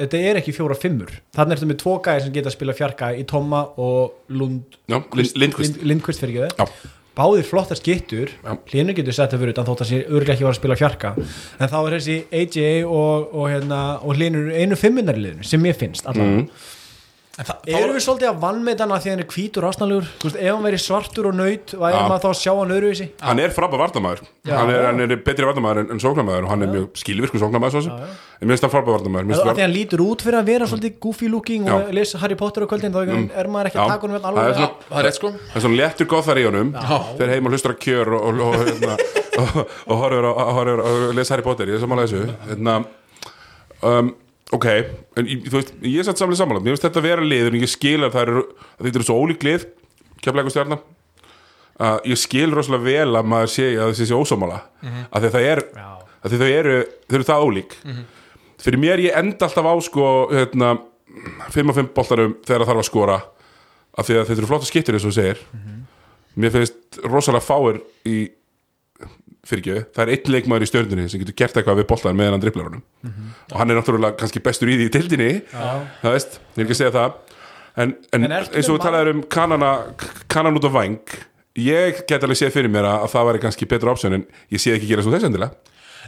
þetta 0.00 0.20
er 0.30 0.38
ekki 0.40 0.54
fjóra 0.56 0.76
fimmur. 0.78 1.10
Þannig 1.36 1.58
ertu 1.58 1.68
með 1.72 1.80
tvo 1.82 1.96
gæði 2.06 2.22
sem 2.24 2.32
geta 2.36 2.48
að 2.52 2.56
spila 2.56 2.76
fjarka 2.78 3.10
í 3.18 3.26
Tomma 3.28 3.64
og 3.82 4.30
Lund 4.32 4.78
Já, 4.88 4.96
Lind- 5.18 5.36
Lindqvist. 5.42 5.76
Lind, 5.80 5.90
Lindqvist 5.90 6.22
ekki 6.30 6.46
báðir 7.18 7.46
flottar 7.48 7.78
skittur 7.78 8.30
Já. 8.40 8.52
hlinu 8.70 8.94
getur 8.96 9.16
sett 9.16 9.34
að 9.34 9.42
fyrir 9.44 9.54
utan 9.54 9.66
þótt 9.68 9.84
að 9.84 9.90
sé 9.90 10.00
örglega 10.06 10.36
ekki 10.36 10.46
var 10.46 10.54
að 10.54 10.60
spila 10.60 10.76
fjarka. 10.78 11.14
En 11.58 11.70
þá 11.72 11.78
er 11.80 11.96
þessi 11.96 12.18
AJ 12.40 12.84
og, 12.86 13.30
og, 13.34 13.46
hérna, 13.50 13.80
og 14.04 14.14
hlinur 14.18 14.52
einu 14.54 14.78
fimmunari 14.78 15.24
liðinu 15.24 15.48
sem 15.50 15.66
ég 15.68 15.78
finnst 15.80 16.06
allavega. 16.10 16.46
Þá, 16.46 16.69
Erum 17.40 17.94
við 17.96 18.04
svolítið 18.04 18.28
að 18.30 18.40
vannmeitana 18.42 18.98
því 19.00 19.10
að 19.10 19.14
hann 19.14 19.22
er 19.24 19.28
hvítur 19.34 19.66
ásnalur, 19.68 20.08
þú 20.20 20.28
veist, 20.28 20.38
ef 20.40 20.54
hann 20.54 20.66
veri 20.66 20.80
svartur 20.82 21.28
og 21.30 21.36
nöyt 21.38 21.72
væri 21.72 21.94
Já. 21.96 22.02
maður 22.10 22.24
þá 22.24 22.28
að 22.30 22.38
sjá 22.40 22.52
hann 22.58 22.74
öðruvísi? 22.76 23.06
Hann 23.24 23.40
er 23.40 23.54
frábæð 23.56 23.82
vardamaður 23.84 24.22
Já. 24.26 24.54
hann 24.58 24.72
er, 24.74 24.84
hann 24.88 25.04
er 25.06 25.14
betri 25.24 25.48
vardamaður 25.48 25.82
en, 25.84 25.94
en 25.94 26.02
sóknamaður 26.04 26.48
og 26.48 26.52
hann 26.52 26.66
er 26.66 26.72
mjög 26.74 27.00
skilvirku 27.00 27.40
sóknamaður 27.40 27.76
svo 27.76 27.82
sem. 27.86 28.18
En 28.40 28.48
mér 28.48 28.56
finnst 28.56 28.66
það 28.66 28.74
frábæð 28.76 29.08
mér 29.08 29.24
Af 29.24 29.30
finnst 29.30 29.44
því 29.46 29.54
að 29.54 29.62
hann 29.64 29.74
lítur 29.76 30.04
út 30.04 30.24
fyrir 30.26 30.40
að 30.40 30.50
vera 30.52 30.68
svolítið 30.70 30.98
goofy 31.06 31.30
looking 31.32 31.68
og 31.72 31.90
lesa 31.96 32.20
Harry 32.20 32.36
Potter 32.40 32.64
á 32.64 32.68
kvöldin 32.68 32.94
þá 32.94 33.00
er 33.04 33.50
maður 33.52 33.70
ekki 33.70 33.80
að 33.80 33.92
taka 33.94 34.06
honum 34.06 34.16
vel 34.18 34.24
Það 34.30 34.40
er 34.40 34.52
alveg 34.52 34.86
það 34.90 35.08
er 35.10 35.16
sko. 35.16 35.32
það 35.36 35.58
er 35.60 35.64
svona 35.64 35.80
léttur 35.80 36.08
góðar 36.10 36.40
í 36.40 36.46
honum. 36.48 36.72
Þegar 37.16 37.34
heim 37.34 37.48
og 37.48 37.54
hlustar 37.54 37.74
að 37.74 37.80
kjör 37.84 38.12
og, 38.16 38.26
og, 38.30 38.40
og, 38.46 38.56
hérna, 38.68 38.96
og, 39.40 39.60
og 39.86 40.02
horfur 40.04 40.28
og, 40.30 40.40
horfur 40.56 40.82
og 40.86 41.14
les 41.18 41.32
Harry 41.34 41.46
Potter, 41.46 41.70
ég 41.70 41.78
er 41.78 41.84
samanlega 41.84 42.10
þessu. 42.10 42.36
Hérna, 42.50 42.76
um, 43.90 44.12
ok 44.56 44.66
en 44.70 45.28
þú 45.46 45.56
veist, 45.56 45.74
ég 45.82 46.00
er 46.00 46.08
satt 46.08 46.20
samlega 46.20 46.40
samanlega 46.42 46.66
mér 46.66 46.74
finnst 46.76 46.88
þetta 46.88 47.04
vera 47.04 47.26
liður 47.26 47.54
en 47.54 47.64
ég 47.64 47.70
skil 47.70 48.00
að 48.02 48.16
það 48.16 48.22
eru 48.26 48.42
að 48.46 48.86
þetta 48.86 48.98
eru 49.00 49.08
svo 49.08 49.18
ólík 49.20 49.46
lið 49.46 49.66
keflega 50.20 50.54
stjarnan 50.54 50.82
að 51.80 52.10
ég 52.10 52.20
skil 52.20 52.50
rosalega 52.52 52.84
vel 52.84 53.16
að 53.16 53.28
maður 53.32 53.52
sé 53.54 53.68
að 53.72 53.92
það 53.94 54.00
sé 54.10 54.18
ósámála 54.18 54.58
af 55.10 55.22
því 55.22 55.28
að 55.30 55.36
það 55.36 55.50
er 55.54 55.62
því 56.28 56.40
þau 56.40 56.48
eru, 56.52 56.74
þau 57.08 57.16
eru 57.16 57.26
það 57.30 57.44
ólík. 57.46 57.76
Fyrir 58.60 58.80
mér 58.82 59.00
ég 59.00 59.14
enda 59.16 59.46
alltaf 59.46 59.64
á 59.64 59.74
sko 59.80 60.06
hérna, 60.34 60.74
5 61.54 61.72
og 61.72 61.78
5 61.78 61.92
boltarum 61.96 62.34
þegar 62.44 62.60
það 62.60 62.68
þarf 62.70 62.82
að 62.82 62.88
skora. 62.90 63.16
Af 63.96 64.06
því 64.06 64.18
að 64.18 64.26
þetta 64.28 64.42
eru 64.42 64.50
flotta 64.50 64.68
skiptir 64.68 64.98
eins 64.98 65.06
og 65.06 65.14
þú 65.14 65.16
segir. 65.16 65.40
Mér 66.36 66.52
finnst 66.54 67.00
rosalega 67.08 67.46
fáir 67.46 67.80
í 68.04 68.18
fyrirgjöðu, 69.48 69.82
það 69.96 70.02
er 70.04 70.12
einn 70.14 70.32
leikmaður 70.34 70.64
í 70.66 70.68
stjörnunni 70.70 71.08
sem 71.10 71.20
getur 71.22 71.36
gert 71.40 71.56
eitthvað 71.56 71.78
við 71.80 71.86
boltan 71.90 72.16
meðan 72.18 72.34
hann 72.36 72.42
driblar 72.44 72.66
honum. 72.68 72.82
Og 73.50 73.56
hann 73.60 73.70
er 73.72 73.78
náttúrulega 73.80 74.18
kannski 74.20 74.42
bestur 74.44 74.68
í 74.68 74.76
því 74.76 74.86
í 74.90 74.92
tildinni 74.96 75.30
það 76.02 76.12
veist, 76.16 76.36
ég 76.56 76.60
er 76.60 76.66
ekki 76.66 76.76
að 76.76 76.80
segja 76.82 76.94
það. 76.98 77.16
En, 77.80 77.94
en, 78.12 78.26
En 78.28 78.34
eins 78.36 78.68
og 78.68 78.76
við 78.76 78.84
talaður 78.84 79.12
um 79.14 79.22
kanana, 79.32 79.70
kanan 80.28 80.58
út 80.60 80.66
af 80.68 80.74
væng 80.76 80.98
ég 81.60 82.02
get 82.08 82.22
alveg 82.26 82.38
séð 82.40 82.52
fyrir 82.54 82.70
mér 82.72 82.84
að, 82.90 83.04
að 83.06 83.12
það 83.14 83.26
væri 83.30 83.42
kannski 83.46 83.68
betra 83.70 83.92
option 83.94 84.16
en 84.18 84.24
ég 84.52 84.60
sé 84.62 84.74
ekki 84.76 84.88
gera 84.90 85.02
svo 85.06 85.12
þess 85.14 85.28
endilega. 85.30 85.56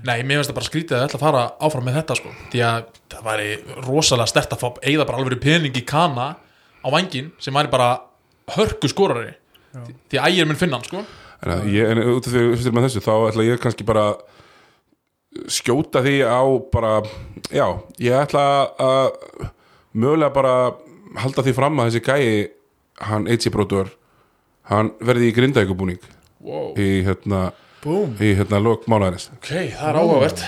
Nei, 0.06 0.22
mér 0.24 0.38
finnst 0.40 0.50
það 0.52 0.56
bara 0.58 0.68
skrítið 0.68 0.96
að 0.98 1.02
ætla 1.06 1.18
að 1.18 1.24
fara 1.26 1.40
áfram 1.68 1.84
með 1.88 1.96
þetta 2.00 2.14
sko. 2.20 2.30
Því 2.52 2.62
að 2.64 2.84
það 3.12 3.24
væri 3.26 3.48
rosalega 3.86 4.30
stert 4.30 4.54
að 4.56 4.62
fá 4.62 4.68
eigða 4.88 5.06
bara 5.08 5.20
alveg 5.20 5.40
pening 5.42 5.76
í 5.76 5.82
kana 5.88 6.28
á 6.82 6.88
vangin 6.92 7.28
sem 7.42 7.54
væri 7.56 7.70
bara 7.72 7.90
hörku 8.56 8.88
skorari 8.90 9.34
Því- 9.72 9.94
Því 10.12 10.18
að 10.20 10.26
ægir 10.32 10.48
minn 10.48 10.58
finna 10.60 10.76
hann 10.80 10.84
sko 10.88 11.02
En, 11.42 11.64
ég, 11.66 11.88
en 11.90 11.98
út 12.12 12.26
af 12.26 12.30
því 12.30 12.42
að 12.42 12.52
fyrir 12.60 12.76
með 12.76 12.86
þessu 12.86 13.02
þá 13.02 13.14
ætla 13.30 13.46
ég 13.48 13.62
kannski 13.62 13.86
bara 13.86 14.06
skjóta 15.50 16.02
því 16.04 16.16
á 16.28 16.42
bara, 16.72 16.92
já, 17.50 17.66
ég 18.02 18.18
ætla 18.20 18.44
að 18.76 19.08
mögulega 19.92 20.34
bara 20.34 20.54
halda 21.22 21.44
því 21.44 21.56
fram 21.56 21.80
að 21.80 21.90
þessi 21.90 22.04
gæi 22.06 22.28
hann 23.08 23.26
Eitsi-brótur 23.30 23.90
hann 24.70 24.92
verði 25.02 25.32
í 25.32 25.34
grindækubúning 25.36 26.00
wow. 26.44 26.70
í 26.78 27.02
hérna 27.06 27.50
Búm, 27.82 28.12
í 28.22 28.28
hérna 28.38 28.60
lok 28.62 28.84
mánaðarins. 28.86 29.24
Ok, 29.34 29.48
það 29.74 29.88
er 29.88 29.96
áhugavert. 29.98 30.42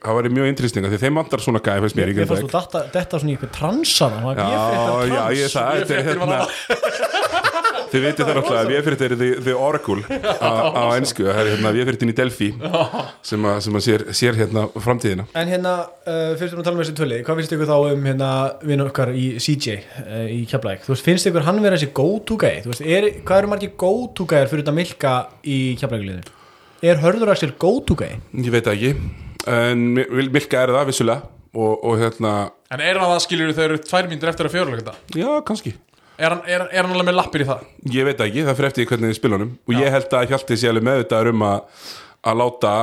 Það 0.00 0.14
væri 0.16 0.30
mjög 0.32 0.46
interesting 0.48 0.86
því 0.88 1.00
þeim 1.02 1.18
vantar 1.20 1.42
svona 1.44 1.60
gæi 1.60 1.82
fyrst 1.84 1.98
mér 1.98 2.12
í 2.12 2.14
Ég 2.16 2.30
fannst 2.30 2.46
þú 2.46 2.52
detta, 2.54 2.80
svona 3.20 3.34
í 3.34 3.36
eitthvað 3.36 3.52
var 4.24 4.40
Já, 4.40 4.54
já, 5.10 5.20
ég 5.36 5.52
það, 5.52 5.82
þetta 5.82 5.98
er 5.98 6.08
var 6.22 6.32
hérna 6.32 6.40
Þið 7.90 8.04
vitið 8.06 8.28
það 8.28 8.36
náttúrulega 8.38 8.62
að 8.64 8.70
véfyrirtin 8.74 9.06
er 9.06 9.14
the, 9.20 9.28
the 9.48 9.54
oracle 9.56 10.02
á, 10.38 10.50
á 10.70 10.82
ennsku, 10.94 11.24
það 11.26 11.40
er 11.42 11.48
hérna 11.54 11.72
véfyrirtin 11.74 12.12
í 12.12 12.16
Delphi 12.20 12.48
sem 13.26 13.46
að, 13.50 13.56
sem 13.66 13.78
að 13.80 13.84
sér, 13.86 14.04
sér 14.20 14.38
hérna 14.38 14.64
framtíðina 14.78 15.24
En 15.40 15.50
hérna, 15.50 15.72
uh, 16.06 16.32
fyrst 16.40 16.54
um 16.54 16.62
að 16.62 16.68
tala 16.68 16.78
um 16.78 16.82
þessi 16.84 16.96
töli 17.00 17.18
hvað 17.26 17.40
finnst 17.40 17.54
ykkur 17.56 17.70
þá 17.70 17.76
um 17.94 18.06
hérna 18.10 18.30
vinn 18.70 18.84
okkar 18.86 19.12
í 19.18 19.24
CJ 19.42 19.78
uh, 19.80 20.26
í 20.30 20.40
Keflæk 20.50 20.84
þú 20.86 20.94
veist, 20.94 21.06
finnst 21.08 21.30
ykkur 21.30 21.46
hann 21.48 21.58
vera 21.64 21.78
þessi 21.80 21.90
guy 21.96 22.62
þú 22.62 22.72
veist, 22.74 22.84
er, 22.86 23.08
hvað 23.26 23.42
eru 23.42 23.52
margir 23.54 23.74
guyar 23.80 24.50
fyrir 24.52 24.62
þetta 24.64 24.76
Milka 24.78 25.14
í 25.42 25.58
Keflækuliðinu? 25.80 26.36
Er 26.86 27.02
Hörður 27.02 27.34
Axel 27.34 27.50
go-to 27.60 27.98
guy? 27.98 28.14
Ég 28.40 28.54
veit 28.54 28.64
það 28.64 28.78
ekki, 28.78 28.94
en 29.52 29.82
Mil- 29.98 30.30
Milka 30.32 30.62
er 30.62 30.72
það 30.78 30.88
vissulega 30.94 31.26
og, 31.52 31.74
og 31.84 31.98
hérna, 32.00 32.32
En 32.70 32.78
er 32.80 32.94
hann 32.94 33.02
að 33.08 33.16
það 33.16 33.22
skilur 33.26 33.54
þau 33.56 33.64
eru 33.66 33.78
tvær 33.82 34.06
mínútur 34.08 34.30
eftir 34.30 34.46
að 34.48 34.54
fjöruleika 34.54 34.84
þetta? 34.86 35.18
já, 35.18 35.30
kannski 35.48 35.72
Er 36.20 36.34
hann, 36.34 36.42
er, 36.44 36.66
er 36.68 36.84
hann 36.84 36.92
alveg 36.92 37.08
með 37.08 37.16
lappir 37.16 37.44
í 37.44 37.48
það? 37.48 37.64
Ég 37.94 38.04
veit 38.04 38.20
ekki, 38.20 38.44
það 38.44 38.58
fyrir 38.58 38.70
eftir 38.70 38.88
hvernig 38.90 39.10
þið 39.10 39.18
spilunum 39.18 39.52
og 39.64 39.74
ég 39.78 39.94
held 39.94 40.16
að 40.18 40.26
Hjalti 40.34 40.58
sé 40.60 40.68
alveg 40.68 40.84
meðvitaður 40.90 41.32
um 41.32 41.44
að 41.48 41.88
að 42.30 42.40
láta 42.42 42.74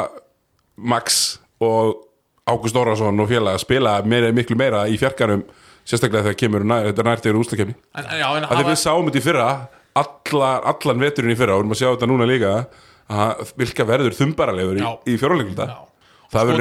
Max 0.78 1.22
og 1.62 2.04
Ágúst 2.48 2.78
Orrason 2.80 3.20
og 3.20 3.30
félag 3.30 3.60
spila 3.62 3.98
meira, 4.08 4.32
miklu 4.34 4.58
meira 4.58 4.86
í 4.90 4.98
fjarkarum 5.00 5.44
sérstaklega 5.88 6.30
þegar 6.30 6.40
kemur 6.42 6.66
nær, 6.68 6.88
þetta 6.90 7.06
nærtegur 7.08 7.42
úslakefni 7.42 7.76
já, 7.94 8.28
að 8.28 8.54
því 8.56 8.66
við 8.72 8.80
sáum 8.82 9.10
þetta 9.10 9.20
í 9.22 9.26
fyrra 9.26 9.48
alla, 9.98 10.52
allan 10.74 11.04
veturinn 11.04 11.34
í 11.34 11.38
fyrra 11.40 11.58
og 11.58 11.62
við 11.62 11.66
erum 11.66 11.76
að 11.76 11.82
sjá 11.82 11.90
þetta 11.90 12.10
núna 12.12 12.30
líka 12.30 12.54
að 13.08 13.54
vilka 13.60 13.86
verður 13.88 14.18
þumbaralegur 14.18 14.80
í, 14.80 14.84
Já. 14.84 14.90
í 15.08 15.16
fjórleikulta 15.20 15.68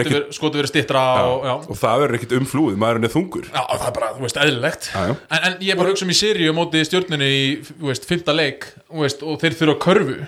Ekkit 0.02 0.12
verið- 0.14 0.34
stittra 0.70 1.02
og, 1.26 1.44
og 1.72 1.78
það 1.80 2.02
verður 2.02 2.18
ekkit 2.20 2.34
umflúið, 2.38 2.76
maðurinn 2.78 3.08
er 3.08 3.12
þungur. 3.12 3.46
Já, 3.50 3.62
það 3.66 3.86
er 3.88 3.94
bara, 3.96 4.10
þú 4.14 4.24
veist, 4.26 4.40
eðlilegt. 4.42 4.88
Já, 4.92 5.00
já. 5.10 5.14
en, 5.26 5.38
en 5.48 5.56
ég 5.66 5.72
er 5.74 5.80
bara 5.80 5.90
hugsa 5.92 6.06
um 6.06 6.12
í 6.14 6.18
seríu 6.18 6.54
móti 6.54 6.82
stjórnunni 6.86 7.30
í, 7.34 7.46
þú 7.66 7.90
veist, 7.90 8.06
fymta 8.06 8.34
leik 8.36 8.68
veist, 9.02 9.24
og 9.26 9.40
þeir 9.42 9.56
þurfa 9.58 9.74
að 9.74 9.80
körfu. 9.86 10.18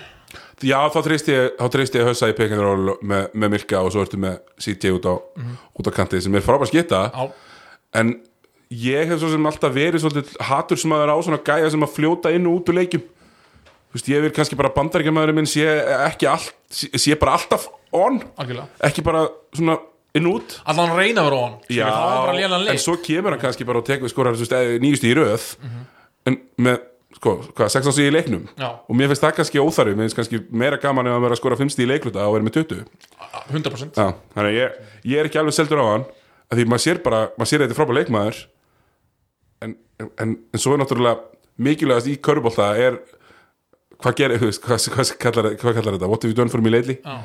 Já, 0.59 0.79
þá 0.91 0.97
treyst 1.05 1.29
ég, 1.31 1.53
að 2.03 2.09
hausa 2.09 2.27
í 2.27 2.35
pekinról 2.35 2.97
með, 2.99 3.29
með 3.31 3.53
Milka 3.55 3.79
og 3.79 3.93
svo 3.95 4.03
ertu 4.03 4.19
með 4.19 4.41
CJ 4.59 4.91
út 4.97 5.07
á, 5.07 5.15
út 5.79 5.87
á 5.87 5.91
kantið 5.95 6.25
sem 6.25 6.35
er 6.35 6.43
frábært 6.43 6.75
Já, 7.15 7.29
en 8.01 8.11
ég 8.75 9.07
hef 9.07 9.21
svo 9.23 9.31
sem 9.31 9.47
alltaf 9.47 9.71
verið 9.73 10.03
svolítið 10.03 10.35
hatur 10.49 10.81
sem 10.83 10.91
að 10.97 11.05
er 11.05 11.13
á 11.15 11.17
svona 11.23 11.39
gæja 11.47 11.71
sem 11.71 11.87
að 11.87 11.95
fljóta 11.95 12.33
inn 12.35 12.51
og 12.51 12.59
út 12.59 12.73
úr 12.73 12.79
leikjum. 12.81 13.07
Þú 13.89 13.97
veist, 13.97 14.11
ég 14.11 14.25
vil 14.27 14.35
kannski 14.35 14.59
bara 14.59 14.73
bandaríkjamaðurinn 14.75 15.39
minn 15.39 15.49
sé 15.49 15.63
ekki 16.11 16.27
allt, 16.29 16.51
sé 16.69 17.15
bara 17.17 17.39
alltaf 17.39 17.69
on, 17.95 18.19
algjörlega. 18.39 18.67
Ekki 18.89 19.03
bara 19.05 19.23
svona 19.55 19.79
inn 20.17 20.25
út 20.29 20.55
Allan 20.65 20.89
hann 20.89 20.97
reyna 20.97 21.21
að 21.21 21.27
vera 21.29 21.41
hann 21.45 21.57
Já, 21.69 22.71
en 22.73 22.81
svo 22.81 22.95
kemur 23.05 23.35
hann 23.35 23.41
kannski 23.41 23.67
bara 23.67 23.81
og 23.81 23.87
tekur 23.87 24.09
skorar 24.11 24.37
þú 24.37 24.45
veist, 24.45 24.55
nýjustu 24.83 25.09
í 25.09 25.17
röð. 25.17 25.49
En 26.29 26.39
með, 26.61 26.79
sko, 27.17 27.35
hvað, 27.57 27.73
16 27.77 27.95
stíð 27.95 28.09
í 28.09 28.13
leiknum? 28.15 28.47
Já. 28.59 28.69
og 28.81 28.97
mér 28.97 29.11
finnst 29.11 29.25
það 29.25 29.35
kannski 29.39 29.61
óþarfi 29.63 29.97
mér 29.97 30.07
finnst 30.07 30.19
kannski 30.19 30.41
meira 30.49 30.79
gaman 30.81 31.09
ef 31.09 31.17
að 31.17 31.25
vera 31.27 31.37
að 31.37 31.41
skora 31.41 31.59
5 31.59 31.73
stíð 31.75 31.85
í 31.85 31.91
leikluta 31.93 32.25
og 32.25 32.37
vera 32.37 32.47
með 32.47 32.57
20 32.57 32.85
100% 33.53 34.01
Já, 34.01 34.07
þannig 34.33 34.49
að 34.49 34.57
ég, 34.57 34.79
ég 35.13 35.21
er 35.21 35.29
ekki 35.29 35.41
alveg 35.41 35.57
seldur 35.57 35.81
á 35.81 35.85
hann 35.93 36.07
að 36.49 36.59
því 36.59 36.65
maður 36.69 36.85
sér 36.85 37.01
bara, 37.05 37.21
maður 37.37 37.51
sér 37.51 37.61
að 37.61 37.67
þetta 37.67 37.77
frábær 37.77 37.97
leikmaður. 37.99 38.39
En, 39.65 39.75
en, 40.01 40.35
en 40.49 40.61
svo 40.61 40.73
er 40.73 40.81
náttúrulega 40.81 41.19
mikilvægast 41.59 42.09
í 42.09 42.15
körubólta 42.23 42.71
er 42.79 42.97
hvað 43.99 44.17
gerir, 44.17 44.45
hvað, 44.63 44.87
hvað, 44.95 45.13
kallar, 45.21 45.49
hvað 45.59 45.77
kallar 45.77 45.97
þetta? 45.97 46.09
What 46.09 46.23
have 46.23 46.31
you 46.31 46.37
done 46.37 46.51
for 46.51 46.63
me 46.63 46.73
lately? 46.73 46.97
Já. 47.03 47.19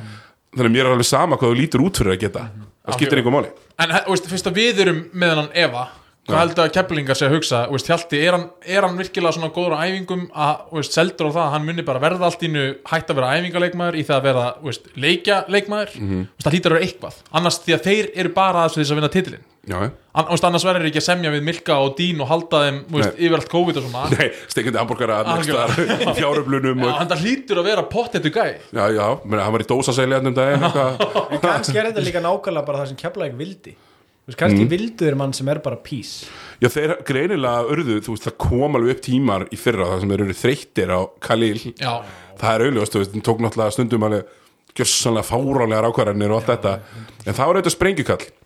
Þannig 0.54 0.70
að 0.70 0.76
mér 0.76 0.86
er 0.86 0.94
alveg 0.94 1.10
sama 1.10 1.36
hvað 1.40 1.52
þú 1.52 1.58
lítur 1.60 1.84
út 1.84 2.00
fyrir 2.00 2.14
að 2.14 2.22
geta. 2.24 2.46
Það 2.84 2.98
skiptir 2.98 3.20
einhver 3.20 3.34
máli. 3.34 3.52
En 3.80 3.94
veist, 4.08 4.30
fyrst 4.30 4.48
að 4.50 4.58
við 4.60 4.82
erum 4.84 5.04
með 5.12 5.38
hann 5.40 5.52
Eva 5.66 5.84
Hvað 6.24 6.38
heldur 6.40 6.64
að 6.64 6.70
keplingar 6.72 7.18
sé 7.18 7.26
að 7.26 7.34
hugsa? 7.36 7.58
Veist, 7.68 7.88
Hjalti, 7.90 8.16
er 8.24 8.32
hann, 8.32 8.44
er 8.64 8.86
hann 8.86 8.96
virkilega 8.96 9.36
svona 9.36 9.50
góður 9.52 9.74
á 9.76 9.84
æfingum? 9.84 10.22
Að, 10.32 10.62
veist, 10.78 10.94
seldur 10.96 11.28
á 11.28 11.34
það 11.34 11.40
að 11.42 11.50
hann 11.52 11.66
muni 11.68 11.84
bara 11.84 12.00
verða 12.00 12.30
allt 12.30 12.44
innu 12.48 12.62
hægt 12.88 13.12
að 13.12 13.18
vera 13.18 13.32
æfingaleikmaður 13.36 13.98
í 14.00 14.04
það 14.08 14.16
að 14.16 14.28
vera, 14.30 14.44
þú 14.60 14.70
veist, 14.70 14.86
leikja 15.04 15.40
leikmaður? 15.52 15.92
Mm 16.00 16.08
-hmm. 16.08 16.22
það 16.40 16.56
hlýtar 16.56 16.72
að 16.72 16.78
vera 16.78 16.86
eitthvað. 16.88 17.18
Annars 17.30 17.60
því 17.60 17.76
að 17.76 17.84
þeir 17.88 18.08
eru 18.14 18.32
bara 18.40 18.64
að 18.64 18.78
þess 18.78 18.90
að 18.90 18.98
vinna 19.00 19.12
titilin 19.12 19.44
Já, 19.44 19.44
já. 19.44 19.44
An, 19.44 19.52
þú 19.52 19.53
veist, 20.28 20.44
annars 20.46 20.64
verður 20.66 20.88
ekki 20.90 21.00
að 21.00 21.06
semja 21.06 21.30
við 21.32 21.46
Milka 21.46 21.76
og 21.82 21.94
Dín 21.98 22.20
og 22.22 22.28
halda 22.30 22.60
þeim, 22.66 22.80
veist, 22.92 23.16
yfir 23.16 23.36
allt 23.38 23.48
COVID 23.52 23.80
og 23.80 23.86
svona. 23.86 24.04
Nei, 24.12 24.28
stekandi 24.52 24.80
hambúrgara 24.80 25.22
Algjörlega. 25.34 25.86
í 25.96 26.14
fjáröflunum 26.18 26.84
það 26.84 27.24
hlýtur 27.24 27.62
að 27.62 27.70
vera 27.70 27.86
pottetu 27.90 28.32
gæ 28.34 28.44
Já, 28.44 28.84
já, 28.92 29.06
hann 29.24 29.56
var 29.56 29.64
í 29.64 29.68
dósasæli 29.70 30.20
um 30.20 30.36
daginn 30.36 30.68
eitthvað. 30.68 31.02
En 31.24 31.42
kannski 31.42 31.80
er 31.80 31.90
þetta 31.90 32.04
líka 32.04 32.22
nákvæmlega 32.24 32.68
bara 32.68 32.82
það 32.82 32.92
sem 32.92 33.00
Keflæk 33.00 33.34
vildi. 33.40 33.74
Veist, 34.24 34.38
kannski 34.40 34.62
mm. 34.62 34.70
vildu 34.70 35.08
þeir 35.08 35.18
mann 35.20 35.34
sem 35.36 35.50
er 35.52 35.60
bara 35.64 35.80
peace. 35.84 36.30
Já, 36.62 36.70
þeir 36.72 36.96
greinilega 37.08 37.80
veist, 37.80 38.28
það 38.28 38.38
kom 38.46 38.78
alveg 38.78 38.96
upp 38.96 39.02
tímar 39.08 39.48
í 39.52 39.58
fyrra 39.60 39.90
þar 39.90 40.04
sem 40.04 40.14
þeir 40.14 40.24
eru 40.28 40.38
þreyttir 40.44 40.94
á 40.94 41.00
Khalil. 41.24 41.58
Já, 41.80 41.92
það 42.40 42.54
er 42.54 42.78
veist, 42.78 42.96
það 42.96 43.20
tók 43.26 43.44
náttúrulega 43.44 43.76
stundum 43.76 44.08
alveg 44.08 44.40
gjörsanlega 44.74 45.28
fáránlegar 45.28 45.86
ákvarðanir 45.90 46.32
og 46.34 46.40
allt 46.40 46.48
þetta, 46.50 46.72
en 47.24 47.36
það 47.36 47.46
var 47.46 47.58
auðvitað 47.58 47.74
sprengjukall 47.76 48.24
Þú 48.24 48.43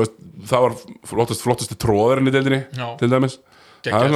veist, 0.00 0.14
það 0.48 0.64
var 0.66 0.76
flottast, 1.12 1.44
flottasti 1.44 1.76
tróðurinn 1.82 2.30
í 2.30 2.34
deildinni 2.34 2.62
Já. 2.78 2.86
til 3.00 3.10
dæmis. 3.12 3.38
Geggjað. 3.82 4.12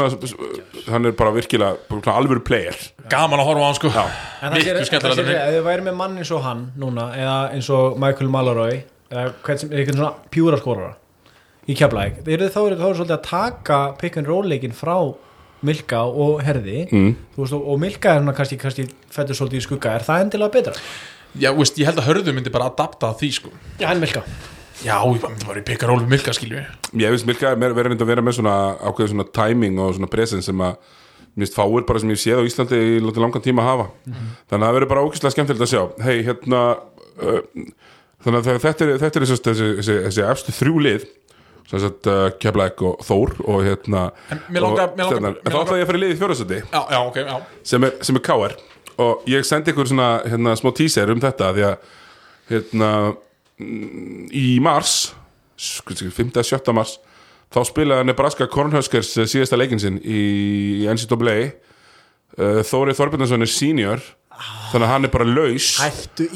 hann 0.87 1.07
er, 1.07 1.11
er 1.11 1.15
bara 1.19 1.33
virkilega 1.35 2.13
alvöru 2.15 2.43
player. 2.47 2.77
Gaman 3.11 3.41
að 3.43 3.49
horfa 3.49 3.65
á 3.65 3.67
hann 3.67 3.75
sko. 3.81 3.89
En 3.91 4.53
það 4.53 4.55
Miklu 4.61 4.77
sé- 4.79 4.87
skemmtilega 4.93 5.41
ef 5.49 5.57
þið 5.57 5.65
væri 5.67 5.87
með 5.89 5.97
mann 5.99 6.15
eins 6.21 6.31
og 6.31 6.45
hann 6.47 6.61
núna 6.79 7.09
eða 7.19 7.39
eins 7.57 7.71
og 7.75 7.99
Michael 7.99 8.31
Mallory 8.31 8.85
eða 9.11 9.33
hvern 9.43 9.59
sem, 9.59 9.71
eitthvað 9.75 9.99
svona 9.99 10.31
pjúra 10.31 10.61
skorara 10.63 10.95
í 11.67 11.75
Keflæk 11.75 12.23
þá 12.23 12.31
eru 12.37 12.49
þá 12.55 12.61
eru 12.63 12.79
þá 12.79 12.87
eru 12.87 12.99
svolítið 13.01 13.17
að 13.19 13.27
taka 13.27 13.79
pick 13.99 14.17
and 14.21 14.31
roll 14.31 14.47
leikin 14.47 14.75
frá 14.77 14.97
Milka 15.67 16.05
og 16.07 16.43
Herði. 16.47 16.87
Mm. 16.93 17.15
veist, 17.35 17.53
og, 17.57 17.67
og 17.67 17.81
Milka 17.83 18.13
er 18.15 18.21
svona 18.23 18.35
kannski, 18.39 18.59
kannski 18.61 18.87
fættur 19.11 19.35
svolítið 19.35 19.59
í 19.59 19.67
skugga, 19.67 19.97
er 19.99 20.05
það 20.07 20.27
endilega 20.27 20.55
betra? 20.61 20.75
Já, 21.35 21.51
þú 21.51 21.59
veist, 21.65 21.79
ég 21.81 21.89
held 21.91 21.99
að 21.99 22.07
hörðu 22.13 22.35
myndi 22.37 22.53
bara 22.55 22.69
adapta 22.71 23.11
að 23.11 23.19
því 23.25 23.31
sko. 23.41 23.51
Já, 23.81 23.89
hann 23.91 23.99
Milka 24.05 24.23
Já, 24.85 24.99
ég 25.09 25.23
bara 25.47 25.61
í 25.61 25.65
pekaról 25.65 26.01
við 26.03 26.11
Milka 26.13 26.35
skilju 26.37 26.61
Ég 27.01 27.11
veist, 27.15 27.27
Milka 27.29 27.55
er 27.55 27.75
verið 27.77 27.97
að 28.03 28.11
vera 28.11 28.25
með 28.25 28.37
svona 28.41 28.55
ákveðið 28.85 29.13
svona 29.15 29.29
timing 29.39 29.79
og 29.81 29.95
svona 29.97 30.11
presence 30.13 30.51
sem 30.51 30.61
að 30.67 30.77
mist 31.37 31.57
fáir 31.57 31.85
bara 31.89 32.01
sem 32.01 32.11
ég 32.13 32.21
séð 32.21 32.41
á 32.41 32.49
Íslandi 32.49 32.79
í 32.97 33.01
langan 33.05 33.43
tíma 33.45 33.65
að 33.65 33.71
hafa 33.73 33.87
þannig 34.07 34.57
að 34.57 34.67
það 34.67 34.77
verður 34.79 34.91
bara 34.93 35.05
ókvæslega 35.07 35.35
skemmtilegt 35.35 35.65
að 35.67 35.73
sjá. 35.73 35.83
Hei, 36.07 36.17
hérna 36.25 36.61
uh, 36.77 37.41
þannig 38.25 38.39
að 38.41 38.63
þetta 38.65 38.87
er, 38.87 38.93
þetta 39.03 39.21
er 39.21 39.27
þessi, 39.27 39.39
þessi, 39.49 39.67
þessi, 39.81 39.97
þessi 40.07 40.25
efstu 40.31 40.55
þrjú 40.61 40.85
lið 40.87 41.05
sem 41.67 41.83
sagt 41.83 42.07
uh, 42.13 42.29
Keflæk 42.41 42.83
og 42.87 43.01
Þór 43.05 43.35
og 43.51 43.61
hérna 43.67 44.07
En 44.33 44.41
mér 44.55 44.65
langar- 44.65 44.93
og 44.93 44.97
mér 44.97 45.03
en 45.03 45.11
þá 45.11 45.51
langar- 45.51 45.61
ætla 45.67 45.79
ég 45.81 45.85
að 45.85 45.91
fara 45.91 45.99
í 45.99 46.03
lið 46.05 46.15
í 46.15 46.19
fjórasöndi 46.21 46.61
Já, 46.63 46.81
já, 46.95 46.99
ok, 47.11 47.17
já. 47.27 47.37
Sem 47.73 47.87
er, 47.89 47.95
sem 48.07 48.21
er 48.21 48.25
KR 48.29 48.57
og 49.03 49.27
ég 49.29 49.45
sendi 49.45 49.73
ykkur 49.75 49.91
svona 49.91 50.09
hérna, 50.25 50.55
smá 50.57 50.71
teaser 50.79 51.11
um 51.13 51.21
þetta 51.21 51.51
því 51.57 51.65
að 51.69 51.91
hérna 52.53 52.91
mm, 53.11 53.17
í 53.61 54.59
mars 54.63 55.15
5-7 55.57 56.75
mars 56.77 56.99
þá 57.55 57.61
spilaði 57.65 58.09
Nebraska 58.11 58.47
Cornhuskers 58.53 59.15
síðasta 59.31 59.57
leikin 59.57 59.81
sinn 59.81 59.97
í, 60.03 60.85
NCAA 60.91 61.37
uh, 61.47 62.61
Þóri 62.67 62.93
Þorbjörnsson 62.99 63.47
er 63.47 63.53
senior 63.53 64.03
þannig 64.37 64.85
að 64.85 64.91
hann 64.93 65.07
er 65.09 65.13
bara 65.15 65.25
laus. 65.25 65.67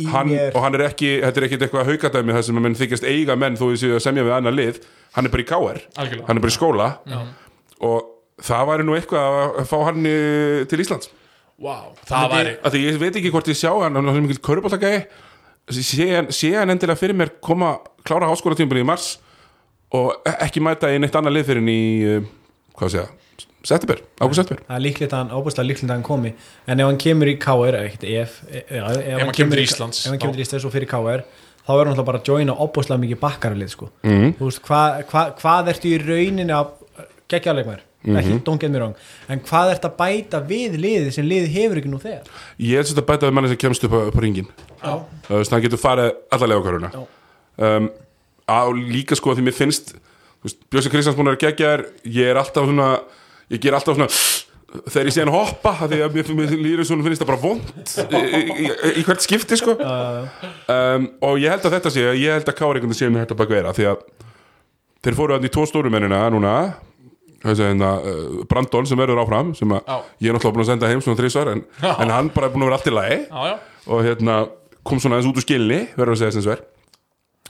Hann, 0.08 0.30
og 0.54 0.62
hann 0.64 0.76
er 0.78 0.86
ekki, 0.86 1.10
þetta 1.20 1.40
er 1.42 1.46
ekki 1.50 1.58
eitthvað 1.60 1.90
haukadæmi 1.90 2.32
það 2.32 2.44
sem 2.46 2.56
að 2.60 2.64
menn 2.64 2.76
þykjast 2.78 3.04
eiga 3.10 3.34
menn 3.36 3.58
þó 3.60 3.66
þið 3.66 3.80
séu 3.82 3.96
að 3.98 4.04
semja 4.06 4.24
við 4.24 4.32
annað 4.38 4.56
lið. 4.56 4.78
Hann 5.18 5.28
er 5.28 5.34
bara 5.34 5.42
í 5.44 5.48
KR, 5.50 5.80
Algjörlega. 6.00 6.24
hann 6.30 6.40
er 6.40 6.44
bara 6.46 6.54
í 6.54 6.56
skóla. 6.56 6.86
Og 7.84 8.06
það 8.46 8.64
væri 8.70 8.86
nú 8.88 8.96
eitthvað 8.96 9.36
að 9.60 9.68
fá 9.68 9.76
hann 9.90 10.08
í- 10.08 10.64
til 10.70 10.80
Íslands. 10.86 11.10
Wow, 11.60 11.90
það 12.08 12.30
væri 12.32 12.54
að 12.64 12.72
því 12.78 12.80
ég 12.86 12.98
veit 13.04 13.18
ekki 13.20 13.34
hvort 13.34 13.50
ég 13.52 13.58
sjá 13.60 13.74
hann 13.82 13.98
hann 14.00 14.08
er 14.14 14.24
mikil 14.24 14.40
körubáltagæði 14.48 15.02
sé, 15.70 16.50
hann- 16.56 16.70
endilega 16.70 16.96
fyrir 16.98 17.14
mér 17.16 17.30
koma 17.40 17.78
klára 18.04 18.28
háskólatímabili 18.30 18.82
í 18.84 18.86
mars 18.86 19.18
og 19.92 20.12
e- 20.26 20.36
ekki 20.46 20.60
mæta 20.62 20.90
í 20.94 20.98
neitt 21.02 21.14
annað 21.18 21.36
lið 21.38 21.46
fyrir 21.50 21.60
hann 21.62 21.72
í 21.72 21.80
uh, 22.16 22.22
hvað 22.78 22.92
sé 22.94 23.02
það, 23.02 23.10
september, 23.64 23.98
ágúst 24.20 24.40
september 24.40 24.64
það 24.68 24.76
er 24.78 24.84
líklegt 24.86 25.12
að 25.12 25.18
hann, 25.24 25.32
óbúslega 25.36 25.68
líklegt 25.68 25.90
að 25.90 25.94
hann 25.98 26.06
komi 26.06 26.32
en 26.66 26.80
ef 26.80 26.86
hann 26.90 27.00
kemur 27.04 27.28
í 27.28 27.36
KR 27.42 27.78
ekkert 27.82 28.04
ef, 28.08 28.38
ef, 28.48 28.64
ef, 28.70 28.96
ef 29.04 29.20
hann 29.24 29.34
kemur 29.36 29.60
í- 29.60 29.66
Íslands, 29.68 30.04
ef 30.06 30.10
hann 30.14 30.18
kemur 30.22 30.38
til 30.38 30.46
Íslands 30.46 30.64
og 30.64 30.72
fyrir 30.72 30.88
KR 30.90 31.24
þá 31.60 31.70
verður 31.76 31.90
hann 31.90 31.94
alltaf 31.94 32.06
bara 32.08 32.18
að 32.22 32.30
joina 32.32 32.54
óbúslega 32.56 33.02
mikið 33.02 33.18
bakkaralið 33.20 33.68
sko. 33.74 33.90
Mhm. 34.02 34.32
þú 34.38 34.46
veist, 34.48 34.62
hvað 34.64 35.04
hva, 35.12 35.24
hvað 35.42 35.68
ertu 35.74 35.90
í 35.92 35.98
rauninni 36.00 36.54
að 36.56 36.72
gegja 37.30 37.52
leikmær 37.58 37.86
Mhm. 38.00 38.16
ekki, 38.16 38.38
don't 38.46 38.58
get 38.58 38.70
me 38.72 38.78
wrong 38.80 38.94
en 39.28 39.40
hvað 39.44 39.74
ertu 39.74 39.90
að 39.90 39.96
bæta 39.98 40.38
við 40.48 40.78
liðið 40.80 41.10
sem 41.12 41.26
liðið 41.28 41.50
hefur 41.52 41.76
ekki 41.82 41.90
nú 41.92 41.98
þegar 42.00 42.24
ég 42.58 42.80
held 42.80 42.96
að 42.96 43.04
bæta 43.10 43.26
við 43.28 43.34
manni 43.36 43.48
sem 43.52 43.58
kemst 43.60 43.84
upp 43.84 43.92
á, 43.92 44.00
upp 44.08 44.16
á 44.16 44.20
ringin. 44.24 44.46
Þannig 44.82 45.40
að 45.40 45.54
hann 45.54 45.64
getur 45.66 45.82
farið 45.82 46.12
allarlega 46.34 46.92
Já. 46.94 47.02
um, 47.68 47.90
á 48.50 48.60
líka 48.74 49.18
sko 49.18 49.34
því 49.36 49.46
mér 49.46 49.56
finnst 49.56 49.94
þú 49.94 50.48
veist, 50.48 50.62
Björsi 50.72 50.92
Kristjáns 50.92 51.18
búin 51.18 51.30
að 51.30 51.36
vera 51.36 51.44
geggjar 51.48 51.84
ég 52.04 52.30
er 52.32 52.40
alltaf 52.40 52.68
svona 52.68 52.92
ég 53.50 53.60
ger 53.62 53.76
alltaf 53.76 53.98
svona 53.98 54.10
þegar 54.86 55.08
ég 55.08 55.14
sé 55.14 55.24
hann 55.24 55.32
hoppa 55.34 55.72
að 55.84 55.94
mér, 56.14 56.28
mér 56.38 56.52
líður 56.54 56.86
svona 56.86 57.04
finnst 57.06 57.22
það 57.22 57.30
bara 57.32 57.42
vond 57.42 57.70
í, 57.74 58.42
í, 58.46 58.66
í, 59.00 59.02
hvert 59.06 59.24
skipti 59.24 59.58
sko. 59.58 59.74
Um, 59.74 61.08
og 61.26 61.40
ég 61.42 61.50
held 61.50 61.66
að 61.66 61.74
þetta 61.74 61.92
sé 61.94 62.04
ég 62.06 62.36
held 62.36 62.46
að 62.46 62.58
Kári 62.60 62.78
einhvern 62.78 62.92
veginn 62.92 63.00
sé 63.00 63.10
með 63.10 63.24
þetta 63.24 63.38
bak 63.40 63.50
vera 63.50 63.74
því 63.74 63.88
að 63.90 64.04
þeir 65.02 65.18
fóru 65.18 65.36
hann 65.36 65.48
í 65.48 65.52
tvo 65.52 65.66
stórumennina 65.66 66.22
núna 66.30 66.54
hérna 67.42 67.90
uh, 68.04 68.40
Brandon 68.48 68.86
sem 68.86 69.00
verður 69.00 69.22
áfram 69.24 69.52
sem 69.58 69.74
að 69.74 69.82
Já. 69.82 69.98
ég 70.20 70.30
er 70.30 70.36
náttúrulega 70.36 70.56
búin 70.56 70.66
að 70.66 70.70
senda 70.70 70.90
heim 70.92 71.02
svona 71.04 71.20
þrísvar 71.22 71.52
en, 71.54 71.62
en 71.90 72.14
hann 72.14 72.32
bara 72.34 72.50
er 72.50 72.54
búin 72.54 72.66
að 72.66 72.70
vera 72.70 72.78
allt 72.78 72.90
í 72.90 72.94
lagi. 72.94 73.20
Já, 73.26 73.40
já, 73.50 73.86
og 73.90 74.02
hérna 74.06 74.40
kom 74.86 75.00
svona 75.02 75.18
aðeins 75.18 75.30
út 75.32 75.40
úr 75.40 75.44
skilni 75.46 75.80
verður 75.96 76.14
að 76.16 76.20
segja 76.22 76.36
sem 76.36 76.44
sver. 76.46 76.62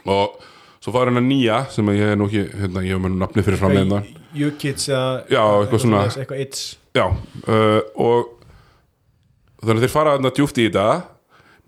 Og 0.08 0.38
svo 0.80 0.94
fara 0.94 1.10
hann 1.12 1.20
að 1.20 1.28
nýja 1.28 1.58
sem 1.74 1.88
að 1.92 1.98
ég 2.00 2.12
er 2.14 2.18
nú 2.20 2.28
ekki 2.30 2.44
hérna, 2.62 2.84
ég 2.86 2.94
hef 2.96 3.02
með 3.04 3.16
nafni 3.20 3.44
fyrir 3.46 3.60
fram 3.60 3.74
með 3.76 3.90
það 3.94 4.10
Jukits 4.40 4.86
eða 4.88 5.08
Já, 5.28 5.42
eitthvað 5.60 5.82
svona- 5.84 6.04
eitthvað 6.22 6.40
it's. 6.44 6.64
Já, 6.94 7.06
uh, 7.10 7.80
og 8.00 8.30
þannig 9.60 9.80
að 9.80 9.84
þeir 9.84 9.92
fara 9.94 10.14
þarna 10.16 10.32
djúpt 10.36 10.58
í 10.58 10.68
þetta. 10.68 10.86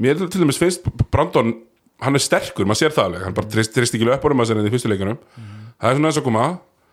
Mér 0.03 0.23
til 0.25 0.41
dæmis 0.41 0.59
finnst 0.59 0.87
Brandon 1.13 1.53
hann 2.03 2.19
er 2.19 2.23
sterkur, 2.23 2.67
maður 2.67 2.81
sér 2.83 2.95
það 2.97 3.09
alveg. 3.11 3.25
Hann 3.27 3.35
bara 3.37 3.51
trist, 3.53 3.75
trist 3.75 3.95
ekki 3.95 4.09
upp 4.09 4.25
á 4.25 4.29
maður 4.33 4.51
sér 4.53 4.67
í 4.67 4.73
fyrstu 4.73 4.91
leikunum 4.91 5.19
það 5.83 5.91
er 5.91 5.99
svona 5.99 6.11
eins 6.11 6.19
og 6.23 6.27
koma. 6.27 6.47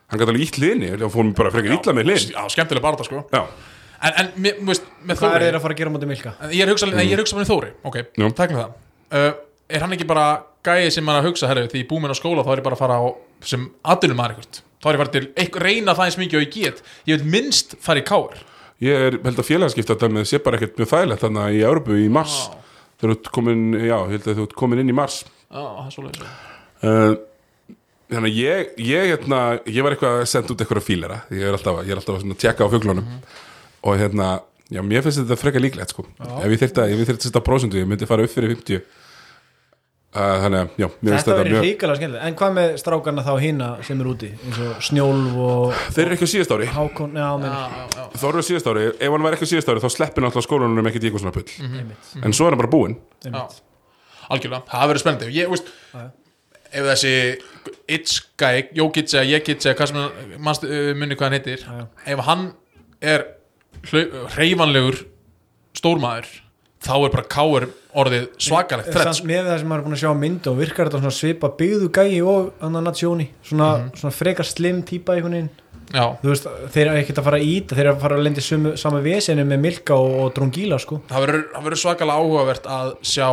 Hann 0.10 0.20
gæti 0.20 0.32
alveg 0.34 0.46
ítt 0.48 0.58
liðni, 0.62 0.90
hann 0.98 1.14
fór 1.14 1.26
mér 1.28 1.36
bara 1.38 1.52
frekar 1.54 1.76
illa 1.78 1.94
með 1.94 2.08
lið 2.10 2.32
já, 2.34 2.42
skemmtileg 2.50 2.82
barða 2.84 3.06
sko. 3.06 3.24
Já, 3.30 3.44
en, 4.00 4.16
en 4.24 4.32
mér, 4.46 4.60
veist, 4.70 4.88
með 5.04 5.22
hvað 5.22 5.30
er 5.30 5.36
Þóri 5.36 5.50
þeir 5.50 5.60
að 5.60 5.66
fara 5.66 5.76
að 5.76 5.82
gera 5.82 5.94
móti 5.96 6.10
Milka? 6.10 6.36
ég 6.54 6.64
er 6.66 6.72
hugsa, 6.74 6.90
mm. 6.90 7.02
ég 7.04 7.16
er 7.16 7.24
hugsa 7.24 7.40
með 7.40 7.52
Þóri, 7.52 7.72
ok, 7.90 8.00
Já. 8.06 8.28
takk 8.38 8.56
með 8.56 8.62
það. 8.64 8.78
Uh, 9.10 9.32
er 9.70 9.86
hann 9.86 9.98
ekki 9.98 10.10
bara 10.10 10.28
gæði 10.66 10.94
sem 10.96 11.12
hann 11.12 11.22
að 11.22 11.30
hugsa 11.30 11.50
herri, 11.50 11.68
því 11.72 11.84
ég 11.84 11.90
búið 11.90 12.06
minn 12.06 12.16
á 12.16 12.20
skóla 12.20 12.46
þá 12.46 12.54
er 12.54 12.62
ég 12.62 12.68
bara 12.70 12.78
að 12.80 12.84
fara 12.84 13.00
á 13.00 13.06
sem 13.48 13.66
aðdunum 13.84 14.20
maður 14.20 14.38
eitthvað? 14.38 14.64
Þá 14.80 14.88
er 14.88 14.96
ég 14.96 15.02
bara 15.04 15.14
til 15.16 15.26
eitthvað, 15.34 15.66
reyna 15.66 15.96
það 15.98 16.10
eins 16.10 16.18
mikið 16.20 16.40
og 16.40 16.46
ég 16.46 16.54
get. 16.56 16.82
Ég 17.10 17.20
vil 17.20 17.32
minnst 17.34 17.76
fara 17.84 18.00
í 18.00 18.06
káir 18.08 18.40
ég 18.84 19.08
er, 19.10 19.18
held 19.24 19.40
að 19.42 19.48
félagskipta 19.48 19.96
þetta 20.00 20.26
sé 20.28 20.40
bara 20.44 20.60
ekkert 20.60 20.80
mjög 20.80 20.92
þægilegt 20.94 21.24
þannig 21.26 21.42
að 21.46 21.58
í 21.58 21.64
Európu 21.68 21.98
í 22.00 22.08
mars. 22.12 22.38
Þegar 23.00 23.14
þú 23.14 23.18
ert 23.18 23.32
komin, 23.36 23.66
já, 23.80 23.98
held 24.12 24.28
að 24.28 24.40
þú 24.40 24.46
ert 24.46 24.56
komin 24.60 24.84
inn 24.84 24.92
í 24.92 24.96
mars. 24.96 25.22
Svoleiðis 25.50 26.24
uh, 26.86 27.14
þannig 28.10 28.32
að 28.32 28.40
ég, 28.40 28.72
ég, 28.84 29.12
hérna, 29.14 29.42
ég 29.68 29.86
var 29.86 29.96
eitthvað 29.96 30.22
að 30.22 30.32
senda 30.32 30.54
út 30.54 30.64
eitthvað 30.64 30.86
fílera. 30.86 31.22
Ég 31.34 31.48
er 31.48 31.56
alltaf, 31.58 31.82
ég 31.86 31.94
er 31.94 32.02
alltaf 32.02 32.20
að 32.20 32.36
tjekka 32.42 32.68
á 32.68 32.74
fuglunum 32.74 33.08
og 33.86 34.00
hérna, 34.00 34.30
já, 34.70 34.82
mér 34.86 35.06
finnst 35.06 35.22
þetta 35.24 35.38
frekar 35.40 35.64
líklegt 35.64 35.94
sko, 35.96 36.08
ef 36.20 36.48
ég 36.50 36.64
þyrfti 36.64 36.84
að, 36.84 36.94
ef 36.96 37.04
ég 37.04 37.12
þyrfti 37.12 37.26
að 37.26 37.30
setja 37.32 37.46
prósentu, 37.46 37.80
ég 37.80 37.88
myndi 37.90 38.10
fara 38.10 38.26
upp 38.26 38.34
fyrir 38.34 38.54
50 38.56 38.80
uh, 38.80 40.36
þannig 40.44 40.60
að, 40.60 40.74
já, 40.82 40.88
mér 40.90 41.14
finnst 41.14 41.14
Þetta 41.14 41.30
þetta 41.30 41.38
verður 41.40 41.54
mjög 41.56 41.66
ríkala 41.68 41.96
skemmtilegt. 42.00 42.26
En 42.28 42.38
hvað 42.40 42.54
með 42.58 42.76
strákarna 42.82 43.26
þá 43.26 43.32
hina 43.44 43.70
sem 43.88 44.04
er 44.04 44.12
úti? 44.12 44.30
Eins 44.36 44.62
og 44.66 44.84
Snjólf 44.90 45.40
og 45.46 45.82
þeir 45.96 46.06
eru 46.06 46.18
ekki 46.18 46.30
á 46.30 46.34
síðast 46.34 46.54
ári, 46.56 46.70
Já, 46.70 46.84
já, 46.84 47.30
já, 47.46 47.64
já. 47.96 48.06
þá 48.20 48.28
eru 48.32 48.44
á 48.44 48.48
síðast 48.50 48.70
ári. 48.74 48.86
Ef 48.98 49.16
hann 49.16 49.28
væri 49.28 49.40
ekki 49.40 49.50
á 49.50 49.52
síðast 49.54 49.72
ári, 49.74 49.84
þá 49.86 49.90
sleppir 49.96 50.26
náttúrulega 50.26 50.48
skólanum 50.48 50.90
eitthvað 50.92 51.20
svona 51.24 51.36
pull, 51.36 51.50
einmitt, 51.70 52.14
en 52.24 52.36
svo 52.36 52.48
er 52.50 52.56
hann 52.56 52.64
bara 52.64 52.74
búinn. 52.74 52.98
Já. 53.26 53.42
algjörlega, 54.30 54.66
það 54.70 54.90
verður 54.92 55.04
spennandi. 55.04 55.32
Ég, 55.34 55.50
veist, 55.50 55.72
ef 56.70 56.90
þessi 56.92 57.14
It's 57.90 58.20
guy, 58.38 58.68
Jókits 58.78 59.16
eða 59.18 59.26
Jekits 59.32 59.66
eða 59.66 59.78
hvað 59.80 59.92
sem 59.92 60.42
manst, 60.46 60.66
uh, 60.68 60.92
munni 60.98 61.18
hvað 61.18 61.30
hann 61.30 61.38
heitir. 61.40 61.64
Já, 61.66 61.80
já. 61.82 61.86
ef 62.14 62.22
hann 62.28 62.44
er 63.02 63.26
hreyfanlegur 63.88 65.04
stórmaður 65.78 66.30
þá 66.80 66.94
er 66.96 67.14
bara 67.14 67.28
káir 67.30 67.66
orðið 68.00 68.28
svakalegt 68.40 68.92
þrett 68.94 69.10
Samt 69.10 69.28
með 69.28 69.50
það 69.50 69.58
sem 69.62 69.72
maður 69.72 69.82
er 69.82 69.88
búin 69.88 69.98
að 69.98 70.04
sjá 70.04 70.12
mynd 70.20 70.50
og 70.50 70.60
virkar 70.60 70.90
þetta 70.90 71.02
svona 71.02 71.18
svipa 71.18 71.50
byggðu 71.60 71.90
gæi 71.96 72.20
og 72.24 72.52
annan 72.66 72.88
natsjóni 72.88 73.28
svona, 73.44 73.70
svona 74.00 74.16
frekar 74.16 74.48
slim 74.48 74.84
típa 74.88 75.16
einhvern 75.16 75.36
veginn. 75.40 75.50
Veist, 76.22 76.46
þeir 76.70 76.84
eru 76.86 77.00
ekkert 77.02 77.20
að 77.20 77.26
fara 77.26 77.40
að 77.40 77.48
íta 77.50 77.76
þeir 77.78 77.86
eru 77.88 77.96
að 77.96 78.04
fara 78.04 78.20
að 78.20 78.28
lendi 78.28 78.44
sumu, 78.46 78.76
sama 78.78 79.02
vesenu 79.02 79.46
með 79.50 79.64
Milka 79.64 79.98
og, 79.98 80.12
og 80.22 80.30
Drongíla 80.36 80.78
sko. 80.82 81.00
Það 81.10 81.26
verður 81.26 81.82
svakalega 81.82 82.22
áhugavert 82.22 82.70
að 82.70 82.92
sjá 83.10 83.28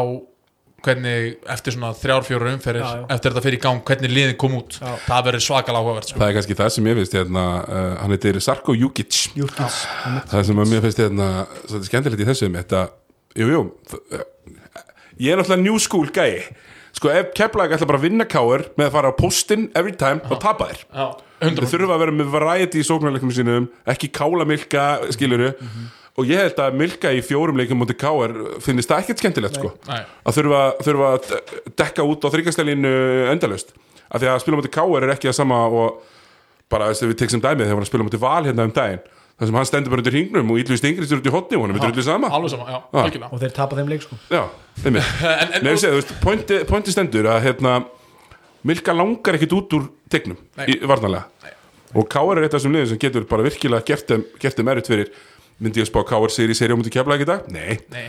hvernig 0.86 1.34
eftir 1.56 1.74
svona 1.74 1.90
þrjár, 1.98 2.24
fjórar 2.28 2.52
umferðir 2.54 2.84
Já, 2.84 2.92
já. 3.00 3.06
eftir 3.16 3.32
þetta 3.34 3.42
fyrir 3.46 3.58
í 3.58 3.62
gang, 3.66 3.82
hvernig 3.90 4.14
liðin 4.14 4.38
kom 4.40 4.54
út. 4.60 4.78
Já. 4.80 4.92
það 5.08 5.26
verður 5.30 5.44
svakalega 5.46 5.82
áhugavert 5.82 6.12
sko. 6.12 6.20
það 6.22 6.30
er 6.30 6.36
kannski 6.38 6.58
það 6.60 6.70
sem 6.76 6.88
ég 6.90 7.00
finnst 7.00 7.16
hérna, 7.18 7.44
uh, 7.66 7.90
hann 8.02 8.14
heitir 8.16 8.38
Sarko 8.46 8.76
Jukic. 8.78 9.18
Það 10.30 10.46
sem 10.50 10.62
mér 10.62 10.86
finnst 10.86 11.02
hérna 11.02 11.28
svolítið 11.66 11.90
skemmtilegt 11.90 12.24
í 12.24 12.28
þessu 12.30 12.48
um 12.50 12.56
þetta 12.60 12.84
jú, 13.36 13.50
jú, 13.52 13.60
uh, 13.98 14.24
ég 15.20 15.34
er 15.34 15.40
náttúrulega 15.42 15.64
new 15.66 15.78
school 15.82 16.08
gæi 16.14 16.46
sko 16.96 17.10
ef 17.12 17.34
Keflag 17.36 17.74
ætla 17.76 17.88
bara 17.90 17.98
að 18.00 18.06
vinna 18.08 18.24
káir 18.24 18.62
með 18.78 18.86
að 18.88 18.94
fara 18.94 19.10
á 19.12 19.14
postin 19.18 19.66
every 19.76 19.92
time, 19.92 20.22
þá 20.24 20.38
tapa 20.40 20.70
þér 20.72 20.84
100 21.44 21.68
þurfa 21.68 21.92
að 21.98 22.02
vera 22.06 22.14
með 22.16 22.30
variety 22.32 22.80
í 22.80 22.86
sóknarleikum 22.88 23.32
sínum 23.36 23.66
ekki 23.92 24.08
kála 24.16 24.46
milka, 24.48 24.86
skiluru 25.12 25.50
og 26.16 26.30
ég 26.30 26.40
held 26.40 26.60
að 26.64 26.78
milka 26.80 27.12
í 27.12 27.22
fjórum 27.24 27.58
leikum 27.60 27.80
mútið 27.82 27.98
káir 28.00 28.34
finnist 28.64 28.88
það 28.90 29.02
ekkert 29.04 29.22
skemmtilegt 29.22 29.58
sko. 29.58 29.72
Að 29.92 30.38
þurfa, 30.38 30.62
þurfa 30.86 31.10
að 31.12 31.34
dekka 31.76 32.06
út 32.08 32.24
á 32.24 32.28
þryggjastælinu 32.32 32.94
endalaust. 33.34 33.74
Af 34.06 34.22
því 34.22 34.30
að 34.32 34.40
spila 34.44 34.60
mútið 34.62 34.74
káir 34.78 35.06
er 35.06 35.14
ekki 35.16 35.30
að 35.32 35.38
sama 35.40 35.60
og 35.68 36.00
bara 36.72 36.88
þess 36.90 37.04
að 37.04 37.12
við 37.12 37.20
tekstum 37.22 37.44
dæmið 37.44 37.68
þegar 37.68 37.80
hann 37.82 37.90
spila 37.90 38.06
mútið 38.08 38.24
val 38.24 38.42
hérna 38.46 38.66
um 38.66 38.74
daginn 38.74 39.04
þar 39.36 39.50
sem 39.50 39.58
hann 39.58 39.68
stendur 39.68 39.92
bara 39.92 40.00
undir 40.02 40.14
hringnum 40.16 40.52
og 40.52 40.60
Ítlu 40.62 40.78
Stingri 40.80 41.04
styrir 41.06 41.20
út 41.20 41.28
í 41.28 41.32
hotni 41.34 41.58
og 41.58 41.66
hann 41.66 41.76
er 41.76 41.82
drullu 41.82 42.04
sama. 42.06 42.30
Alveg 42.32 42.54
sama, 42.54 42.68
já, 42.70 42.78
Já. 42.80 43.00
algjörlega. 43.02 43.28
Og 43.28 43.42
þeir 43.42 43.52
tapa 43.58 43.76
þeim 43.76 43.90
leik 43.92 44.06
sko. 44.06 44.16
Já, 44.32 44.42
en, 44.88 44.96
en, 44.96 45.52
Nei, 45.60 45.74
ég 45.74 45.82
segi, 45.82 45.90
þú 45.92 45.98
veist, 46.00 46.14
pointi, 46.22 46.60
pointi 46.70 46.94
stendur 46.94 47.28
að 47.34 47.42
hérna, 47.44 47.74
Milka 48.66 48.94
langar 48.96 49.36
ekkit 49.36 49.52
út 49.54 49.76
úr 49.76 49.84
tegnum 50.10 50.38
Nei. 50.56 50.70
í 50.72 50.78
varnarlega. 50.88 51.52
Og 51.96 52.08
Káar 52.10 52.40
er 52.40 52.46
eitt 52.46 52.54
af 52.56 52.58
þessum 52.58 52.74
liðum 52.74 52.88
sem 52.94 53.00
getur 53.04 53.26
bara 53.28 53.44
virkilega 53.46 53.84
gert 53.86 54.56
þeim 54.56 54.72
erut 54.72 54.88
fyrir 54.90 55.12
myndi 55.62 55.80
ég 55.80 55.86
að 55.86 55.90
spá 55.92 56.00
Káar 56.10 56.32
sér 56.34 56.52
í 56.52 56.56
serið 56.58 56.76
á 56.76 56.78
mútið 56.80 56.96
kefla 56.98 57.16
ekki 57.16 57.26
í 57.26 57.30
dag? 57.30 57.46
Nei, 57.52 57.78
nei, 57.92 58.06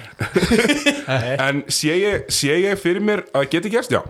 en 1.48 1.64
sé 1.72 1.96
ég, 1.96 2.28
sé 2.34 2.58
ég 2.64 2.82
fyrir 2.82 3.04
mér 3.04 3.24
að 3.32 3.48
geti 3.56 3.72
gerst? 3.74 3.94
Já, 3.96 4.04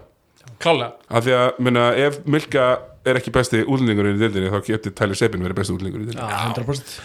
klálega. 0.63 0.95
Af 1.07 1.27
því 1.27 1.37
að 1.37 1.61
minna, 1.67 1.87
ef 2.07 2.19
Milka 2.25 2.67
er 3.07 3.21
ekki 3.21 3.33
besti 3.35 3.63
útlendingurinn 3.63 4.17
í 4.17 4.23
deildinni 4.25 4.51
þá 4.51 4.59
getur 4.65 4.97
Tyler 4.97 5.19
Sebin 5.19 5.45
verið 5.45 5.61
besti 5.61 5.77
útlendingurinn 5.77 6.09
í 6.09 6.13
deildinni. 6.13 6.33
Já, 6.33 6.51
100% 6.57 6.99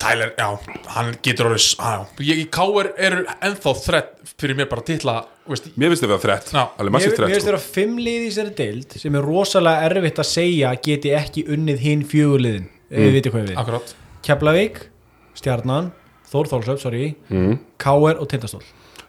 Tyler, 0.00 0.32
já, 0.34 0.48
hann 0.96 1.12
getur 1.22 1.48
orðið 1.48 1.66
já, 1.78 2.06
ég, 2.26 2.40
í 2.42 2.46
Káir 2.52 2.90
eru 2.98 3.22
ennþá 3.38 3.74
þrett 3.78 4.32
fyrir 4.40 4.58
mér 4.58 4.66
bara 4.70 4.82
að 4.82 4.88
titla 4.90 5.14
veist, 5.46 5.68
Mér 5.78 5.92
finnst 5.92 6.04
þetta 6.04 6.18
þrætt, 6.24 6.50
Já. 6.50 6.62
alveg 6.64 6.88
Mér 6.88 6.94
massíft 6.96 7.20
mér 7.20 7.30
finnst 7.30 7.44
sko. 7.44 7.50
þeirra 7.50 7.60
fimm 7.76 8.00
lið 8.00 8.16
í 8.16 8.30
þessari 8.32 8.54
deild 8.58 8.96
sem 9.04 9.18
er 9.18 9.28
rosalega 9.28 9.86
erfitt 9.90 10.18
að 10.24 10.28
segja 10.32 10.72
geti 10.88 11.14
ekki 11.14 11.44
unnið 11.54 11.84
hinn 11.84 12.02
fjöguliðin 12.10 12.66
mm. 12.66 12.98
við 12.98 13.16
veitum 13.18 13.36
hvað 13.36 13.46
við. 13.52 13.60
Akkurat. 13.62 13.94
Keflavík, 14.26 14.80
Stjarnan 15.38 15.92
Þór 16.30 16.50
Þórsöf, 16.50 16.80
sorry 16.82 17.12
mm. 17.28 17.58
Káer 17.78 18.18
og 18.18 18.30
Tindastól. 18.30 18.62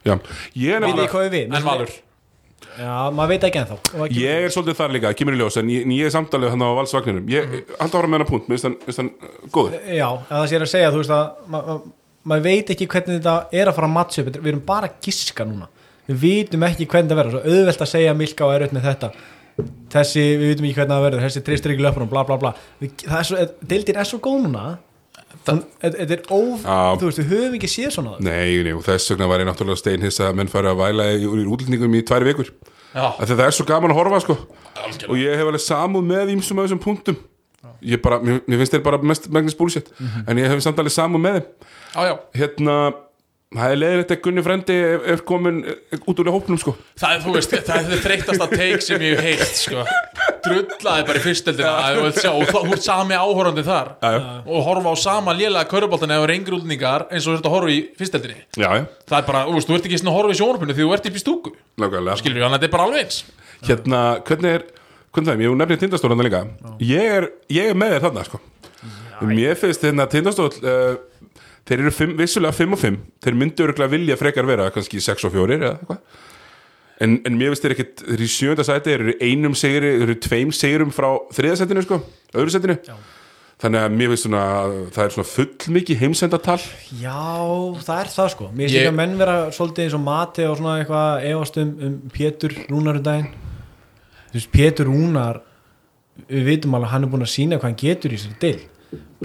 Já, 0.06 0.20
ég 0.54 0.76
er 0.76 0.84
nefnilega 0.84 1.46
en 1.46 1.66
Valur, 1.66 1.94
Já, 2.76 3.12
maður 3.14 3.32
veit 3.32 3.46
ekki 3.48 3.60
ennþá. 3.62 3.76
Ég 4.12 4.46
er 4.46 4.52
svolítið 4.52 4.78
þar 4.80 4.94
líka, 4.96 5.12
kemur 5.16 5.36
í 5.36 5.40
ljós 5.40 5.58
en 5.62 5.70
ég, 5.72 5.86
ég 5.96 6.08
er 6.10 6.12
samtalið 6.12 6.52
hann 6.52 6.66
á 6.66 6.70
valsvagninum. 6.76 7.28
Ég, 7.32 7.46
mm. 7.48 7.78
hann 7.80 7.94
ára 7.94 8.10
með 8.10 8.18
hennar 8.18 8.30
punkt, 8.30 8.50
minnst 8.52 8.68
hann, 8.68 9.12
uh, 9.14 9.38
góður. 9.54 9.78
Já, 9.88 10.08
að 10.10 10.34
það 10.34 10.48
sé 10.52 10.60
að 10.60 10.72
segja, 10.74 10.90
þú 10.92 11.02
veist 11.02 11.14
að 11.16 11.46
ma 11.54 11.62
ma 11.66 11.78
maður 12.26 12.46
veit 12.48 12.74
ekki 12.74 12.88
hvernig 12.90 13.20
þetta 13.20 13.36
er 13.54 13.70
að 13.70 13.78
fara 13.78 13.90
að 13.90 13.96
matcha 13.96 14.24
upp. 14.24 14.32
Við 14.34 14.52
erum 14.52 14.66
bara 14.66 14.90
að 14.90 15.08
giska 15.08 15.46
núna. 15.48 15.70
Við 16.10 16.20
vitum 16.24 16.66
ekki 16.66 16.88
hvernig 16.90 17.12
það 17.12 17.20
verður 17.22 17.36
Svo 17.36 17.54
auðvelt 17.54 17.84
að 17.86 17.92
segja 17.92 18.18
Milka 18.18 18.48
og 18.48 18.56
erut 18.56 18.76
með 18.76 18.88
þetta. 18.90 19.12
Þessi, 19.94 20.26
við 20.42 20.52
vitum 20.52 20.68
ekki 20.68 20.80
hvernig 20.80 20.96
það 20.96 21.06
verður. 21.06 21.26
Þessi 21.30 21.44
löpunum, 21.86 22.12
bla 22.12 22.26
bla 22.28 22.40
bla. 22.42 22.52
Við, 22.82 22.98
það 23.06 23.20
er 23.20 23.30
svo, 23.30 23.46
Deildin 23.72 24.02
er 24.02 24.10
svo 24.10 24.20
góð 24.26 24.42
núna 24.48 24.66
Þetta 25.46 25.56
þetta 25.84 26.16
er 26.16 26.24
óf, 26.34 26.64
Já. 26.64 26.78
þú 26.98 27.10
veist, 27.10 27.20
við 27.22 27.32
höfum 27.34 27.58
ekki 27.60 27.70
séð 27.70 27.92
svona. 27.94 28.16
Nei, 28.24 28.64
nei, 28.66 28.72
og 28.74 28.82
þess 28.86 29.12
vegna 29.14 29.28
var 29.30 29.44
ég 29.44 29.50
náttúrulega 29.50 29.82
steinhiss 29.82 30.22
að 30.24 30.38
menn 30.40 30.50
fara 30.50 30.72
að 30.74 30.82
væla 30.82 31.08
í, 31.14 31.28
útlendingum 31.46 31.98
í 32.00 32.02
tvær 32.08 32.26
vikur. 32.26 32.50
Það 32.96 33.44
er 33.46 33.54
svo 33.54 33.66
gaman 33.68 33.92
að 33.92 34.00
horfa 34.00 34.22
sko. 34.24 34.38
Og 35.10 35.18
ég 35.20 35.36
hef 35.36 35.50
alveg 35.50 35.62
samúð 35.66 36.06
með 36.08 36.32
ímsum 36.38 36.62
af 36.62 36.70
þessum 36.70 36.82
punktum. 36.86 37.18
Ég 37.86 38.02
bara, 38.02 38.22
mér, 38.24 38.40
mér 38.48 38.62
finnst 38.62 38.74
þeir 38.74 38.84
bara 38.86 39.02
mest 39.04 39.28
megnis 39.34 39.58
bullshit. 39.58 39.92
En 40.26 40.40
ég 40.40 40.50
hef 40.50 40.64
samt 40.64 40.80
alveg 40.82 40.96
samúð 40.96 41.22
með 41.26 41.38
þeim. 41.40 41.50
Já. 42.08 42.14
Hérna, 42.40 42.78
það 43.60 43.74
er 43.74 43.80
leiðilegt 43.80 44.12
að 44.14 44.20
Gunni 44.26 44.44
frendi 44.46 44.76
er, 44.84 45.22
komin 45.28 45.62
eh, 45.68 45.98
út 46.10 46.22
úr 46.22 46.30
hópnum 46.34 46.60
sko. 46.62 46.74
Það 47.00 47.16
er, 47.16 47.22
þú 47.24 47.36
veist, 47.36 47.56
það 47.68 47.92
er 47.96 48.04
þreytasta 48.04 48.48
teik 48.52 48.84
sem 48.86 49.06
ég 49.06 49.22
heilt, 49.26 49.60
sko. 49.60 49.86
Drullaði 50.46 51.06
bara 51.10 51.22
í 51.22 51.24
vilt 51.26 51.50
sjá 52.22 52.32
og 52.32 52.52
þú 52.52 52.64
ert 52.76 52.86
sami 52.86 53.18
áhorandi 53.18 53.66
þar. 53.66 53.92
Já, 54.02 54.10
já, 54.18 54.22
og 54.46 54.66
horfa 54.68 54.94
á 54.94 54.96
sama 55.02 55.36
lélega 55.38 55.70
köruboltan 55.72 56.16
eða 56.16 56.30
reyngir 56.32 56.58
útlendingar 56.58 57.08
eins 57.10 57.26
og 57.26 57.36
þú 57.36 57.40
ert 57.40 57.50
að 57.50 57.56
horfa 57.56 57.74
í 57.74 57.80
já, 58.62 58.70
Það 59.06 59.18
er 59.20 59.28
bara, 59.30 59.46
veist, 59.52 59.70
þú 59.70 59.78
ert 59.78 59.90
ekki 59.90 60.02
svona 60.02 60.14
að 60.14 60.20
horfa 60.20 60.36
í 60.36 60.40
sjónarpinu 60.42 60.76
því 60.78 60.86
þú 60.86 60.96
ert 60.98 61.10
í 61.10 61.22
stúku. 61.22 61.56
Nákvæmlega. 61.82 62.20
Skilur 62.22 62.40
við, 62.40 62.46
þannig 62.46 62.58
að 62.58 62.60
þetta 62.60 62.70
er 62.70 62.76
bara 62.76 62.90
alveg 62.90 63.06
eins. 63.06 63.22
Hérna, 63.66 64.02
hvernig 64.28 64.58
er, 64.60 64.68
hvernig 65.16 65.32
það 65.32 65.36
er, 65.36 65.46
ég 65.46 65.58
nefnir 65.62 65.82
tindastólan 65.86 66.26
líka. 66.26 66.44
Ég 66.84 67.16
er, 67.20 67.30
ég 67.56 67.72
er 67.72 67.80
með 67.80 67.96
þér 67.96 68.08
þarna 68.10 68.28
sko. 68.28 68.42
Mér 69.24 69.56
finnst 69.56 69.84
hérna 69.86 70.08
tindastól 70.12 70.50
uh, 70.52 70.98
Þeir 71.66 71.82
eru 71.82 71.92
fimm, 71.94 72.14
vissulega 72.20 72.54
5 72.54 72.76
og 72.76 72.82
5 72.82 72.98
Þeir 73.26 73.38
myndu 73.42 73.66
örgulega 73.66 73.94
vilja 73.96 74.18
frekar 74.20 74.46
vera 74.46 74.70
kannski 74.74 75.02
6 75.02 75.26
og 75.26 75.34
4 75.34 75.58
eða 75.58 75.72
eitthvað. 75.74 76.24
En, 77.02 77.18
en 77.28 77.36
mér 77.36 77.52
finnst 77.52 77.66
þeir 77.66 77.74
ekkit, 77.76 78.04
þeir 78.06 78.14
eru 78.16 78.24
í 78.26 78.32
sjönda 78.32 78.64
sæti 78.64 78.92
þeir 78.94 79.02
eru 79.04 79.16
einum 79.20 79.56
segri, 79.58 79.90
þeir 79.98 80.06
eru 80.06 80.16
tveim 80.24 80.52
segurum 80.56 80.94
frá 80.96 81.10
þriðasætinu 81.36 81.84
sko, 81.84 81.98
öðru 82.38 82.54
sætinu. 82.54 82.78
Þannig 83.66 83.82
að 83.82 83.96
mér 83.96 84.12
finnst 84.12 84.28
svona 84.28 84.44
það 84.96 85.02
er 85.04 85.14
svona 85.16 85.28
full 85.32 85.74
mikið 85.76 86.00
heimsendatal. 86.04 86.58
Já, 87.02 87.18
það 87.88 88.00
er 88.04 88.14
það 88.14 88.30
sko. 88.36 88.48
Mér 88.52 88.64
finnst 88.68 88.78
Ég- 88.78 88.86
líka 88.86 88.96
menn 88.96 89.18
vera 89.20 89.36
svolítið 89.56 89.86
eins 89.86 89.98
og 89.98 90.04
mati 90.06 90.48
og 90.48 90.58
svona 90.60 90.78
eitthvað 90.80 91.28
efast 91.32 91.60
um, 91.64 91.74
um 91.88 91.98
Pétur 92.16 92.56
Rúnar 92.70 93.02
um 93.02 94.48
Pétur 94.52 94.90
Rúnar 94.92 95.42
við 96.30 96.48
vitum 96.48 96.76
alveg 96.76 96.88
að 96.90 96.94
hann 96.94 97.04
er 97.04 97.12
búin 97.12 97.26
að 97.26 97.34
sína 97.34 97.60
hvað 97.60 97.70
hann 97.70 97.80
getur 97.80 98.16
í 98.16 98.20
sér 98.20 98.36
til 98.40 98.58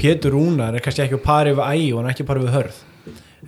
Pétur 0.00 0.32
Rúnar 0.36 0.74
er 0.74 0.80
kannski 0.84 1.02
ekki 1.04 1.18
á 1.20 1.22
pari 1.24 1.52
við 1.56 1.64
ægi 1.66 1.90
og 1.92 1.98
hann 2.00 2.08
er 2.10 2.14
ekki 2.14 2.24
á 2.26 2.30
pari 2.30 2.44
við 2.44 2.54
hörð. 2.56 2.78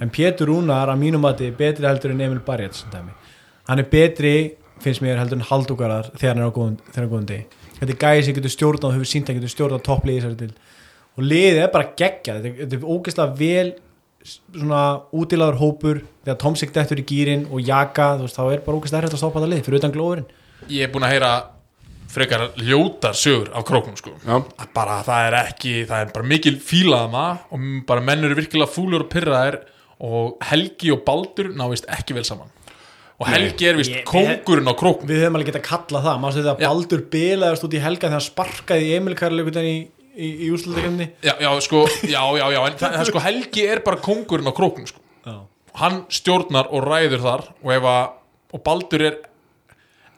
En 0.00 0.10
Pétur 0.10 0.48
Rúnar 0.50 0.88
að 0.92 0.98
mínum 1.02 1.20
mati 1.24 1.46
er 1.50 1.56
betri 1.58 1.86
heldur 1.86 2.10
en 2.14 2.20
Emil 2.20 2.40
Barjets 2.46 2.84
hann 3.68 3.78
er 3.78 3.84
betri, 3.86 4.54
finnst 4.82 5.02
mér, 5.04 5.18
heldur 5.20 5.38
en 5.38 5.46
Haldúkarar 5.46 6.08
þegar 6.16 6.34
hann 6.34 6.42
er 6.42 6.50
á 6.50 6.56
góðum, 6.56 7.26
degi. 7.26 7.44
Þetta 7.78 7.92
er 7.92 7.98
gæði 8.02 8.24
sem 8.24 8.34
getur 8.34 8.52
stjórnað 8.54 8.84
og 8.88 8.92
hefur 8.96 9.10
sínt 9.10 9.30
að 9.30 9.38
getur 9.38 9.52
stjórnað 9.52 9.82
topplið 9.86 10.16
í 10.18 10.22
sér 10.22 10.34
til 10.38 10.50
og 11.12 11.24
liðið 11.28 11.60
er 11.62 11.70
bara 11.72 11.88
geggjað. 11.98 12.42
Þetta, 12.42 12.76
er- 12.76 12.90
ógeðslega 12.94 13.36
vel 13.38 13.72
svona 14.24 14.82
útilaður 15.12 15.58
hópur. 15.60 16.02
Þegar 16.24 16.38
Tomsik 16.38 16.72
dettur 16.74 17.00
í 17.02 17.06
gýrin 17.06 17.46
og 17.50 17.60
Jaka 17.66 18.16
veist, 18.20 18.36
þá 18.38 18.44
er 18.52 18.62
bara 18.66 18.78
ógeðslega 18.78 19.02
erfitt 19.02 19.16
að 19.18 19.22
stoppa 19.22 19.40
þetta 19.42 19.50
lið 19.54 19.64
fyrir 19.66 19.80
utan 19.80 19.94
glóðurinn. 19.96 20.28
Ég 20.70 20.86
er 20.86 20.92
búin 20.94 21.06
að 21.06 21.14
heyra 21.16 21.32
frekar 22.12 22.48
ljótar 22.60 23.16
sögur 23.16 23.50
af 23.56 23.64
króknum 23.68 23.96
sko. 23.98 24.14
Að 24.26 24.72
bara 24.76 25.00
það 25.06 25.28
er 25.28 25.36
ekki, 25.42 25.74
það 25.88 26.04
er 26.04 26.10
bara 26.14 26.28
mikil 26.32 26.56
fílaðama 26.62 27.26
og 27.52 27.68
bara 27.88 28.04
menn 28.04 28.26
eru 28.28 28.36
virkilega 28.38 28.70
fúlur 28.70 29.06
og 29.06 29.12
pyrraðir 29.12 29.62
og 30.02 30.42
Helgi 30.50 30.92
og 30.94 31.04
Baldur 31.06 31.52
náist 31.56 31.88
ekki 31.92 32.16
vel 32.18 32.26
saman. 32.28 32.50
Og 33.22 33.28
Helgi 33.30 33.68
er 33.70 33.78
vist 33.78 33.96
kóngurinn 34.08 34.66
á 34.66 34.74
króknum. 34.74 35.08
við 35.08 35.22
höfum 35.22 35.38
alveg 35.38 35.52
getað 35.52 35.66
kallað 35.68 36.06
það. 36.08 36.22
Maður 36.22 36.38
þegar 36.40 36.62
Já. 36.64 36.68
Baldur 36.68 37.02
bilaðast 37.12 37.66
út 37.68 37.76
í 37.76 37.82
helga 37.82 38.08
þegar 38.08 38.16
hann 38.16 38.26
sparkaði 38.26 38.88
í 38.88 38.94
Emil 38.96 39.14
Karleikutin 39.20 39.68
í, 39.68 39.76
í, 40.16 40.30
í 40.46 40.50
úrslutakefni 40.52 41.06
já, 41.22 41.34
já, 41.38 41.50
sko, 41.64 41.84
já, 42.02 42.22
já, 42.40 42.46
já 42.56 42.60
en 42.66 42.80
það, 42.80 43.04
sko, 43.12 43.22
Helgi 43.22 43.66
er 43.68 43.84
bara 43.86 44.02
kóngurinn 44.02 44.50
á 44.50 44.54
króknum 44.56 44.90
sko. 44.90 45.00
hann 45.80 46.02
stjórnar 46.12 46.68
og 46.68 46.84
ræður 46.84 47.22
þar 47.22 47.46
og 47.62 47.76
ef 47.76 47.86
að 47.92 48.02
og 48.52 48.60
Baldur 48.66 49.06
er 49.06 49.14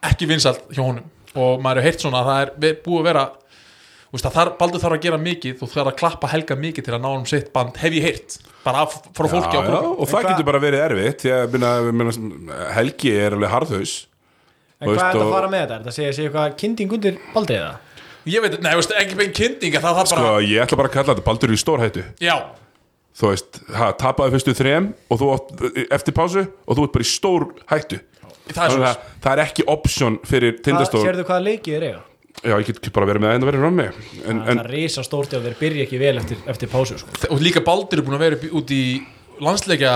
ekki 0.04 0.26
vinsalt 0.26 0.64
hjá 0.74 0.82
honum 0.82 1.04
og 1.34 1.62
maður 1.64 1.82
hefur 1.82 1.88
heyrt 1.90 2.04
svona 2.04 2.22
að 2.22 2.30
það 2.30 2.68
er 2.70 2.78
búið 2.84 3.00
að 3.00 3.08
vera 3.10 3.24
þú 3.34 4.16
veist, 4.16 4.26
að 4.28 4.36
þar, 4.38 4.50
Baldur 4.60 4.82
þarf 4.84 4.96
að 4.96 5.04
gera 5.04 5.20
mikið 5.20 5.54
þú 5.60 5.68
þarf 5.72 5.90
að 5.90 5.96
klappa 6.02 6.30
Helga 6.30 6.56
mikið 6.58 6.86
til 6.86 6.94
að 6.94 7.04
ná 7.04 7.10
um 7.10 7.24
sitt 7.28 7.48
band 7.54 7.78
hef 7.82 7.96
ég 7.98 8.04
heyrt, 8.06 8.36
bara 8.62 8.84
af, 8.86 8.98
frá 9.16 9.30
fólki 9.32 9.58
á 9.58 9.62
já, 9.62 9.70
já, 9.74 9.80
og 9.90 10.10
það 10.10 10.28
getur 10.30 10.48
bara 10.50 10.62
verið 10.62 10.84
erfitt 10.84 11.24
því 11.24 11.32
að 11.34 11.56
minna, 11.56 11.72
minna, 11.90 12.58
Helgi 12.76 13.14
er 13.18 13.34
alveg 13.34 13.54
harðhaus 13.56 13.96
en 14.78 14.86
Þú 14.86 14.92
hvað 14.92 14.94
veist, 14.94 15.04
er 15.04 15.10
þetta 15.14 15.26
að 15.26 15.34
fara 15.34 15.50
með 15.50 15.64
þetta? 15.64 15.74
Er 15.74 15.82
þetta 15.82 15.92
að 15.94 15.98
segja, 15.98 16.14
segja 16.14 16.30
eitthvað 16.30 16.56
kynding 16.62 16.94
undir 16.98 17.18
Baldur 17.34 17.58
eða? 17.58 17.74
ég 18.24 18.44
veit, 18.44 18.58
nei, 18.62 18.74
veist, 18.78 18.94
ekki 19.00 19.18
bein 19.18 19.34
kynnting 19.36 19.74
það 19.78 19.98
þarf 19.98 20.12
Sko, 20.12 20.22
bara, 20.22 20.44
ég 20.46 20.62
ætla 20.64 20.78
bara 20.80 20.90
að 20.90 20.96
kalla 20.96 21.14
þetta 21.14 21.26
Baldur 21.26 21.54
í 21.54 21.58
stórhættu 21.60 22.04
já 22.22 22.36
Þú 23.14 23.28
veist, 23.30 23.60
ha, 23.78 23.92
tapaði 23.94 24.34
fyrstu 24.34 24.54
þrem 24.58 24.88
og 25.12 25.20
þú 25.20 25.26
átt 25.36 25.50
eftir 25.94 26.14
pásu 26.16 26.40
og 26.42 26.78
þú 26.78 26.86
ert 26.86 26.94
bara 26.96 27.04
í 27.04 27.10
stór 27.10 27.44
hættu 27.70 28.00
það 28.48 28.50
er 28.50 28.58
Þannig 28.58 28.74
svo 28.74 28.88
að 28.88 29.04
það 29.24 29.30
er 29.34 29.42
ekki 29.44 29.66
option 29.74 30.18
fyrir 30.28 30.58
tindastól 30.64 31.04
Sérðu 31.04 31.24
hvaða 31.28 31.44
leikið 31.48 31.78
er 31.78 31.86
eiga? 31.88 32.02
Já, 32.44 32.56
ég 32.58 32.66
get 32.66 32.90
bara 32.92 33.06
verið 33.08 33.22
með 33.22 33.30
það 33.30 33.36
en 33.38 33.44
það 33.44 33.48
verið 33.52 33.62
rammi 33.64 33.84
en, 34.26 34.40
Það 34.44 34.58
er 34.64 34.70
risa 34.74 35.04
stórt 35.06 35.36
ef 35.38 35.44
þeir 35.46 35.54
byrja 35.60 35.84
ekki 35.86 36.00
vel 36.02 36.16
eftir, 36.20 36.40
eftir 36.50 36.68
pásu 36.72 36.98
sko. 37.00 37.14
og 37.30 37.40
líka 37.40 37.62
Baldur 37.64 38.02
er 38.02 38.04
búin 38.08 38.16
að 38.18 38.24
vera 38.26 38.50
út 38.58 38.72
í 38.74 38.80
landsleikja 39.44 39.92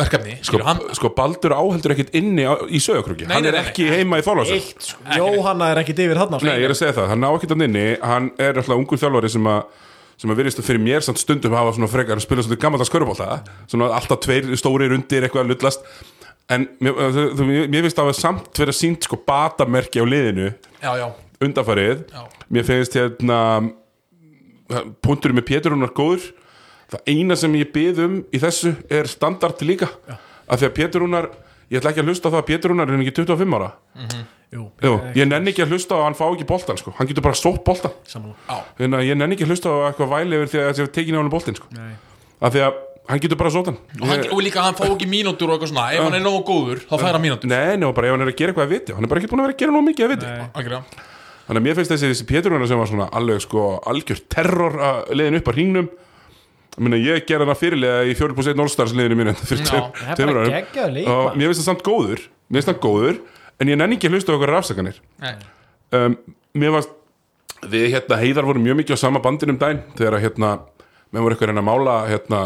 verkefni 0.00 0.36
sko, 0.46 0.60
hann, 0.64 0.82
sko 0.96 1.10
Baldur 1.16 1.54
áheldur 1.56 1.94
ekkit 1.96 2.12
inni 2.20 2.44
á, 2.46 2.52
í 2.68 2.78
sögurkrúki 2.84 3.26
Nei, 3.26 3.34
Hann 3.34 3.46
nei, 3.46 3.50
er 3.50 3.56
nei, 3.56 3.64
nei. 3.64 3.72
ekki 3.72 3.88
heima 3.90 4.20
í 4.20 4.24
þólasöf 4.28 4.54
Eitt 4.60 4.86
sko. 4.92 5.02
Jóhanna 5.18 5.70
er 5.72 5.80
ekki 5.82 5.96
yfir 5.96 6.20
þarna 6.20 6.40
Nei, 6.44 6.52
ég 6.60 6.68
er 6.68 6.74
að 6.76 6.80
segja 6.84 6.94
það, 7.00 7.08
hann 7.14 7.24
ná 7.24 7.28
ekkit 7.32 7.54
hann 7.56 7.66
inni. 7.66 7.84
Hann 8.04 8.30
er 8.38 8.60
alltaf 8.60 8.76
ungur 8.76 9.00
þjálfari 9.00 9.32
sem 9.34 9.50
að 9.50 9.60
sem 10.20 10.28
að 10.34 10.36
virðist 10.42 10.58
fyrir 10.60 10.82
mér 10.84 11.00
samt 11.04 11.16
stundum 11.20 11.54
hafa 11.56 11.72
svona 11.72 11.88
frekar 11.88 12.18
að 12.20 12.26
spila 12.26 12.42
svona 12.44 12.60
gammaldags 12.60 12.90
körubólta 12.92 13.38
svona 13.72 13.86
alltaf 13.96 14.20
tveir 14.26 14.50
stórir 14.60 14.92
undir 14.92 15.24
eitthvað 15.24 15.46
að 15.46 15.52
lullast 15.54 15.86
en 16.50 16.66
mér, 16.82 16.96
mér 17.70 17.84
finnst 17.86 17.98
það 17.98 18.10
að 18.10 18.18
samt 18.18 18.60
vera 18.62 18.74
sínt 18.76 19.06
sko 19.06 19.18
batamerki 19.26 20.02
á 20.02 20.06
liðinu. 20.06 20.50
Já, 20.82 20.92
já, 20.98 21.06
undanfarið. 21.40 22.04
Já. 22.10 22.24
mér 22.50 22.66
finnst 22.68 22.96
hérna 22.98 23.38
punkturinn 25.04 25.38
með 25.38 25.48
Pétur 25.50 25.76
hún 25.76 25.86
er 25.86 25.94
góður. 25.96 26.30
Það 26.90 27.12
eina 27.12 27.36
sem 27.38 27.54
ég 27.54 27.70
bið 27.74 28.02
um 28.06 28.18
í 28.34 28.40
þessu 28.42 28.74
er 28.90 29.06
standard 29.10 29.62
líka. 29.62 29.88
Já. 30.08 30.18
af 30.50 30.58
því 30.58 30.66
að 30.66 30.76
Pétur 30.80 31.06
hún 31.06 31.14
ég 31.70 31.78
ætla 31.78 31.92
ekki 31.92 32.02
að 32.02 32.10
hlusta 32.10 32.26
á 32.26 32.32
það 32.34 32.40
að 32.40 32.48
Pétur 32.50 32.72
hún 32.74 32.82
er 32.82 32.92
ekki 32.98 33.16
25 33.20 33.56
ára? 33.58 33.70
Jú, 34.50 34.64
Jú, 34.82 34.94
ég 35.14 35.28
nenni 35.30 35.52
ekki 35.52 35.62
að 35.62 35.76
hlusta 35.76 35.94
á 35.94 35.98
að 36.00 36.06
hann 36.08 36.16
fá 36.18 36.24
ekki 36.26 36.46
boltan 36.48 36.78
sko. 36.80 36.90
hann 36.98 37.06
getur 37.06 37.22
bara 37.22 37.38
sótt 37.38 37.62
að 38.98 39.06
ég 39.06 39.18
nenni 39.20 39.36
ekki 39.36 39.46
að 39.46 39.52
hlusta 39.54 39.70
á 39.70 39.86
eitthvað 39.86 40.10
væli 40.10 40.40
yfir 40.40 40.50
því 40.50 40.58
að 40.58 40.66
það 40.66 40.80
sé 40.80 40.86
tekin 40.96 41.14
á 41.14 41.20
hann 41.22 41.30
boltin 41.30 41.58
sko. 41.60 41.68
Nei. 41.76 41.92
af 42.40 42.54
því 42.56 42.64
að 42.66 42.80
hann 43.10 43.22
getur 43.22 43.38
bara 43.40 43.52
sótt 43.52 43.70
hann. 43.70 43.78
Og, 43.98 44.06
hann, 44.08 44.24
og 44.30 44.42
líka 44.44 44.64
hann 44.64 44.76
fá 44.78 44.84
ekki 44.86 45.08
mínútur 45.10 45.50
og 45.50 45.58
eitthvað 45.58 45.72
svona. 45.72 45.86
Ef 45.94 46.04
hann 46.06 46.18
er 46.18 46.24
nógu 46.24 46.42
góður, 46.48 46.82
þá 46.86 46.94
fær 46.96 47.16
hann 47.16 47.24
mínútur. 47.24 47.50
Nei, 47.50 47.76
nei, 47.76 47.86
og 47.88 47.96
bara 47.96 48.10
ef 48.10 48.16
hann 48.16 48.26
er 48.26 48.32
að 48.32 48.38
gera 48.40 48.54
eitthvað 48.54 48.68
að 48.68 48.74
viti. 48.74 48.96
Hann 48.96 49.06
er 49.06 49.12
bara 49.12 49.22
ekki 49.22 49.32
búin 49.32 49.42
að 49.42 49.48
vera 49.48 49.56
að 49.56 49.62
gera 49.64 49.76
nóg 49.76 49.88
mikið 49.88 50.06
að 50.06 50.12
viti. 50.14 50.28
Þannig 51.50 51.60
að 51.60 51.66
mér 51.66 51.78
finnst 51.80 51.94
þessi, 51.94 52.10
þessi 52.12 52.28
Pétur 52.28 52.54
sem 52.70 52.78
var 52.78 52.90
svona 52.90 53.08
alveg 53.18 53.42
sko 53.42 53.64
algjör 53.90 54.20
terror 54.30 54.76
að 54.86 55.00
leiðin 55.18 55.40
upp 55.40 55.50
að 55.50 55.56
hringnum. 55.58 55.88
Meina, 56.78 57.00
ég 57.02 57.24
ger 57.26 57.42
hann 57.42 57.50
að 57.54 57.62
fyrirlega 57.64 58.04
í 58.06 58.14
4.1 58.14 58.62
All-Stars 58.62 58.94
leiðinu 58.94 59.18
mínu 59.18 59.34
og 59.34 59.40
mér 61.34 61.50
finnst 61.50 61.64
það 61.64 61.66
samt 61.66 61.82
góður. 61.82 62.22
Mér 62.46 62.62
finnst 62.62 62.70
það 62.70 62.82
góður, 62.84 63.18
en 63.60 63.70
ég 63.70 63.78
nenni 63.78 63.98
ekki 63.98 64.08
að 64.08 64.16
hlusta 64.16 64.32
á 64.32 64.36
okkur 64.38 64.52
rafsakanir 64.54 64.98
Nei. 65.20 65.34
um, 65.98 66.16
Mér 66.56 66.74
varst 66.74 66.96
við 67.70 67.90
hérna 67.92 68.18
heiðar 68.20 68.48
vorum 68.48 68.64
mjög 68.64 68.80
mikið 68.80 68.96
á 68.96 69.02
sama 69.02 69.20
bandin 69.22 69.52
um 69.52 69.58
daginn 69.60 69.82
þegar 69.98 70.16
að 70.16 70.24
hérna 70.24 70.52
með 71.10 71.24
voru 71.24 71.36
eitthvað 71.36 71.50
að 71.50 71.52
reyna 71.52 71.62
að 71.62 71.68
mála 71.68 71.96
hérna 72.08 72.40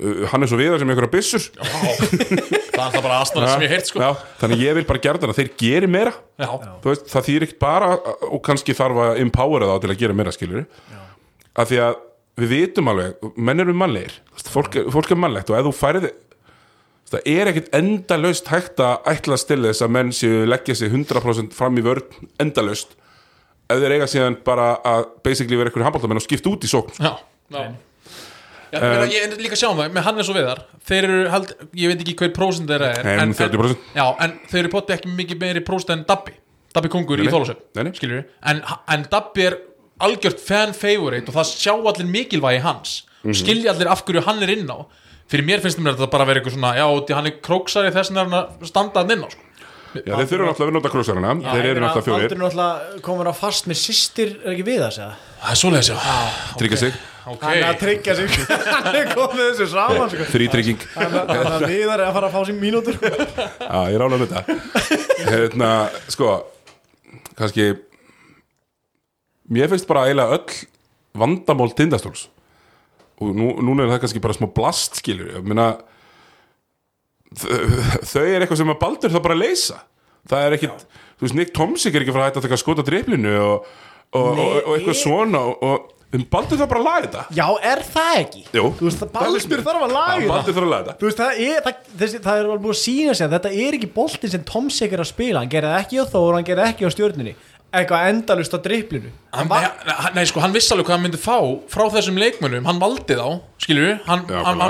uh, 0.00 0.22
Hannes 0.32 0.52
og 0.56 0.60
Viðar 0.60 0.80
sem 0.82 0.90
einhverja 0.92 1.12
byssur. 1.12 1.46
Það 1.60 2.86
er 2.86 2.94
það 2.94 3.02
bara 3.04 3.18
aðstæða 3.20 3.48
sem 3.52 3.64
ég 3.66 3.72
heirt 3.74 3.90
sko. 3.90 4.00
Já, 4.02 4.10
þannig 4.40 4.62
ég 4.64 4.76
vil 4.78 4.84
bara 4.88 5.02
gera 5.04 5.20
það 5.20 5.32
að 5.34 5.40
þeir 5.40 5.50
geri 5.60 5.90
meira. 5.90 6.12
Já, 6.40 6.48
Þú 6.80 6.92
veist, 6.92 7.08
það 7.12 7.26
þýr 7.28 7.46
ekkert 7.46 7.60
bara 7.66 7.90
og 8.30 8.40
kannski 8.46 8.76
þarf 8.78 9.02
að 9.04 9.20
empowera 9.24 9.68
þá 9.72 9.76
til 9.84 9.92
að 9.94 10.00
gera 10.04 10.16
meira 10.16 10.32
skilur 10.36 10.64
af 11.60 11.68
því 11.68 11.80
að 11.84 11.98
við 12.40 12.52
vitum 12.54 12.88
alveg, 12.88 13.28
menn 13.36 13.60
eru 13.60 13.74
mannlegir. 13.76 14.14
Fólk, 14.48 14.76
er- 14.80 14.86
fólk 14.94 15.10
er 15.12 15.18
mannlegt 15.20 15.50
og 15.52 15.58
ef 15.58 15.66
þú 15.66 15.72
færið 15.76 16.06
það 17.10 17.26
er 17.26 17.50
ekkert 17.50 17.72
endalaust 17.74 18.48
hægt 18.52 18.80
að 18.86 19.08
ætla 19.10 19.36
til 19.42 19.58
þess 19.66 19.82
að 19.82 19.90
menn 19.96 20.12
séu 20.14 20.44
leggja 20.46 20.76
sig 20.78 20.92
100% 20.94 21.52
fram 21.58 21.76
í 21.76 21.82
vörn 21.84 22.06
endalaust. 22.40 22.94
Ef 23.70 23.82
þeir 23.82 23.96
eiga 23.98 24.06
síðan 24.10 24.36
bara 24.46 24.76
að 24.86 25.08
basically 25.26 25.58
vera 25.58 25.68
einhverjum 25.68 25.88
handbóltamenn 25.90 26.22
og 26.22 26.24
skipta 26.24 26.50
út 26.54 26.64
í 26.64 26.70
sókn. 26.70 26.94
Já, 27.02 27.12
já. 27.50 27.66
Já, 28.70 28.78
ég, 28.78 28.84
meina, 28.86 29.06
ég 29.10 29.24
er 29.26 29.40
líka 29.42 29.56
að 29.56 29.62
sjá 29.62 29.68
um 29.70 29.80
það, 29.80 29.90
með 29.96 30.06
Hannes 30.06 30.28
og 30.30 30.36
Viðar 30.38 30.60
þeir 30.86 31.06
eru, 31.08 31.18
held, 31.32 31.52
ég 31.80 31.90
veit 31.90 32.04
ekki 32.04 32.14
hver 32.20 32.32
prósent 32.36 32.70
þeirra 32.70 32.90
er 33.00 33.10
en, 33.16 33.34
30%. 33.34 33.74
en, 33.74 33.98
já, 33.98 34.04
en 34.26 34.36
þeir 34.52 34.60
eru 34.62 34.72
potti 34.76 34.94
ekki 34.94 35.14
mikið 35.18 35.42
meiri 35.42 35.64
prósent 35.66 35.92
en 35.96 36.04
Dabbi. 36.06 36.36
Dabbi 36.76 36.92
kongur 36.92 37.18
Nei, 37.18 37.26
í 37.26 37.56
Nei, 37.74 37.84
nei. 37.88 37.92
skilur 37.98 38.22
en, 38.52 38.62
en 38.94 39.06
Dabbi 39.10 39.46
er 39.48 39.58
algjört 40.06 40.40
fan 40.42 40.72
favorite 40.76 41.28
og 41.28 41.36
það 41.40 41.50
sjá 41.50 41.74
allir 41.74 42.08
mikilvægi 42.08 42.62
hans. 42.64 42.96
Mhm. 43.24 43.36
skilja 43.36 43.74
allir 43.74 43.90
af 43.92 44.04
hverju 44.06 44.22
hann 44.24 44.42
er 44.46 44.54
inn 44.54 44.70
á. 44.70 44.86
Fyrir 45.30 45.46
mér 45.46 45.60
finnst 45.62 45.78
mér 45.78 45.98
þetta 45.98 46.10
bara 46.10 46.24
að 46.24 46.30
vera 46.30 46.40
eitthvað 46.40 46.56
svona 46.56 46.72
já, 46.78 46.86
því 46.86 47.18
hann 47.18 47.28
er 47.28 47.36
króksari 47.44 47.92
þess 47.94 48.14
hann 48.16 48.34
að 48.34 48.96
hann 48.96 49.12
inn 49.14 49.26
á 49.26 49.28
sko. 49.30 49.46
Já, 49.90 50.14
þeir 50.14 50.28
þurfa 50.30 50.46
náttúrulega 50.46 50.62
að 50.62 50.68
vinna 50.70 50.80
út 50.80 50.86
af 50.86 50.92
krúsarana 50.94 51.30
þeir 51.42 51.66
eru 51.66 51.80
náttúrulega 51.82 52.06
fjórir 52.06 52.28
Baldur 52.28 52.36
er 52.36 52.42
náttúrulega 52.44 53.00
komin 53.02 53.30
á 53.30 53.34
fast 53.34 53.66
með 53.66 53.80
systir 53.80 54.36
er 54.44 54.52
ekki 54.54 54.66
við 54.68 54.84
það 54.84 54.92
segja? 54.94 55.08
Það 55.40 55.54
er 55.54 55.60
svoleiðis 55.64 55.90
já. 55.90 55.96
Tryggja 56.60 56.78
sig 56.84 57.00
ok. 57.26 57.42
Hann 57.44 57.58
er 57.58 57.66
að 57.68 57.78
tryggja 57.82 58.16
sig. 58.18 58.38
Hann 58.86 58.96
er 58.96 59.12
komið 59.12 59.42
þessu 59.50 59.68
saman 59.74 60.12
sko. 60.12 60.26
þrítrygging 60.32 60.86
hann 60.94 61.18
er 61.18 61.66
viðar 61.68 62.04
að 62.06 62.16
fara 62.16 62.30
að 62.30 62.34
fá 62.36 62.40
sér 62.48 62.58
mínútur. 62.60 62.96
Sko. 62.96 63.28
Já, 63.60 63.78
ég 63.92 63.98
er 63.98 64.04
með 64.14 64.24
þetta. 64.24 64.58
Hérna, 65.28 65.70
sko 66.10 66.32
kannski 67.40 67.70
mér 69.50 69.70
finnst 69.72 69.88
bara 69.88 70.06
eiginlega 70.08 70.38
öll 70.38 70.58
vandamál 71.20 71.70
tindastóls. 71.76 72.28
Og 73.20 73.36
nú, 73.36 73.52
núna 73.60 73.84
er 73.84 73.94
það 73.94 74.02
kannski 74.06 74.24
bara 74.24 74.36
smá 74.36 74.48
blast 74.56 75.00
skilur 75.00 75.34
ég. 75.34 75.44
Meina 75.44 75.74
þau 77.36 78.24
er 78.24 78.42
eitthvað 78.42 78.60
sem 78.62 78.72
að 78.72 78.80
Baldur 78.80 79.12
það 79.12 79.24
bara 79.26 79.38
að 79.38 79.44
leysa. 79.44 79.80
Það 80.30 80.46
er 80.46 80.56
ekkit, 80.56 80.82
þú 81.16 81.26
veist, 81.26 81.36
Nick 81.38 81.54
Tomsik 81.56 81.94
er 81.94 82.04
ekki 82.04 82.12
að 82.12 82.16
fara 82.16 82.26
að 82.26 82.30
hætta 82.30 82.42
að 82.42 82.48
taka 82.48 82.84
driplinu 82.88 83.32
og, 83.40 83.70
og, 84.10 84.20
og, 84.20 84.40
og, 84.40 84.56
og 84.60 84.74
eitthvað 84.76 84.98
svona 85.00 85.40
og, 85.48 85.86
um 86.12 86.24
Baldur 86.30 86.58
það 86.58 86.68
bara 86.72 86.80
að 86.80 86.86
laga 86.88 87.02
þetta. 87.06 87.24
Já, 87.38 87.46
er 87.72 87.82
það 87.86 88.16
ekki? 88.20 88.40
Jú. 88.56 88.64
þú 88.78 88.88
veist. 88.88 89.04
Baldur 89.14 89.62
þarf 89.66 89.84
að 89.86 89.92
laga 89.94 90.16
það 90.16 90.32
Baldur 90.32 90.56
þarf 90.56 90.64
að 90.66 90.72
laga 90.74 90.84
þetta. 90.88 90.96
Þú 91.00 91.08
veist, 91.10 91.20
það 91.20 91.44
er, 91.46 91.60
það, 91.66 91.84
þessi, 92.02 92.20
það 92.24 92.40
er 92.40 92.48
alveg 92.50 92.64
búið 92.64 92.74
að 92.76 92.80
sína 92.82 93.14
sig 93.14 93.26
að 93.28 93.36
þetta 93.36 93.52
er 93.66 93.78
ekki 93.78 93.90
boltinn 93.94 94.34
sem 94.34 94.44
Tom 94.50 94.70
Sig 94.74 94.92
er 94.96 95.04
að 95.04 95.10
spila. 95.12 95.44
Hann 95.44 95.52
gerði 95.54 95.70
það 95.74 95.84
ekki 95.84 96.02
á 96.02 96.04
Þór, 96.10 96.34
hann 96.38 96.48
gerði 96.50 96.66
ekki 96.72 96.88
á 96.88 96.90
stjórninni 96.96 97.36
eitthvað 97.70 98.06
endalust 98.10 98.50
á 98.50 98.58
driplinu 98.58 99.10
Hann, 99.30 99.46
nei, 99.46 99.62
hann- 99.86 100.14
nei, 100.16 100.24
sko, 100.26 100.40
hann 100.42 100.50
vissi 100.50 100.72
alveg 100.74 100.88
hvað 100.88 100.96
hann 100.96 101.04
myndi 101.04 101.20
fá 101.22 101.36
frá 101.70 101.84
þessum 101.94 102.16
leikmönnum, 102.18 102.64
hann 102.66 102.80
valdi 102.82 103.14
þá 103.14 103.28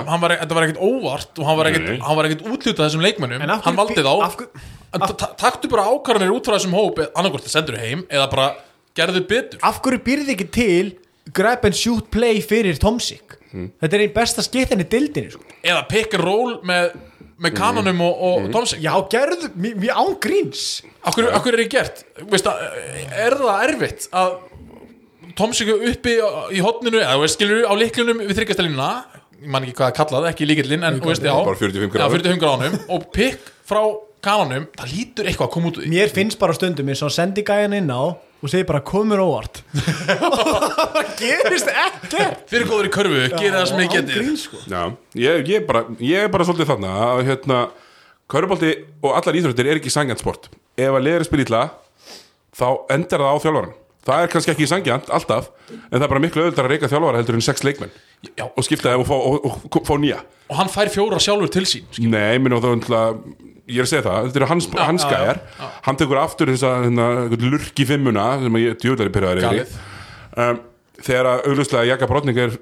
hann 0.05 0.21
var, 0.21 0.35
þetta 0.43 0.59
var 0.59 0.67
ekkit 0.67 0.83
óvart 0.85 1.41
og 1.41 1.47
hann 1.49 1.57
var 1.57 1.71
Nei, 1.71 1.79
nei. 1.79 1.97
var 2.19 2.29
ekkit 2.29 2.45
útlutað 2.45 2.85
þessum 2.91 3.01
En 3.41 3.49
hverju 3.49 3.65
hann 3.65 3.79
valdi 3.81 4.05
þá. 4.05 4.13
af 4.27 4.37
hverju- 4.37 4.67
En 4.93 5.01
ta- 5.01 5.17
ta- 5.17 5.33
taktu 5.39 5.71
bara 5.71 5.85
ákvarðanir 5.89 6.35
út 6.35 6.45
frá 6.45 6.59
þessum 6.59 6.75
hóp 6.77 6.99
annarkvort 7.15 7.45
það 7.47 7.55
sendur 7.57 7.79
heim 7.79 8.05
eða 8.11 8.29
bara 8.31 8.55
gerðu 8.95 9.21
betur. 9.27 9.59
Af 9.63 9.81
hverju 9.81 10.03
byrði 10.05 10.35
ekki 10.37 10.51
til 10.51 10.93
grab 11.37 11.65
and 11.69 11.77
shoot 11.77 12.11
play 12.15 12.41
fyrir 12.45 12.79
Tom 12.81 13.01
Sig 13.03 13.37
þetta 13.51 13.97
er 13.97 14.05
einn 14.05 14.13
besta 14.15 14.45
skittan 14.47 14.83
í 14.83 14.87
dildinni 14.91 15.33
sko. 15.35 15.43
eða 15.63 15.87
pick 15.91 16.15
and 16.15 16.25
roll 16.25 16.59
með, 16.67 16.93
með 17.43 17.57
kanonum 17.59 18.03
og, 18.07 18.21
og 18.29 18.37
mm. 18.45 18.53
Tomsik 18.55 18.83
já, 18.85 18.93
gerðu, 19.11 19.51
mér 19.59 19.79
mér 19.83 19.99
án 19.99 20.15
gríns 20.23 20.67
Akkur, 21.01 21.31
akkur 21.33 21.57
er 21.57 21.65
ég 21.65 21.73
gert? 21.73 22.05
Veist 22.31 22.47
að, 22.51 22.61
er 23.17 23.39
það 23.41 23.65
erfitt 23.69 24.07
að 24.13 24.37
Tomsik 25.39 25.71
uppi 25.73 26.19
í 26.53 26.61
hotninu 26.63 27.01
eða 27.01 27.17
þú 27.17 27.25
veist, 27.25 27.39
skilur 27.39 27.67
á 27.67 27.75
liklunum 27.79 28.23
við 28.27 28.39
þryggjastelínuna 28.39 28.91
ég 29.41 29.51
man 29.51 29.65
ekki 29.65 29.79
hvað 29.79 29.91
það 29.91 29.99
kallað, 29.99 30.31
ekki 30.35 30.49
líkillinn 30.51 30.87
en 30.87 31.01
þú 31.01 31.13
veist, 31.13 31.25
já, 31.25 31.33
Bara 31.33 31.57
45 31.57 31.87
já, 31.87 31.93
gráður. 31.95 32.17
45 32.19 32.43
gráðunum 32.45 32.81
og 32.93 33.07
pikk 33.15 33.53
frá 33.71 33.83
kanonum 34.21 34.67
það 34.77 34.91
lítur 34.95 35.31
eitthvað 35.31 35.49
að 35.49 35.55
koma 35.55 35.71
út 35.71 35.79
mér 35.91 36.13
finnst 36.13 36.39
bara 36.39 36.57
stundum 36.57 36.91
eins 36.93 37.03
og 37.07 37.15
sendi 37.15 37.45
gæjan 37.47 37.79
inn 37.79 37.89
á 37.89 38.03
og 38.41 38.53
segi 38.53 38.67
bara 38.69 38.81
komur 38.87 39.21
óvart. 39.23 39.61
Það 39.77 41.11
gerist 41.21 41.69
ekkert. 41.71 42.47
Fyrir 42.51 42.69
góður 42.71 42.89
í 42.89 42.93
körfu, 42.95 43.21
gera 43.37 43.61
það 43.61 43.69
sem 43.71 43.83
ég 43.83 43.91
án 43.91 43.95
getið. 43.99 44.17
gríns 44.17 44.47
sko. 44.49 44.63
Já, 44.71 44.83
ég, 45.21 45.45
ég, 45.53 45.67
bara, 45.69 45.85
ég 46.01 46.25
er 46.25 46.33
bara 46.33 46.47
svolítið 46.49 46.73
þarna 46.73 46.95
að 47.11 47.23
hérna, 47.29 47.61
kaurubolti 48.31 48.73
og 49.05 49.13
allar 49.21 49.41
íþróttir 49.41 49.69
er 49.69 49.83
ekki 49.83 49.93
sangjant 49.93 50.25
sport. 50.25 50.49
Ef 50.81 50.97
að 50.97 51.05
liður 51.07 51.29
spil 51.29 51.45
ítla 51.45 51.67
þá 52.57 52.67
endar 52.97 53.27
það 53.27 53.37
á 53.37 53.43
þjálfaran 53.45 53.77
það 54.07 54.23
er 54.25 54.31
kannski 54.33 54.53
ekki 54.55 54.69
sangjant, 54.71 55.11
alltaf 55.13 55.51
en 55.71 55.99
það 55.99 56.05
er 56.07 56.13
bara 56.13 56.23
miklu 56.25 56.45
auðvitað 56.45 56.65
að 56.65 56.73
reyka 56.73 56.89
þjálfara 56.91 57.21
heldur 57.21 57.37
en 57.39 57.45
sex 57.45 57.65
leikmenn 57.67 57.93
Já. 58.21 58.45
og 58.53 58.65
skipta 58.67 58.91
þeim 58.93 59.01
og 59.01 59.09
fá, 59.09 59.15
og, 59.17 59.45
og, 59.49 59.63
og 59.71 59.87
fá 59.89 59.95
nýja 59.97 60.19
og 60.51 60.59
hann 60.59 60.69
fær 60.69 60.91
fjóra 60.93 61.21
sjálfur 61.23 61.49
til 61.55 61.65
sín 61.69 61.87
Nei, 62.13 62.37
minn 62.43 62.53
og 62.53 62.61
þá 62.61 62.71
ætla, 62.75 62.99
ég 63.65 63.81
er 63.81 63.87
að 63.87 63.93
segja 63.95 64.05
það 64.05 64.27
þetta 64.27 64.41
eru 64.41 64.49
hans, 64.51 64.67
hans 64.77 65.07
já, 65.07 65.13
gæjar 65.15 65.41
hann 65.87 66.01
tekur 66.01 66.21
aftur 66.21 66.53
þess 66.53 66.67
að 66.69 66.85
hérna, 66.85 67.07
lurki 67.47 67.87
fimmuna 67.89 68.27
sem 68.43 68.59
ég 68.61 68.77
djúðlega 68.83 69.15
pyrraður 69.15 69.47
yfir 69.47 69.79
um, 70.37 70.61
þegar 71.01 71.31
að 71.31 71.47
auglustlega 71.49 71.89
Jaka 71.95 72.09
Brotning 72.11 72.43
er 72.45 72.59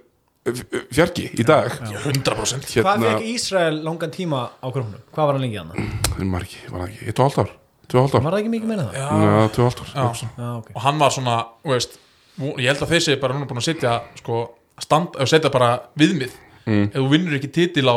fjarki 0.94 1.26
í 1.34 1.46
dag 1.48 1.74
100% 2.06 2.68
hvað 2.78 3.06
fekk 3.08 3.26
Ísrael 3.32 3.80
langan 3.82 4.12
tíma 4.14 4.44
á 4.62 4.66
krónum? 4.70 5.00
hvað 5.10 5.24
var 5.32 5.38
hann 5.40 5.42
lengi 5.48 5.58
hann? 5.58 5.88
Hérna, 6.14 6.30
var 6.36 6.46
ekki, 6.46 6.60
var 6.70 6.84
ekki, 6.86 7.00
eitt 7.10 7.18
og 7.18 7.26
hálft 7.26 7.42
ár 7.42 7.50
tvö 7.88 7.98
og 7.98 8.06
hálft 8.06 8.14
ár, 8.20 8.24
var 8.28 8.36
það 8.36 8.44
ekki 8.44 8.54
mikið 8.54 8.70
meina 8.70 8.86
það? 8.86 9.00
já, 9.02 9.50
tvö 9.56 9.64
og 9.64 9.72
hálft 9.72 9.82
ár 9.82 9.90
Já. 9.90 10.30
Já, 10.38 10.52
ok. 10.60 10.70
og 10.76 10.86
hann 10.86 11.02
var 11.02 11.16
svona, 11.18 11.36
þú 11.66 11.74
veist 11.74 11.98
ég 12.38 12.70
held 12.70 12.84
að 12.86 12.96
séu 13.02 13.18
bara 13.18 13.34
núna 13.34 13.48
búin 13.50 13.58
að 13.58 13.68
setja 13.72 13.98
sko, 14.20 14.44
stand, 14.84 15.16
að 15.18 15.32
setja 15.32 15.52
bara 15.54 15.72
viðmið. 15.98 16.36
Mm. 16.68 16.86
ef 16.90 16.98
þú 16.98 17.08
vinnur 17.08 17.38
ekki 17.38 17.48
titil 17.56 17.88
á 17.88 17.96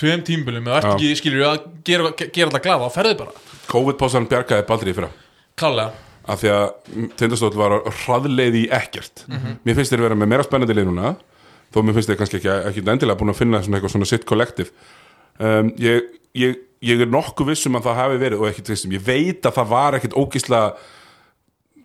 tveim 0.00 0.22
tímbölum 0.24 0.68
eða 0.70 0.78
ert 0.80 0.90
ekki, 0.94 1.12
skilur 1.18 1.42
við, 1.42 1.46
að 1.50 1.66
gera, 1.84 2.10
gera 2.16 2.48
þetta 2.48 2.62
glaða, 2.64 2.88
þá 2.88 2.96
ferðu 2.96 3.18
bara, 3.20 3.34
COVID-pásan 3.68 4.28
bjargaði 4.30 4.66
Baldri 4.68 4.92
í 4.92 4.96
fyrra. 4.96 5.10
Klálega. 5.56 6.02
Af 6.26 6.40
því 6.40 6.50
að 6.50 6.64
Tindastóll 7.20 7.54
var 7.54 7.76
hraðleið 8.02 8.56
í 8.58 8.62
ekkert. 8.74 9.26
Mér 9.28 9.76
finnst 9.78 9.92
þér 9.92 10.08
vera 10.08 10.16
með 10.18 10.30
meira 10.32 10.46
spennandi 10.46 10.74
leið 10.74 10.88
núna 10.88 11.12
þó 11.76 11.82
mér 11.84 11.96
finnst 11.96 12.10
þér 12.10 12.20
kannski 12.20 12.40
ekki, 12.40 12.52
ekki 12.70 12.84
endilega 12.84 13.20
búin 13.20 13.32
að 13.32 13.40
finna 13.40 13.60
svona 13.64 13.78
eitthvað 13.78 13.94
svona 13.94 14.08
sitt 14.08 14.26
kollektiv. 14.28 14.72
Um, 15.36 15.72
ég, 15.82 16.12
ég, 16.38 16.60
ég 16.84 17.02
er 17.04 17.10
nokkuð 17.10 17.50
vissum 17.52 17.76
að 17.78 17.88
það 17.88 17.98
hafi 18.00 18.20
verið 18.22 18.42
og 18.42 18.50
ekkit 18.50 18.70
vissum, 18.72 18.94
ég 18.96 19.04
veit 19.04 19.48
að 19.48 19.58
það 19.58 19.72
var 19.74 19.98
ekkit 19.98 20.16
ógisla 20.16 20.62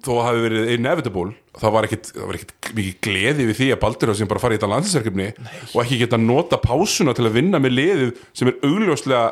þó 0.05 0.11
að 0.15 0.25
hafi 0.27 0.43
verið 0.45 0.73
inevitable 0.75 1.35
það 1.61 1.75
var 1.75 1.87
ekkit, 1.87 2.09
það 2.15 2.27
var 2.29 2.39
ekkit 2.39 2.71
mikið 2.77 2.97
gleði 3.07 3.47
við 3.49 3.57
því 3.59 3.69
að 3.75 3.81
Baldur 3.83 4.13
sem 4.17 4.29
bara 4.31 4.41
farið 4.43 4.57
í 4.57 4.59
þetta 4.61 4.71
landsinsverkefni 4.71 5.27
og 5.73 5.79
ekki 5.83 6.01
geta 6.01 6.19
nota 6.21 6.59
pásuna 6.61 7.15
til 7.17 7.27
að 7.27 7.37
vinna 7.37 7.61
með 7.61 7.77
liðið 7.77 8.13
sem 8.37 8.51
er 8.51 8.59
augljóslega 8.67 9.23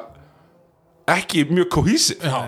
ekki 1.16 1.46
mjög 1.50 1.70
kohísið 1.76 2.26
Já, 2.26 2.40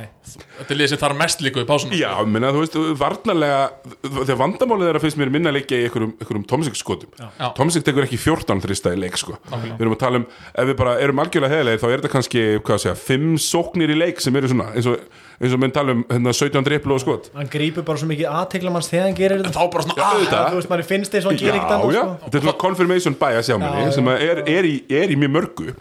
þetta 0.61 0.73
er 0.75 0.79
lið 0.79 0.89
sem 0.91 0.99
þarf 1.01 1.17
mest 1.19 1.41
líka 1.43 1.63
í 1.63 1.67
pásunum 1.69 1.95
Já, 1.97 2.11
minna, 2.27 2.51
þú 2.55 2.61
veist, 2.63 2.77
varnarlega 3.01 3.61
þegar 4.05 4.39
vandamálið 4.43 4.89
þeirra 4.89 5.01
finnst 5.05 5.19
mér 5.21 5.33
minna 5.33 5.53
leikja 5.55 5.79
í 5.81 5.87
einhverjum, 5.87 6.45
Tomsik 6.51 6.77
skotum. 6.79 7.11
Já. 7.19 7.49
Tomsik 7.57 7.85
tekur 7.87 8.05
ekki 8.07 8.19
14 8.21 8.61
þrista 8.63 8.93
í 8.95 9.01
leik 9.01 9.17
sko. 9.19 9.35
við 9.51 9.81
erum 9.85 9.95
að 9.97 10.01
tala 10.05 10.21
um, 10.21 10.27
ef 10.53 10.69
við 10.71 10.77
bara 10.83 10.95
erum 11.03 11.23
algjörlega 11.23 11.57
heðilegir 11.57 11.81
þá 11.83 11.87
er 11.89 11.97
þetta 11.97 12.13
kannski, 12.15 12.45
hvað 12.61 12.77
að 12.77 12.83
segja, 12.85 12.95
5 13.09 13.27
sóknir 13.49 13.93
í 13.93 13.99
leik 13.99 14.23
sem 14.23 14.39
eru 14.39 14.51
svona, 14.53 14.69
eins 14.77 14.89
og 14.91 15.03
eins 15.41 15.55
og 15.55 15.61
menn 15.63 15.71
tala 15.73 15.95
um 15.97 16.03
hérna, 16.05 16.33
17 16.37 16.65
driplu 16.67 16.93
og 16.93 17.01
skot. 17.01 17.31
Hann 17.33 17.47
grípur 17.49 17.85
bara 17.87 17.97
svo 17.97 18.05
mikið 18.11 18.27
aðteglamanns 18.29 18.91
þegar 18.91 19.07
hann 19.07 19.15
gerir 19.17 19.39
þetta. 19.41 19.53
þá 19.57 19.71
bara 19.73 19.85
svona, 19.87 19.95
ah, 19.97 20.11
auðvitað. 20.13 20.43
þú 20.51 20.59
veist, 20.59 20.69
manni 20.69 20.85
finnst 20.85 21.15
þess 21.15 21.25
að 21.25 21.31
hann 21.31 21.39
Já, 21.39 21.45
gerir 21.47 21.57
ekkert 21.57 21.73
annað 21.79 21.95
já, 21.95 22.03
sko. 22.03 22.19
þetta 22.27 22.37
er 22.37 22.45
svona 22.45 22.59
confirmation 22.61 23.17
bias 23.23 23.49
hjá 23.49 23.57
manni 23.57 23.87
Já, 23.87 23.95
sem 23.97 24.11
að 24.13 24.25
er, 24.27 24.43
er, 24.53 24.69
í, 24.69 24.75
er 25.01 25.15
í 25.15 25.17
mjög 25.17 25.33
mörgu 25.39 25.73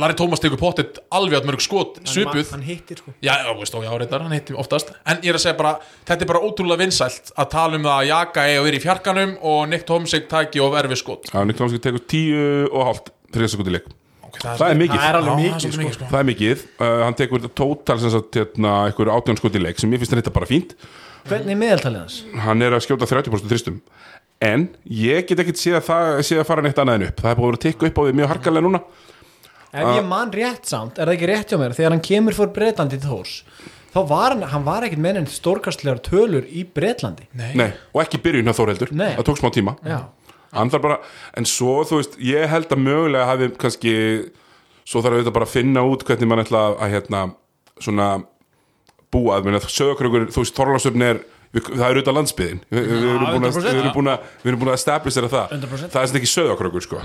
Larry 0.00 0.16
Thomas 0.18 0.40
tekur 0.42 0.58
pottet 0.60 0.98
alveg 1.14 1.38
að 1.40 1.48
mörg 1.50 1.62
skot, 1.64 2.00
svipuð. 2.08 2.50
hann 2.52 2.62
hittir 2.66 3.00
sko. 3.00 3.14
Já, 3.22 3.32
já, 3.44 3.50
veist, 3.58 3.74
og 3.78 3.84
já, 3.86 3.90
reyndar, 4.00 4.22
hann 4.26 4.34
hitti 4.36 4.56
oftast. 4.58 4.92
En 5.06 5.20
ég 5.24 5.32
er 5.32 5.38
að 5.38 5.44
segja 5.44 5.56
bara, 5.58 5.74
þetta 6.08 6.26
er 6.26 6.30
bara 6.32 6.42
ótrúlega 6.46 6.82
vinsælt 6.84 7.32
að 7.36 7.50
tala 7.54 7.78
um 7.78 7.84
það 7.88 7.98
að 7.98 8.08
Jaka 8.10 8.46
eigi 8.48 8.58
að 8.60 8.66
vera 8.68 8.80
í 8.80 8.84
fjarkanum 8.84 9.36
og 9.52 9.60
Nick 9.72 9.86
Tomsik 9.88 10.28
taki 10.30 10.60
of 10.64 10.74
erfi 10.80 10.98
skot. 11.00 11.30
Já, 11.32 11.44
Nick 11.46 11.60
Tomsik 11.60 11.84
tekur 11.84 12.02
10 12.14 12.68
og 12.72 12.88
hálft 12.90 13.12
þrista 13.34 13.58
skot 13.58 13.70
í 13.70 13.76
leik. 13.78 13.86
Okay, 14.34 14.56
Það 14.58 14.66
er 14.72 14.78
mikið. 14.80 14.98
það 14.98 15.08
er 15.08 15.16
alveg 15.20 15.32
Já, 15.32 15.38
mikið, 15.44 15.72
svolítið 15.76 15.94
sko. 15.94 16.06
Það 16.10 16.20
er 16.20 16.28
mikið, 16.32 16.62
uh, 16.80 17.02
hann 17.04 17.14
tekur 17.20 17.44
tótal 17.54 18.00
sem 18.02 18.10
sagt, 18.10 18.34
hérna, 18.40 18.72
einhver 18.88 19.10
átján 19.14 19.38
skot 19.38 19.54
í 19.54 19.62
leik 19.62 19.78
sem 19.78 19.92
ég 19.94 20.02
finnst 20.02 20.16
þetta 20.18 20.32
bara 20.34 20.48
fínt. 20.50 20.74
Hvernig 21.24 21.54
er 21.54 21.60
meðaltalið 21.62 22.00
hans? 22.02 22.16
hann 22.44 22.60
er 22.66 22.74
að 22.76 22.82
skjóta 22.84 23.06
30% 23.08 23.48
þristum 23.48 23.78
en 24.44 24.66
ég 24.90 25.24
get 25.28 25.40
ekkit 25.40 25.56
séð 25.60 25.78
að 25.78 25.86
það 25.86 26.08
séð 26.28 26.40
að 26.42 26.48
fara 26.50 26.64
neitt 26.66 26.80
annað 26.82 26.98
en 26.98 27.06
upp, 27.06 27.22
það 27.22 27.30
er 27.30 27.38
vera 27.40 27.56
að 27.56 27.62
tikka 27.62 27.88
upp 27.88 27.96
á 27.96 28.02
því 28.04 28.16
mjög 28.18 28.30
harkalega 28.34 28.66
núna 28.66 28.80
ef 29.74 29.92
ég 29.98 30.08
man 30.08 30.32
rétt 30.34 30.68
samt, 30.70 30.98
er 30.98 31.08
það 31.10 31.16
ekki 31.18 31.30
rétt 31.30 31.52
hjá 31.54 31.60
mér 31.60 31.76
þegar 31.76 31.96
hann 31.96 32.04
kemur 32.08 32.36
fór 32.36 32.52
Breitlandi 32.54 33.00
til 33.00 33.10
Þórs 33.10 33.36
þá 33.94 34.00
var 34.10 34.34
hann, 34.34 34.44
hann 34.50 34.66
var 34.66 34.86
ekkit 34.86 35.02
með 35.02 35.20
enn 35.20 35.30
stórkastlegar 35.30 36.02
tölur 36.04 36.46
í 36.50 36.64
Breitlandi 36.66 37.28
Nei, 37.34 37.70
og 37.94 38.02
ekki 38.04 38.22
byrjun 38.24 38.50
hjá 38.50 38.56
Þórheldur, 38.58 38.94
Nei. 38.94 39.12
það 39.18 39.28
tók 39.30 39.40
smá 39.40 39.50
tíma. 39.54 39.76
Já, 39.86 40.00
hann 40.54 40.72
þarf 40.72 40.86
bara, 40.86 40.98
en 41.38 41.48
svo 41.48 41.80
þú 41.88 42.00
veist 42.00 42.18
ég 42.22 42.50
held 42.50 42.74
að 42.74 42.84
mögulega 42.86 43.28
hafi 43.30 43.50
kannski 43.60 43.94
svo 44.84 45.02
þarf 45.04 45.18
auðvitað 45.18 45.36
bara 45.38 45.48
að 45.48 45.54
finna 45.54 45.84
út 45.88 46.06
hvernig 46.06 46.30
mann 46.30 46.42
ætla 46.44 46.64
að 46.74 46.94
hérna 46.96 47.22
svona 47.82 48.08
búa 49.14 49.38
að, 49.38 49.68
sögurkrökur, 49.70 50.28
þú 50.34 50.42
veist 50.42 50.58
Þorlásöfn 50.58 51.06
er 51.06 51.22
við, 51.54 51.68
það 51.70 51.84
er 51.86 51.98
auðvitað 51.98 52.16
landsbyðin 52.18 52.60
við, 52.68 52.88
við, 52.90 53.04
erum 53.10 53.24
búin 53.24 53.46
að, 53.46 53.50
100%. 53.50 53.66
við 53.66 53.80
erum 53.82 53.94
búin 53.94 54.10
að 54.12 54.24
við 54.42 54.50
erum 54.50 54.62
búin 54.62 54.72
að 54.72 54.78
establisera 54.78 55.30
það. 55.32 55.54
100%. 55.56 55.92
það 55.94 56.00
er 56.00 56.10
sem 56.10 56.18
ekki 56.20 56.30
sögurkrökur 56.32 56.84
sko. 56.84 57.02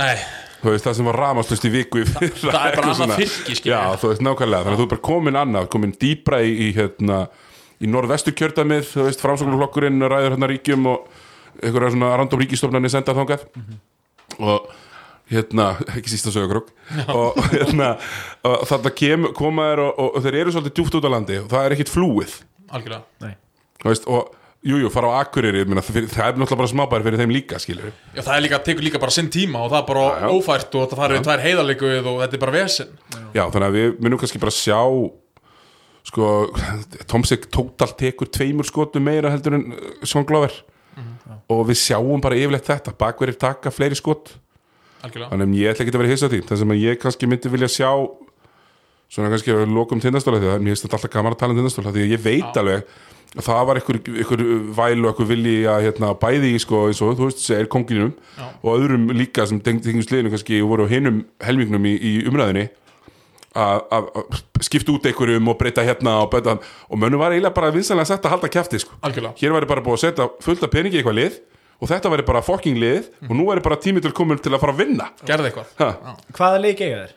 Veist, 0.63 0.85
það 0.88 0.97
sem 0.97 1.09
var 1.09 1.19
ramaslust 1.23 1.67
í 1.69 1.71
viku 1.73 2.01
í 2.01 2.07
fyrra, 2.09 2.51
það 2.55 2.65
er 2.65 2.80
bara 2.80 2.95
annað 2.95 3.23
skilur 3.30 3.71
já, 3.71 3.80
þú 4.01 4.11
veist, 4.11 4.26
nákvæmlega, 4.26 4.65
þannig 4.65 4.76
að 4.76 4.81
þú 4.81 4.88
er 4.88 4.91
bara 4.95 5.05
komin 5.09 5.39
annað 5.39 5.69
komin 5.76 5.95
dýbra 6.01 6.41
í, 6.43 6.51
í 6.65 6.69
hérna 6.76 7.21
í 7.80 7.88
norðvestu 7.88 8.35
kjördamið, 8.35 8.85
þú 8.91 9.07
veist, 9.07 9.23
framsóknarflokkurinn 9.23 10.03
ræður 10.03 10.35
hérna 10.35 10.51
ríkjum 10.51 10.91
og 10.91 11.07
einhverja 11.63 11.93
svona 11.95 12.11
random 12.19 12.43
ríkistofnarnir 12.43 12.91
senda 12.91 13.15
þangað. 13.15 13.47
Og 14.39 14.67
hérna 15.30 15.71
ekki 15.93 16.11
sísta 16.11 16.34
sögurkrökk 16.34 16.73
og 17.13 17.38
hérna 17.53 17.93
og 18.43 18.65
þarna 18.67 19.30
koma 19.38 19.69
þér 19.71 19.84
og, 19.85 19.91
og, 19.93 20.15
og 20.17 20.26
þeir 20.26 20.39
eru 20.41 20.55
svolítið 20.55 20.80
djúpt 20.80 20.97
út 20.99 21.07
á 21.07 21.11
landi 21.15 21.38
og 21.43 21.53
það 21.53 21.67
er 21.67 21.77
ekkit 21.77 21.93
flúið. 21.93 22.41
Algjörlega. 22.69 23.05
Nei 23.23 23.38
veist, 23.85 24.07
og 24.07 24.35
Jújú, 24.60 24.81
jú, 24.84 24.89
fara 24.91 25.07
á 25.07 25.23
Akureyri, 25.23 25.61
meina, 25.64 25.80
það 25.80 25.95
fyrir- 25.95 26.10
það 26.11 26.26
er 26.27 26.34
náttúrulega 26.35 26.57
bara 26.60 26.68
smábæri 26.68 27.03
fyrir 27.06 27.19
þeim 27.22 27.31
líka, 27.31 27.60
skilur 27.64 27.93
Já, 28.11 28.22
það 28.26 28.34
er 28.35 28.41
líka, 28.43 28.57
tekur 28.65 28.84
líka 28.84 28.99
bara 28.99 29.11
sinn 29.15 29.30
tíma 29.31 29.61
og 29.64 29.69
það 29.72 29.80
er 29.80 29.85
bara 29.88 30.01
Já, 30.03 30.19
já. 30.19 30.31
ófært 30.35 30.76
og 30.76 30.89
það 30.91 31.14
við 31.14 31.23
tvær 31.23 31.43
heiðarleikuð 31.45 32.10
og 32.11 32.18
þetta 32.26 32.35
er 32.35 32.41
bara 32.43 32.51
vesen. 32.57 32.89
Já, 33.38 33.43
þannig 33.53 33.68
að 33.69 33.77
við 33.80 34.01
munum 34.03 34.19
kannski 34.19 34.41
bara 34.43 34.51
sjá 34.51 34.80
sko, 36.10 36.27
Tomsik 37.07 37.47
tótal 37.53 37.91
tekur 37.95 38.27
tveimur 38.27 38.68
skotum 38.68 39.03
meira 39.07 39.31
heldur 39.31 39.56
en 39.56 39.65
Svon 40.03 40.26
Glover. 40.27 40.51
Og 41.49 41.64
við 41.69 41.80
sjáum 41.80 42.19
bara 42.22 42.35
yfirleitt 42.35 42.68
þetta 42.68 42.91
bakverðir 42.99 43.39
taka 43.39 43.72
fleiri 43.72 43.95
skot. 43.95 44.34
Algjörlega. 45.06 45.31
Þannig 45.31 45.47
að 45.47 45.60
ég 45.61 45.72
ætla 45.72 45.85
ekki 45.85 45.93
að 45.95 46.01
vera 46.03 46.11
hissa 46.11 46.30
því. 46.30 46.41
Sem 46.60 46.73
að 46.76 46.81
ég 46.84 46.99
kannski 46.99 47.30
myndi 47.31 47.49
vilja 47.53 47.69
sjá 47.72 47.89
svona 49.10 49.31
kannski 49.31 49.56
lokum 49.72 50.01
tindastóla 50.03 50.38
því 50.43 50.49
að 50.51 50.60
mér 50.65 50.76
finnst 50.76 50.85
þetta 50.85 50.99
alltaf 50.99 51.14
gaman 51.15 51.34
að 51.34 51.39
tala 51.41 51.56
um 51.56 51.61
tindastóla 51.64 51.93
því 51.95 52.03
að 52.06 52.11
ég 52.14 52.22
veit 52.27 52.60
alveg 52.61 52.84
að 52.84 53.09
það 53.38 53.65
var 53.69 53.80
einhver, 53.80 53.99
einhver 54.10 54.43
væl 54.77 55.03
og 55.06 55.11
einhver 55.11 55.30
vilji 55.30 55.56
að 55.69 55.84
hérna, 55.85 56.11
bæði 56.18 56.53
í 56.56 56.61
sko 56.64 56.88
eins 56.89 57.01
og 57.06 57.18
þú 57.19 57.30
veist 57.30 57.49
er 57.53 57.69
konginum 57.69 58.15
Já. 58.38 58.47
og 58.64 58.69
öðrum 58.73 59.10
líka 59.14 59.45
sem 59.49 59.60
tengum 59.61 60.01
sliðinu 60.01 60.31
kannski 60.34 60.61
voru 60.65 60.88
á 60.89 60.91
hinum 60.91 61.23
helmingnum 61.45 61.85
í, 61.85 61.93
í 61.93 62.14
umræðinni 62.30 62.69
að 63.60 64.10
skipta 64.65 64.93
út 64.93 65.06
einhverjum 65.10 65.47
og 65.51 65.57
breyta 65.60 65.85
hérna 65.85 66.19
og 66.23 66.30
bæta 66.34 66.57
og 66.60 66.99
mönnum 67.01 67.22
var 67.22 67.34
eiginlega 67.34 67.53
bara 67.56 67.72
vinsanlega 67.73 68.11
sagt 68.11 68.26
að 68.26 68.35
halda 68.35 68.49
kjafti 68.53 68.81
sko. 68.81 68.97
Algjörlega. 69.01 69.34
Hér 69.41 69.56
væri 69.56 69.69
bara 69.69 69.84
búið 69.85 69.97
að 69.97 70.03
setja 70.03 70.27
fullt 70.45 70.65
af 70.65 70.73
peningi 70.73 70.99
í 70.99 71.01
eitthvað 71.01 71.18
lið 71.18 71.39
og 71.80 71.89
þetta 71.89 72.11
væri 72.14 72.26
bara 72.27 72.43
fucking 72.45 72.77
lið 72.80 73.10
og 73.26 73.34
nú 73.35 73.47
væri 73.49 73.64
bara 73.65 73.80
tími 73.81 74.03
til 74.06 74.14
komin 74.15 74.41
til 74.41 74.53
að 74.53 74.61
fara 74.61 74.76
að 74.76 74.84
vinna. 74.84 75.10
Gerði 75.26 75.49
eitthvað. 75.49 75.73
Ha. 75.81 76.15
Hvaða 76.38 76.61
leik 76.65 76.84
eiga 76.85 77.01
þér? 77.01 77.15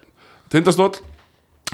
Tindastóll 0.53 0.95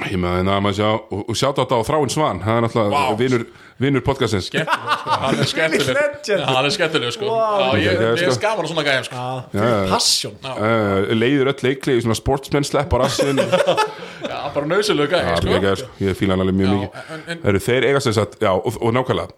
ég 0.06 0.18
með 0.22 0.36
það 0.38 0.50
að 0.54 0.60
maður 0.64 0.76
sjá 0.78 0.88
og, 0.94 1.22
og 1.28 1.38
sjátt 1.38 1.58
á 1.58 1.62
þetta 1.64 1.78
á 1.78 1.88
Þráin 1.88 2.12
Svan. 2.14 2.40
Það 2.44 2.58
er 2.58 2.64
náttúrulega 2.64 3.00
Vá. 3.08 3.16
vinur, 3.18 3.44
vinur 3.82 4.04
podcastins 4.06 4.46
skemmtileg 4.48 4.92
sko. 5.00 5.16
hann 5.24 5.40
er 5.42 5.50
skemmtileg. 5.52 5.98
Já, 6.28 6.38
hann 6.48 6.68
er 6.68 6.74
skemmtileg 6.76 7.14
sko. 7.16 7.32
Vá. 7.32 7.48
Já, 7.58 7.68
ég, 7.82 7.98
Já, 7.98 8.10
ég 8.22 8.22
er 8.28 8.36
skaman 8.36 8.64
á 8.64 8.68
svona 8.70 8.84
gæðum 8.86 9.08
sko. 9.08 9.16
Já, 9.18 9.58
Já, 9.58 9.66
já. 9.66 9.90
passion. 9.92 10.38
Uh, 10.44 11.10
leiður 11.18 11.50
öll 11.54 11.64
leikli 11.66 11.98
í 11.98 12.04
svona 12.06 12.18
sportsmenn 12.18 12.68
sleppar 12.68 13.04
rassin 13.04 13.42
Já, 14.28 14.38
bara 14.54 14.66
nöðsulegu 14.70 15.10
gæði 15.12 15.34
sko? 15.42 15.58
sko 15.58 15.76
sko. 15.82 15.90
ég 16.06 16.16
fíla 16.18 16.34
hann 16.36 16.46
alveg 16.46 16.58
mjög 16.58 16.70
Já, 16.70 16.78
mikið. 16.78 17.12
en- 17.18 17.28
en- 17.34 17.44
Heru, 17.48 17.60
þeir 17.68 17.86
eiga 17.90 18.00
sér 18.06 18.16
satt, 18.18 18.38
já, 18.42 18.50
og, 18.54 18.78
og 18.82 18.94
nákvæmlega. 18.96 19.34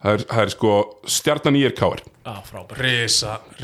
Það 0.00 0.14
er, 0.16 0.22
það 0.30 0.42
er 0.46 0.50
sko 0.54 0.74
stjarnan 1.12 1.56
í 1.60 1.62
Já, 2.24 2.32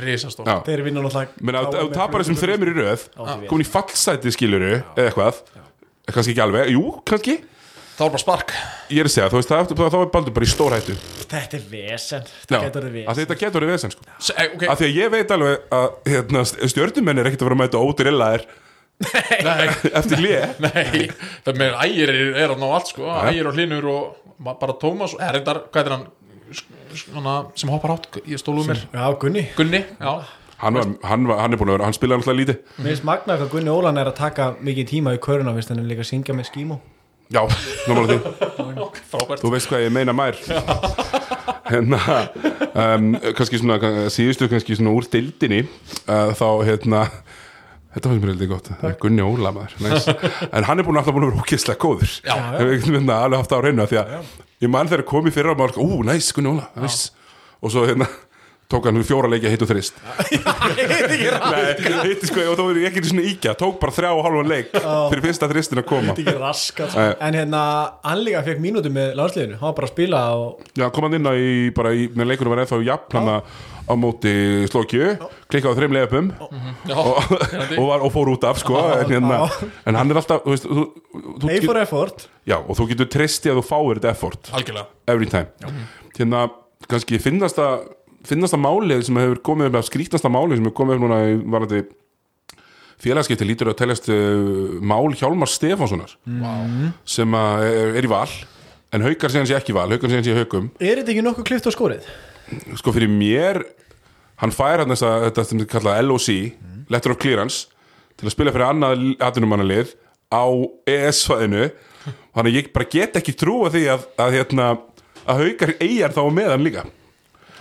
risa 0.05 0.29
stór 0.33 0.49
já. 0.51 0.59
Þeir 0.67 0.83
vinna 0.85 1.01
náttúrulega 1.05 1.45
menn 1.49 1.57
að 1.63 1.69
þú 1.79 1.87
tapar 1.95 2.21
þessum 2.25 2.37
þremur 2.43 2.71
í 2.73 2.75
röð 2.77 3.07
komin 3.49 3.65
í 3.65 3.69
fallsæti 3.73 4.33
skiluru 4.37 4.75
eða 4.75 5.07
eitthvað 5.07 5.39
kannski 6.15 6.35
ekki 6.35 6.43
alveg, 6.45 6.73
jú, 6.75 6.83
kannski. 7.09 7.37
Það 7.97 8.05
var 8.05 8.13
bara 8.13 8.21
spark. 8.21 8.51
Ég 8.93 9.01
er 9.01 9.09
að 9.09 9.13
segja, 9.15 9.27
þú 9.33 9.39
veist, 9.39 9.51
það, 9.53 9.71
þá 9.81 9.95
er 10.03 10.11
Baldur 10.13 10.35
bara 10.37 10.45
í 10.47 10.51
stórhættu. 10.53 10.97
Þetta 11.31 11.57
er 11.57 11.63
vesen. 11.71 12.27
Þetta 12.43 12.59
getur 12.67 12.85
að 12.87 12.97
vesen. 12.99 13.17
Þetta 13.21 13.37
getur 13.41 13.57
verið 13.63 13.73
vesen 13.73 13.95
sko. 13.95 14.05
S 14.21 14.35
eh, 14.35 14.51
Ok, 14.53 14.67
af 14.69 14.81
því 14.83 14.89
að 14.91 14.99
ég 15.01 15.13
veit 15.15 15.33
alveg 15.37 15.73
að 15.79 15.87
hérna, 16.13 16.43
stjörnumenn 16.75 17.23
er 17.23 17.31
ekkert 17.31 17.45
að 17.47 17.49
vera 17.49 17.57
að 17.57 17.63
mæta 17.63 17.81
ódrillaðir. 17.87 18.45
Nei, 19.47 19.65
eftir 20.03 20.23
lið 20.27 20.61
nei. 20.67 21.09
Það 21.49 21.59
með 21.65 21.81
ægir 21.87 22.13
er, 22.13 22.29
er 22.45 22.53
að 22.55 22.61
ná 22.63 22.69
allt 22.77 22.93
sko. 22.93 23.09
Ægir 23.33 23.49
og 23.49 23.57
hlinur 23.57 23.89
og 23.95 24.37
ba- 24.45 24.59
bara 24.61 24.77
Tómas 24.81 25.17
Er 25.17 25.37
reyndar, 25.39 25.65
hvað 25.73 25.89
er 25.89 25.97
hann? 25.97 26.07
Sem 27.57 27.73
hoppar 27.73 27.97
átt 27.97 28.21
í 28.25 28.37
stóluð 28.41 28.71
mér. 28.75 28.85
Já, 28.93 29.07
Gunni. 29.25 29.49
Gunni, 29.57 29.83
já 29.99 30.13
hann, 30.63 30.75
var, 30.79 30.91
hann, 31.11 31.27
var, 31.29 31.41
hann 31.45 31.55
er 31.55 31.61
búin 31.61 31.71
að 31.73 31.79
vera, 31.79 31.89
hann 31.89 31.97
spilaði 31.97 32.23
alltaf 32.23 32.39
lítið. 32.41 32.61
Mér 32.79 32.91
finnst 32.93 33.07
magnað 33.09 33.41
hvað 33.43 33.55
Gunni 33.55 33.73
Ólan 33.73 34.01
er 34.01 34.11
að 34.11 34.19
taka 34.21 34.51
mikið 34.65 34.91
tíma 34.93 35.17
í 35.17 35.23
köruna 35.23 35.55
Vist 35.57 35.73
hann 35.73 35.83
er 35.83 35.89
líka 35.89 36.05
að 36.05 36.11
syngja 36.13 36.37
með 36.37 36.51
skímó. 36.51 36.79
Já, 37.35 37.43
námála 37.89 38.07
því. 38.13 38.19
Þú 39.43 39.51
veist 39.51 39.71
hvað 39.71 39.83
ég 39.89 39.95
meina 39.95 40.15
mær 40.15 40.37
hérna 41.73 41.99
um, 42.71 43.09
kannski 43.35 43.59
svona, 43.59 43.79
síðustu 44.15 44.47
kannski 44.53 44.77
svona 44.79 44.93
úr 44.95 45.09
dildinni 45.11 45.65
uh, 45.65 46.31
þá 46.39 46.47
hérna 46.69 47.09
Þetta 47.97 48.11
fannst 48.11 48.21
mér 48.21 48.31
heldur 48.35 48.49
gott, 48.51 48.67
Gunni 49.01 49.25
Óla 49.25 49.51
maður. 49.57 49.73
Nice. 49.81 50.13
En 50.55 50.67
hann 50.69 50.83
er 50.83 50.85
búin 50.85 50.99
alltaf 51.01 51.15
búin 51.17 51.25
að 51.25 51.31
vera 51.33 51.45
ókesslega 51.47 51.81
góður. 51.81 52.11
Já. 52.27 52.35
Hefur 52.59 52.73
einhvern 52.75 52.97
veginn 52.99 53.13
alveg 53.15 53.41
haft 53.41 53.55
það 53.55 53.57
á 53.57 53.65
reynu 53.65 53.87
Því 53.89 53.99
að 54.03 54.11
ég 54.67 54.73
mann 54.75 54.91
þegar 54.91 55.05
komið 55.09 55.37
fyrir 55.39 55.57
á 55.57 55.61
maður 55.63 55.79
Ú, 55.81 55.87
næs, 56.05 56.29
Gunni 56.37 56.53
Óla, 56.53 56.67
næs 56.77 56.99
Og 57.65 57.73
svo 57.73 57.87
hérna 57.89 58.11
tók 58.73 58.89
hann 58.89 58.99
fjóra 59.07 59.29
leikja 59.31 59.53
hitt 59.53 59.63
og 59.63 59.71
þrist. 59.71 60.01
Nei, 60.77 61.61
hitt 62.09 62.25
sko, 62.27 62.43
og 62.51 62.57
þá 62.59 62.63
var 62.65 62.81
ég 62.81 62.89
ekki 62.91 63.05
svona 63.07 63.27
íkja. 63.31 63.55
Tók 63.59 63.79
bara 63.83 63.95
þrjá 63.95 64.11
og 64.17 64.25
hálfan 64.27 64.51
leik 64.51 64.73
Fyrir 64.75 65.23
fyrsta 65.29 65.49
þristin 65.51 65.83
að 65.83 65.89
koma. 65.93 66.17
Þetta 66.17 66.25
er 66.25 66.33
ekki 66.33 66.43
raskat 66.43 66.97
Nei. 66.99 67.07
En 67.29 67.39
hérna, 67.39 67.63
hann 68.07 68.25
líka 68.27 68.43
fekk 68.47 68.61
mínútu 68.65 68.93
með 68.93 69.15
landsliðinu. 69.21 69.61
Hann 69.61 69.71
var 69.71 69.79
bara 69.79 69.91
að 69.91 69.95
spila 69.95 70.25
og 70.41 70.67
Já, 70.79 70.89
kom 70.91 71.07
hann 71.07 71.19
inn 71.21 71.31
á 71.31 71.35
í, 71.39 71.49
bara 71.77 71.95
í, 71.95 72.09
með 72.17 72.33
leikunum 72.33 72.55
var 72.57 72.65
ennþá 72.65 72.83
jafn 72.91 73.19
hann 73.21 73.33
á 73.87 73.95
móti 73.95 74.35
Slókju, 74.67 75.13
klikkaði 75.47 75.71
á 75.71 75.79
þreim 75.79 75.95
leifum 75.95 76.31
Já, 76.91 76.97
og, 76.99 77.21
og, 77.31 77.85
var, 77.87 78.03
og 78.03 78.11
fór 78.15 78.33
út 78.33 78.47
af 78.49 78.59
sko, 78.59 78.81
en, 78.83 79.07
hérna, 79.13 79.45
en 79.87 79.99
hann 80.01 80.11
er 80.11 80.19
alltaf 80.19 80.43
þú 80.43 80.55
veist, 80.57 80.67
þú, 80.67 80.87
þú, 81.15 81.51
A 81.55 81.61
for 81.63 81.79
effort. 81.85 82.27
Já, 82.51 82.59
og 82.59 82.75
þú 82.81 82.89
getur 82.91 83.11
treysti 83.15 83.53
að 83.53 83.61
þú 83.61 83.65
fáir 83.69 84.01
þetta 84.01 84.11
effort 84.11 84.51
algjörlega. 84.59 84.91
every 85.15 85.31
time. 85.31 85.77
Hérna, 86.19 86.49
kannski 86.91 87.21
finnasta 87.23 87.69
finnasta 88.31 88.59
málið 88.61 89.07
sem 89.09 89.21
hefur 89.21 89.41
komið 89.51 89.71
upp 89.71 89.89
skrítnasta 89.89 90.33
málið 90.33 90.59
sem 90.59 90.69
hefur 90.69 90.79
komið 90.81 90.99
upp 90.99 91.05
núna 91.07 91.21
í 91.29 91.39
varandi 91.55 91.83
félagskipti 93.03 93.49
lítur 93.49 93.73
að 93.73 93.81
teljast 93.83 94.11
uh, 94.13 94.79
mál 94.81 95.11
Hjálmar 95.15 95.51
Stefánssonar 95.53 96.17
wow. 96.41 96.63
sem 97.09 97.37
að 97.37 97.67
er, 97.69 97.99
er 98.01 98.09
í 98.09 98.13
val 98.13 98.31
en 98.95 99.05
haukar 99.05 99.33
séðan 99.33 99.51
sé 99.51 99.59
ekki 99.59 99.77
val, 99.77 99.91
haukar 99.93 100.09
séðan 100.09 100.25
sé 100.25 100.33
í 100.33 100.41
haukum 100.41 100.71
Er 100.81 101.03
þetta 101.03 101.13
ekki 101.13 101.27
nokkuð 101.27 101.49
klift 101.51 101.69
á 101.69 101.73
skórið? 101.75 102.09
sko 102.79 102.95
fyrir 102.95 103.11
mér 103.11 103.63
hann 104.41 104.55
fær 104.55 104.83
hann 104.83 104.93
þess 104.93 105.07
að 105.07 105.25
þetta 105.29 105.45
sem 105.49 105.63
þið 105.63 105.71
kalla 105.73 105.97
LOC, 106.05 106.29
Letter 106.93 107.15
of 107.15 107.21
Clearance 107.23 107.73
til 108.17 108.29
að 108.29 108.35
spila 108.35 108.53
fyrir 108.55 108.69
annað 108.69 109.07
atvinnumannalið 109.25 109.95
á 110.33 110.47
ES-svæðinu 110.89 111.69
þannig 112.07 112.51
að 112.51 112.59
ég 112.59 112.71
bara 112.75 112.91
get 112.93 113.19
ekki 113.19 113.35
trúa 113.39 113.71
því 113.73 113.87
að, 113.95 114.07
að, 114.23 114.37
hérna, 114.37 114.69
að 115.27 115.43
haukar 115.43 115.75
eigjar 115.81 116.15
þá 116.17 116.23
meðan 116.35 116.65
líka 116.67 116.87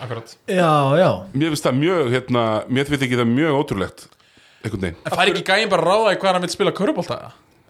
Akkurat 0.01 0.35
Já, 0.49 0.71
já 0.99 1.09
mér 1.33 1.53
finnst 1.53 1.65
það 1.69 1.79
mjög, 1.79 2.11
hérna, 2.15 2.43
mér 2.67 2.89
finnst 2.89 3.05
ekki 3.07 3.19
það 3.21 3.29
mjög 3.31 3.57
ótrúlegt 3.61 4.05
einhvern 4.65 4.81
veginn 4.85 4.97
En 5.05 5.15
fær 5.15 5.31
ekki 5.31 5.43
gæðin 5.47 5.71
bara 5.71 5.85
að 5.85 5.89
ráða 5.91 6.13
í 6.15 6.19
hvað 6.21 6.33
hann 6.35 6.45
vil 6.47 6.53
spila 6.55 6.73
körubólta? 6.75 7.19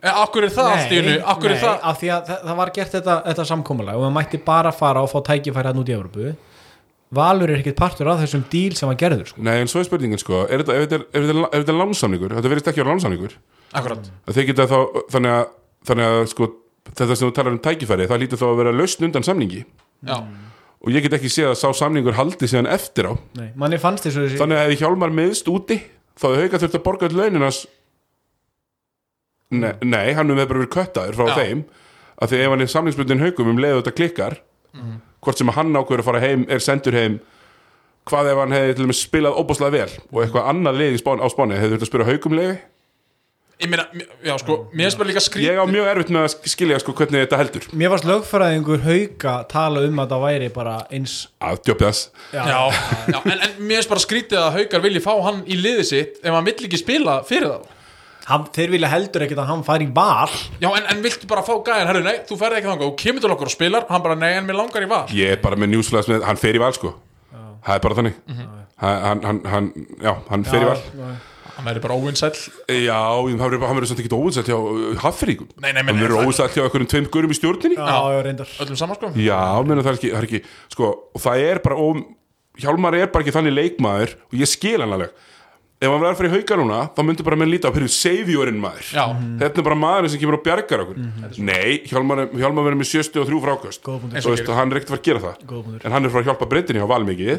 Eh, 0.06 0.18
Akkur 0.22 0.46
er 0.46 0.52
það 0.54 0.72
allt 0.74 0.92
í 0.94 0.98
hennu? 1.02 1.14
Akkur 1.34 1.54
er 1.54 1.62
það? 1.62 1.80
af 1.92 2.00
því 2.02 2.10
að 2.16 2.28
það, 2.30 2.42
það 2.50 2.58
var 2.62 2.72
gert 2.76 2.92
þetta, 2.98 3.14
þetta 3.30 3.46
samkomulag 3.52 3.96
og 4.00 4.04
það 4.08 4.14
mætti 4.20 4.40
bara 4.46 4.72
fara 4.76 5.02
og 5.06 5.10
fá 5.14 5.18
tækifæri 5.32 5.72
hann 5.72 5.82
út 5.82 5.90
í 5.90 5.96
Európu 5.96 6.34
Valur 7.16 7.52
er 7.54 7.62
ekkert 7.62 7.78
partur 7.80 8.10
af 8.12 8.20
þessum 8.24 8.42
díl 8.52 8.74
sem 8.76 8.90
var 8.90 8.98
gerður 9.00 9.30
sko. 9.30 9.42
Nei, 9.46 9.60
en 9.62 9.70
svo 9.72 9.80
er 9.80 9.86
spurningin 9.88 10.20
sko, 10.20 10.42
er 10.50 10.64
þetta, 10.64 10.74
ef 10.76 10.86
þetta, 10.90 10.98
er- 10.98 11.06
ef 11.22 11.28
þetta, 11.30 11.44
ef 11.46 11.62
þetta 11.62 11.74
er 11.74 11.78
lánsamningur, 11.80 12.34
þetta 12.40 12.52
verðist 12.52 12.70
ekki 12.72 12.82
á 12.84 12.90
lánsamningur 12.90 13.36
Akkurat 13.78 14.10
að 14.26 14.36
þeir 14.40 14.48
geta 14.50 14.66
þá, 14.72 14.78
þannig 15.14 15.36
að, 15.36 15.46
þannig 15.90 16.06
að 16.10 16.18
sko, 16.34 16.48
þetta 16.90 17.16
sem 17.22 17.30
þú 17.30 17.36
talar 17.38 17.54
um 17.56 17.62
tækifæri, 17.70 18.08
það 18.10 18.22
lítur 18.26 18.42
þá 18.42 18.46
að 18.50 18.58
vera 18.60 18.74
lausn 18.76 19.08
undan 19.08 19.28
samningi 19.30 19.62
Já, 20.10 20.18
og 20.86 20.94
ég 20.94 21.06
get 21.06 21.16
ekki 21.18 21.32
séð 21.34 21.52
að 21.52 21.60
sá 21.64 21.68
samningur 21.82 22.16
haldi 22.18 22.48
síðan 22.50 22.70
eftir 22.70 23.10
á. 23.10 23.14
Nei, 23.40 23.50
manni 23.58 23.80
fannst 23.82 24.06
þessu 24.06 24.26
þessi 24.28 24.40
þannig 24.42 24.60
að 24.60 24.68
hefði 24.68 24.80
Hjálmar 24.84 25.16
meðst 25.18 25.50
úti 25.50 25.80
þá 26.16 26.28
hefði 26.28 26.44
hauka 26.46 26.62
þurft 26.62 26.78
að 26.78 26.86
borga 26.86 27.10
öll 27.10 27.18
launinans 27.20 27.62
nei, 29.56 29.72
nei, 29.82 30.14
hann 30.14 30.30
hefði 30.30 30.46
bara 30.46 30.62
verið 30.62 30.74
köttaður 30.76 31.18
frá 31.20 31.32
Já. 31.32 31.38
þeim. 31.42 31.64
Að 32.16 32.32
því 32.32 32.42
ef 32.44 32.54
hann 32.54 32.64
er 32.64 32.72
samlingsbundin 32.72 33.24
haukum 33.26 33.50
um 33.52 33.58
leiðu 33.60 33.82
þetta 33.82 33.96
klikkar 33.98 34.38
hvort 35.26 35.40
sem 35.40 35.50
að 35.50 35.58
hann 35.60 35.74
ákveður 35.76 36.04
að 36.04 36.08
fara 36.10 36.22
heim 36.24 36.46
er 36.52 36.62
sendur 36.64 36.96
heim 36.96 37.18
hvað 38.06 38.30
ef 38.32 38.40
hann 38.44 38.54
hefði 38.54 38.76
til 38.76 38.86
dæmis 38.86 39.02
spilað 39.02 39.40
óbúslega 39.42 39.74
vel 39.74 39.98
og 40.12 40.20
eitthvað 40.22 40.50
annað 40.52 40.80
leið 40.82 40.98
í 40.98 41.02
spán, 41.02 41.24
á 41.24 41.28
spáni 41.32 41.58
hefði 41.58 41.74
þurft 41.74 41.86
að 41.86 41.90
spila 41.90 42.08
haukum 42.10 42.36
leiði 42.38 42.58
ég 43.62 43.70
meina, 43.72 43.86
já 44.26 44.34
sko, 44.42 44.56
mér 44.74 44.90
finnst 44.90 45.00
bara 45.00 45.10
líka 45.10 45.22
skrít 45.24 45.46
ég 45.48 45.60
á 45.60 45.66
mjög 45.70 45.88
erfitt 45.92 46.12
með 46.16 46.26
að 46.28 46.50
skilja 46.52 46.80
sko 46.84 46.96
hvernig 46.98 47.24
þetta 47.26 47.40
heldur. 47.40 47.68
Mér 47.78 47.94
varst 47.94 48.08
lögfræðingur 48.10 48.82
hauka 48.84 49.36
tala 49.52 49.86
um 49.88 50.02
að 50.04 50.12
það 50.16 50.26
væri 50.26 50.50
bara 50.56 50.76
eins 50.94 51.14
að 51.40 51.62
djópi 51.70 51.88
þess 51.88 52.10
Já, 52.36 52.44
já 53.14 53.20
en, 53.22 53.38
en 53.38 53.56
mér 53.62 53.80
finnst 53.80 53.94
bara 53.94 54.04
skrítið 54.04 54.42
að 54.42 54.60
Haukar 54.60 54.84
vilji 54.86 55.04
fá 55.06 55.14
hann 55.30 55.42
í 55.48 55.58
liðið 55.62 55.88
sitt 55.92 56.20
ef 56.24 56.36
hann 56.36 56.48
vill 56.50 56.58
ekki 56.68 56.82
spila 56.82 57.22
fyrir 57.28 57.54
þá. 57.54 57.72
Hann, 58.26 58.46
Þeir 58.50 58.72
vilja 58.74 58.90
heldur 58.90 59.22
ekkert 59.22 59.40
að 59.44 59.50
hann 59.52 59.64
fari 59.68 59.86
í 59.86 59.92
val. 59.94 60.32
Já, 60.58 60.66
en, 60.74 60.88
en 60.90 61.04
viltu 61.04 61.28
bara 61.30 61.44
fá 61.46 61.52
gæðin, 61.62 61.86
herru, 61.92 62.00
nei, 62.08 62.16
þú 62.26 62.38
ferði 62.42 62.58
ekki 62.58 62.72
þangað. 62.72 62.88
Og 62.90 62.96
kemur 62.98 63.22
til 63.22 63.30
okkur 63.36 63.52
og 63.52 63.54
spilar, 63.54 63.86
hann 63.92 64.02
bara, 64.02 64.16
nei, 64.18 64.32
en 64.40 64.48
mér 64.48 64.58
langar 64.58 64.82
í 64.82 64.90
val. 64.90 65.04
Ég 65.14 65.36
er 65.36 65.44
bara 65.44 65.60
með 65.62 65.76
newsflash 65.76 66.10
með, 66.10 66.26
hann 66.26 66.40
fer 66.42 66.58
í 66.58 66.62
val 66.64 66.72
sko. 66.74 66.96
Það 67.68 67.78
er 67.78 67.84
bara 67.86 67.98
þannig. 68.00 68.18
Hann, 68.82 69.22
hann, 69.30 69.44
hann, 69.54 69.70
já, 70.02 70.12
hann 70.32 70.48
fer 70.50 70.66
í 70.66 70.72
val 70.72 70.82
Hann 71.56 71.68
verður 71.70 71.84
bara 71.86 71.96
óvinnsæll 71.96 72.36
Já, 72.84 72.98
hann 73.00 73.40
verður 73.40 73.88
samt 73.90 74.02
ekki 74.04 74.12
óvinsætt 74.18 74.50
hjá 74.52 74.58
uh, 74.60 75.12
nei, 75.64 75.72
Hann 75.72 76.02
verður 76.02 76.24
óvinsætt 76.26 76.58
hjá 76.58 76.66
einhverjum 76.66 76.90
tveim 76.92 77.08
gurum 77.14 77.32
í 77.32 77.38
stjórninni. 77.38 77.78
Já, 77.80 78.00
já, 78.12 78.20
reyndar. 78.26 78.50
Öllum 78.66 78.80
saman 78.80 79.00
sko. 79.00 79.12
Já, 79.20 79.40
menn 79.64 79.80
það 79.80 79.92
er 79.94 80.00
ekki, 80.00 80.12
það 80.12 80.20
er 80.20 80.28
ekki 80.30 80.42
Sko, 80.76 80.90
og 81.16 81.24
það 81.24 81.46
er 81.46 81.62
bara 81.64 81.78
og, 81.86 82.02
Hjálmar 82.60 82.98
er 83.00 83.08
bara 83.14 83.24
ekki 83.26 83.36
þannig 83.36 83.56
leikmaður 83.56 84.18
Og 84.32 84.36
ég 84.40 84.52
skil 84.52 84.78
hann 84.84 84.96
alveg. 84.96 85.16
Ef 85.76 85.92
hann 85.92 86.00
verður 86.00 86.14
að 86.14 86.20
fara 86.22 86.30
í 86.30 86.36
hauka 86.36 86.58
núna 86.60 86.82
Þá 86.96 87.02
myndur 87.04 87.28
bara 87.28 87.40
menn 87.40 87.52
líta 87.52 87.68
á 87.68 87.76
Hverju 87.76 87.92
seifjórinn 87.92 88.60
maður. 88.64 88.90
Já, 88.96 89.06
Þetta 89.44 89.62
er 89.62 89.66
bara 89.68 89.80
maðurinn 89.80 90.14
sem 90.14 90.22
kemur 90.22 90.38
og 90.40 90.44
bjargar 90.46 90.84
okkur. 90.86 91.02
Nei, 91.44 91.82
Hjálmar, 91.92 92.22
er- 92.24 92.36
Hjálmar 92.40 92.68
verður 92.70 92.80
með 92.80 92.92
63 92.94 93.42
frákast 93.44 93.84
Góða 93.84 94.04
punktur. 94.06 94.24
Þú 94.24 94.32
veist, 94.36 94.52
og 94.52 94.60
hann 94.60 94.72
er 94.72 94.80
ekkert 94.80 94.92
að 94.92 94.96
fara 94.96 95.04
að 95.04 95.10
gera 95.10 95.24
það. 95.26 95.82
En 95.84 95.96
hann 95.98 96.08
er 96.08 96.14
frá 96.16 96.22
að 96.24 96.30
hjálpa 96.32 96.48
breytinni 96.54 96.80
á 96.84 96.88
Valmiki 96.88 97.36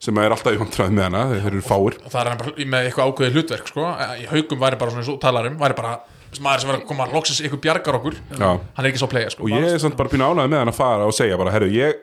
Sem 0.00 0.16
er 0.22 0.32
alltaf 0.32 0.54
í 0.56 0.60
vandræði 0.60 0.96
með 0.96 1.06
hana 1.10 1.24
Þeir 1.34 1.50
eru 1.50 1.64
fáir. 1.64 1.98
Og 2.00 2.12
það 2.12 2.20
er 2.20 2.38
bara 2.40 2.68
með 2.74 2.86
eitthvað 2.88 3.10
ákveðið 3.10 3.36
hlutverk 3.36 3.68
sko. 3.68 3.88
Í 4.16 4.28
Haukum 4.30 4.62
væri 4.62 4.78
bara 4.80 4.94
svona 4.94 5.04
eins 5.04 5.12
og 5.12 5.18
talarum 5.20 5.58
væri 5.60 5.76
bara 5.76 5.98
maður 6.40 6.62
sem 6.62 6.70
verður 6.70 6.80
að 6.80 6.86
koma 6.88 7.08
loksins 7.10 7.40
ykkur 7.44 7.60
bjargar 7.64 7.98
okkur. 7.98 8.16
Já. 8.38 8.48
Hann 8.48 8.84
er 8.86 8.88
ekki 8.92 9.00
svo 9.02 9.08
að 9.10 9.14
playa 9.16 9.32
sko. 9.34 9.44
Og 9.44 9.52
ég 9.52 9.66
er 9.66 9.82
samt 9.82 9.98
bara 9.98 10.12
býna 10.12 10.30
ánæði 10.30 10.52
með 10.52 10.62
hann 10.62 10.70
að 10.72 10.78
fara 10.78 11.08
og 11.10 11.16
segja 11.16 11.38
bara, 11.40 11.52
herru, 11.52 11.68
ég 11.74 11.98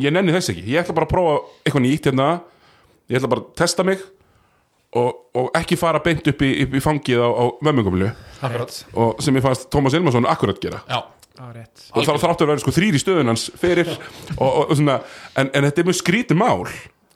ég 0.00 0.14
nenni 0.14 0.32
þess 0.32 0.52
ekki, 0.52 0.64
ég 0.72 0.82
ætla 0.82 0.96
bara 0.96 1.06
að 1.08 1.12
prófa 1.12 1.36
eitthvað 1.62 1.84
nýtt 1.84 2.08
hérna, 2.08 2.28
ég 3.12 3.18
ætla 3.18 3.30
bara 3.32 3.44
að 3.44 3.50
testa 3.60 3.84
mig 3.86 4.02
og, 4.96 5.10
og 5.36 5.50
ekki 5.58 5.76
fara 5.80 6.00
beint 6.04 6.28
upp 6.32 6.44
í, 6.44 6.50
upp 6.64 6.76
í 6.76 6.82
fangið 6.84 7.20
á, 7.24 7.28
á 7.28 7.44
mömmungumlu 7.64 8.08
Akkurat. 8.42 8.78
Og 8.98 9.20
sem 9.24 9.36
ég 9.36 9.44
fannst 9.44 9.68
Tómas 9.72 9.94
Ilmarsson 9.96 10.28
akkurat 10.28 10.60
gera. 10.62 10.80
Já, 10.88 11.02
og 11.42 12.06
þá 12.06 12.12
þráttur 12.22 12.46
að 12.46 12.52
vera 12.52 12.62
sko 12.62 12.74
þrýr 12.76 12.96
í 12.96 13.02
stöðun 13.02 13.32
hans 13.32 13.48
fyrir 13.60 13.90
og, 13.92 14.46
og, 14.46 14.62
og 14.68 14.76
svona, 14.78 14.98
en, 15.38 15.50
en 15.50 15.66
þetta 15.68 15.82
er 15.82 15.88
mjög 15.88 15.98
skrítið 15.98 16.38
mál. 16.38 16.68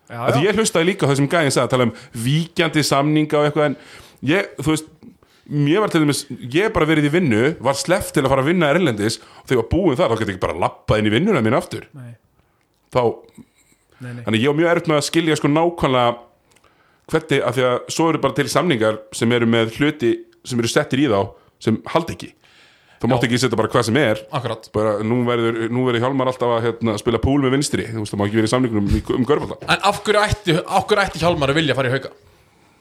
Já, 0.06 0.18
að 0.22 0.38
já. 0.38 0.42
ég 0.46 0.60
hlustaði 0.60 0.88
líka 0.90 1.06
á 1.06 1.10
þessum 1.10 1.30
gæðin 1.30 1.54
sagði 1.54 1.66
að 1.66 1.72
tala 1.74 1.86
um 1.88 1.94
víkjandi 2.26 2.84
samninga 2.86 3.40
og 3.40 3.48
eitthvað 3.48 3.68
en 3.70 3.78
ég, 4.30 4.52
þú 4.60 4.74
veist 4.74 4.92
mér 5.46 5.82
var 5.82 5.92
til 5.92 6.02
dæmis, 6.02 6.24
ég 6.52 6.72
bara 6.74 6.88
verið 6.88 7.08
í 7.08 7.14
vinnu 7.14 7.42
var 7.62 7.78
sleppt 7.78 8.14
til 8.16 8.24
að 8.24 8.32
fara 8.32 8.42
að 8.42 8.50
vinna 8.50 8.70
erlendis 8.74 9.18
og 9.22 9.46
þegar 9.46 9.56
ég 9.56 9.60
var 9.62 9.68
búin 9.72 9.98
þar, 9.98 10.12
þá 10.12 10.20
geti 10.20 10.32
ég 10.32 10.36
ekki 10.36 10.44
bara 10.46 10.60
lappað 10.62 11.02
inn 11.02 11.10
í 11.10 11.12
vinnuna 11.14 11.42
mín 11.44 11.58
aftur, 11.58 11.86
Nei, 11.94 12.14
þá 12.94 13.02
nei, 14.02 14.10
nei. 14.10 14.22
Þannig 14.26 14.42
ég 14.42 14.50
var 14.50 14.58
mjög 14.60 14.72
erfitt 14.72 14.90
með 14.90 14.98
að 15.00 15.06
skilja 15.06 15.38
sko 15.38 15.50
nákvæmlega 15.52 16.16
hvernig, 17.12 17.42
af 17.46 17.54
því 17.56 17.66
að 17.68 17.76
svo 17.94 18.08
eru 18.10 18.22
bara 18.24 18.38
til 18.38 18.48
samningar 18.50 18.98
sem 19.14 19.36
eru 19.38 19.50
með 19.50 19.76
hluti 19.78 20.12
sem 20.46 20.62
eru 20.62 20.70
settir 20.70 21.02
í 21.02 21.06
þá, 21.10 21.20
sem 21.62 21.78
haldi 21.94 22.16
ekki 22.16 22.32
þú 23.06 23.14
mátt 23.14 23.26
ekki 23.28 23.40
setja 23.40 23.58
bara 23.58 23.70
hvað 23.72 23.88
sem 23.88 23.98
er 24.02 24.22
akkurat 24.34 24.68
bara 24.74 24.94
nú 25.06 25.22
verður, 25.26 25.58
nú 25.70 25.86
verður 25.86 26.06
Hjálmar 26.06 26.30
alltaf 26.32 26.54
að 26.58 26.64
hérna, 26.66 26.96
spila 27.00 27.22
púl 27.22 27.38
með 27.44 27.56
vinstri, 27.56 27.86
þú 27.88 28.02
veist 28.02 28.14
það 28.14 28.20
má 28.20 28.26
ekki 28.26 28.40
verið 28.40 28.50
í 28.50 28.54
samningunum 28.54 28.88
um, 28.90 29.02
um 29.16 29.26
görfalda 29.28 29.58
En 29.62 29.90
af 29.90 30.02
hverju 30.06 30.22
ætti, 30.26 30.56
af 30.60 30.88
hverju 30.90 31.04
ætti 31.06 31.22
Hjálmar 31.22 31.54
að 31.54 31.60
vilja 31.62 31.78
fara 31.78 31.92
í 31.92 31.96
hauka? 31.96 32.12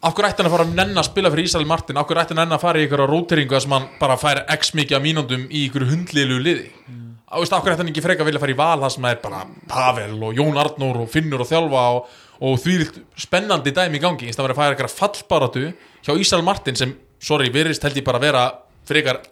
Af 0.05 0.13
hverju 0.13 0.29
ætti 0.29 0.43
hann 0.43 0.49
að 0.49 0.53
fara 0.53 0.65
að 0.67 0.75
nenn 0.77 0.99
að 0.99 1.07
spila 1.07 1.31
fyrir 1.33 1.47
Ísrael 1.49 1.69
Martin? 1.69 1.97
Af 1.97 2.05
hverju 2.09 2.21
ætti 2.21 2.35
hann 2.35 2.41
að 2.43 2.45
nenn 2.45 2.57
að 2.57 2.61
fara 2.65 2.81
í 2.81 2.85
ykkur 2.85 3.05
róteringu 3.09 3.61
sem 3.63 3.73
hann 3.73 3.87
bara 4.01 4.17
fær 4.21 4.43
x 4.53 4.75
mikið 4.77 4.97
af 4.99 5.05
mínúndum 5.05 5.47
í 5.49 5.63
ykkur 5.69 5.87
hundlilu 5.89 6.37
liði? 6.45 6.67
Mm. 6.85 7.15
Af 7.25 7.47
hverju 7.49 7.73
ætti 7.73 7.81
hann 7.81 7.89
ekki 7.89 8.03
freka 8.05 8.21
að 8.21 8.29
vilja 8.29 8.43
fara 8.43 8.53
í 8.53 8.59
val 8.59 8.83
það 8.83 8.93
sem 8.93 9.07
er 9.09 9.21
bara 9.23 9.41
Pavel 9.71 10.19
og 10.27 10.37
Jón 10.37 10.59
Arnór 10.61 11.01
og 11.01 11.09
Finnur 11.09 11.41
og 11.41 11.49
Þjálfa 11.49 11.85
og, 11.95 12.11
og 12.45 12.59
því 12.61 12.77
spennandi 13.25 13.73
dæmi 13.73 13.97
í 13.97 14.03
gangi 14.03 14.29
í 14.29 14.35
stað 14.35 14.45
að 14.45 14.49
vera 14.51 14.57
að 14.57 14.61
færa 14.61 14.77
ykkur 14.77 14.93
fallbaratu 14.93 15.65
hjá 16.05 16.13
Ísrael 16.13 16.45
Martin 16.45 16.77
sem, 16.77 16.93
sorry, 17.17 17.49
virðist 17.55 17.87
held 17.87 17.97
ég 17.97 18.05
bara 18.05 18.21
vera 18.21 18.45
frekar 18.85 19.23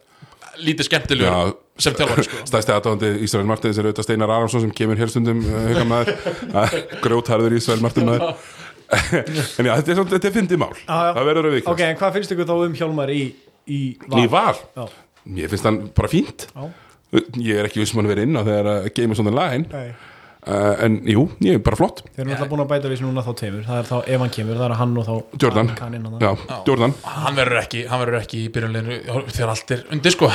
lítið 0.61 0.87
skemmtilegur 0.89 1.31
Já. 1.31 1.53
sem 1.85 1.95
þjálfari 1.97 2.25
sko. 2.27 2.41
stæðsti 2.49 2.73
aðdáðandi 2.75 3.11
Ísrael 3.25 3.47
Martins 3.49 3.79
er 3.81 3.87
auðvitað 3.89 4.07
Steinar 4.07 4.33
Aransson 4.35 4.63
sem 4.65 4.73
kemur 4.77 4.99
hér 5.01 5.11
stundum 5.11 5.41
uh, 5.47 5.73
grjótharður 7.05 7.55
Ísrael 7.57 7.81
Martin 7.83 8.11
en 8.13 9.65
já, 9.65 9.73
þetta 9.79 9.89
er, 9.89 9.97
svona- 9.97 10.13
þetta 10.13 10.29
er 10.29 10.35
fyndið 10.37 10.59
mál. 10.61 10.71
Já. 10.83 10.97
það 11.17 11.27
verður 11.31 11.49
að 11.49 11.55
vikast. 11.57 11.71
Ok, 11.73 11.83
en 11.87 11.99
hvað 12.01 12.15
finnst 12.19 12.33
ykkur 12.35 12.49
þá 12.51 12.55
um 12.67 12.77
Hjálmar 12.77 13.13
í, 13.13 13.21
í 13.65 13.79
í 13.97 14.25
val, 14.29 14.55
Já, 14.77 14.83
mér 15.33 15.53
finnst 15.53 15.65
hann 15.69 15.79
bara 15.97 16.11
fínt. 16.11 16.47
Já, 16.53 16.67
ég 17.41 17.61
er 17.61 17.69
ekki 17.69 17.81
vissum 17.81 18.01
hann 18.01 18.09
verið 18.11 18.29
inn 18.29 18.37
á 18.37 18.43
þegar 18.45 18.69
að 18.73 18.89
on 19.23 19.29
the 19.29 19.33
line 19.33 19.65
nei 19.73 19.87
uh, 20.47 20.85
en 20.85 20.99
jú, 21.09 21.25
ég 21.45 21.57
er 21.57 21.63
bara 21.65 21.79
flott. 21.79 22.03
Þeir 22.13 22.23
eru 22.23 22.31
náttúrulega 22.31 22.51
búin 22.53 22.63
að 22.65 22.71
bæta 22.73 22.91
við 22.91 23.01
sem 23.01 23.09
núna 23.09 23.25
þá 23.25 23.31
tveimur. 23.41 23.65
Það 23.67 23.81
er 23.81 23.89
þá, 23.89 23.95
ef 24.15 24.23
hann 24.23 24.33
kemur, 24.37 24.59
það 24.61 24.67
er 24.67 24.75
hann 24.81 24.95
og 25.01 25.07
þá 25.09 25.43
Jordan, 25.43 25.73
hann 25.79 26.17
já, 26.23 26.31
Jordan. 26.69 26.95
Hann 27.17 27.39
verður 27.39 27.61
ekki, 27.63 27.83
hann 27.91 28.03
verður 28.03 28.19
ekki 28.21 28.41
í 28.43 28.49
byrjunleginu 28.55 28.99
þegar 29.29 29.53
allt 29.55 29.75
er 29.77 29.85
undir 29.93 30.15
sko. 30.15 30.31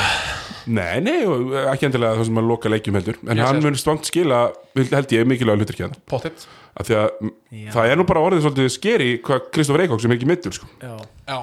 Nei, 0.69 0.99
nei, 1.01 1.19
og 1.25 1.53
ekki 1.71 1.87
endilega 1.89 2.19
það 2.19 2.29
sem 2.29 2.41
að 2.41 2.49
loka 2.51 2.71
leikjum 2.73 2.97
heldur. 2.99 3.21
En 3.25 3.39
Ég 3.39 3.47
hann 3.47 3.61
mun 3.63 3.77
stvangt 3.79 4.09
skila 4.09 4.47
held 4.77 5.13
ég 5.15 5.27
mikilvæg 5.27 5.63
hlutur 5.63 5.79
hérna 5.79 5.97
pottitt 6.09 6.45
af 6.79 6.87
því 6.87 6.97
að 6.99 7.07
Já. 7.51 7.69
það 7.73 7.91
er 7.91 7.99
nú 7.99 8.05
bara 8.07 8.21
orðið 8.23 8.43
svolítið 8.45 8.69
skeri 8.73 9.09
hvað 9.25 9.47
Kristoffer 9.55 9.83
Eikók 9.83 10.03
sem 10.03 10.13
er 10.13 10.19
ekki 10.19 10.29
mittur 10.29 10.55
sko. 10.55 10.69
Já, 10.79 10.93
já, 11.27 11.39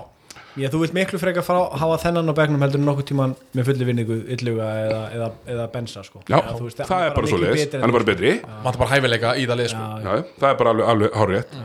Já, 0.56 0.68
þú 0.72 0.78
vilt 0.82 0.94
miklu 0.96 1.18
frekar 1.20 1.44
fá, 1.44 1.54
hafa 1.76 1.96
þennan 2.06 2.32
á 2.32 2.34
bekknum 2.38 2.62
heldur 2.64 2.80
en 2.80 2.86
nokkuð 2.88 3.08
tíman 3.10 3.34
með 3.56 3.66
fulli 3.70 3.88
vinningu 3.90 4.16
illuga 4.36 4.68
eða, 4.86 5.00
eða, 5.16 5.30
eða 5.52 5.66
bensa 5.74 6.04
sko. 6.06 6.22
já, 6.24 6.38
Eða, 6.38 6.54
þú 6.56 6.68
veist, 6.70 6.84
það 6.88 7.06
er 7.06 7.16
bara 7.18 7.32
svo 7.32 7.40
leiðis. 7.42 7.74
hann 7.76 7.90
er 7.90 7.96
bara 7.98 8.08
betri. 8.12 8.36
Maður 8.64 8.78
bara 8.84 8.92
hæfileika 8.94 9.34
í 9.36 9.44
það 9.50 9.60
lið 9.62 9.74
sko. 9.74 9.88
Það 10.40 10.48
er 10.52 10.62
bara 10.62 10.72
alveg, 10.76 10.88
alveg 10.94 11.20
hárið 11.22 11.58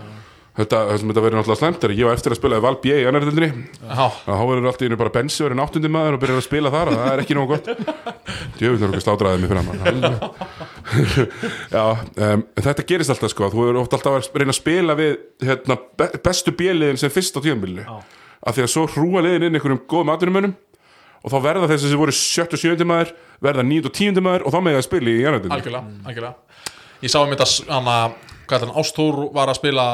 Þetta, 0.51 0.79
sem 0.99 1.07
þetta 1.07 1.21
verður 1.23 1.39
náttúrulega 1.39 1.59
slæmt 1.61 1.83
er 1.87 1.91
að 1.93 1.99
ég 2.01 2.07
var 2.09 2.17
eftir 2.17 2.33
að 2.33 2.37
spila 2.41 2.57
í 2.59 2.63
Val 2.65 2.73
B 2.83 2.89
í 2.91 3.05
annarðildinni 3.07 3.47
já, 3.87 4.07
þá 4.25 4.41
verður 4.49 4.65
allt 4.67 4.81
í 4.83 4.89
einu 4.89 4.97
bara 4.99 5.13
bensi 5.15 5.45
verið 5.45 5.59
náttundi 5.61 5.91
maður 5.95 6.17
og 6.17 6.21
byrjar 6.25 6.41
að 6.41 6.43
spila 6.43 6.71
þar 6.73 6.91
og 6.91 6.97
það 6.99 7.11
er 7.13 7.21
ekki 7.23 7.37
nógu 7.37 7.53
gott. 7.53 7.69
Djöfull 8.59 8.81
er 8.83 8.89
okkur 8.91 9.05
slátraðið 9.05 9.45
mig 9.45 9.53
fyrir 9.53 9.63
hann 9.63 10.51
Já, 11.77 11.85
um, 11.95 12.43
en 12.43 12.65
þetta 12.67 12.85
gerist 12.91 13.13
alltaf 13.15 13.31
sko 13.31 13.47
þú 13.53 13.63
verður 13.63 13.79
oft 13.85 13.95
alltaf 13.95 14.17
að 14.19 14.41
reyna 14.43 14.51
að 14.51 14.59
spila 14.59 14.97
við 14.99 15.13
hérna, 15.47 15.77
be 16.03 16.09
bestu 16.27 16.51
bjöliðin 16.59 16.99
sem 16.99 17.13
fyrst 17.15 17.39
á 17.39 17.43
tíðanbílinu. 17.47 17.87
Af 18.41 18.57
því 18.57 18.65
að 18.65 18.71
svo 18.73 18.87
hrúa 18.95 19.23
liðin 19.25 19.47
inn 19.47 19.57
einhverjum 19.59 19.83
góðum 19.89 20.13
aðdunumönnum 20.15 20.55
og 21.21 21.33
þá 21.33 21.37
verða 21.45 21.69
þessi 21.69 21.91
sem 21.91 22.01
voru 22.01 22.15
sjött 22.15 22.55
og 22.55 22.61
sjöndi 22.61 22.87
maður 22.89 23.13
verða 23.43 23.65
nýt 23.67 23.89
og 23.89 23.93
tíundi 23.97 24.23
maður 24.25 24.47
og 24.47 24.55
þá 24.55 24.59
með 24.61 24.75
það 24.75 24.81
að 24.81 24.87
spila 24.87 25.11
í 25.11 25.21
annarðildinni 25.21 25.57
algjörlega, 25.57 25.93
algjörlega. 26.09 26.35
Ég 27.01 27.13
sá 27.13 27.19
um 27.21 27.31
þetta, 27.33 27.47
hann 27.69 27.89
að 27.89 28.17
hvað 28.49 28.57
er 28.57 28.67
hann, 28.67 28.75
Ástór 28.81 29.21
var 29.35 29.51
að 29.51 29.59
spila 29.61 29.85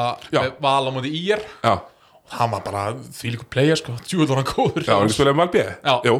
val 0.60 0.88
á 0.88 0.90
móti 0.92 1.12
ír. 1.14 1.42
Já, 1.64 1.74
hann 2.36 2.52
var 2.52 2.64
bara 2.64 2.84
því 3.16 3.34
líku 3.34 3.48
player 3.52 3.78
sko. 3.80 3.94
Djúvel 4.04 4.28
var 4.32 4.42
hann 4.42 4.48
góður. 4.50 4.84
Já, 4.84 4.94
hann 4.98 5.12
spilaði 5.12 5.40
Val 5.40 5.50
B. 5.52 5.62
Já. 5.64 5.94
Já. 6.04 6.14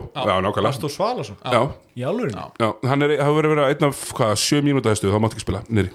nákvæmlega. 0.44 0.72
Ástó 0.72 0.92
Svalason 0.92 1.36
Já, 1.44 1.62
Í. 2.32 2.36
Já, 2.62 2.68
hann 2.88 3.05
er, 3.05 3.16
það 3.20 3.34
verður 3.38 3.50
að 3.50 3.56
vera 3.56 3.70
einn 3.74 3.88
af, 3.90 4.05
hvað, 4.16 4.36
sjö 4.44 4.62
mínúta 4.64 4.92
hæstu, 4.94 5.10
þá 5.12 5.20
mátt 5.24 5.36
ekki 5.36 5.44
spila, 5.44 5.64
nýri. 5.68 5.92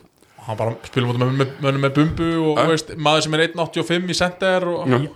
Hann 0.48 0.60
bara 0.60 0.76
spila 0.88 1.10
móti 1.10 1.22
með, 1.24 1.34
með, 1.40 1.52
með, 1.64 1.82
með 1.86 1.95
bumbu 1.98 2.30
og 2.52 2.61
Ja. 2.61 2.68
veist, 2.70 2.94
maður 2.99 3.26
sem 3.28 3.36
er 3.38 3.44
1.85 3.48 4.14
í 4.14 4.18
center 4.20 4.68
og. 4.70 4.88
Í 4.88 5.10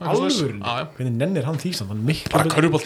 já. 0.61 0.75
Hvernig 0.97 1.15
nennir 1.21 1.47
hann 1.49 1.57
því 1.61 1.73
samt 1.75 1.91
Hann 1.93 2.03
er 2.03 2.09
miklu 2.11 2.33
bara 2.33 2.69
bara 2.77 2.83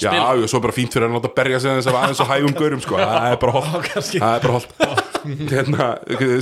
Já, 0.00 0.10
og 0.34 0.48
svo 0.50 0.58
bara 0.64 0.74
fínt 0.74 0.94
fyrir 0.94 1.06
hann 1.06 1.20
að 1.20 1.34
berja 1.36 1.60
sig 1.62 1.70
aðeins 1.70 1.86
aðeins 1.86 2.22
og 2.24 2.30
hægum 2.30 2.54
gaurum, 2.56 2.80
sko, 2.82 2.96
það 2.98 3.26
er 3.30 3.36
bara 3.42 3.52
holdt. 3.54 3.90
Það 4.10 4.24
er 4.32 4.42
bara 4.42 4.54
holdt. 4.56 4.72
hérna, 5.52 5.86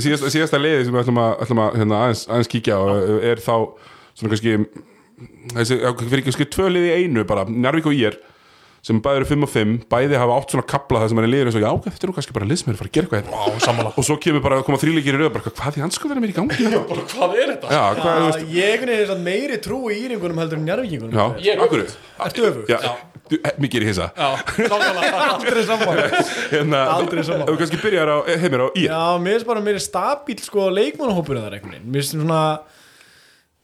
síðasta, 0.03 0.31
síðasta 0.33 0.59
liði 0.61 0.87
sem 0.87 0.95
við 0.95 1.03
ætlum 1.03 1.19
að, 1.21 1.33
ætlum 1.45 1.61
að 1.63 1.77
hérna, 1.81 1.99
aðeins, 2.07 2.23
aðeins 2.31 2.51
kíkja 2.51 2.79
á 2.79 2.83
er 3.29 3.41
þá, 3.43 3.53
svona 4.17 4.33
kannski, 4.33 4.55
þessi, 5.53 5.77
fyrir 6.01 6.25
kannski 6.27 6.49
tvö 6.55 6.69
liði 6.73 6.89
í 6.89 7.03
einu 7.03 7.25
bara, 7.29 7.45
Njarvík 7.49 7.89
og 7.91 7.97
Ír, 7.99 8.17
sem 8.83 8.97
bæði 8.99 9.21
eru 9.21 9.27
5 9.29 9.45
og 9.47 9.49
5, 9.53 9.75
bæði 9.91 10.17
hafa 10.19 10.35
átt 10.41 10.51
svona 10.51 10.65
kapla 10.67 10.99
það 11.03 11.11
sem 11.13 11.19
er 11.21 11.25
í 11.25 11.31
liður 11.31 11.49
eins 11.49 11.55
og, 11.55 11.63
já, 11.63 11.71
þetta 11.85 12.03
er 12.03 12.09
nú 12.11 12.15
kannski 12.17 12.33
bara 12.35 12.47
lið 12.49 12.57
sem 12.59 12.67
er 12.67 12.75
að 12.75 12.81
fara 12.81 12.89
að 12.89 12.97
gera 12.97 13.07
eitthvað 13.07 13.21
hérna. 13.23 13.93
Og 13.95 14.03
svo 14.07 14.17
kemur 14.25 14.43
bara 14.43 14.57
að 14.59 14.65
koma 14.67 14.79
þrýleikir 14.81 15.15
í 15.15 15.21
röð, 15.21 15.29
bara, 15.37 15.53
hvað 15.55 15.77
því 15.77 15.83
hans 15.85 15.95
sko 15.99 16.11
verður 16.11 16.23
mér 16.25 16.33
í 16.33 16.35
gangi? 16.35 16.57
hérna? 16.59 16.81
bara, 16.91 17.05
hvað 17.13 17.37
er 17.39 17.53
þetta? 17.53 17.71
Já, 17.71 17.83
hvað, 18.01 18.19
þú 18.19 18.27
veist, 18.27 18.43
Já, 18.43 18.51
Ég 18.59 18.73
einhvern 18.73 18.91
veginn 18.91 19.15
er 19.15 19.23
meiri 19.29 19.59
trú 19.63 19.79
í 19.87 19.97
íringunum 20.03 20.43
heldur 20.43 20.59
en 20.59 20.67
njárvíkingunum 20.67 21.15
já, 21.15 21.25
Ég 21.47 21.55
er 21.55 21.63
akkur, 21.63 21.85
Ertu? 22.27 22.51
Já, 22.67 22.77
du- 23.31 23.39
eh, 23.39 23.55
mikið 23.63 23.79
er 23.79 23.85
í 23.85 23.89
hissa 23.93 24.09
já, 24.19 24.29
sammála 24.73 25.07
Aldrei 25.31 25.63
saman 25.63 26.03
hérna, 26.51 26.83
Aldrei. 26.99 27.23
Ef 27.23 27.31
við 27.47 27.59
kannski 27.63 27.79
byrjar 27.87 28.11
á, 28.11 28.17
eh, 28.27 28.39
heimir 28.43 28.63
á 28.63 28.67
í 28.75 28.83
Já, 28.89 28.99
mér 29.23 29.37
finnst 29.39 29.47
bara 29.47 29.63
meiri 29.63 29.79
stabíl 29.83 30.43
sko 30.43 30.67
leikmannahópur 30.75 31.39
þar 31.39 31.55
einhvern 31.55 31.77
veginn 31.79 31.87
Mér 31.87 32.03
finnst 32.03 32.17
svona 32.19 32.41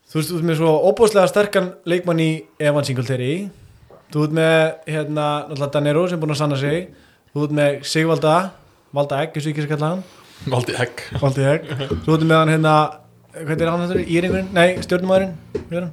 Þú 0.09 0.17
veist, 0.17 0.31
þú 0.31 0.37
veist 0.39 0.47
með 0.47 0.57
svo 0.63 0.71
óbúslega 0.89 1.29
sterkan 1.29 1.67
leikmann 1.85 2.23
í 2.23 2.29
Evan 2.57 2.87
Singletary 2.87 3.33
Þú 4.09 4.23
veist 4.23 4.33
með, 4.33 4.55
hérna, 4.89 5.25
náttúrulega 5.45 5.73
Danero 5.75 6.07
sem 6.09 6.17
er 6.17 6.21
búin 6.23 6.33
að 6.33 6.39
sanna 6.39 6.57
sig. 6.57 6.87
Þú 7.29 7.43
veist 7.43 7.51
með 7.59 7.75
Sigvalda 7.85 8.35
Valda 8.97 9.19
Egg, 9.21 9.35
þessu 9.35 9.51
ekki 9.51 9.61
sem 9.65 9.69
kalla 9.69 9.89
hann. 9.91 9.99
Valdi 10.49 10.73
hegg 10.79 11.03
Valdi 11.21 11.43
Egg. 11.45 11.67
Þú 12.07 12.09
veist 12.15 12.23
með 12.25 12.37
hann 12.39 12.51
hérna, 12.55 12.73
hvað 13.35 13.61
er 13.61 13.69
hann 13.69 13.83
þetta? 13.85 14.05
Íringurinn? 14.15 14.49
Nei, 14.55 14.69
stjórnumæðurinn 14.81 15.33
Hérna. 15.69 15.89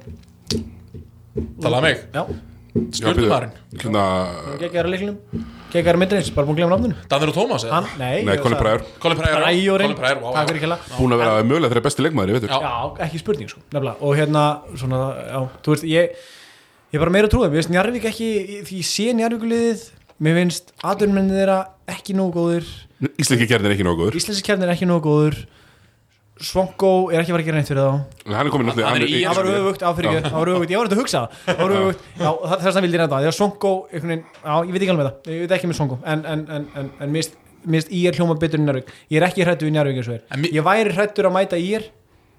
talaði 1.61 1.83
mig. 1.85 1.97
Já, 2.15 2.23
stjórnumarinn 2.97 3.53
Hérna, 3.83 4.03
geggjara 4.63 4.89
leiklinum 4.89 5.45
Geggjara 5.67 5.99
myndinins, 5.99 6.31
bara 6.33 6.47
búin 6.47 6.57
að 6.63 6.71
nafninu. 6.71 6.95
Danir 7.11 7.29
og 7.29 7.35
Tómas 7.35 7.65
eða? 7.67 7.83
Nei 7.99 8.23
nei, 8.23 8.37
Colin 8.39 8.57
Pryor. 8.57 8.81
Colin 9.03 9.19
Pryor 9.19 9.43
takk 9.43 10.47
fyrir 10.47 10.61
kjalla 10.63 10.77
Búin 10.95 11.13
að 11.13 11.21
vera 11.21 11.43
mögulega 11.43 11.69
þeirra 11.73 11.85
besti 11.89 12.01
leikmaður, 12.05 12.29
ég 12.31 12.37
veitur 12.39 12.53
Já. 12.55 12.59
Já, 12.63 12.73
ekki 13.05 13.21
spurning 13.21 13.49
sko, 13.51 13.59
nefnilega 13.75 13.97
Ég 16.87 16.95
Ég 16.95 16.99
er 16.99 17.03
bara 17.03 17.11
meira 17.11 17.27
trúið, 17.31 17.51
mér 17.51 17.59
finnst 17.61 17.73
Njarvík 17.73 18.05
ekki 18.07 18.27
Því 18.67 18.77
ég 18.81 18.87
sé 18.87 19.07
Njarvíkuliðið 19.17 19.81
Mér 20.23 20.37
finnst 20.39 20.71
aðurmennið 20.87 21.35
þeirra 21.41 21.57
ekki 21.93 22.15
nógu 22.17 22.33
góður 22.39 22.69
Íslenski 23.21 23.45
kjarnir 23.51 23.75
ekki 23.75 23.85
nógu 23.85 23.99
góður. 24.01 24.15
Íslenski 24.17 24.41
kefnir 24.47 24.71
ekki 24.73 24.87
nógu 24.89 25.03
góður. 25.05 25.35
Svonko 26.41 26.89
er 27.13 27.19
ekki 27.21 27.29
að 27.29 27.35
fara 27.35 27.43
að 27.43 27.47
gera 27.47 27.57
neitt 27.59 27.69
fyrir 27.69 27.83
þá. 27.85 28.31
Hann 28.33 28.47
er 28.47 28.49
komin 28.53 28.67
náttúrulega 28.69 28.89
Hann 28.89 29.01
er 29.03 29.05
í- 29.05 29.19
Það 29.21 29.37
var 29.37 29.49
öfugt, 29.59 29.83
á 29.85 29.89
fyrir 29.97 30.09
ekki, 30.09 30.23
það 30.31 30.37
var 30.41 30.49
öfugt. 30.53 30.71
Ég 30.73 30.77
var 30.81 30.87
þetta 30.89 30.97
að 30.97 31.01
hugsa 31.03 31.21
Það 31.45 31.61
var 31.61 31.75
öfugt, 31.77 32.01
já, 32.17 32.29
það- 32.47 32.61
þess 32.63 32.77
að 32.77 32.81
vildi 32.87 32.97
ég 32.97 33.01
reynda 33.03 33.19
Því 33.21 33.29
að 33.29 33.37
Svonko, 33.37 33.71
ég 33.93 34.73
veit 34.73 34.81
ekki 34.81 34.93
alveg 34.93 35.01
með 35.03 35.09
það 35.09 35.31
Ég 35.33 35.39
veit 35.45 35.55
ekki 35.57 35.69
með 35.69 35.77
Svonko 35.77 35.97
En, 36.05 36.25
en, 36.25 36.41
en, 36.57 36.67
en, 36.81 37.11
mér 37.13 37.29
finnst 37.67 37.91
ég 37.93 38.05
er 38.09 38.17
hljóma 38.17 38.37
betur 38.41 38.57
en 38.61 38.65
Njarvík 38.65 38.89
Ég 39.13 39.17
er 39.21 39.27
ekki 39.29 39.45
hrættu 39.45 39.65
við 39.69 39.73
Njarvík 39.77 39.97
eins 40.01 40.09
og 40.09 40.17
er. 40.17 40.21
Ég 40.57 40.65
væri 40.65 40.93
hrættur 40.97 41.29
að 41.29 41.35
mæta 41.37 41.57
í 41.61 41.69
er 41.77 41.85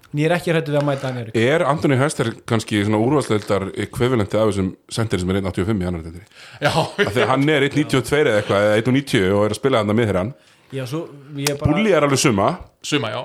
En 0.09 0.19
ég 0.23 0.25
er 0.25 0.33
ekki 0.39 0.53
hrættu 0.53 0.73
við 0.73 0.79
að 0.79 0.85
mæta 0.87 1.11
Njarvík 1.13 1.35
Er 1.37 1.63
Antoni 1.69 1.97
Hester 1.99 2.31
kannski 2.49 2.79
svona 2.81 2.97
úrvarsleildar 3.03 3.67
ekvivalenti 3.85 4.39
af 4.39 4.49
þessum 4.49 4.71
sendir 4.89 5.21
sem 5.21 5.29
er 5.33 5.41
1.85 5.43 5.83
í 5.83 5.89
annar 5.89 6.05
þetta 6.07 6.23
já, 6.65 6.71
Af 6.73 7.11
því 7.13 7.25
að 7.25 7.29
hann 7.33 7.49
er 7.53 7.67
1.92 7.69 8.21
eða 8.23 8.39
eitthvað 8.39 8.65
eða 8.69 8.79
1.90 8.81 9.27
og 9.35 9.43
er 9.45 9.53
að 9.53 9.59
spila 9.61 9.83
hann 9.83 9.93
að 9.93 9.99
miðherran 10.01 10.33
Já, 10.69 10.83
svo 10.85 10.99
ég 11.37 11.57
bara 11.57 11.73
Búli 11.73 11.93
er 11.97 12.05
alveg 12.05 12.19
suma. 12.21 12.49
Suma 12.85 13.09
já. 13.09 13.21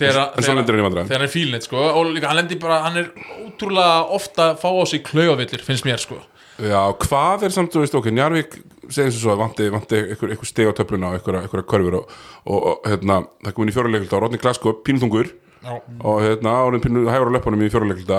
Þegar 0.00 0.20
En 0.32 0.46
svo 0.46 0.54
lendir 0.56 0.72
hann 0.76 0.80
í 0.80 0.86
vandræðum. 0.86 1.10
þegar 1.10 1.20
hann 1.20 1.26
er 1.26 1.32
fílnit 1.34 1.66
sko. 1.66 1.82
Og 1.92 2.08
líka 2.14 2.30
hann 2.30 2.38
lendir 2.40 2.60
bara 2.62 2.78
hann 2.86 2.96
er 3.02 3.10
ótrúlega 3.44 3.98
ofta 4.16 4.46
að 4.54 4.62
fá 4.62 4.70
á 4.72 4.84
sig 4.88 5.02
klauavillir 5.04 5.64
finnst 5.66 5.84
mér 5.84 6.00
sko. 6.00 6.16
Já, 6.56 6.80
hvað 7.04 7.44
er 7.44 7.52
samt, 7.52 7.74
þú 7.74 7.82
veist, 7.82 7.98
ok, 8.00 8.08
Njarvík 8.16 8.56
segjum 8.88 9.12
sem 9.12 9.20
svo 9.20 9.34
að 9.34 9.42
vanti, 9.42 9.66
vanti 9.74 9.98
einhver, 10.06 10.32
einhver 10.32 10.48
steg 10.48 10.70
á 10.72 10.76
töfluna 10.78 11.10
og 11.10 11.18
einhverja, 11.18 11.42
einhverja 11.44 11.68
körfur 11.68 11.98
og, 12.00 12.14
og, 12.48 12.56
og 12.70 12.88
hérna, 12.88 13.18
það 13.44 13.50
er 13.50 13.56
komin 13.58 13.72
í 13.72 13.76
fjóruleikulta 13.76 14.20
Rodney 14.22 14.40
Glasgow, 14.40 14.78
pínutungur 14.86 15.28
Já. 15.64 15.76
og 16.04 16.18
hérna, 16.22 16.56
árin 16.62 16.82
pínu 16.84 17.06
hægur 17.10 17.30
á 17.32 17.36
löpunum 17.36 17.62
í 17.64 17.70
fjóruleikulta 17.72 18.18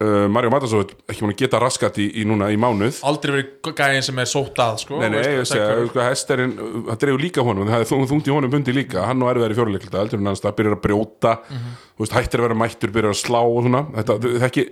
uh, 0.00 0.26
Mario 0.32 0.50
Matasov 0.52 0.84
ekki 1.10 1.24
múin 1.24 1.34
að 1.34 1.40
geta 1.42 1.60
raskat 1.62 1.98
í, 2.02 2.06
í 2.20 2.24
núna 2.28 2.48
í 2.54 2.58
mánuð 2.60 3.00
aldrei 3.06 3.32
verið 3.34 3.70
gæðin 3.80 4.06
sem 4.06 4.20
er 4.22 4.30
sótt 4.30 4.60
að 4.64 4.80
sko, 4.84 4.98
Nei, 5.02 5.08
nei, 5.12 5.20
ég 5.22 5.48
segja, 5.48 5.68
þekktur. 5.70 5.90
sko, 5.92 6.02
hestarinn, 6.08 6.54
það 6.88 7.00
dreifur 7.04 7.24
líka 7.24 7.46
honum, 7.46 7.70
það 7.70 7.84
er 7.84 8.10
þungt 8.12 8.30
í 8.30 8.34
honum 8.34 8.54
bundi 8.54 8.74
líka, 8.76 9.06
hann 9.08 9.24
og 9.24 9.32
erfiðar 9.32 9.56
í 9.56 9.88
en 10.14 10.20
annars 10.22 10.44
það 10.44 10.58
byrjar 10.60 10.76
að 10.78 10.84
brjóta, 10.88 11.34
þú 11.50 12.04
veist, 12.04 12.18
hættir 12.18 12.42
að 12.42 12.48
vera 12.48 12.60
mættur, 12.64 12.94
byrjar 12.94 13.14
að 13.16 13.22
slá 13.22 13.40
og 13.42 13.60
svona, 13.66 13.84
þetta, 13.98 14.18
þau 14.24 14.44
þekki, 14.44 14.66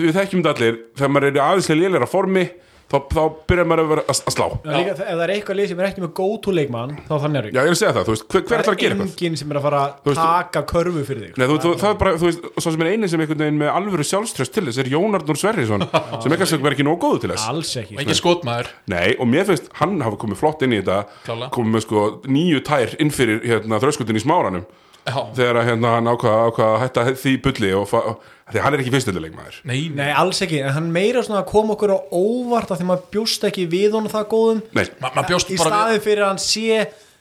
við 0.00 0.16
þekkjum 0.18 0.42
þetta 0.44 0.54
allir, 0.56 0.80
þegar 0.98 1.14
maður 1.14 1.30
er 1.30 1.42
aðeinslega 1.46 1.84
lélæra 1.84 2.10
formi, 2.10 2.46
þá, 2.90 2.96
þá 3.14 3.20
byrjar 3.50 3.68
maður 3.70 3.82
að 3.84 3.90
vera 3.92 4.02
að, 4.10 4.20
að 4.26 4.34
slá. 4.34 4.46
Já. 4.50 4.72
Líka, 4.74 4.92
ef 4.94 5.00
það 5.10 5.22
er 5.26 5.32
eitthvað 5.36 5.58
lið 5.60 5.68
sem 5.70 5.80
er 5.80 5.88
ekki 5.90 6.02
með 6.04 6.10
go-to 6.20 6.54
leikmann 6.56 6.94
þá 7.06 7.12
þannig 7.24 7.38
er 7.40 7.48
Já, 7.50 7.60
ég 7.60 7.70
er 7.70 7.74
að 7.74 7.78
segja 7.80 7.92
það, 7.96 8.06
þú 8.08 8.14
veist, 8.14 8.24
hver, 8.34 8.44
hver 8.50 8.62
ætlar 8.64 8.74
að 8.76 8.80
gera 8.82 8.96
eitthvað? 8.96 9.12
enginn 9.20 9.38
sem 9.40 9.50
er 9.54 9.60
að 9.60 9.66
fara 9.68 9.82
Þú 9.90 10.10
að 10.10 10.10
veist, 10.10 10.22
taka 10.24 10.62
körfu 10.72 11.04
fyrir 11.10 11.22
þig 11.30 11.38
Nei, 11.40 11.46
þú, 11.50 11.58
þú, 11.64 11.72
það 11.84 11.90
er 11.94 12.00
bara, 12.02 12.14
þú 12.20 12.28
veist, 12.30 12.48
svo 12.64 12.74
sem 12.74 12.84
er 12.86 12.90
einin 12.90 13.12
sem 13.14 13.22
einhvern 13.24 13.44
veginn 13.44 13.60
með 13.62 13.72
alvöru 13.78 14.06
sjálfströst 14.10 14.54
til 14.58 14.66
þess 14.68 14.82
er 14.84 14.90
Jón 14.90 15.16
Arnur 15.20 15.40
Sverrisson 15.40 15.86
sem 15.86 16.34
eitthvað 16.34 16.50
sem 16.54 16.66
er 16.70 16.76
ekki 16.76 16.88
nóg 16.90 16.98
góðu 17.06 17.22
til 17.24 17.32
þess 17.34 17.46
alls 17.54 17.72
ekki 17.84 17.96
og 17.96 18.02
ekki 18.04 18.18
skotmaður 18.18 18.72
Nei, 18.90 19.08
og 19.20 19.30
mér 19.30 19.46
finnst 19.52 19.70
hann 19.80 19.96
hafa 20.04 20.18
komið 20.24 20.40
flott 20.42 20.66
inn 20.66 20.74
í 20.74 20.82
þetta 20.82 21.00
Klárlega. 21.28 21.52
komið 21.54 21.76
með 21.78 21.86
sko 21.86 22.04
nýju 22.26 22.62
tær 22.66 22.96
inn 23.00 23.14
fyrir 23.14 23.42
hérna, 23.46 23.78
þröskutin 23.82 24.18
í 24.18 24.24
smáranum 24.26 24.66
Já. 25.00 25.16
þegar 25.32 25.56
að, 25.62 25.68
hérna, 25.70 25.94
hann 25.96 26.08
ákvaða 26.12 26.40
ákvað 26.50 26.72
að 26.74 26.80
hætta 26.84 27.04
því 27.22 27.30
bulli 27.46 27.70
og 27.78 27.86
fa- 27.88 28.02
því 28.52 28.62
hann 28.64 28.74
er 28.76 28.82
ekki 28.82 28.92
fyrstunduleikmaður 28.94 29.60
nei, 29.64 29.76
nei. 29.90 30.00
Nei, 30.00 30.10
alls 30.22 30.40
ekki, 30.44 30.60
en 30.64 30.74
hann 30.76 30.88
meira 30.94 31.22
svona 31.26 31.42
að 31.42 31.50
koma 31.52 31.76
okkur 31.76 31.92
á 31.94 31.98
óvart 32.14 32.72
af 32.74 32.80
því 32.80 32.88
maður 32.90 33.06
bjóst 33.14 33.46
ekki 33.50 33.66
við 33.70 33.94
honum 33.96 34.12
það 34.12 34.26
góðum. 34.34 34.64
Nei, 34.76 34.84
Ma, 34.98 35.12
maður 35.14 35.30
bjóst 35.34 35.52
í 35.52 35.58
bara 35.60 35.70
við 35.70 35.76
staðið 35.76 36.04
fyrir 36.08 36.24
að 36.24 36.32
hann 36.32 36.42
sé 36.44 36.80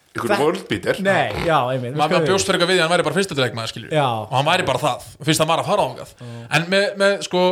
ykkur 0.09 0.33
worldbeater. 0.41 1.01
Nei, 1.05 1.43
já, 1.45 1.57
einmitt 1.69 1.93
maður 1.99 2.15
maður 2.17 2.31
bjóst 2.31 2.49
fyrir 2.49 2.57
eitthvað 2.57 2.71
við 2.71 2.79
því 2.79 2.81
að 2.81 2.87
hann 2.87 2.95
væri 2.95 3.05
bara 3.09 3.17
fyrstuleikmaður 3.19 3.71
skilur 3.73 3.93
Já. 3.93 4.07
og 4.09 4.33
hann 4.33 4.47
væri 4.49 4.65
bara 4.65 4.81
það 4.81 5.05
fyrst 5.27 5.43
hann 5.43 5.51
var 5.51 5.61
að 5.61 5.69
fara 5.69 5.85
ángað 5.85 6.13
en 6.57 6.65
með, 6.73 6.87
með 6.99 7.15
sko 7.27 7.43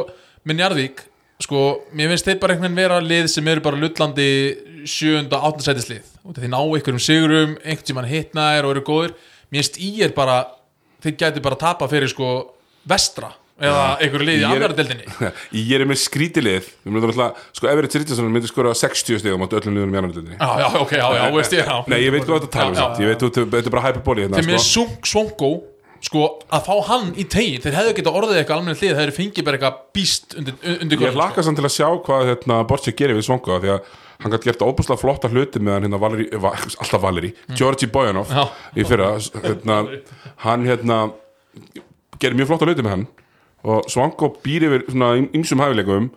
með 0.47 0.59
Njarðvík 0.61 1.03
sko 1.45 1.61
mér 1.93 2.09
finnst 2.11 2.25
þeir 2.31 2.39
bara 2.41 2.55
einhvern 2.55 2.73
veginn 2.73 2.81
vera 2.81 2.99
lið 3.05 3.27
sem 3.29 3.49
eru 3.53 3.61
bara 3.67 3.77
lullandi 3.77 4.29
sjönda, 4.89 5.37
áttasætislið 5.45 6.09
og 6.25 6.37
þeir 6.39 6.49
ná 6.49 6.57
einhverjum 6.63 7.03
sigurum 7.03 7.53
einhvern 7.61 7.85
tímann 7.91 8.09
hitnaðir 8.09 8.65
og 8.65 8.73
eru 8.73 8.85
góðir. 8.87 9.13
Mér 9.53 9.61
finnst 9.61 9.77
í 9.77 9.91
er 10.01 10.15
bara 10.17 10.39
þeir 11.05 11.17
gæti 11.21 11.43
bara 11.45 11.59
tapa 11.61 11.85
fyrir 11.91 12.09
sko 12.09 12.31
vestra 12.89 13.29
eða 13.57 13.85
einhverju 14.03 14.27
lið 14.27 14.38
í 14.38 14.43
er- 14.43 14.51
annar 14.55 14.75
deildinni? 14.77 15.07
Ég 15.61 15.73
er 15.79 15.85
með 15.89 16.01
skrítilið 16.03 16.67
sko 17.57 17.69
Everett 17.71 17.95
Richardson 17.97 18.29
myndi 18.34 18.51
skora 18.51 18.75
60 18.77 19.23
stegum 19.23 19.45
átt 19.47 19.55
öllum 19.61 19.79
liðum 19.79 19.95
í 19.95 20.01
annar 20.01 20.13
deildinni. 20.13 20.38
Já, 20.38 20.51
já, 20.61 20.67
ok, 20.84 20.93
já, 20.99 21.07
já, 21.17 21.23
veist 21.38 21.57
ég 21.57 21.65
já. 21.71 21.77
Nei, 21.89 21.97
ég 22.03 22.13
veit 22.13 22.27
hvað 22.27 22.43
þetta 22.45 22.53
tala 22.57 22.85
um. 22.91 23.01
Ég 23.01 23.13
veit, 23.13 23.25
þetta 23.39 23.63
er 23.63 23.73
bara 23.73 23.85
hyperbóli 23.88 24.27
hérna, 24.27 24.39
þeir 24.41 24.51
með 24.51 24.61
sko. 24.61 24.69
Sung 24.75 25.11
Svongo 25.13 25.51
sko, 26.07 26.25
að 26.53 26.67
fá 26.67 26.73
hann 26.91 27.07
í 27.17 27.23
tegi 27.25 27.55
þeir 27.63 27.73
hefðu 27.79 27.93
geta 27.97 28.11
orðið 28.13 28.41
eitthvað 28.43 28.59
almenna 28.59 28.77
hlið 28.77 28.99
þeir 28.99 29.11
fengið 29.15 29.45
bara 29.47 29.57
eitthvað 29.57 29.79
býst 29.97 30.35
undir, 30.38 30.57
Ég 30.61 30.91
körfuna, 30.93 31.13
hlakka 31.17 31.45
samt 31.47 31.57
til 31.57 31.65
að 31.65 31.73
sjá 31.73 31.88
hvað 32.05 32.27
hérna, 32.29 32.57
Bortsja 32.69 32.93
gerir 32.99 33.17
við 33.17 33.25
Svonga 33.25 33.57
því 33.63 33.71
að 33.73 33.88
hann 34.21 34.34
gæti 34.34 34.49
gert 34.51 34.61
óbúslega 34.65 35.01
flotta 35.01 35.29
hluti 35.34 35.61
meðan 35.61 35.88
hérna 35.88 35.99
Valeri, 36.01 36.27
va, 36.41 36.51
alltaf 36.53 37.01
Valeri 37.01 37.31
Georgi 37.57 37.89
Bojanov 37.93 38.29
í 38.77 38.85
fyrra 38.88 39.09
hérna, 39.41 39.79
hann 40.45 40.65
hérna 40.69 40.99
gerir 42.21 42.38
mjög 42.38 42.51
flotta 42.53 42.69
hluti 42.69 42.85
með 42.85 42.93
hann 42.95 43.07
og 43.65 43.89
Svonga 43.91 44.31
býr 44.43 44.67
yfir 44.69 44.88
svona 44.91 45.13
ymsum 45.34 45.63
hæfileikum. 45.63 46.09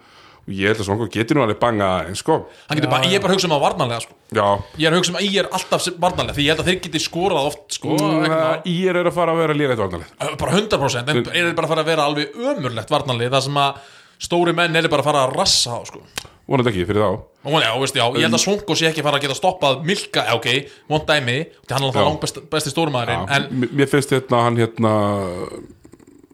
Og 0.48 0.54
ég 0.56 0.70
held 0.72 0.80
að 0.80 0.88
Svonga 0.88 1.06
getur 1.12 1.36
nú 1.38 1.44
alveg 1.44 1.60
banga 1.60 1.88
aðeins 2.00 2.22
sko. 2.24 2.40
Ég 2.72 2.80
er 2.82 2.88
bara 2.90 3.04
að 3.06 3.36
hugsa 3.36 3.46
um 3.46 3.54
það 3.54 3.64
varnarlega 3.66 4.04
sko. 4.06 4.16
Já, 4.34 4.46
Ég 4.80 4.86
er 4.88 4.94
að 4.94 5.00
hugsa 5.00 5.12
um 5.12 5.18
að 5.20 5.26
ég 5.26 5.38
er 5.42 5.48
alltaf 5.58 5.86
varnarlega 6.00 6.36
Því 6.36 6.44
ég 6.46 6.52
held 6.52 6.62
að 6.62 6.68
þeir 6.70 6.80
geti 6.86 7.02
skorað 7.02 7.48
oft 7.50 7.76
sko, 7.76 7.96
eitthvað, 7.98 8.68
ég 8.70 8.90
er 8.92 9.00
að 9.02 9.16
fara 9.16 9.34
að 9.34 9.40
vera 9.42 9.56
líka 9.58 9.74
eitt 9.74 9.82
varnarlið 9.82 10.36
Bara 10.40 10.58
100% 10.58 11.10
En 11.10 11.22
er 11.50 11.56
bara 11.58 11.66
að 11.68 11.72
fara 11.74 11.84
að 11.84 11.90
vera 11.90 12.06
alveg 12.06 12.36
ömurlegt 12.50 12.94
varnarlega 12.94 13.34
Það 13.34 13.46
sem 13.48 13.58
að 13.64 13.80
stóri 14.20 14.54
menn 14.56 14.76
er 14.76 14.88
bara 14.92 15.02
að 15.04 15.10
fara 15.10 15.24
að 15.26 15.34
rassa 15.38 15.76
á 15.76 15.80
sko. 15.88 16.02
vonandi 16.50 16.70
ekki 16.72 16.86
fyrir 16.88 17.04
þá. 17.04 17.10
Já, 17.62 17.70
veist, 17.80 17.96
já, 17.96 18.04
ég 18.10 18.24
held 18.26 18.36
að 18.36 18.42
Svonko 18.42 18.76
sé 18.76 18.88
ekki 18.90 19.02
að 19.02 19.06
fara 19.06 19.18
að 19.20 19.26
geta 19.26 19.36
stoppað 19.38 19.84
Milka, 19.86 20.24
ok, 20.36 20.48
vond 20.90 21.06
dæmi 21.08 21.36
Því 21.64 21.74
hann 21.76 21.84
er 21.84 21.88
alltaf 21.88 22.08
langt 22.08 22.24
besti, 22.50 22.72
Já, 22.76 23.20
En 23.36 23.68
mér 23.70 23.88
finnst 23.90 24.12
hérna 24.12 24.42
hann 24.44 24.58
hérna 24.60 24.94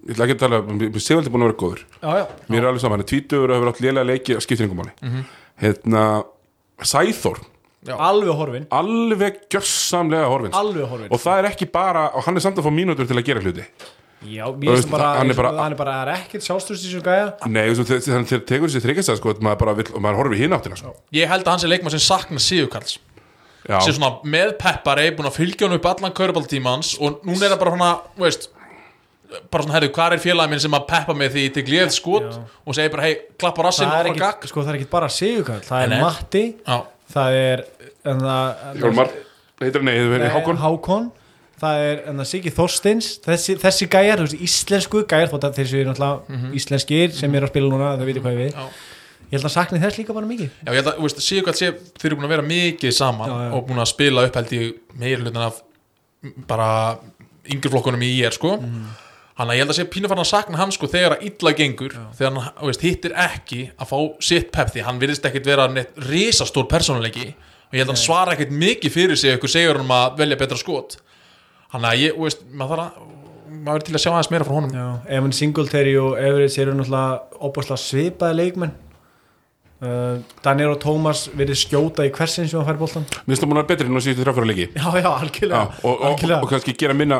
ég 0.07 0.15
ætla 0.15 0.25
ekki 0.29 0.37
að 0.37 0.43
tala, 0.45 0.61
mér 0.63 1.03
sé 1.03 1.17
veldig 1.19 1.33
búin 1.35 1.45
að 1.45 1.51
vera 1.51 1.61
góður. 1.63 1.83
Já, 2.03 2.11
já, 2.21 2.25
mér 2.53 2.63
er 2.63 2.69
alveg 2.71 2.81
saman, 2.85 2.97
hann 2.99 3.05
er 3.07 3.11
tvítugur 3.13 3.51
og 3.51 3.57
hefur 3.59 3.71
átt 3.73 3.83
lélega 3.85 4.07
leiki 4.13 4.39
skiptir 4.45 4.67
yngum 4.69 4.81
máli. 4.83 5.25
Hérna, 5.63 6.07
Sæþór. 6.83 7.39
Alveg 7.87 8.35
horfin 8.35 8.65
alveg 8.75 9.37
gjörsamlega 9.53 10.27
horfins 10.27 10.57
Alveg 10.59 10.89
horfin 10.91 11.13
og 11.15 11.21
það 11.23 11.39
er 11.39 11.47
ekki 11.53 11.69
bara, 11.71 12.09
og 12.19 12.25
hann 12.27 12.35
er 12.37 12.43
samt 12.43 12.59
að 12.59 12.67
fá 12.67 12.73
mínútur 12.75 13.07
til 13.07 13.15
að 13.21 13.27
gera 13.29 13.43
hluti. 13.45 13.67
Já, 14.27 14.47
veist, 14.59 14.89
bara, 14.91 15.13
hann 15.21 15.31
er 15.31 15.37
bara- 15.39 15.53
hann 15.63 15.73
er 15.73 15.79
bara, 15.79 15.93
það 16.01 16.09
er 16.09 16.13
ekkert 16.17 16.47
sjálfstöðst 16.49 16.83
í 16.83 16.89
þessu 16.89 17.03
gæja. 17.05 17.27
Nei, 17.47 17.69
þannig 17.71 18.99
að 18.99 19.17
sko, 19.21 19.31
að 19.37 19.45
maður 19.45 19.59
bara 19.61 19.75
vill, 19.79 19.87
og 19.95 20.03
maður 20.03 20.17
horfir 20.23 20.41
hinn 20.41 20.57
áttina 20.57 20.77
sko. 20.81 20.95
ég 21.13 21.29
held 21.29 21.45
að 21.45 21.53
hans 21.53 21.65
er 21.65 21.69
leikmann 21.69 21.91
sem 21.95 22.01
sakna 22.03 22.39
Sigurkarls. 22.43 22.99
Já, 23.69 23.81
sem 23.83 23.95
svona 23.95 24.21
með 24.25 24.59
peppari 24.59 25.11
búin 25.11 25.27
að 25.31 25.39
fylgja 25.39 25.67
hann 25.69 25.77
upp 25.79 25.87
allan 25.87 26.13
körubaltímans 26.15 26.97
og 27.01 27.23
núna 27.27 27.43
er 27.47 27.55
það 27.55 27.59
bara 27.59 27.71
svona, 27.77 28.01
þú 28.17 28.23
veist 28.27 28.49
bara 29.51 29.63
svona, 29.65 29.75
herru, 29.77 29.89
hvað 29.97 30.15
er 30.17 30.23
félagin 30.23 30.53
minn 30.55 30.63
sem 30.63 30.75
að 30.79 30.85
peppa 30.91 31.15
mig 31.19 31.31
því 31.35 31.45
ég 31.49 31.55
tek 31.57 31.71
liðið 31.73 31.93
skot? 31.97 32.39
og 32.67 32.77
segi 32.79 32.93
bara, 32.95 33.03
hei, 33.09 33.15
klappa 33.41 33.65
rassin 33.67 33.89
Það 33.91 34.01
er 34.05 34.11
og 34.13 34.19
gagg. 34.21 34.37
ekki, 34.39 34.51
sko, 34.53 34.63
það 34.67 34.73
er 34.75 34.79
ekki 34.81 34.91
bara 34.93 35.09
Sigurkall. 35.13 35.61
Það 35.67 35.83
er 35.83 35.89
Nei, 35.89 35.97
nei. 35.97 36.03
Matti, 36.07 36.45
Já, 36.67 36.77
það 37.15 37.39
er 37.43 37.63
en 38.13 38.21
það, 38.27 38.65
Hjálmar, 38.83 39.15
heitir 39.63 39.81
hann, 39.81 39.89
nei, 39.91 39.95
heitir 39.99 40.25
Nei, 40.25 40.29
Hákon. 40.37 40.61
Hákon. 40.63 41.09
Það 41.57 41.83
er 41.89 42.01
en 42.11 42.19
það 42.21 42.27
Siggi 42.29 42.51
Þorsteins. 42.53 43.07
Þessi, 43.25 43.55
þessi 43.63 43.87
gæjar, 43.89 44.21
þú 44.21 44.27
veist, 44.29 44.43
íslensku 44.45 45.01
gæjar 45.09 45.31
þótt 45.33 45.47
að 45.49 45.55
þessi 45.63 45.79
er 45.81 45.87
náttúrulega 45.89 46.53
íslenskir 46.61 47.15
sem 47.17 47.35
eru 47.39 47.49
að 47.49 47.53
spila 47.55 47.71
núna, 47.73 47.95
þau 47.97 48.05
veitir 48.11 48.23
hvað 48.27 48.35
ég 48.37 48.43
við. 48.43 48.59
Já. 48.61 48.67
ég 49.27 49.39
held 49.41 49.49
að 49.49 49.55
sakni 49.57 49.81
þess 49.83 49.97
líka 50.03 50.15
bara 50.19 50.29
mikið. 50.29 50.51
Já, 50.61 50.69
ég 50.69 50.77
held 50.83 50.91
að, 50.93 50.99
þú 51.01 51.07
veist, 51.09 51.23
Sigurkall 51.25 51.57
sé 51.57 51.71
þeir 51.97 52.11
eru 52.11 52.19
búin 52.21 52.29
að 52.29 52.35
vera 52.37 52.45
mikið 52.51 52.93
saman 52.99 53.33
Já, 53.33 53.39
já. 53.47 53.49
og 53.57 53.65
búin 53.71 53.81
að 53.83 53.89
spila 53.95 54.27
upp 54.29 54.37
held 54.39 54.53
í 54.53 54.61
meir 55.01 55.25
hlutin 55.25 55.47
af 55.49 55.63
bara 56.53 56.69
yngreflokkunum 57.57 58.05
í 58.05 58.13
IR, 58.21 58.37
sko 58.37 58.53
hann 59.37 59.51
að 59.53 59.59
ég 59.59 59.65
held 59.65 59.73
að 59.75 59.79
sé 59.81 59.87
pínu 59.93 60.09
farin 60.11 60.25
að 60.25 60.31
sakna 60.31 60.61
hann 60.61 60.73
sko 60.73 60.89
þegar 60.89 61.17
að 61.19 61.27
illa 61.29 61.53
gengur 61.59 61.97
þegar 62.17 62.31
hann 62.33 62.55
þú 62.61 62.71
veist, 62.71 62.87
hittir 62.87 63.17
ekki 63.27 63.61
að 63.77 63.91
fá 63.91 63.99
sitt 64.31 64.49
pepp 64.55 64.73
því 64.73 64.87
hann 64.87 65.01
virðist 65.03 65.29
ekkit 65.29 65.51
vera 65.51 65.67
neitt 65.73 65.99
risastór 66.09 66.69
persónuleiki 66.71 67.27
og 67.35 67.75
ég 67.77 67.83
held 67.83 67.91
að 67.91 67.95
hann 67.97 68.05
svara 68.05 68.37
ekkit 68.37 68.55
mikið 68.55 68.95
fyrir 68.95 69.21
sig 69.21 69.37
ykkur 69.37 69.53
segur 69.53 69.83
hann 69.83 69.93
að 69.93 70.17
velja 70.23 70.39
betra 70.41 70.57
skot. 70.61 70.99
Hann 71.75 71.85
að 71.85 72.01
ég, 72.07 72.17
þú 72.17 72.29
veist, 72.29 72.45
maður 72.55 72.83
þarf 72.87 72.87
að 72.87 73.15
maður 73.67 73.81
er 73.81 73.87
til 73.87 73.95
að 73.97 74.03
sjá 74.05 74.11
aðeins 74.13 74.31
meira 74.33 74.47
frá 74.47 74.55
honum. 74.57 74.75
Já, 74.75 74.87
Evan 75.19 75.35
Singletary 75.35 75.95
og 75.99 76.17
Everett 76.21 76.59
eru 76.63 76.75
náttúrulega 76.79 77.41
opaslega 77.49 77.83
svipaði 77.83 78.39
leikmenn. 78.41 78.75
Uh, 79.77 80.23
Daniel 80.41 80.71
og 80.73 80.79
Thomas 80.81 81.27
verið 81.37 81.59
skjóta 81.61 82.07
í 82.07 82.13
hversin 82.15 82.47
sem 82.49 82.57
hann 82.57 82.65
fær 82.65 82.79
boltan 82.81 83.03
minnst 83.29 83.43
að 83.45 83.51
vera 83.53 83.65
betri 83.69 83.85
en 83.91 83.99
á 83.99 84.01
síðustu 84.01 84.25
þrjáfæra 84.25 84.49
leiki. 84.49 84.69
Já, 84.73 84.87
já, 85.03 85.09
algjörlega, 85.11 85.59
Já, 85.67 85.83
og, 85.83 85.91
og, 85.91 86.05
algjörlega. 86.09 86.39
og 86.41 86.53
kannski 86.55 86.75
gera 86.81 86.97
minna 86.97 87.19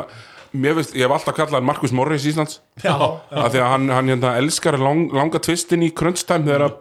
veist, 0.53 0.93
ég 0.95 1.05
hef 1.05 1.15
alltaf 1.15 1.35
kallað 1.37 1.59
hann 1.59 1.67
Markus 1.67 1.93
Morris 1.95 2.27
Íslands. 2.29 2.61
Af 2.83 3.51
því 3.53 3.61
að 3.63 3.71
hann, 3.73 3.89
hann 3.93 4.11
hérna, 4.13 4.35
elskar 4.41 4.77
lang, 4.81 5.07
langa 5.15 5.41
tvistin 5.43 5.85
í 5.85 5.91
time 5.93 6.45
þegar 6.45 6.69
að 6.69 6.77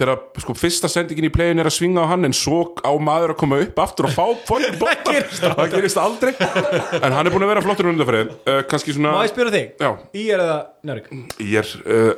þegar 0.00 0.20
sko, 0.40 0.54
fyrsta 0.56 0.88
sendingin 0.90 1.26
í 1.28 1.32
playin 1.34 1.60
er 1.60 1.68
að 1.68 1.74
svinga 1.76 2.04
á 2.06 2.10
hann 2.12 2.28
en 2.28 2.34
svo 2.36 2.60
á 2.80 2.92
maður 3.02 3.34
að 3.34 3.40
koma 3.42 3.58
upp 3.64 3.80
aftur 3.82 4.08
og 4.08 4.14
fá 4.14 4.24
fólk 4.48 4.80
gerist 5.10 5.42
það 5.42 5.74
gerist 5.74 6.00
aldrei. 6.00 6.32
En 7.00 7.12
hann 7.16 7.26
er 7.26 7.34
búin 7.34 7.44
að 7.46 7.52
vera 7.54 7.64
flottur 7.64 7.90
undanferðin 7.90 8.32
uh, 8.38 8.62
kannski 8.70 8.94
svona 8.96 9.16
Má 9.18 9.24
ég 9.26 9.34
spyrja 9.34 9.54
þig? 9.56 9.70
Já. 9.82 9.90
Í 10.14 10.26
er 10.30 10.44
það 10.44 10.90
Nörg? 10.90 11.12
ég 11.42 11.60
er 11.60 11.72
uh, 11.84 12.12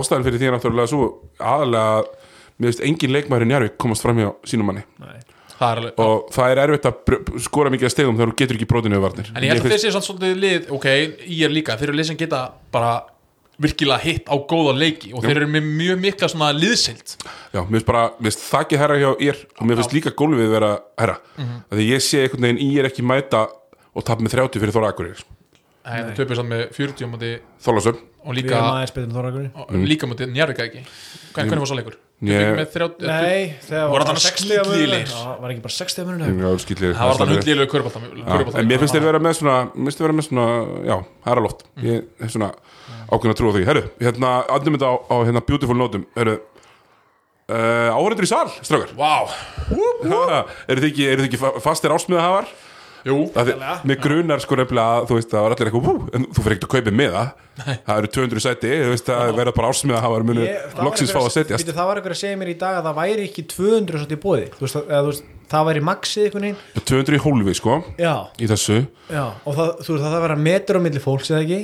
ástæðan 0.00 0.28
fyrir 0.28 0.42
því 0.42 0.50
er 0.50 0.56
náttúrulega 0.56 0.92
svo 0.94 1.10
aðalega 1.38 1.98
að 1.98 2.12
mér 2.58 2.72
veist 2.72 2.86
engin 2.88 3.14
leikmæður 3.14 3.46
í 3.46 3.50
Njarvík 3.52 3.80
komast 3.84 4.06
fram 4.06 4.24
hjá 4.24 4.32
sínum 4.48 4.72
manni. 4.72 4.86
Nei 5.02 5.18
það 5.58 5.70
er 5.72 5.80
alveg 5.82 6.00
og 6.04 6.32
það 6.34 6.50
er 6.54 6.62
erfitt 6.64 6.88
að 6.90 7.44
skora 7.44 7.70
mikið 7.74 7.88
að 7.88 7.94
stegum 7.96 8.16
þegar 8.18 8.32
þú 8.32 8.38
getur 8.42 8.58
ekki 8.58 8.68
brotinu 8.72 8.98
við 8.98 9.04
varnir. 9.08 9.30
En 9.34 9.42
ég 9.46 9.52
held 9.54 9.64
að 9.66 9.72
þeir 9.74 9.82
séu 9.84 9.92
samt 9.96 10.06
svolítið 10.08 10.42
lið 10.44 10.72
ok, 10.78 10.88
ég 11.26 11.44
er 11.48 11.54
líka, 11.54 11.76
þeir 11.78 11.88
eru 11.90 11.98
lið 11.98 12.10
sem 12.12 12.18
geta 12.20 12.42
bara 12.74 12.92
virkilega 13.58 13.98
hitt 14.04 14.28
á 14.30 14.36
góða 14.38 14.74
leiki 14.78 15.10
og 15.18 15.24
þeir 15.26 15.40
eru 15.40 15.48
með 15.50 15.64
mjög 15.80 15.96
mikla 16.04 16.28
svona 16.30 16.52
liðsild 16.54 17.16
Já, 17.50 17.58
mér 17.66 17.72
finnst 17.80 17.88
bara, 17.88 18.04
mér 18.20 18.30
finnst 18.30 18.44
þakkið 18.52 18.78
herra 18.84 18.98
hjá 19.02 19.08
ír 19.26 19.40
og 19.58 19.64
mér 19.66 19.80
finnst 19.80 19.96
líka 19.96 20.12
gólfið 20.14 20.52
vera 20.54 20.70
herra. 20.98 21.16
Mm 21.36 21.42
Mhm. 21.48 21.58
því 21.74 21.88
ég 21.90 22.04
sé 22.06 22.22
einhvern 22.22 22.46
veginn 22.46 22.62
ír 22.62 22.86
ekki 22.86 23.02
mæta 23.02 23.48
og 23.94 24.04
tap 24.06 24.20
með 24.22 24.36
30 24.36 24.60
fyrir 24.62 24.74
Þóra 24.76 24.92
Akurir 24.92 25.24
það 25.88 26.14
töpur 26.14 26.36
samt 26.38 26.52
með 26.52 26.62
40 26.76 27.02
á 27.02 27.08
móti 27.10 27.30
Þólasöf 27.64 27.96
og 28.28 28.34
líka, 28.36 28.60
og 29.56 29.72
líka 29.88 30.06
móti 30.06 30.26
Njarvika 30.28 30.62
ekki? 30.68 30.84
Hvern, 31.34 31.48
hvernig 31.48 31.58
var 31.64 31.66
svo 31.66 31.78
leikur? 31.80 31.96
Ég- 32.18 32.40
Töpuðu 32.42 32.58
með 32.58 32.70
30 32.74 33.06
Nei, 33.06 33.42
þarna 34.02 34.22
60 34.22 34.48
munur. 34.58 34.72
skítlélegir? 34.74 35.10
Já, 35.14 35.34
var 35.38 35.52
ekki 35.52 35.62
bara 35.62 35.74
60 35.74 36.06
munur 36.08 36.26
Já, 36.26 36.48
skilja 36.64 36.88
það 36.98 37.10
var 37.12 37.18
þannig 37.20 37.36
hundlílu 37.38 37.66
körbálta 37.70 38.58
En 38.58 38.66
mér 38.66 38.80
finnst 38.82 38.94
þeir 38.96 39.06
vera 39.06 39.20
með 39.22 39.36
svona 39.38 39.56
mér 39.70 39.86
finnst 39.86 40.00
þeir 40.00 40.06
vera 40.08 40.16
með 40.18 40.26
svona, 40.26 40.46
já, 40.88 40.96
herra 41.28 41.44
loft. 41.44 41.62
Ég 41.78 42.08
hef 42.18 42.32
svona 42.34 42.48
ákveðin 43.08 43.34
að 43.34 43.38
trúa 43.38 43.54
því. 43.54 43.62
Herru, 43.70 43.82
hérna, 44.02 44.32
aðnum 44.50 44.74
þetta 44.78 44.90
á, 44.90 44.94
á 44.98 45.16
hérna 45.28 45.44
beautiful 45.46 45.78
notum. 45.78 46.06
Herru, 46.18 46.34
uh, 47.54 47.88
áhörundur 47.94 48.26
í 48.26 48.30
sal, 48.34 48.50
Vá, 48.98 49.14
Ha, 49.70 50.42
eru 50.70 50.82
þið 50.82 51.28
ekki, 51.30 51.38
fastir 51.62 51.94
ásmiðahafar? 51.94 52.50
Mér 53.88 53.98
grunar 54.04 54.42
sko 54.44 54.58
nefnilega 54.60 54.98
að 54.98 55.06
þú 55.08 55.18
veist 55.18 55.30
það 55.32 55.44
var 55.46 55.54
allir 55.56 55.70
eitthvað, 55.70 55.88
hú, 55.88 56.08
en 56.18 56.26
þú 56.34 56.44
fyrir 56.44 56.56
ekkert 56.58 56.68
að 56.68 56.74
kaupa 56.76 56.94
með 57.00 57.16
það 57.16 57.28
það 57.88 57.96
eru 57.98 58.10
200 58.18 58.44
sæti, 58.46 58.72
þú 58.84 58.90
veist 58.94 59.08
það 59.10 59.32
verða 59.40 59.54
bara 59.58 59.72
ásmiðahafar 59.72 60.26
munu 60.28 60.44
Ég- 60.46 60.60
það 60.68 60.76
var 60.78 60.88
loksins 60.88 61.14
fá 61.14 61.20
að 61.24 61.32
setjast. 61.38 61.72
Það 61.78 61.88
var 61.90 62.00
einhver 62.02 62.14
að 62.16 62.20
segja 62.22 62.38
mér 62.42 62.52
í 62.54 62.58
dag 62.60 62.78
að 62.78 62.86
það 62.90 62.98
væri 63.02 63.26
ekki 63.28 63.46
200 63.54 63.98
svolítið 64.02 64.18
í 64.18 64.22
bóði 64.26 64.46
þú 64.58 64.64
veist, 64.66 64.78
eða, 64.84 65.00
þú 65.02 65.12
veist, 65.12 65.24
það 65.48 65.66
væri 65.68 65.82
maxið 65.88 66.24
einhvern 66.28 66.44
veginn. 66.48 66.84
200 66.88 67.16
í 67.16 67.20
hólfi 67.24 67.54
sko, 67.58 67.76
já, 68.00 68.12
í 68.42 68.48
þessu. 68.50 68.78
Já, 69.08 69.22
og 69.48 69.54
það, 69.56 69.68
þú 69.86 69.94
veist 69.94 70.02
það 70.04 70.12
það 70.12 70.24
vera 70.26 70.36
metur 70.44 70.76
á 70.76 70.80
milli 70.84 71.00
fólks 71.00 71.30
eða 71.32 71.40
ekki? 71.46 71.60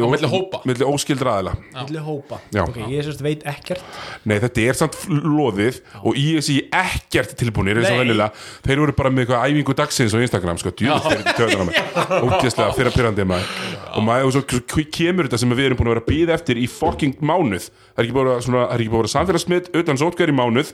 Á 0.00 0.06
milli 0.08 0.30
hópa. 0.32 0.60
milli 0.64 0.86
óskildra 0.88 1.34
aðila. 1.36 1.52
Milli 1.76 2.04
hópa, 2.06 2.38
Já. 2.56 2.62
ok, 2.64 2.78
ég 2.94 3.04
sérst 3.04 3.20
veit 3.26 3.44
ekkert. 3.52 3.82
Nei, 4.24 4.38
þetta 4.40 4.64
er 4.64 4.78
samt 4.80 4.96
loðið 5.10 5.82
og 6.02 6.16
ISI 6.16 6.56
ekkert 6.72 7.36
tilbúinir 7.36 7.76
eins 7.82 7.90
og 7.90 7.98
Nei. 7.98 8.00
venjulega. 8.06 8.30
Þeir 8.64 8.80
voru 8.86 8.96
bara 8.96 9.12
með 9.12 9.26
eitthvað 9.26 9.44
æfingu 9.52 9.76
dagsins 9.82 10.16
á 10.16 10.18
Instagram 10.24 10.62
sko, 10.62 10.72
djúðist 10.72 11.10
er 11.12 11.20
þetta 11.20 11.36
töðan 11.36 11.60
á 11.60 11.66
mig 11.68 11.76
ógeðslega 12.30 12.72
fyrir 12.78 12.90
að 12.92 12.96
pyrrandi 12.96 13.28
maður. 13.28 13.52
Og 13.96 14.04
maður, 14.08 14.26
og 14.30 14.34
svo 14.38 14.42
k- 14.48 14.88
kemur 14.96 15.28
þetta 15.28 15.42
sem 15.44 15.52
við 15.56 15.68
erum 15.68 15.78
búin 15.82 15.90
að 15.92 15.94
vera 15.98 16.04
að 16.06 16.10
býða 16.10 16.34
eftir 16.40 16.56
í 16.60 16.66
fucking 16.72 17.20
mánuð. 17.20 17.68
Það 17.92 18.00
er 18.00 18.08
ekki 18.08 18.24
að, 18.24 18.32
svona, 18.48 18.64
það 18.66 18.74
er 18.76 18.84
ekki 18.84 18.92
búin 18.92 19.00
að 19.00 19.04
vera 19.06 19.14
samfélagsmitt 19.18 19.70
utan 19.80 20.00
sótkvæður 20.00 20.32
í 20.32 20.36
mánuð 20.40 20.72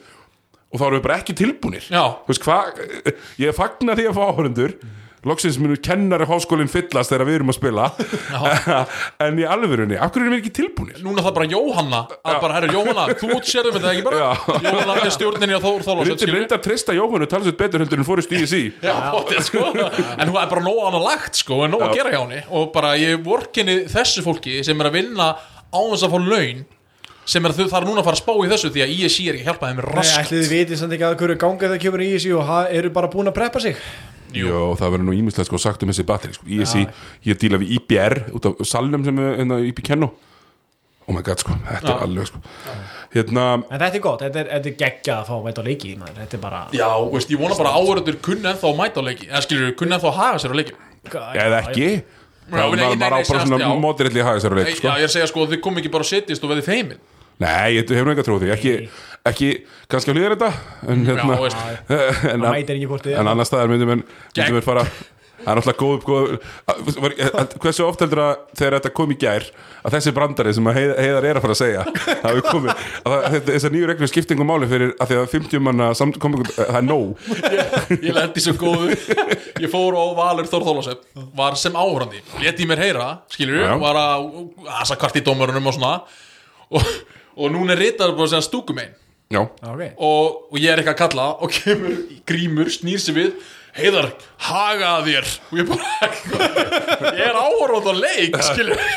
og 0.72 0.80
þá 0.80 0.86
erum 0.88 0.98
við 0.98 1.06
bara 1.06 1.20
ekki 1.20 1.36
tilbúinir 1.38 1.86
veist 1.92 2.44
hvað, 2.46 2.82
ég 3.42 3.56
fagnar 3.56 3.98
því 4.00 4.10
að 4.10 4.18
fá 4.18 4.24
áhörundur 4.30 4.76
loksins 5.26 5.58
munu 5.62 5.76
kennari 5.78 6.26
háskólinn 6.26 6.70
fyllast 6.70 7.12
þegar 7.12 7.28
við 7.28 7.36
erum 7.38 7.52
að 7.52 7.56
spila. 7.58 7.84
En 9.22 9.38
í 9.38 9.44
alvörunni, 9.46 9.94
af 9.94 10.10
hverju 10.10 10.26
erum 10.26 10.34
við 10.34 10.40
ekki 10.40 10.52
tilbúinir? 10.56 10.98
Núna 11.04 11.22
það 11.22 11.36
bara 11.36 11.46
Jóhanna 11.52 12.00
að 12.10 12.38
bara, 12.42 12.56
herru 12.56 12.72
Jóhanna, 12.74 13.04
þú 13.20 13.38
sérðum 13.46 13.76
þetta 13.76 13.92
ekki 13.92 14.04
bara? 14.08 14.18
Já. 14.18 14.58
Jóhanna 14.66 14.96
er 14.98 15.14
stjórninni 15.14 15.58
á 15.58 15.60
Þór 15.62 15.86
Þólasöld 15.86 16.10
Reyndar 16.24 16.34
reyndar 16.40 16.58
að 16.58 16.66
treysta 16.66 16.96
Jóhannu 16.96 17.30
talsveit 17.30 17.60
betur 17.60 17.84
heldur 17.84 18.02
en 18.02 18.08
fórist 18.08 18.34
í 18.34 18.42
potið, 18.82 19.40
sko. 19.46 19.64
en 19.78 20.26
hún 20.26 20.40
er 20.42 20.50
bara 20.50 20.64
nóg 20.66 20.82
annað 20.88 21.06
lagt 21.06 21.38
sko, 21.38 21.62
en 21.66 21.74
nóg 21.76 21.86
að 21.86 21.96
gera 22.00 22.14
hjá 22.14 22.20
henni. 22.24 22.42
Og 22.50 22.70
bara 22.74 22.96
ég 22.98 23.22
vorkenni 23.22 23.82
þessu 23.92 24.26
fólki 24.26 24.58
sem 24.66 24.82
er 24.82 24.90
að 24.90 24.98
vinna 24.98 25.32
á 25.38 25.80
þess 25.92 26.08
að 26.08 26.16
fá 26.16 26.18
laun 26.32 26.64
sem 27.24 27.44
er 27.46 27.52
að 27.54 27.60
þau 27.62 27.68
þarf 27.70 27.86
núna 27.88 28.00
að 28.02 28.06
fara 28.08 28.16
að 28.18 28.22
spá 28.22 28.32
í 28.34 28.48
þessu 28.50 28.70
því 28.74 28.82
að 28.82 28.94
ISI 28.98 29.26
er 29.30 29.36
ekki 29.38 29.44
að 29.44 29.50
hjálpa 29.52 29.68
þeim 29.70 29.78
Nei, 29.82 29.84
rask 29.94 30.16
ætlið 30.22 30.40
þið 30.42 30.54
vitið 30.56 30.80
samt 30.80 30.96
ekki 30.96 31.06
að 31.06 31.14
hverju 31.20 31.36
ganga 31.44 31.68
það 31.72 31.82
kemur 31.84 32.02
í 32.02 32.08
þessu 32.16 32.32
og 32.38 32.44
ha- 32.48 32.64
eru 32.80 32.90
bara 32.90 33.10
búin 33.12 33.30
að 33.30 33.36
preppa 33.36 33.60
sig? 33.62 33.76
Jó, 34.32 34.72
það 34.80 34.94
verður 34.96 35.06
nú 35.06 35.14
ímislega 35.14 35.44
sko 35.46 35.58
sagt 35.60 35.82
um 35.84 35.90
þessi 35.92 36.06
batteri 36.08 36.34
sko. 36.34 36.46
ISI, 36.48 36.86
ég 37.28 37.38
díla 37.38 37.58
við 37.60 37.74
IBR 37.78 38.14
út 38.32 38.46
af 38.48 38.62
salnum 38.66 39.04
sem 39.04 39.18
er 39.22 39.36
hérna, 39.42 39.58
IB 39.68 39.82
Kenno 39.84 40.10
Oh 41.10 41.12
my 41.14 41.20
god 41.26 41.40
sko, 41.42 41.50
þetta 41.66 41.90
er 41.96 42.02
alveg 42.06 42.28
sko. 42.30 42.38
Hérna, 43.12 43.44
En 43.66 43.80
þetta 43.82 43.96
er 43.98 44.02
gott, 44.04 44.20
þetta 44.22 44.38
er, 44.38 44.50
þetta 44.54 44.68
er 44.70 44.76
geggjað 44.78 45.16
að 45.18 45.26
fá 45.28 45.32
að 45.34 45.42
mæta 45.48 45.62
á 45.62 45.64
leiki 45.66 45.90
maður. 45.98 46.18
Þetta 46.22 46.36
er 46.38 46.42
bara 46.44 46.60
Já, 46.78 46.86
veist, 47.12 47.32
ég 47.34 47.40
vona 47.42 47.56
bara 47.58 47.72
áhörður 47.76 48.18
kunni 48.22 48.46
ennþá 48.52 48.68
að 48.70 48.78
mæta 48.78 49.02
á 49.02 49.04
leiki 49.08 49.26
eða 49.28 49.42
skilur, 49.44 49.72
kunni 49.82 49.96
ennþá 49.98 50.12
að 50.12 50.18
haga 50.22 50.38
sér 50.44 50.54
á 50.54 50.56
leiki 50.62 50.76
eða 51.42 51.58
ekki? 51.66 51.88
Já, 51.92 52.06
Það 52.52 52.58
nei, 52.62 52.78
nei, 52.78 52.86
maður 52.86 52.86
nei, 52.86 52.94
á 52.94 53.10
bara 53.10 53.18
sérst, 53.26 53.46
svona 53.50 53.58
já. 53.66 53.74
mótirilli 53.82 54.24
haga 54.26 54.40
sér 54.46 54.54
að 54.54 54.60
leik 54.62 54.70
Já, 54.70 54.78
sko. 54.78 54.88
ég 54.94 55.02
er 55.02 55.10
að 55.10 55.14
segja 55.16 55.28
sko, 55.34 55.44
þið 55.52 55.60
kom 55.66 55.82
ekki 55.82 55.92
bara 55.92 56.06
að 56.06 56.10
setjast 56.14 56.46
og 56.46 56.50
veði 56.54 56.64
feimin 56.70 57.02
Nei, 57.40 57.78
ég 57.78 57.88
hefur 57.88 58.12
enga 58.12 58.26
því. 58.26 58.50
Ekki, 58.54 58.74
ekki, 59.28 59.48
kannski 59.90 60.12
að 60.12 60.20
hlýða 60.20 60.36
þetta 60.36 60.52
en, 60.92 61.06
hérna, 61.08 61.40
en, 62.34 62.46
en 63.16 63.32
annar 63.32 63.48
staðar 63.48 63.72
myndum 63.72 63.94
við 63.94 64.04
myndum 64.04 64.60
við 64.60 64.68
fara. 64.68 64.86
Það 65.42 65.50
er 65.50 65.58
náttúrulega 65.58 65.80
góð, 65.82 66.02
góð 66.06 66.98
var, 67.02 67.14
Hversu 67.62 67.82
oft 67.82 68.02
heldur 68.04 68.20
að 68.22 68.42
þegar 68.58 68.76
þetta 68.76 68.90
kom 68.94 69.10
í 69.10 69.16
gær 69.18 69.46
að 69.82 69.96
þessi 69.96 70.12
brandari 70.14 70.52
sem 70.54 70.68
að 70.70 70.76
heiðar, 70.78 71.00
heiðar 71.02 71.26
er 71.26 71.38
að 71.38 71.44
fara 71.44 71.56
að 71.56 71.60
segja 71.62 71.82
að 71.82 72.38
það, 72.52 73.24
þetta, 73.34 73.40
þessar 73.48 73.74
nýju 73.74 73.88
reglur 73.90 74.12
skiptingum 74.12 74.50
máli 74.52 74.68
fyrir 74.70 74.92
að 75.02 75.10
því 75.10 75.18
að 75.18 75.32
50 75.32 75.64
manna 75.66 75.88
samkomingu, 75.98 76.46
það 76.60 76.78
er 76.78 76.86
nóg. 76.86 77.26
Ég 77.96 78.14
lendi 78.14 78.44
svo 78.44 78.54
góðu. 78.60 78.98
Ég 79.62 79.72
fór 79.72 79.98
á 79.98 80.04
Valur 80.18 80.48
Þór 80.50 80.64
Þólasöf 80.66 81.02
Var 81.36 81.56
sem 81.60 81.74
áhörandi 81.76 82.22
Leti 82.42 82.66
mér 82.66 82.80
heyra, 82.82 83.08
skilur 83.30 83.60
Já. 83.62 83.74
Var 83.82 83.98
að 83.98 84.28
asa 84.78 84.96
kvart 85.00 85.18
í 85.18 85.24
dómarunum 85.26 85.68
og 85.70 85.76
svona. 85.76 85.92
Og, 86.72 86.86
og 87.36 87.52
núna 87.54 87.74
er 87.76 87.82
ritaður 87.86 88.18
bara 88.18 88.32
sem 88.34 88.44
stúkum 88.44 88.80
einn. 88.82 88.94
Já, 89.32 89.40
Ok, 89.40 89.82
og, 89.96 90.38
og 90.52 90.58
ég 90.60 90.68
er 90.74 90.82
ekki 90.82 90.92
að 90.92 90.98
kalla 91.00 91.26
og 91.40 91.52
kemur 91.54 91.94
grímur, 92.28 92.68
snýr 92.68 93.00
sig 93.00 93.16
við. 93.16 93.30
Heiðar, 93.72 94.10
haga 94.44 94.90
þér. 95.06 95.28
Og 95.48 95.60
ég 95.62 95.70
bara 95.70 96.10
ég 97.16 97.22
er 97.30 97.38
áhorfand 97.40 97.88
á 97.88 97.94
leik 97.96 98.36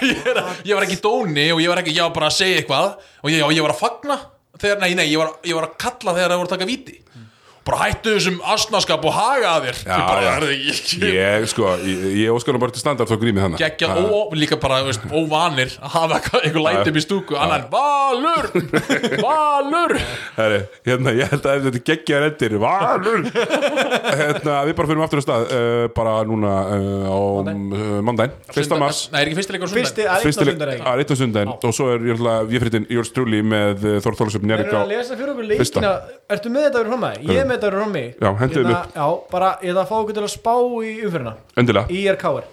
ég, 0.04 0.26
er, 0.28 0.42
ég 0.68 0.76
var 0.76 0.84
ekki 0.84 1.00
dóni 1.00 1.46
og 1.56 1.62
ég 1.64 1.72
var 1.72 1.80
ekki 1.80 1.96
ég 1.96 2.04
var 2.04 2.12
bara 2.18 2.28
að 2.28 2.36
segja 2.42 2.60
eitthvað. 2.60 2.98
Og 3.24 3.32
ég, 3.32 3.46
og 3.48 3.56
ég 3.56 3.64
var 3.64 3.72
að 3.72 3.80
fagna 3.86 4.20
þegar, 4.60 4.82
nei, 4.84 4.92
nei, 5.00 5.08
ég 5.14 5.22
var, 5.24 5.32
ég 5.48 5.56
var 5.56 5.70
að 5.70 5.78
kalla 5.86 6.18
þegar 6.18 6.34
það 6.34 6.42
voru 6.42 6.50
að 6.50 6.56
taka 6.58 6.68
víti 6.74 6.98
bara 7.66 7.80
hættu 7.82 8.12
þessum 8.14 8.36
asnaskap 8.54 9.06
og 9.10 9.14
haga 9.16 9.54
þér. 9.64 9.78
Já, 9.82 9.96
ég 9.96 10.04
bara, 10.06 10.22
já. 10.26 10.34
það 10.36 10.52
ekki 10.54 11.10
ég 11.16 11.46
sko 11.50 11.72
ég, 11.82 12.04
ég 12.22 12.30
nú 12.54 12.62
bara 12.62 12.76
til 12.76 12.82
standart 12.84 13.10
þá 13.10 13.16
grímið 13.24 13.46
þannig 13.46 13.64
geggja 13.64 13.90
og 14.06 14.36
líka 14.38 14.60
bara 14.62 14.82
veist, 14.86 15.06
óvanir 15.10 15.74
að 15.80 15.96
hafa 15.96 16.20
eitthvað- 16.20 16.46
eitthvað 16.46 16.66
lætum 16.68 17.00
í 17.00 17.04
stúku. 17.06 17.38
Annan 17.42 17.66
Valur! 17.74 18.50
Valur! 19.26 19.96
Herri, 20.38 20.60
hérna, 20.86 21.16
ég 21.18 21.34
held 21.34 21.50
að 21.50 21.66
þetta 21.70 21.84
geggja 21.90 22.22
endir 22.30 22.58
Valur! 22.62 23.26
Hérna, 24.16 24.60
Við 24.66 24.76
bara 24.78 24.88
fyrir 24.90 25.04
aftur 25.06 25.22
á 25.22 25.26
stað 25.26 25.46
uh, 25.50 25.88
bara 25.96 26.14
núna 26.28 26.54
uh, 26.70 27.10
á 27.10 27.18
uh, 27.18 28.00
mandaginn, 28.06 28.36
1. 28.54 28.78
mars. 28.82 29.02
Nei, 29.14 29.20
er 29.24 29.32
ekki 29.32 29.40
fyrsti 29.42 29.56
leikur 29.56 29.68
á 29.68 29.74
fyrsti 29.74 30.46
sundan 30.46 30.70
að 30.70 30.76
einn 30.76 30.86
á 30.86 30.92
að 30.94 31.20
sundaginn 31.20 31.54
og 31.56 31.76
svo 31.76 31.90
er 31.96 32.06
ég 32.06 32.22
að 32.36 32.54
fyrir 32.64 32.88
Jórs 32.96 33.12
Trulli 33.16 33.42
með 33.46 33.86
Þór 34.06 34.18
Þólasöfn 34.22 34.46
Þeir 34.46 34.52
Njærik 34.54 34.70
eru 34.70 34.78
á 34.78 34.84
að 34.86 34.94
lesa 34.94 35.18
fyrir 35.20 35.34
okkur 35.34 35.50
Fyrsta. 35.56 35.82
leikina. 35.82 36.22
Ertu 36.36 36.52
með 36.54 36.68
þetta 36.68 36.82
verið 36.82 36.94
fram 36.94 37.06
með? 37.06 37.16
Ég 37.56 37.64
er 37.64 37.72
með 37.72 37.72
þetta 37.72 37.72
verið 37.72 37.82
fram 37.82 37.96
með 37.96 38.08
Já, 38.20 38.96
Já, 38.96 39.08
bara 39.32 39.50
ég 39.62 39.72
ætla 39.72 39.84
að 39.86 39.90
fá 39.90 39.96
okkur 40.02 40.18
til 40.18 40.24
að 40.26 40.32
spá 40.36 40.54
í 40.60 40.94
umfyrirna 41.08 41.36
Endilega, 41.62 41.98
IRKR, 42.00 42.48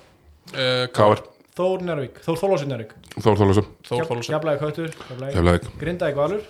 uh, 0.55 0.83
Káar, 0.95 1.23
Þór 1.59 1.87
Njárvík 1.87 2.21
Þór 2.25 2.43
Þólásson 2.43 2.71
Njárvík 2.73 2.93
Þór 3.19 3.41
Þólasöfn 3.43 3.73
Þór 3.89 4.11
Þólasöf 4.11 4.35
Jafnlega 4.37 4.63
Kautur, 4.63 4.93
Jafnlega. 5.35 5.73
Grindavík 5.83 6.21
Valur. 6.23 6.45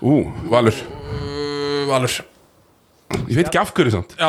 Ú, 0.00 0.20
Valur. 0.50 0.80
Uh, 1.12 1.84
Valur 1.92 2.33
Ég 3.28 3.36
veit 3.38 3.46
ekki 3.48 3.58
af 3.60 3.70
hverju 3.76 3.92
samt. 3.94 4.14
Já, 4.18 4.28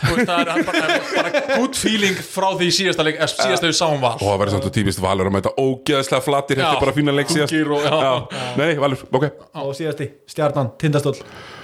þú 0.00 0.14
veist, 0.16 0.28
það 0.28 0.40
er 0.40 0.64
bara, 0.66 0.94
bara 1.14 1.42
good 1.58 1.76
feeling 1.78 2.16
frá 2.24 2.46
því 2.58 2.68
síðasta 2.76 3.04
leik, 3.06 3.18
eh, 3.20 3.28
síðasta 3.30 3.68
við 3.68 3.76
sáum 3.78 4.00
val. 4.02 4.14
Ó, 4.18 4.24
það 4.24 4.38
verður 4.42 4.54
samt 4.56 4.68
og 4.68 4.74
típist 4.74 5.00
Valur 5.04 5.28
að 5.30 5.34
mæta 5.36 5.52
ógeðslega 5.60 6.24
flatir 6.24 6.58
Þetta 6.60 6.70
Já. 6.72 6.76
er 6.76 6.84
bara 6.84 6.94
fína 6.96 7.14
leik 7.14 7.30
síðast. 7.32 7.54
Og- 7.76 7.84
já. 7.84 8.56
Nei, 8.60 8.74
Valur, 8.80 9.04
ok. 9.12 9.28
Og 9.62 9.74
síðasti, 9.78 10.08
Stjarnan, 10.34 10.72
Tindastóll. 10.80 11.20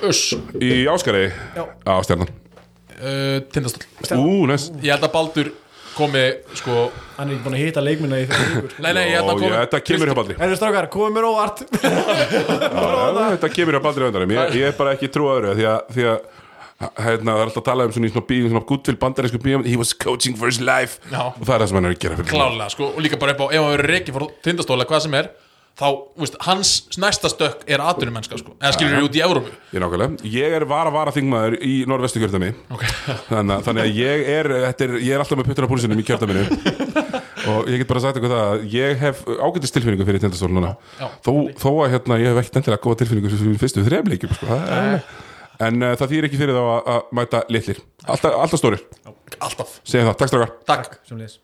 Uss, 0.08 0.22
Í 0.60 0.84
Áskari 0.92 1.26
Já. 1.56 1.64
Á 1.84 1.92
stjarnan. 2.06 2.30
Uh, 3.00 3.40
tindastóll. 3.50 3.84
Ú, 4.20 4.46
næs. 4.48 4.70
Ég 4.84 4.92
held 4.94 5.04
að 5.08 5.12
Baldur 5.16 5.52
komi 5.96 6.22
sko 6.54 6.90
Hann 7.16 7.28
er 7.28 7.34
ekki 7.34 7.44
búin 7.44 7.56
að 7.56 7.62
hita 7.64 7.82
leikminna 7.82 8.18
í 8.22 8.26
fyrir 8.30 8.52
vikur 8.54 8.76
Nei, 8.84 8.92
nei, 8.94 9.02
ég 9.10 9.16
held 9.18 9.26
Ó, 9.26 9.32
að 9.32 9.40
komi 9.40 9.48
ég- 9.50 9.64
Þetta 9.64 9.80
kemur 9.88 10.06
hjá 10.12 10.14
Baldri. 10.20 10.36
Erðu 10.38 10.56
strákar, 10.60 10.86
komið 10.92 11.16
mér 11.16 11.26
óvart. 11.28 11.64
Já, 11.82 13.30
Þetta 13.34 13.50
kemur 13.56 13.74
hjá 13.76 13.82
Baldri 13.82 14.10
Ég 14.10 14.54
ég 14.60 14.68
er 14.70 14.76
bara 14.78 14.94
ekki 14.94 15.10
trú 15.12 15.26
öðru 15.32 15.56
Því 15.58 15.66
að, 15.66 15.80
því 15.96 16.06
að 16.12 16.20
hérna, 16.80 17.34
það 17.34 17.42
er 17.42 17.44
alltaf 17.50 17.60
að 17.62 17.68
tala 17.68 17.86
um 17.88 17.92
svona 17.96 18.08
í 18.08 18.14
svona 18.14 18.28
bíum 18.30 18.48
svona 18.54 18.64
gúttvill 18.70 18.98
bandarísku 19.02 19.42
bíum 19.44 19.66
He 19.68 19.76
was 19.80 19.92
coaching 19.92 20.38
for 20.38 20.48
his 20.48 20.60
life. 20.64 20.98
Já. 21.12 21.22
Og 21.36 21.44
það 21.44 21.54
er 21.54 21.60
það 21.64 21.68
sem 21.72 21.80
hann 21.80 21.90
er 21.90 21.94
að 21.96 22.02
gera 22.06 22.26
Klálega, 22.30 22.72
sko, 22.72 22.90
og 22.94 23.04
líka 23.04 23.20
bara 23.20 23.36
upp 23.36 23.44
á 23.44 23.46
ef 23.52 23.60
hann 23.60 23.72
verður 23.76 23.94
reikið 23.94 24.16
frá 24.18 24.26
tindastóla, 24.46 24.88
hvað 24.88 25.06
sem 25.06 25.16
er 25.20 25.30
þá, 25.80 25.86
veist, 26.20 26.36
hans 26.44 26.70
næsta 27.00 27.30
stökk 27.32 27.62
er 27.70 27.80
atvinnumennska, 27.84 28.36
sko, 28.40 28.54
eða 28.58 28.72
skilur 28.76 28.96
við 28.98 29.06
út 29.06 29.16
í 29.16 29.22
Európu 29.24 29.52
Ég 29.72 29.80
nákvæmlega, 29.80 30.26
ég 30.34 30.56
er 30.58 30.66
vara 30.68 30.92
vara 30.92 31.14
þingmaður 31.14 31.56
í 31.64 31.76
norðvestu 31.88 32.20
kjördami 32.20 32.50
okay. 32.74 32.90
þannig, 33.30 33.54
að- 33.54 33.64
þannig 33.68 33.86
að 33.86 34.00
ég 34.00 34.28
er, 34.34 34.50
er 34.72 34.94
ég 34.98 35.14
er 35.14 35.22
alltaf 35.22 35.40
með 35.40 35.48
puttur 35.48 35.68
á 35.68 35.70
púlsinum 35.70 36.02
í 36.02 36.04
kjördaminu 36.10 36.44
og 37.54 37.70
ég 37.70 37.80
get 37.80 37.88
bara 37.88 38.04
sagt 38.04 38.20
ykkur 38.20 38.34
það 38.34 38.44
að 38.50 38.66
ég 38.74 39.00
hef 39.00 39.24
ágætist 39.30 39.78
tilfinningu 39.78 40.04
fyrir 40.10 40.20
tindastól 40.20 40.50
núna. 40.52 40.74
Þó, 41.24 41.32
þó 41.56 41.70
að 41.86 41.94
hérna, 41.94 42.18
ég 42.20 42.34
hef 42.34 42.42
ekkert 42.42 42.60
endilega 42.60 42.84
góða 42.84 43.00
tilfinningu 43.00 43.32
fyrir 43.32 43.60
fyrstu 43.62 43.86
þrejumleikjum 43.86 44.34
sko. 44.36 44.50
Það 44.50 44.74
er- 44.76 45.29
en 45.66 45.84
uh, 45.84 45.92
það 46.00 46.14
þýr 46.14 46.28
ekki 46.30 46.40
fyrir 46.40 46.56
þá 46.56 46.62
að, 46.64 46.80
að 46.94 47.14
mæta 47.20 47.44
litlir. 47.52 47.84
Alltaf, 48.06 48.40
alltaf 48.46 48.62
stórir, 48.62 48.82
Alltaf, 49.40 49.78
segjum 49.84 50.10
það, 50.10 50.18
takk 50.22 50.32
strákar. 50.34 50.56
Takk. 50.68 50.98
Sem 51.08 51.20
liðs 51.20 51.38